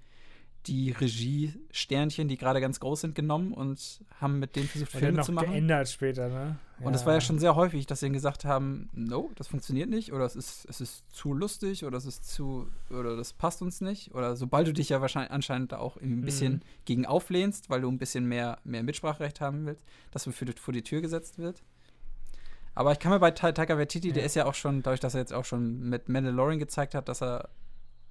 die 0.66 0.92
Regie-Sternchen, 0.92 2.28
die 2.28 2.36
gerade 2.36 2.60
ganz 2.60 2.78
groß 2.80 3.00
sind, 3.00 3.14
genommen 3.14 3.52
und 3.52 4.00
haben 4.20 4.38
mit 4.38 4.54
denen 4.56 4.68
versucht, 4.68 4.94
Und 4.94 5.00
Filme 5.00 5.18
noch 5.18 5.26
zu 5.26 5.32
machen. 5.32 5.50
geändert 5.50 5.88
später, 5.88 6.28
ne? 6.28 6.56
Und 6.80 6.94
das 6.94 7.06
war 7.06 7.14
ja 7.14 7.20
schon 7.20 7.38
sehr 7.38 7.54
häufig, 7.54 7.86
dass 7.86 8.00
sie 8.00 8.06
dann 8.06 8.12
gesagt 8.12 8.44
haben, 8.44 8.90
no, 8.92 9.30
das 9.36 9.46
funktioniert 9.46 9.88
nicht 9.88 10.12
oder 10.12 10.24
es 10.24 10.34
ist, 10.34 10.66
es 10.68 10.80
ist 10.80 11.14
zu 11.14 11.32
lustig 11.32 11.84
oder 11.84 11.96
es 11.96 12.06
ist 12.06 12.28
zu, 12.28 12.66
oder 12.90 13.16
das 13.16 13.32
passt 13.32 13.62
uns 13.62 13.80
nicht. 13.80 14.12
Oder 14.16 14.34
sobald 14.34 14.66
du 14.66 14.72
dich 14.72 14.88
ja 14.88 15.00
wahrscheinlich 15.00 15.30
anscheinend 15.30 15.70
da 15.70 15.78
auch 15.78 15.96
irgendwie 15.96 16.16
ein 16.16 16.24
bisschen 16.24 16.52
Mhm. 16.54 16.60
gegen 16.84 17.06
auflehnst, 17.06 17.70
weil 17.70 17.82
du 17.82 17.88
ein 17.88 17.98
bisschen 17.98 18.26
mehr, 18.26 18.58
mehr 18.64 18.82
Mitspracherecht 18.82 19.40
haben 19.40 19.64
willst, 19.64 19.84
dass 20.10 20.24
du 20.24 20.32
für 20.32 20.44
die, 20.44 20.52
vor 20.54 20.74
die 20.74 20.82
Tür 20.82 21.00
gesetzt 21.02 21.38
wird. 21.38 21.62
Aber 22.74 22.92
ich 22.92 22.98
kann 22.98 23.12
mir 23.12 23.20
bei 23.20 23.30
Ta 23.32 23.52
Taika 23.52 23.76
Waititi, 23.76 24.12
der 24.12 24.22
Ja. 24.22 24.26
ist 24.26 24.34
ja 24.34 24.46
auch 24.46 24.54
schon, 24.54 24.82
dadurch, 24.82 25.00
dass 25.00 25.14
er 25.14 25.20
jetzt 25.20 25.32
auch 25.32 25.44
schon 25.44 25.80
mit 25.88 26.08
Mandalorian 26.08 26.58
gezeigt 26.58 26.94
hat, 26.94 27.08
dass 27.08 27.22
er 27.22 27.50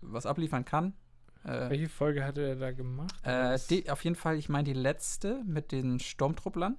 was 0.01 0.25
abliefern 0.25 0.65
kann. 0.65 0.93
Äh, 1.43 1.69
Welche 1.69 1.89
Folge 1.89 2.23
hatte 2.23 2.41
er 2.47 2.55
da 2.55 2.71
gemacht? 2.71 3.13
äh, 3.23 3.57
die, 3.69 3.89
auf 3.89 4.03
jeden 4.03 4.15
Fall, 4.15 4.37
ich 4.37 4.49
meine 4.49 4.63
die 4.65 4.73
letzte 4.73 5.43
mit 5.45 5.71
den 5.71 5.99
Sturmtrupplern. 5.99 6.77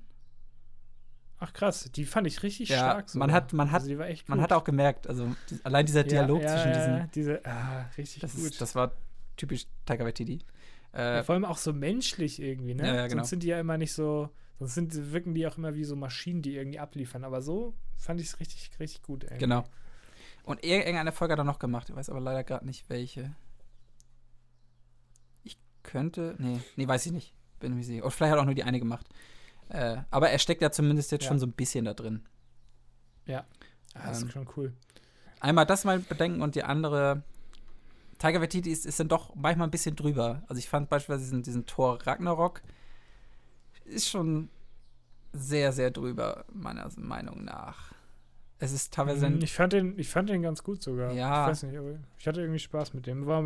Ach 1.39 1.53
krass, 1.53 1.91
die 1.93 2.05
fand 2.05 2.29
ich 2.29 2.45
richtig 2.45 2.69
Ja, 2.69 2.77
stark. 2.79 3.15
man 3.17 3.29
sogar. 3.31 3.33
hat- 3.33 3.53
man 3.53 3.73
hat- 3.73 3.83
also 3.83 4.23
Man 4.29 4.41
hat 4.41 4.53
auch 4.53 4.63
gemerkt, 4.63 5.09
also 5.09 5.35
die, 5.51 5.59
allein 5.65 5.85
dieser 5.87 6.05
Dialog 6.05 6.41
ja, 6.43 6.49
zwischen 6.49 6.69
ja, 6.71 6.77
diesen 6.77 6.97
ja, 6.99 7.07
diese, 7.13 7.45
ah, 7.45 7.87
richtig 7.99 8.21
Das, 8.21 8.37
gut. 8.37 8.45
ist, 8.45 8.61
das 8.61 8.77
war 8.77 8.93
typisch 9.37 9.67
Taika 9.85 10.05
Waititi. 10.05 10.39
Äh, 10.93 11.25
vor 11.25 11.33
allem 11.35 11.45
auch 11.45 11.59
so 11.59 11.73
menschlich 11.73 12.41
irgendwie, 12.41 12.75
ne? 12.75 12.87
Ja, 12.87 12.95
ja, 12.95 13.07
genau. 13.09 13.21
Sonst 13.23 13.31
sind 13.31 13.43
die 13.43 13.49
ja 13.49 13.59
immer 13.59 13.77
nicht 13.77 13.93
so, 13.93 14.31
sonst 14.63 14.75
sind, 14.75 15.13
wirken 15.13 15.35
die 15.35 15.47
auch 15.47 15.57
immer 15.59 15.75
wie 15.75 15.85
so 15.85 15.97
Maschinen, 15.97 16.43
die 16.43 16.55
irgendwie 16.57 16.79
abliefern. 16.79 17.25
Aber 17.25 17.43
so 17.43 17.75
fand 17.97 18.21
ich 18.21 18.29
es 18.29 18.41
richtig, 18.41 18.71
richtig 18.81 19.03
gut. 19.03 19.25
Irgendwie. 19.25 19.39
genau. 19.39 19.65
Und 20.45 20.65
irgendeine 20.65 21.13
Folge 21.13 21.33
hat 21.33 21.39
er 21.39 21.45
noch 21.45 21.59
gemacht, 21.61 21.89
ich 21.91 21.95
weiß 21.97 22.11
aber 22.11 22.21
leider 22.21 22.43
gerade 22.45 22.67
nicht 22.67 22.89
welche. 22.91 23.35
Ich 25.45 25.57
könnte, 25.83 26.35
nee, 26.39 26.61
nee, 26.77 26.87
weiß 26.89 27.07
ich 27.07 27.13
nicht. 27.13 27.35
Bin 27.61 27.75
mir 27.77 27.85
sicher. 27.85 28.03
Oder 28.03 28.11
vielleicht 28.11 28.33
hat 28.33 28.39
er 28.39 28.43
auch 28.43 28.47
nur 28.47 28.55
die 28.55 28.65
eine 28.65 28.79
gemacht. 28.81 29.07
Äh, 29.69 29.99
aber 30.11 30.31
er 30.31 30.39
steckt 30.39 30.63
ja 30.63 30.71
zumindest 30.73 31.13
jetzt 31.13 31.23
Ja. 31.23 31.29
schon 31.29 31.39
so 31.39 31.47
ein 31.47 31.53
bisschen 31.53 31.85
da 31.85 31.95
drin. 31.95 32.27
Ja, 33.27 33.47
Ah, 33.95 34.09
das 34.09 34.23
Ähm, 34.23 34.29
ist 34.29 34.33
schon 34.33 34.49
cool. 34.57 34.73
Einmal 35.41 35.67
das 35.67 35.85
mal 35.85 35.99
bedenken 35.99 36.41
und 36.43 36.55
die 36.55 36.65
andere. 36.65 37.23
Tiger 38.19 38.41
Waititi 38.41 38.71
ist, 38.71 38.87
ist 38.87 38.99
dann 39.01 39.09
doch 39.09 39.35
manchmal 39.35 39.67
ein 39.69 39.71
bisschen 39.71 39.97
drüber. 39.97 40.43
Also 40.49 40.59
ich 40.59 40.69
fand 40.69 40.89
beispielsweise 40.89 41.25
diesen, 41.25 41.43
diesen 41.43 41.67
Thor 41.67 41.99
Ragnarok 42.07 42.63
ist 43.93 44.09
schon 44.09 44.49
sehr, 45.33 45.73
sehr 45.73 45.91
drüber, 45.91 46.45
meiner 46.53 46.89
Meinung 46.97 47.45
nach. 47.45 47.93
Es 48.59 48.73
ist 48.73 48.93
teilweise 48.95 49.29
Mhm, 49.29 49.43
Ich 49.43 49.53
fand, 49.53 49.73
den, 49.73 49.99
ich 49.99 50.09
fand 50.09 50.29
den 50.29 50.43
ganz 50.43 50.63
gut 50.63 50.83
sogar. 50.83 51.13
Ja. 51.13 51.43
Ich 51.45 51.51
weiß 51.51 51.63
nicht, 51.65 51.79
ich 52.19 52.27
hatte 52.27 52.41
irgendwie 52.41 52.61
Spaß 52.61 52.95
mit 52.95 53.07
dem. 53.07 53.27
War, 53.27 53.43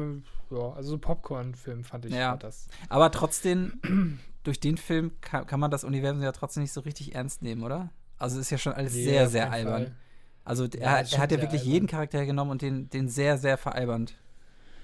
ja, 0.50 0.72
also 0.74 0.90
so 0.90 0.98
Popcorn-Film 0.98 1.84
fand 1.84 2.04
ich 2.06 2.12
Ja. 2.12 2.36
das. 2.36 2.68
Aber 2.90 3.10
trotzdem, 3.10 3.80
durch 4.44 4.60
den 4.60 4.76
Film 4.76 5.12
kann, 5.22 5.46
kann 5.46 5.58
man 5.60 5.70
das 5.70 5.84
Universum 5.84 6.22
ja 6.22 6.32
trotzdem 6.32 6.62
nicht 6.62 6.72
so 6.72 6.80
richtig 6.82 7.14
ernst 7.14 7.40
nehmen, 7.42 7.62
oder? 7.62 7.90
Also 8.18 8.38
ist 8.40 8.50
ja 8.50 8.58
schon 8.58 8.72
alles 8.74 8.94
Nee, 8.94 9.04
sehr, 9.04 9.28
sehr 9.28 9.50
albern. 9.50 9.84
Fall. 9.84 9.96
Also 10.44 10.64
Ja, 10.66 10.98
er, 10.98 11.12
er 11.12 11.18
hat 11.18 11.32
ja 11.32 11.40
wirklich 11.40 11.62
albern. 11.62 11.72
jeden 11.72 11.86
Charakter 11.86 12.26
genommen 12.26 12.50
und 12.50 12.62
den, 12.62 12.90
den 12.90 13.08
sehr, 13.08 13.38
sehr 13.38 13.56
veralbernd. 13.56 14.14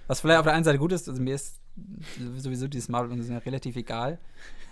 Was 0.07 0.21
vielleicht 0.21 0.39
auf 0.41 0.45
der 0.47 0.55
einen 0.55 0.65
Seite 0.65 0.79
gut 0.79 0.93
ist, 0.93 1.09
also 1.09 1.21
mir 1.21 1.35
ist 1.35 1.61
sowieso 2.39 2.69
dieses 2.69 2.89
Marvel 2.89 3.13
und 3.13 3.23
sind 3.23 3.33
ja 3.35 3.39
relativ 3.41 3.77
egal. 3.77 4.19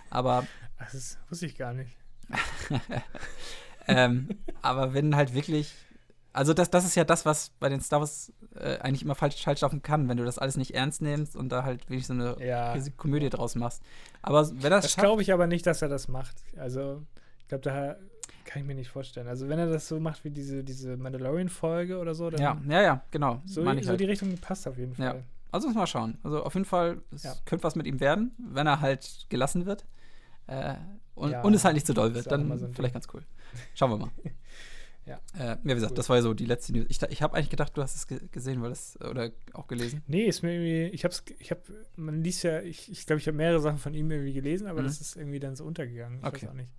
Aber, 0.09 0.45
Das 0.91 1.17
wusste 1.29 1.45
ich 1.45 1.55
gar 1.57 1.73
nicht. 1.73 1.97
ähm, 3.87 4.29
aber 4.61 4.93
wenn 4.93 5.15
halt 5.15 5.33
wirklich. 5.33 5.73
Also 6.33 6.53
das, 6.53 6.69
das 6.69 6.85
ist 6.85 6.95
ja 6.95 7.03
das, 7.03 7.25
was 7.25 7.49
bei 7.59 7.67
den 7.67 7.81
Star 7.81 7.99
Wars 7.99 8.31
äh, 8.55 8.77
eigentlich 8.77 9.01
immer 9.03 9.15
falsch, 9.15 9.43
falsch 9.43 9.59
laufen 9.61 9.81
kann, 9.81 10.07
wenn 10.07 10.15
du 10.15 10.23
das 10.23 10.39
alles 10.39 10.55
nicht 10.55 10.73
ernst 10.73 11.01
nimmst 11.01 11.35
und 11.35 11.49
da 11.49 11.63
halt 11.63 11.89
wirklich 11.89 12.07
so 12.07 12.13
eine 12.13 12.37
Ja. 12.41 12.73
Komödie 12.95 13.29
draus 13.29 13.55
machst. 13.55 13.81
Aber 14.21 14.49
wenn 14.49 14.71
das, 14.71 14.83
Das 14.85 14.95
glaube 14.95 15.23
ich 15.23 15.33
aber 15.33 15.45
nicht, 15.47 15.67
dass 15.67 15.81
er 15.81 15.89
das 15.89 16.07
macht. 16.07 16.37
Also, 16.55 17.01
ich 17.41 17.49
glaube, 17.49 17.63
da 17.65 17.97
kann 18.45 18.61
ich 18.61 18.67
mir 18.67 18.75
nicht 18.75 18.89
vorstellen. 18.89 19.27
Also, 19.27 19.49
wenn 19.49 19.59
er 19.59 19.67
das 19.67 19.89
so 19.89 19.99
macht 19.99 20.23
wie 20.23 20.29
diese, 20.29 20.63
diese 20.63 20.95
Mandalorian-Folge 20.95 21.97
oder 21.99 22.15
so, 22.15 22.29
dann 22.29 22.39
ja, 22.41 22.57
ja, 22.69 22.81
ja, 22.81 23.01
genau. 23.11 23.41
so, 23.43 23.69
ich 23.69 23.83
so 23.83 23.89
halt. 23.89 23.99
die 23.99 24.05
Richtung 24.05 24.33
passt 24.37 24.65
auf 24.69 24.77
jeden 24.77 24.93
Ja. 25.01 25.11
Fall. 25.11 25.23
Also 25.51 25.67
muss 25.67 25.75
mal 25.75 25.85
schauen. 25.85 26.17
Also 26.23 26.43
auf 26.45 26.53
jeden 26.53 26.65
Fall, 26.65 27.01
es 27.13 27.23
Ja. 27.23 27.33
könnte 27.43 27.65
was 27.65 27.75
mit 27.75 27.85
ihm 27.87 27.99
werden, 27.99 28.31
wenn 28.37 28.67
er 28.67 28.79
halt 28.79 29.25
gelassen 29.27 29.65
wird. 29.65 29.85
Äh, 30.47 30.75
und, 31.15 31.31
Ja, 31.31 31.41
und 31.41 31.53
es 31.53 31.63
halt 31.63 31.75
nicht 31.75 31.85
zu 31.87 31.93
doll 31.93 32.09
ist 32.09 32.15
wird. 32.15 32.25
ja 32.27 32.37
Dann 32.37 32.57
so 32.57 32.67
vielleicht 32.73 32.93
ganz 32.93 33.07
cool. 33.13 33.23
Schauen 33.73 33.91
wir 33.91 33.97
mal. 33.97 34.11
Ja. 35.03 35.19
Äh, 35.37 35.43
ja, 35.45 35.57
wie 35.63 35.73
gesagt, 35.73 35.91
Cool. 35.93 35.95
das 35.97 36.09
war 36.09 36.17
ja 36.17 36.21
so 36.21 36.35
die 36.35 36.45
letzte 36.45 36.73
News. 36.73 36.85
Ich, 36.87 37.01
ich 37.01 37.23
habe 37.23 37.35
eigentlich 37.35 37.49
gedacht, 37.49 37.75
du 37.75 37.81
hast 37.81 37.95
es 37.95 38.05
ge 38.05 38.19
gesehen, 38.31 38.61
weil 38.61 38.69
das, 38.69 39.01
oder 39.01 39.31
auch 39.53 39.65
gelesen. 39.65 40.03
Nee, 40.05 40.25
ist 40.25 40.43
mir 40.43 40.53
irgendwie, 40.53 40.95
ich 40.95 41.03
hab's, 41.03 41.23
ich 41.39 41.49
hab, 41.49 41.59
man 41.95 42.23
liest 42.23 42.43
ja, 42.43 42.61
ich 42.61 42.85
glaube, 42.85 42.91
ich, 42.93 43.05
glaub, 43.07 43.19
ich 43.19 43.27
habe 43.27 43.35
mehrere 43.35 43.59
Sachen 43.59 43.79
von 43.79 43.95
ihm 43.95 44.11
irgendwie 44.11 44.31
gelesen, 44.33 44.67
aber 44.67 44.81
Mhm. 44.81 44.85
das 44.85 45.01
ist 45.01 45.15
irgendwie 45.17 45.39
dann 45.39 45.55
so 45.55 45.65
untergegangen. 45.65 46.19
Ich 46.19 46.25
Okay. 46.25 46.43
weiß 46.43 46.49
auch 46.49 46.53
nicht. 46.53 46.69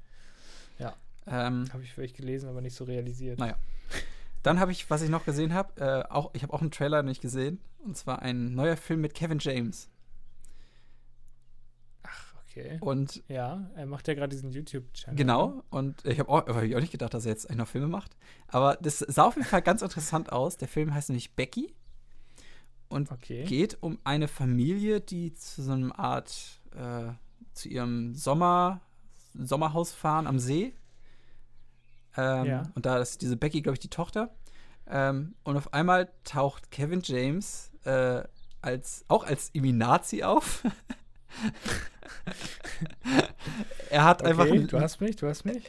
Ähm, 1.26 1.66
Habe 1.72 1.82
ich 1.84 1.92
vielleicht 1.92 2.16
gelesen, 2.16 2.48
aber 2.48 2.60
nicht 2.60 2.74
so 2.74 2.82
realisiert. 2.84 3.38
Naja. 3.38 3.56
dann 4.42 4.58
habe 4.58 4.72
ich, 4.72 4.90
was 4.90 5.02
ich 5.02 5.08
noch 5.08 5.24
gesehen 5.24 5.54
habe, 5.54 5.80
äh, 5.80 6.12
auch, 6.12 6.30
ich 6.34 6.42
habe 6.42 6.52
auch 6.52 6.60
einen 6.60 6.72
Trailer 6.72 7.02
nicht 7.04 7.20
gesehen. 7.22 7.60
Und 7.84 7.96
zwar 7.96 8.22
ein 8.22 8.54
neuer 8.56 8.76
Film 8.76 9.00
mit 9.00 9.14
Kevin 9.14 9.38
James. 9.40 9.88
Okay. 12.52 12.78
Und 12.80 13.22
Ja, 13.28 13.70
er 13.74 13.86
macht 13.86 14.06
ja 14.08 14.14
gerade 14.14 14.28
diesen 14.34 14.50
YouTube-Channel. 14.50 15.14
ne? 15.14 15.16
Genau, 15.16 15.62
und 15.70 16.04
ich 16.04 16.18
habe 16.18 16.28
auch, 16.28 16.46
hab 16.46 16.62
ich 16.62 16.76
auch 16.76 16.80
nicht 16.80 16.92
gedacht, 16.92 17.14
dass 17.14 17.24
er 17.24 17.32
jetzt 17.32 17.46
eigentlich 17.48 17.58
noch 17.58 17.68
Filme 17.68 17.88
macht. 17.88 18.16
Aber 18.48 18.76
das 18.80 18.98
sah 18.98 19.24
auf 19.24 19.36
jeden 19.36 19.46
Fall 19.48 19.62
ganz 19.62 19.80
interessant 19.82 20.30
aus. 20.32 20.56
Der 20.58 20.68
Film 20.68 20.92
heißt 20.92 21.08
nämlich 21.08 21.34
Becky 21.34 21.74
und 22.88 23.10
Okay. 23.10 23.44
geht 23.44 23.78
um 23.82 23.98
eine 24.04 24.28
Familie, 24.28 25.00
die 25.00 25.32
zu 25.32 25.62
so 25.62 25.72
einer 25.72 25.98
Art, 25.98 26.60
äh, 26.76 27.12
zu 27.54 27.68
ihrem 27.68 28.14
Sommer, 28.14 28.80
Sommerhaus 29.34 29.92
fahren 29.92 30.26
am 30.26 30.38
See. 30.38 30.74
Ähm, 32.16 32.44
Ja. 32.44 32.62
Und 32.74 32.84
da 32.84 32.98
ist 32.98 33.22
diese 33.22 33.36
Becky, 33.38 33.62
glaube 33.62 33.74
ich, 33.74 33.80
die 33.80 33.88
Tochter. 33.88 34.34
Ähm, 34.86 35.34
und 35.44 35.56
auf 35.56 35.72
einmal 35.72 36.10
taucht 36.24 36.70
Kevin 36.70 37.00
James 37.02 37.70
äh, 37.84 38.22
als, 38.60 39.04
auch 39.08 39.24
als 39.24 39.50
Nazi 39.54 40.22
auf. 40.22 40.64
er 43.90 44.04
hat 44.04 44.22
einfach 44.24 44.44
Okay, 44.44 44.52
einen, 44.58 44.66
du 44.68 44.80
hast 44.80 45.00
mich, 45.00 45.16
du 45.16 45.28
hast 45.28 45.44
mich. 45.44 45.62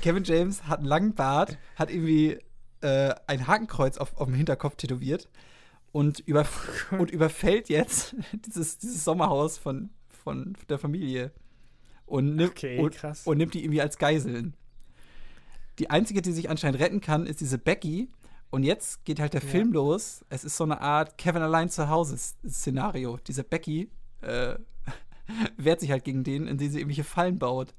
Kevin 0.00 0.24
James 0.24 0.64
hat 0.64 0.78
einen 0.78 0.88
langen 0.88 1.14
Bart, 1.14 1.58
hat 1.76 1.90
irgendwie 1.90 2.38
äh, 2.82 3.14
ein 3.26 3.46
Hakenkreuz 3.46 3.98
auf, 3.98 4.16
auf 4.16 4.26
dem 4.26 4.34
Hinterkopf 4.34 4.76
tätowiert 4.76 5.28
und, 5.92 6.20
über, 6.20 6.46
und 6.92 7.10
überfällt 7.10 7.68
jetzt 7.68 8.14
dieses, 8.46 8.78
dieses 8.78 9.04
Sommerhaus 9.04 9.58
von, 9.58 9.90
von 10.24 10.54
der 10.68 10.78
Familie 10.78 11.32
und, 12.04 12.36
nimmt 12.36 12.50
Okay, 12.52 12.78
und, 12.78 12.94
krass. 12.94 13.26
und 13.26 13.38
nimmt 13.38 13.54
die 13.54 13.64
irgendwie 13.64 13.80
als 13.82 13.98
Geiseln. 13.98 14.54
die 15.78 15.90
einzige, 15.90 16.22
die 16.22 16.32
sich 16.32 16.48
anscheinend 16.48 16.80
retten 16.80 17.00
kann, 17.00 17.26
ist 17.26 17.40
diese 17.40 17.58
Becky. 17.58 18.08
Und 18.50 18.62
jetzt 18.62 19.04
geht 19.04 19.18
halt 19.18 19.34
der 19.34 19.42
Ja. 19.42 19.48
Film 19.48 19.72
los. 19.72 20.24
Es 20.28 20.44
ist 20.44 20.56
so 20.56 20.62
eine 20.62 20.80
Art 20.80 21.18
Kevin 21.18 21.42
allein 21.42 21.68
zu 21.68 21.88
Hause 21.88 22.16
Szenario. 22.16 23.18
Diese 23.26 23.42
Becky 23.42 23.90
äh, 24.22 24.54
wehrt 25.56 25.80
sich 25.80 25.90
halt 25.90 26.04
gegen 26.04 26.24
den, 26.24 26.46
indem 26.46 26.70
sie 26.70 26.78
irgendwelche 26.78 27.04
Fallen 27.04 27.38
baut. 27.38 27.74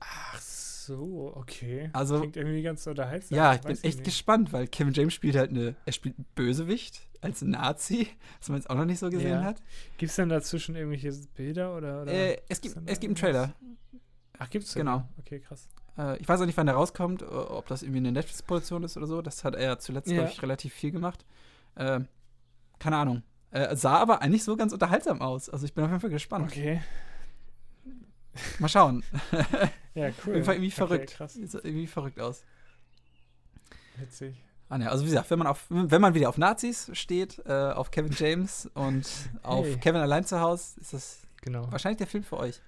Ach 0.00 0.40
so, 0.40 1.32
okay. 1.36 1.90
Also- 1.92 2.18
Klingt 2.20 2.36
irgendwie 2.36 2.62
ganz 2.62 2.86
unterhaltsam. 2.86 3.36
Ja, 3.36 3.54
ich 3.54 3.60
bin 3.60 3.72
echt 3.72 3.84
nicht. 3.84 4.04
gespannt, 4.04 4.52
weil 4.52 4.66
Kevin 4.66 4.92
James 4.94 5.12
spielt 5.14 5.36
halt 5.36 5.50
eine, 5.50 5.76
er 5.84 5.92
spielt 5.92 6.16
einen 6.16 6.26
Bösewicht 6.34 7.00
als 7.20 7.42
Nazi, 7.42 8.08
was 8.40 8.48
man 8.48 8.58
jetzt 8.58 8.70
auch 8.70 8.76
noch 8.76 8.86
nicht 8.86 8.98
so 8.98 9.10
gesehen 9.10 9.30
Ja. 9.40 9.44
hat. 9.44 9.62
Gibt's 9.98 10.16
denn 10.16 10.28
dazwischen 10.30 10.74
irgendwelche 10.74 11.12
Bilder 11.34 11.76
oder? 11.76 12.02
oder 12.02 12.12
Äh, 12.12 12.38
es 12.48 12.60
gibt, 12.60 12.76
es 12.86 12.98
gibt 12.98 13.10
einen? 13.10 13.14
Trailer. 13.14 13.54
Ach, 14.38 14.48
gibt's 14.48 14.72
Genau. 14.74 14.92
sogar? 14.98 15.08
Okay, 15.18 15.40
krass. 15.40 15.68
Äh, 15.98 16.16
ich 16.18 16.26
weiß 16.26 16.40
auch 16.40 16.46
nicht, 16.46 16.56
wann 16.56 16.66
der 16.66 16.76
rauskommt, 16.76 17.22
ob 17.22 17.66
das 17.68 17.82
irgendwie 17.82 17.98
eine 17.98 18.12
Netflix-Produktion 18.12 18.82
ist 18.84 18.96
oder 18.96 19.06
so. 19.06 19.20
Das 19.20 19.44
hat 19.44 19.54
er 19.54 19.78
zuletzt, 19.78 20.08
Ja. 20.08 20.14
glaube 20.18 20.30
ich, 20.30 20.42
relativ 20.42 20.72
viel 20.72 20.92
gemacht. 20.92 21.26
Äh, 21.74 22.00
keine 22.78 22.96
Ahnung. 22.96 23.22
Äh, 23.52 23.74
sah 23.76 23.96
aber 23.98 24.22
eigentlich 24.22 24.44
so 24.44 24.56
ganz 24.56 24.72
unterhaltsam 24.72 25.20
aus. 25.20 25.48
Also 25.48 25.66
ich 25.66 25.74
bin 25.74 25.84
auf 25.84 25.90
jeden 25.90 26.00
Fall 26.00 26.10
gespannt. 26.10 26.50
Okay. 26.52 26.80
Mal 28.58 28.68
schauen. 28.68 29.02
Ja, 29.92 30.06
cool. 30.24 30.34
Irgendwie, 30.34 30.50
irgendwie 30.52 30.66
Okay, 30.68 30.70
verrückt. 30.70 31.10
krass. 31.14 31.34
Sieht 31.34 31.52
irgendwie 31.52 31.88
verrückt 31.88 32.20
aus. 32.20 32.44
Witzig. 33.96 34.36
Ah, 34.68 34.78
ne, 34.78 34.88
also 34.88 35.02
wie 35.04 35.08
gesagt, 35.08 35.28
wenn 35.32 35.38
man, 35.40 35.48
auf, 35.48 35.66
wenn 35.68 36.00
man 36.00 36.14
wieder 36.14 36.28
auf 36.28 36.38
Nazis 36.38 36.90
steht, 36.92 37.42
äh, 37.44 37.52
auf 37.72 37.90
Kevin 37.90 38.12
James 38.16 38.70
und 38.74 39.04
auf 39.42 39.66
Hey. 39.66 39.76
Kevin 39.78 40.00
allein 40.00 40.24
zu 40.24 40.38
Hause, 40.40 40.80
ist 40.80 40.92
das 40.92 41.18
Genau. 41.42 41.70
wahrscheinlich 41.72 41.98
der 41.98 42.06
Film 42.06 42.22
für 42.22 42.36
euch. 42.36 42.60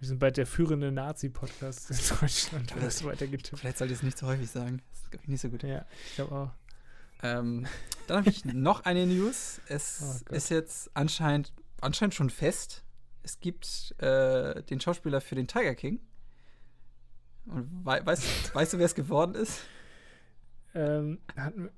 Wir 0.00 0.08
sind 0.08 0.18
bald 0.18 0.36
der 0.36 0.46
führende 0.46 0.92
Nazi-Podcast 0.92 1.90
in 1.90 2.18
Deutschland. 2.20 2.72
Alles 2.76 3.02
weiter 3.04 3.26
getippt. 3.26 3.58
Vielleicht 3.58 3.78
sollte 3.78 3.94
ich 3.94 4.00
es 4.00 4.02
nicht 4.02 4.18
so 4.18 4.26
häufig 4.26 4.50
sagen. 4.50 4.82
Das 4.90 5.00
ist, 5.00 5.10
glaube 5.12 5.22
ich, 5.24 5.28
nicht 5.30 5.40
so 5.40 5.48
gut. 5.48 5.62
Ja, 5.62 5.86
ich 6.10 6.16
glaube 6.16 6.34
auch. 6.34 6.50
Ähm, 7.22 7.66
dann 8.06 8.18
habe 8.18 8.30
ich 8.30 8.44
noch 8.44 8.84
eine 8.84 9.06
News. 9.06 9.60
Es 9.68 10.22
Oh 10.30 10.34
ist 10.34 10.50
jetzt 10.50 10.90
anscheinend, 10.94 11.52
anscheinend 11.80 12.14
schon 12.14 12.30
fest. 12.30 12.82
Es 13.22 13.40
gibt 13.40 13.94
äh, 14.00 14.62
den 14.64 14.80
Schauspieler 14.80 15.20
für 15.20 15.34
den 15.34 15.48
Tiger 15.48 15.74
King. 15.74 16.00
Und 17.46 17.68
wei 17.84 18.04
weißt, 18.04 18.54
weißt 18.54 18.72
du, 18.74 18.78
wer 18.78 18.86
es 18.86 18.94
geworden 18.94 19.34
ist? 19.34 19.60
Ähm, 20.74 21.18
hatten, 21.36 21.70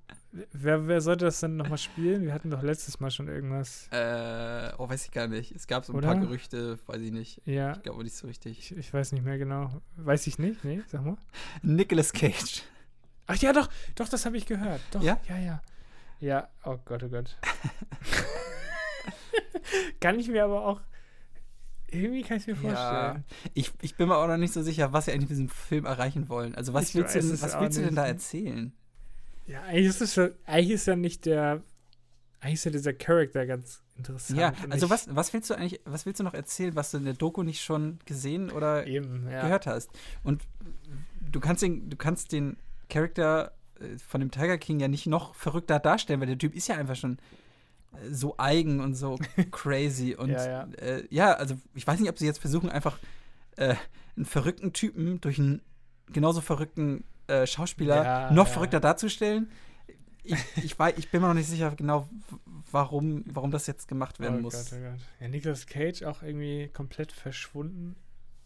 wer, 0.53 0.89
wer 0.89 1.01
sollte 1.01 1.25
das 1.27 1.39
denn 1.39 1.57
nochmal 1.57 1.79
spielen? 1.79 2.23
Wir 2.25 2.35
hatten 2.35 2.51
doch 2.51 2.63
letztes 2.63 2.99
Mal 2.99 3.13
schon 3.13 3.29
irgendwas. 3.29 3.87
Äh, 3.93 4.73
oh, 4.77 4.89
weiß 4.89 5.05
ich 5.05 5.13
gar 5.13 5.29
nicht. 5.29 5.53
Es 5.53 5.69
gab 5.69 5.85
so 5.85 5.93
ein 5.93 5.97
Oder? 5.97 6.09
paar 6.09 6.17
Gerüchte, 6.17 6.79
weiß 6.87 7.01
ich 7.01 7.13
nicht. 7.13 7.41
Ja, 7.47 7.73
Ich 7.77 7.83
glaube 7.85 8.03
nicht 8.03 8.17
so 8.17 8.27
richtig. 8.27 8.59
ich, 8.59 8.77
ich 8.77 8.93
weiß 8.93 9.13
nicht 9.13 9.25
mehr 9.25 9.39
genau. 9.39 9.71
Weiß 9.97 10.27
ich 10.27 10.39
nicht? 10.41 10.65
Nee, 10.65 10.83
sag 10.89 11.05
mal. 11.05 11.17
Nicolas 11.63 12.13
Cage. 12.13 12.65
Ach 13.29 13.37
ja, 13.37 13.53
doch, 13.53 13.69
doch, 13.95 14.09
das 14.09 14.27
habe 14.27 14.37
ich 14.37 14.47
gehört. 14.47 14.81
Doch, 14.91 15.03
Ja? 15.03 15.19
ja, 15.29 15.39
ja. 15.39 15.63
Ja, 16.21 16.49
oh 16.65 16.77
Gott, 16.85 17.05
oh 17.05 17.09
Gott. 17.09 17.39
kann 20.01 20.19
ich 20.19 20.29
mir 20.29 20.45
aber 20.45 20.65
auch. 20.67 20.81
Irgendwie 21.91 22.23
kann 22.23 22.37
ich 22.37 22.47
mir 22.47 22.55
Ja, 22.55 22.61
vorstellen. 22.61 23.25
ich, 23.55 23.73
ich 23.81 23.97
bin 23.97 24.09
mir 24.09 24.17
auch 24.17 24.27
noch 24.27 24.37
nicht 24.37 24.53
so 24.53 24.63
sicher, 24.63 24.93
was 24.93 25.07
sie 25.07 25.13
eigentlich 25.13 25.31
mit 25.31 25.39
diesem 25.39 25.49
Film 25.49 25.87
erreichen 25.87 26.29
wollen. 26.29 26.55
Also, 26.55 26.75
was 26.75 26.91
Ich 26.91 26.95
willst 26.97 27.15
du 27.15 27.19
weiß 27.19 27.25
denn, 27.27 27.35
es 27.35 27.43
was 27.43 27.61
willst 27.61 27.79
du 27.79 27.83
denn 27.83 27.95
da 27.95 28.07
erzählen? 28.07 28.73
Ja, 29.47 29.63
eigentlich 29.63 29.87
ist 29.87 30.03
es 30.03 30.15
ja, 30.17 30.29
eigentlich 30.45 30.71
ist 30.73 30.87
ja 30.87 30.97
nicht 30.97 31.25
der. 31.25 31.63
Eigentlich 32.41 32.55
ist 32.55 32.65
ja 32.67 32.71
dieser 32.71 32.93
Charakter 32.93 33.47
ganz 33.47 33.83
interessant. 33.97 34.39
Ja, 34.39 34.53
also 34.71 34.91
was, 34.91 35.13
was 35.15 35.33
willst 35.33 35.51
du 35.51 35.55
eigentlich, 35.55 35.81
was 35.85 36.07
willst 36.07 36.21
du 36.21 36.25
noch 36.25 36.35
erzählen, 36.35 36.77
was 36.77 36.91
du 36.91 36.99
in 36.99 37.05
der 37.05 37.15
Doku 37.15 37.43
nicht 37.43 37.63
schon 37.65 37.99
gesehen 38.05 38.53
oder 38.53 38.87
Eben, 38.87 39.29
ja. 39.29 39.43
gehört 39.43 39.67
hast? 39.67 39.91
Und 40.23 40.43
du 41.33 41.41
kannst 41.41 41.63
den, 41.63 41.89
du 41.91 41.97
kannst 41.97 42.31
den 42.33 42.57
Charakter 42.89 43.53
äh, 43.81 43.99
von 43.99 44.21
dem 44.21 44.31
Tiger 44.31 44.59
King 44.59 44.81
ja 44.81 44.89
nicht 44.89 45.07
noch 45.07 45.35
verrückter 45.35 45.79
darstellen, 45.79 46.21
weil 46.21 46.27
der 46.29 46.39
Typ 46.39 46.55
ist 46.55 46.69
ja 46.69 46.77
einfach 46.77 46.97
schon 46.97 47.19
äh, 47.93 48.11
so 48.11 48.35
eigen 48.39 48.81
und 48.81 48.95
so 48.95 49.19
crazy 49.51 50.15
und 50.15 50.31
Ja, 50.31 50.47
ja. 50.47 50.69
Äh, 50.79 51.07
ja, 51.11 51.33
also 51.35 51.57
ich 51.75 51.87
weiß 51.87 52.01
nicht, 52.01 52.11
ob 52.11 52.19
sie 52.19 52.27
jetzt 52.27 52.39
versuchen, 52.41 52.71
einfach 52.71 52.99
äh, 53.57 53.75
einen 54.17 54.27
verrückten 54.27 54.73
Typen 54.73 55.21
durch 55.21 55.39
einen 55.39 55.63
genauso 56.13 56.41
verrückten 56.41 57.05
äh, 57.27 57.47
Schauspieler 57.47 58.05
Ja, 58.05 58.31
noch 58.33 58.49
verrückter 58.49 58.81
darzustellen. 58.81 59.51
Ich, 60.25 60.37
ich, 60.63 60.79
weiß, 60.79 60.95
ich 60.99 61.11
bin 61.11 61.23
mir 61.23 61.29
noch 61.29 61.35
nicht 61.35 61.49
sicher 61.49 61.71
genau, 61.75 62.07
warum, 62.71 63.25
warum 63.27 63.51
das 63.51 63.67
jetzt 63.67 63.89
gemacht 63.89 64.21
werden 64.21 64.41
oh 64.41 64.43
muss. 64.43 64.71
Gott, 64.71 64.79
oh 64.79 64.91
Gott. 64.91 65.01
Ja, 65.21 65.29
Nicolas 65.29 65.67
Cage 65.67 66.03
auch 66.03 66.23
irgendwie 66.23 66.69
komplett 66.69 67.13
verschwunden, 67.13 67.97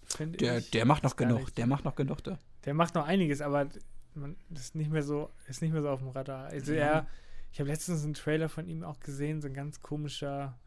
finde 0.05 0.39
Der, 0.39 0.59
ich. 0.59 0.71
der 0.71 0.85
macht 0.85 1.03
noch 1.03 1.17
genug, 1.17 1.53
der 1.57 1.67
macht 1.67 1.85
noch 1.85 1.97
genug 1.97 2.23
da. 2.23 2.39
Der 2.65 2.75
macht 2.75 2.95
noch 2.95 3.07
einiges, 3.07 3.41
aber 3.41 3.67
man 4.15 4.37
ist 4.55 4.75
nicht 4.75 4.91
mehr 4.91 5.03
so, 5.03 5.31
ist 5.49 5.63
nicht 5.63 5.73
mehr 5.73 5.83
so 5.83 5.89
auf 5.91 6.01
dem 6.01 6.09
Radar. 6.09 6.47
Also 6.47 6.73
Ja. 6.73 6.79
er, 6.79 7.07
ich 7.53 7.61
habe 7.61 7.71
letztens 7.71 8.05
einen 8.05 8.15
Trailer 8.15 8.49
von 8.49 8.67
ihm 8.67 8.83
auch 8.85 9.01
gesehen, 9.01 9.41
so 9.41 9.49
ein 9.49 9.55
ganz 9.55 9.81
komischer 9.83 10.59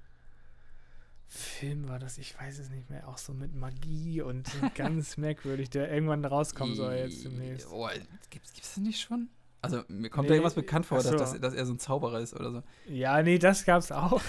Film 1.27 1.89
war 1.89 1.97
das, 1.99 2.17
ich 2.17 2.39
weiß 2.39 2.59
es 2.59 2.69
nicht 2.69 2.89
mehr, 2.89 3.07
auch 3.07 3.17
so 3.17 3.33
mit 3.33 3.55
Magie 3.55 4.21
und 4.21 4.47
so 4.47 4.57
ganz 4.75 5.17
merkwürdig, 5.17 5.69
der 5.69 5.91
irgendwann 5.91 6.23
rauskommen 6.23 6.75
soll 6.75 6.93
jetzt 6.93 7.23
demnächst. 7.25 7.67
Oh, 7.71 7.87
gibt's, 8.29 8.53
gibt's 8.53 8.75
das 8.75 8.77
nicht 8.83 9.01
schon? 9.01 9.29
Also 9.61 9.81
mir 9.87 10.09
kommt 10.11 10.23
Nee, 10.23 10.29
da 10.29 10.33
irgendwas 10.35 10.53
bekannt 10.53 10.85
vor, 10.85 11.01
dass, 11.01 11.09
dass, 11.09 11.39
dass 11.41 11.53
er 11.55 11.65
so 11.65 11.73
ein 11.73 11.79
Zauberer 11.79 12.19
ist 12.19 12.35
oder 12.35 12.51
so. 12.51 12.63
Ja, 12.87 13.23
nee, 13.23 13.39
das 13.39 13.65
gab's 13.65 13.91
auch, 13.91 14.21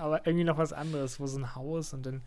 aber 0.00 0.26
irgendwie 0.26 0.44
noch 0.44 0.58
was 0.58 0.72
anderes, 0.72 1.20
wo 1.20 1.28
so 1.28 1.38
ein 1.38 1.54
Haus 1.54 1.94
und 1.94 2.04
dann 2.04 2.22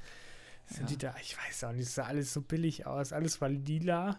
sind 0.66 0.82
Ja. 0.82 0.86
die 0.88 0.98
da, 0.98 1.16
ich 1.22 1.38
weiß 1.38 1.66
auch 1.66 1.72
nicht, 1.72 1.84
es 1.88 1.96
sah 1.96 2.06
alles 2.06 2.34
so 2.34 2.42
billig 2.42 2.86
aus, 2.86 3.14
alles 3.14 3.40
war 3.42 3.50
lila. 3.50 4.18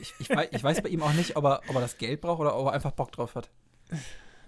Ich, 0.00 0.14
ich, 0.18 0.30
weiß, 0.30 0.48
ich 0.52 0.62
weiß 0.62 0.82
bei 0.82 0.88
ihm 0.88 1.02
auch 1.02 1.12
nicht, 1.12 1.36
ob 1.36 1.44
er, 1.44 1.60
ob 1.68 1.74
er 1.74 1.80
das 1.80 1.98
Geld 1.98 2.20
braucht 2.20 2.40
oder 2.40 2.56
ob 2.56 2.66
er 2.66 2.72
einfach 2.72 2.92
Bock 2.92 3.12
drauf 3.12 3.34
hat. 3.34 3.50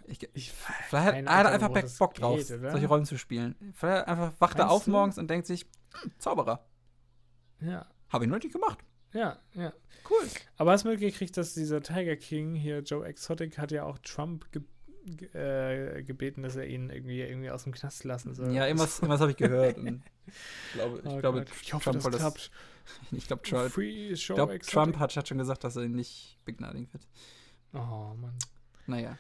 Ich, 0.06 0.28
Ich, 0.34 0.52
Vielleicht 0.88 1.28
hat, 1.28 1.46
er 1.46 1.52
einfach 1.52 1.68
Bock 1.98 2.14
drauf, 2.14 2.36
geht, 2.36 2.46
solche 2.46 2.86
Rollen 2.86 3.04
zu 3.04 3.18
spielen. 3.18 3.54
Vielleicht 3.74 4.06
einfach 4.08 4.32
wacht 4.38 4.58
er 4.58 4.70
auf 4.70 4.84
du? 4.84 4.90
morgens 4.90 5.18
und 5.18 5.28
denkt 5.28 5.46
sich, 5.46 5.66
hm, 5.94 6.12
Zauberer, 6.18 6.64
ja, 7.60 7.86
habe 8.08 8.24
ich 8.24 8.30
noch 8.30 8.38
nicht 8.38 8.52
gemacht. 8.52 8.78
ja, 9.12 9.38
ja. 9.54 9.72
Cool. 10.10 10.26
Aber 10.56 10.72
hast 10.72 10.84
du 10.84 10.88
mitgekriegt, 10.88 11.36
dass 11.36 11.54
dieser 11.54 11.80
Tiger 11.82 12.16
King 12.16 12.54
hier, 12.54 12.80
Joe 12.80 13.06
Exotic, 13.06 13.58
hat 13.58 13.70
ja 13.70 13.84
auch 13.84 13.98
Trump 13.98 14.50
ge 14.52 14.62
ge 14.62 14.68
äh, 15.34 16.03
gebeten, 16.03 16.42
dass 16.42 16.57
er 16.57 16.66
ihn 16.66 16.90
irgendwie, 16.90 17.20
irgendwie 17.20 17.50
aus 17.50 17.64
dem 17.64 17.72
Knast 17.72 18.05
lassen 18.05 18.34
soll. 18.34 18.53
Ja, 18.53 18.66
irgendwas, 18.66 18.98
irgendwas 19.00 19.20
habe 19.20 19.30
ich 19.32 19.36
gehört. 19.36 19.76
Ich 19.78 20.72
glaube, 20.74 21.00
ich 21.00 21.07
Oh 21.07 21.18
glaube, 21.18 21.44
ich 21.62 21.72
hoffe, 21.72 21.90
Trump 21.90 22.03
das 22.03 22.16
klappt. 22.16 22.50
Ich 23.12 23.28
glaube, 23.28 23.42
Trump, 23.42 23.78
ich 23.78 24.26
glaub. 24.26 24.60
Trump 24.62 24.98
hat, 24.98 25.16
hat 25.16 25.28
schon 25.28 25.39
gesagt, 25.39 25.62
dass 25.62 25.76
er 25.76 25.85
ihn 25.85 25.93
nicht 25.94 26.36
begnadigen 26.44 26.93
wird. 26.93 27.06
Oh 27.74 28.12
Mann. 28.20 28.36
Naja. 28.89 29.16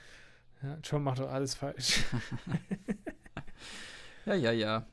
Ja, 0.64 0.76
Trump 0.82 1.04
macht 1.04 1.20
doch 1.20 1.30
alles 1.30 1.54
falsch. 1.54 2.02
Ja, 4.24 4.34
ja, 4.34 4.52
ja. 4.52 4.86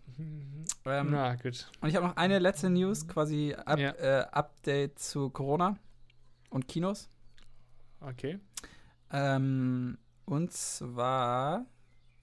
Ähm, 0.85 1.11
Na, 1.11 1.35
gut. 1.35 1.69
Und 1.81 1.89
ich 1.89 1.95
habe 1.95 2.07
noch 2.07 2.17
eine 2.17 2.39
letzte 2.39 2.69
News, 2.69 3.07
quasi 3.07 3.53
Up, 3.53 3.77
Ja. 3.79 3.91
äh, 3.91 4.25
Update 4.31 4.97
zu 4.99 5.29
Corona 5.29 5.77
und 6.49 6.67
Kinos. 6.67 7.09
Okay. 8.01 8.39
Ähm, 9.11 9.97
und 10.29 10.51
zwar 10.53 11.65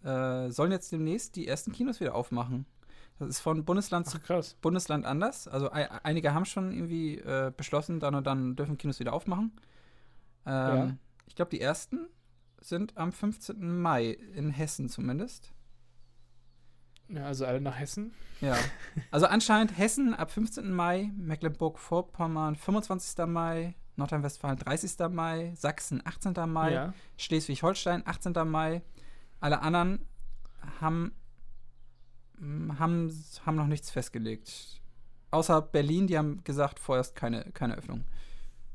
äh, 0.04 0.48
sollen 0.50 0.72
jetzt 0.72 0.92
demnächst 0.92 1.36
die 1.36 1.46
ersten 1.46 1.72
Kinos 1.72 2.00
wieder 2.00 2.14
aufmachen. 2.14 2.66
Das 3.18 3.28
ist 3.28 3.40
von 3.40 3.64
Bundesland 3.64 4.06
zu 4.06 4.18
Ach, 4.20 4.26
krass. 4.26 4.54
Bundesland 4.60 5.06
anders. 5.06 5.48
Also 5.48 5.72
ei- 5.72 5.88
einige 6.04 6.34
haben 6.34 6.44
schon 6.44 6.70
irgendwie 6.72 7.16
äh, 7.18 7.50
beschlossen, 7.56 7.98
dann 7.98 8.14
und 8.14 8.26
dann 8.26 8.56
dürfen 8.56 8.76
Kinos 8.78 9.00
wieder 9.00 9.12
aufmachen. 9.14 9.52
Ähm, 10.46 10.76
Ja. 10.76 10.96
Ich 11.26 11.34
glaube, 11.34 11.50
die 11.50 11.60
ersten 11.60 12.06
sind 12.60 12.96
am 12.96 13.12
15. 13.12 13.80
Mai, 13.80 14.10
in 14.34 14.50
Hessen 14.50 14.88
zumindest. 14.88 15.52
Ja, 17.08 17.24
also 17.24 17.46
alle 17.46 17.60
nach 17.60 17.78
Hessen. 17.78 18.12
Ja. 18.40 18.56
Also 19.10 19.26
anscheinend 19.26 19.76
Hessen 19.78 20.14
ab 20.14 20.30
15. 20.30 20.70
Mai, 20.72 21.10
Mecklenburg-Vorpommern 21.16 22.56
25. 22.56 23.26
Mai, 23.26 23.74
Nordrhein-Westfalen 23.96 24.58
30. 24.58 25.08
Mai, 25.10 25.52
Sachsen 25.56 26.02
18. 26.04 26.34
Mai, 26.50 26.72
Ja. 26.72 26.94
Schleswig-Holstein 27.16 28.02
18. 28.06 28.32
Mai. 28.48 28.82
Alle 29.40 29.60
anderen 29.62 30.06
haben, 30.80 31.12
mm, 32.38 32.78
haben, 32.78 33.24
haben 33.44 33.56
noch 33.56 33.66
nichts 33.66 33.90
festgelegt. 33.90 34.80
Außer 35.30 35.60
Berlin, 35.62 36.06
die 36.06 36.16
haben 36.16 36.42
gesagt, 36.44 36.78
vorerst 36.78 37.14
keine, 37.16 37.50
keine 37.52 37.76
Öffnung. 37.76 38.04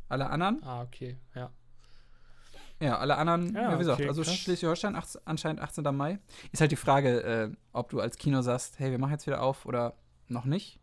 Alle 0.10 0.30
anderen, 0.30 0.62
Ah, 0.64 0.82
okay. 0.82 1.18
Ja. 1.34 1.50
ja, 2.80 2.98
alle 2.98 3.16
anderen, 3.18 3.56
Ja, 3.56 3.74
wie 3.74 3.78
gesagt, 3.78 4.00
okay, 4.00 4.10
also. 4.10 4.24
Schleswig-Holstein 4.24 4.96
18 4.96 5.22
anscheinend 5.26 5.62
18. 5.62 5.96
Mai. 5.96 6.20
Ist 6.52 6.60
halt 6.62 6.72
die 6.72 6.76
Frage, 6.76 7.22
äh, 7.24 7.52
ob 7.72 7.90
du 7.90 8.00
als 8.02 8.18
Kino 8.18 8.42
sagst, 8.42 8.78
hey, 8.80 8.92
wir 8.92 9.00
machen 9.00 9.12
jetzt 9.14 9.26
wieder 9.28 9.42
auf 9.42 9.66
oder 9.66 9.94
noch 10.28 10.46
nicht. 10.46 10.80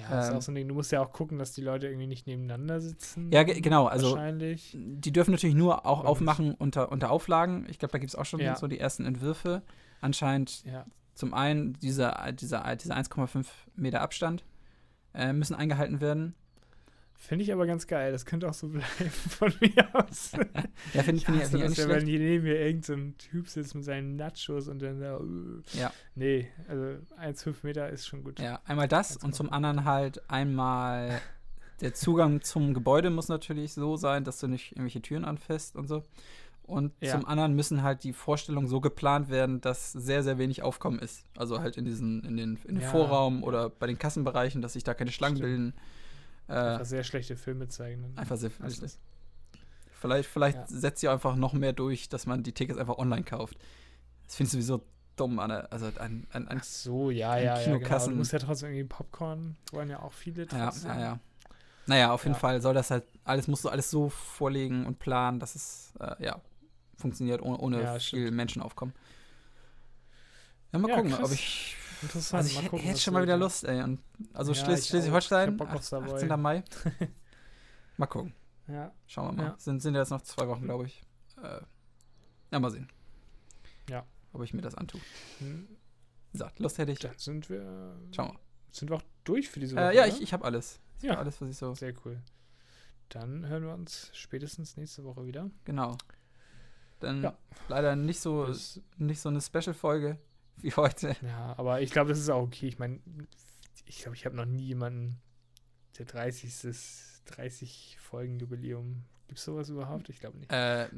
Ja, 0.00 0.16
das 0.16 0.26
ist 0.26 0.30
Ähm. 0.32 0.36
auch 0.38 0.42
so 0.42 0.52
ein 0.52 0.54
Ding. 0.54 0.68
Du 0.68 0.74
musst 0.74 0.92
ja 0.92 1.02
auch 1.02 1.12
gucken, 1.12 1.38
dass 1.38 1.52
die 1.52 1.60
Leute 1.62 1.86
irgendwie 1.88 2.06
nicht 2.06 2.26
nebeneinander 2.26 2.80
sitzen. 2.80 3.30
Ja, 3.32 3.42
ge- 3.42 3.60
genau, 3.60 3.86
also- 3.86 4.12
Wahrscheinlich. 4.12 4.76
Die 4.78 5.12
dürfen 5.12 5.30
natürlich 5.32 5.56
nur 5.56 5.86
auch 5.86 6.04
aufmachen 6.04 6.54
unter, 6.54 6.90
unter 6.92 7.10
Auflagen. 7.10 7.66
Ich 7.68 7.78
glaube, 7.78 7.92
da 7.92 7.98
gibt 7.98 8.10
es 8.10 8.16
auch 8.16 8.24
schon 8.26 8.40
Ja. 8.40 8.56
so 8.56 8.66
die 8.66 8.78
ersten 8.80 9.04
Entwürfe. 9.04 9.62
Anscheinend 10.00 10.64
Ja. 10.64 10.86
zum 11.14 11.34
einen 11.34 11.74
dieser, 11.80 12.32
dieser, 12.32 12.76
dieser 12.76 12.96
1,5 12.96 13.46
Meter 13.76 14.00
Abstand 14.00 14.44
äh, 15.14 15.32
müssen 15.32 15.54
eingehalten 15.54 16.00
werden. 16.00 16.34
Finde 17.22 17.44
ich 17.44 17.52
aber 17.52 17.66
ganz 17.66 17.86
geil. 17.86 18.12
Das 18.12 18.24
könnte 18.24 18.48
auch 18.48 18.54
so 18.54 18.68
bleiben 18.70 19.10
von 19.10 19.52
mir 19.60 19.88
aus. 19.94 20.32
ja, 20.94 21.02
finde 21.02 21.18
ich, 21.18 21.26
find 21.26 21.36
ich, 21.42 21.48
find 21.48 21.64
ich 21.64 21.74
schlecht. 21.74 21.88
wenn 21.90 22.06
hier 22.06 22.18
neben 22.18 22.44
mir 22.44 22.58
irgendein 22.58 23.14
Typ 23.18 23.46
sitzt 23.46 23.74
mit 23.74 23.84
seinen 23.84 24.16
Nachos 24.16 24.68
und 24.68 24.80
dann 24.80 25.00
da. 25.00 25.18
äh, 25.18 25.78
Ja. 25.78 25.92
Nee, 26.14 26.48
also 26.66 26.82
1,5 27.20 27.56
Meter 27.62 27.90
ist 27.90 28.06
schon 28.06 28.24
gut. 28.24 28.40
Ja, 28.40 28.60
einmal 28.64 28.88
das 28.88 29.18
und 29.18 29.34
zum 29.34 29.52
anderen 29.52 29.84
halt 29.84 30.28
einmal 30.30 31.20
der 31.82 31.92
Zugang 31.92 32.40
zum 32.40 32.72
Gebäude 32.72 33.10
muss 33.10 33.28
natürlich 33.28 33.74
so 33.74 33.96
sein, 33.96 34.24
dass 34.24 34.40
du 34.40 34.46
nicht 34.48 34.72
irgendwelche 34.72 35.02
Türen 35.02 35.26
anfasst 35.26 35.76
und 35.76 35.88
so. 35.88 36.02
Und 36.62 36.92
Ja. 37.00 37.12
zum 37.12 37.26
anderen 37.26 37.54
müssen 37.54 37.82
halt 37.82 38.02
die 38.02 38.12
Vorstellungen 38.14 38.66
so 38.68 38.80
geplant 38.80 39.28
werden, 39.28 39.60
dass 39.60 39.92
sehr, 39.92 40.22
sehr 40.22 40.38
wenig 40.38 40.62
Aufkommen 40.62 41.00
ist. 41.00 41.24
Also 41.36 41.60
halt 41.60 41.76
in 41.76 41.84
diesen, 41.84 42.24
in 42.24 42.36
den, 42.38 42.58
in 42.64 42.76
den 42.76 42.80
Ja. 42.82 42.88
Vorraum 42.88 43.42
oder 43.44 43.68
bei 43.68 43.86
den 43.88 43.98
Kassenbereichen, 43.98 44.62
dass 44.62 44.72
sich 44.72 44.84
da 44.84 44.94
keine 44.94 45.12
Schlangen 45.12 45.36
Stimmt. 45.36 45.48
bilden. 45.50 45.74
Äh, 46.50 46.54
Einfach 46.54 46.84
sehr 46.86 47.04
schlechte 47.04 47.36
Filme 47.36 47.68
zeigen. 47.68 48.12
einfach 48.16 48.36
sehr 48.36 48.50
Meistens. 48.58 48.98
Vielleicht, 50.00 50.28
vielleicht 50.28 50.56
Ja. 50.58 50.66
setzt 50.66 51.02
ihr 51.02 51.12
einfach 51.12 51.36
noch 51.36 51.52
mehr 51.52 51.72
durch, 51.72 52.08
dass 52.08 52.26
man 52.26 52.42
die 52.42 52.52
Tickets 52.52 52.78
einfach 52.78 52.98
online 52.98 53.22
kauft. 53.22 53.56
Das 54.26 54.36
finde 54.36 54.48
ich 54.48 54.52
sowieso 54.52 54.82
dumm, 55.16 55.38
Anne. 55.38 55.70
Also 55.70 55.86
ein, 55.98 56.26
ein, 56.32 56.48
ein 56.48 56.58
Ach 56.60 56.64
so, 56.64 57.10
ja, 57.10 57.36
in 57.36 57.44
ja, 57.44 57.58
ja. 57.58 57.64
Genau. 57.64 57.78
Kinokassen- 57.78 58.10
Du 58.12 58.16
musst 58.16 58.32
ja 58.32 58.38
trotzdem 58.38 58.70
irgendwie 58.70 58.88
Popcorn, 58.88 59.56
wollen 59.72 59.90
ja 59.90 60.00
auch 60.00 60.12
viele 60.12 60.44
Ja, 60.50 60.66
trotzdem. 60.70 60.90
ja, 60.90 61.00
ja. 61.00 61.18
Naja, 61.86 62.12
auf 62.12 62.22
jeden 62.24 62.34
Ja. 62.34 62.38
Fall 62.40 62.60
soll 62.62 62.74
das 62.74 62.90
halt 62.90 63.04
alles, 63.24 63.46
musst 63.48 63.64
du 63.64 63.68
alles 63.68 63.90
so 63.90 64.08
vorlegen 64.08 64.86
und 64.86 64.98
planen, 64.98 65.38
dass 65.40 65.54
es, 65.54 65.92
äh, 66.00 66.24
ja, 66.24 66.40
funktioniert 66.96 67.42
ohne, 67.42 67.58
ohne 67.58 67.82
Ja, 67.82 67.92
viel 67.94 68.00
stimmt. 68.00 68.32
Menschenaufkommen. 68.32 68.94
Ja, 70.72 70.78
mal 70.78 70.88
Ja, 70.88 70.96
gucken, 70.96 71.10
krass. 71.12 71.24
ob 71.28 71.32
ich. 71.32 71.76
Interessant. 72.02 72.38
Also 72.38 72.48
ich 72.48 72.54
Mal 72.56 72.60
hätte 72.62 72.70
gucken, 72.70 72.86
hätte 72.86 73.00
schon 73.00 73.12
so 73.12 73.18
mal 73.18 73.22
wieder. 73.24 73.36
Lust, 73.36 73.64
ey. 73.64 73.82
Und, 73.82 74.00
also 74.32 74.52
Ja. 74.52 74.64
Schleswig-Holstein, 74.64 75.60
aufs 75.60 75.92
18. 75.92 76.28
Savoy. 76.28 76.36
Mai. 76.36 76.64
mal 77.96 78.06
gucken. 78.06 78.34
Ja, 78.68 78.92
Schauen 79.06 79.36
wir 79.36 79.42
mal. 79.42 79.48
Ja. 79.50 79.54
Sind, 79.58 79.80
sind 79.82 79.94
jetzt 79.94 80.10
noch 80.10 80.22
zwei 80.22 80.46
Wochen, 80.48 80.62
glaube 80.64 80.86
ich. 80.86 81.02
Äh, 81.42 81.60
ja, 82.52 82.60
mal 82.60 82.70
sehen. 82.70 82.88
Ja. 83.88 84.04
Ob 84.32 84.42
ich 84.44 84.54
mir 84.54 84.62
das 84.62 84.74
antue. 84.76 85.00
hm, 85.38 85.66
gesagt, 86.32 86.58
Lust 86.60 86.78
hätte 86.78 86.92
ich. 86.92 87.00
dann 87.00 87.18
sind 87.18 87.48
wir, 87.50 87.96
Schauen 88.14 88.38
sind 88.72 88.88
wir 88.90 88.96
auch 88.98 89.02
durch 89.24 89.48
für 89.48 89.58
diese 89.58 89.74
wir. 89.74 89.82
Woche. 89.82 89.92
Äh, 89.92 89.96
ja, 89.96 90.06
ich, 90.06 90.22
ich 90.22 90.32
habe 90.32 90.44
alles. 90.44 90.78
Ich 90.98 91.04
Ja. 91.04 91.12
hab 91.12 91.18
alles, 91.20 91.40
was 91.40 91.48
ich 91.48 91.56
so. 91.56 91.74
Sehr 91.74 91.92
cool. 92.04 92.20
Dann 93.08 93.44
hören 93.46 93.64
wir 93.64 93.74
uns 93.74 94.10
spätestens 94.12 94.76
nächste 94.76 95.02
Woche 95.02 95.26
wieder. 95.26 95.50
Genau. 95.64 95.96
Dann 97.00 97.22
Ja. 97.22 97.36
leider 97.68 97.96
nicht 97.96 98.20
so, 98.20 98.44
Bis, 98.46 98.80
nicht 98.98 99.20
so 99.20 99.28
eine 99.28 99.40
Special-Folge 99.40 100.18
wie 100.62 100.72
heute. 100.74 101.16
ja, 101.22 101.54
aber 101.56 101.80
ich 101.80 101.90
glaube, 101.90 102.10
das 102.10 102.18
ist 102.18 102.28
auch 102.30 102.42
okay. 102.42 102.66
Ich 102.68 102.78
meine, 102.78 103.00
ich 103.86 103.98
glaube, 104.02 104.16
ich 104.16 104.24
habe 104.26 104.36
noch 104.36 104.44
nie 104.46 104.64
jemanden, 104.66 105.18
der 105.98 106.06
30. 106.06 106.52
30 107.26 107.98
Folgen 108.00 108.38
Jubiläum. 108.38 109.04
Gibt 109.28 109.38
es 109.38 109.44
sowas 109.44 109.68
überhaupt? 109.68 110.08
Ich 110.08 110.18
glaube 110.18 110.38
nicht. 110.38 110.50
Äh, 110.52 110.88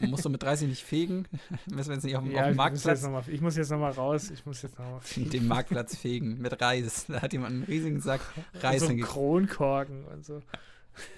musst 0.06 0.24
du 0.24 0.28
mit 0.28 0.42
30 0.42 0.68
nicht 0.68 0.82
fegen? 0.82 1.28
Müssen 1.66 1.90
wir 1.90 1.94
jetzt 1.94 2.04
nicht 2.04 2.16
auf, 2.16 2.24
dem- 2.24 2.30
auf 2.32 2.36
Ja, 2.36 2.42
dem 2.44 2.50
ich 2.50 2.56
muss, 2.56 2.56
Marktplatz 2.56 2.84
jetzt 2.84 3.02
noch 3.04 3.10
mal, 3.12 3.24
ich 3.28 3.40
muss 3.40 3.56
jetzt 3.56 3.70
nochmal 3.70 3.92
raus. 3.92 4.30
Ich 4.30 4.44
muss 4.44 4.62
jetzt 4.62 4.76
nochmal. 4.78 5.00
den 5.16 5.46
Marktplatz 5.46 5.96
fegen 5.96 6.38
mit 6.38 6.60
Reis. 6.60 7.06
Da 7.06 7.22
hat 7.22 7.32
jemand 7.32 7.52
einen 7.54 7.62
riesigen 7.62 8.00
Sack 8.00 8.20
Reis 8.54 8.80
so 8.80 8.88
hingekriegt. 8.88 9.12
Kronkorken 9.14 10.04
und 10.06 10.24
so. 10.24 10.42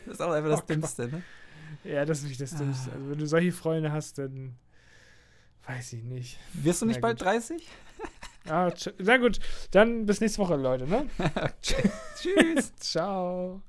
Das 0.04 0.14
ist 0.16 0.20
auch 0.20 0.32
einfach 0.32 0.50
das 0.50 0.62
Oh. 0.62 0.66
Dümmste, 0.66 1.08
ne? 1.08 1.22
Ja, 1.84 2.04
das 2.04 2.18
ist 2.18 2.24
nicht 2.28 2.40
das 2.40 2.54
Dümmste. 2.56 2.90
Ah. 2.90 2.94
Also, 2.96 3.10
wenn 3.10 3.18
du 3.18 3.26
solche 3.26 3.52
Freunde 3.52 3.90
hast, 3.92 4.18
dann 4.18 4.56
weiß 5.66 5.92
ich 5.94 6.02
nicht. 6.04 6.38
Wirst 6.54 6.82
du 6.82 6.86
nicht 6.86 6.96
Na 6.96 7.02
bald 7.02 7.18
gut. 7.18 7.26
30? 7.26 7.66
Ah, 8.48 8.72
na 8.98 9.16
gut, 9.18 9.40
dann 9.72 10.06
bis 10.06 10.20
nächste 10.20 10.38
Woche, 10.38 10.56
Leute, 10.56 10.86
ne? 10.86 11.06
Tschüss. 11.62 12.74
Ciao. 12.80 13.60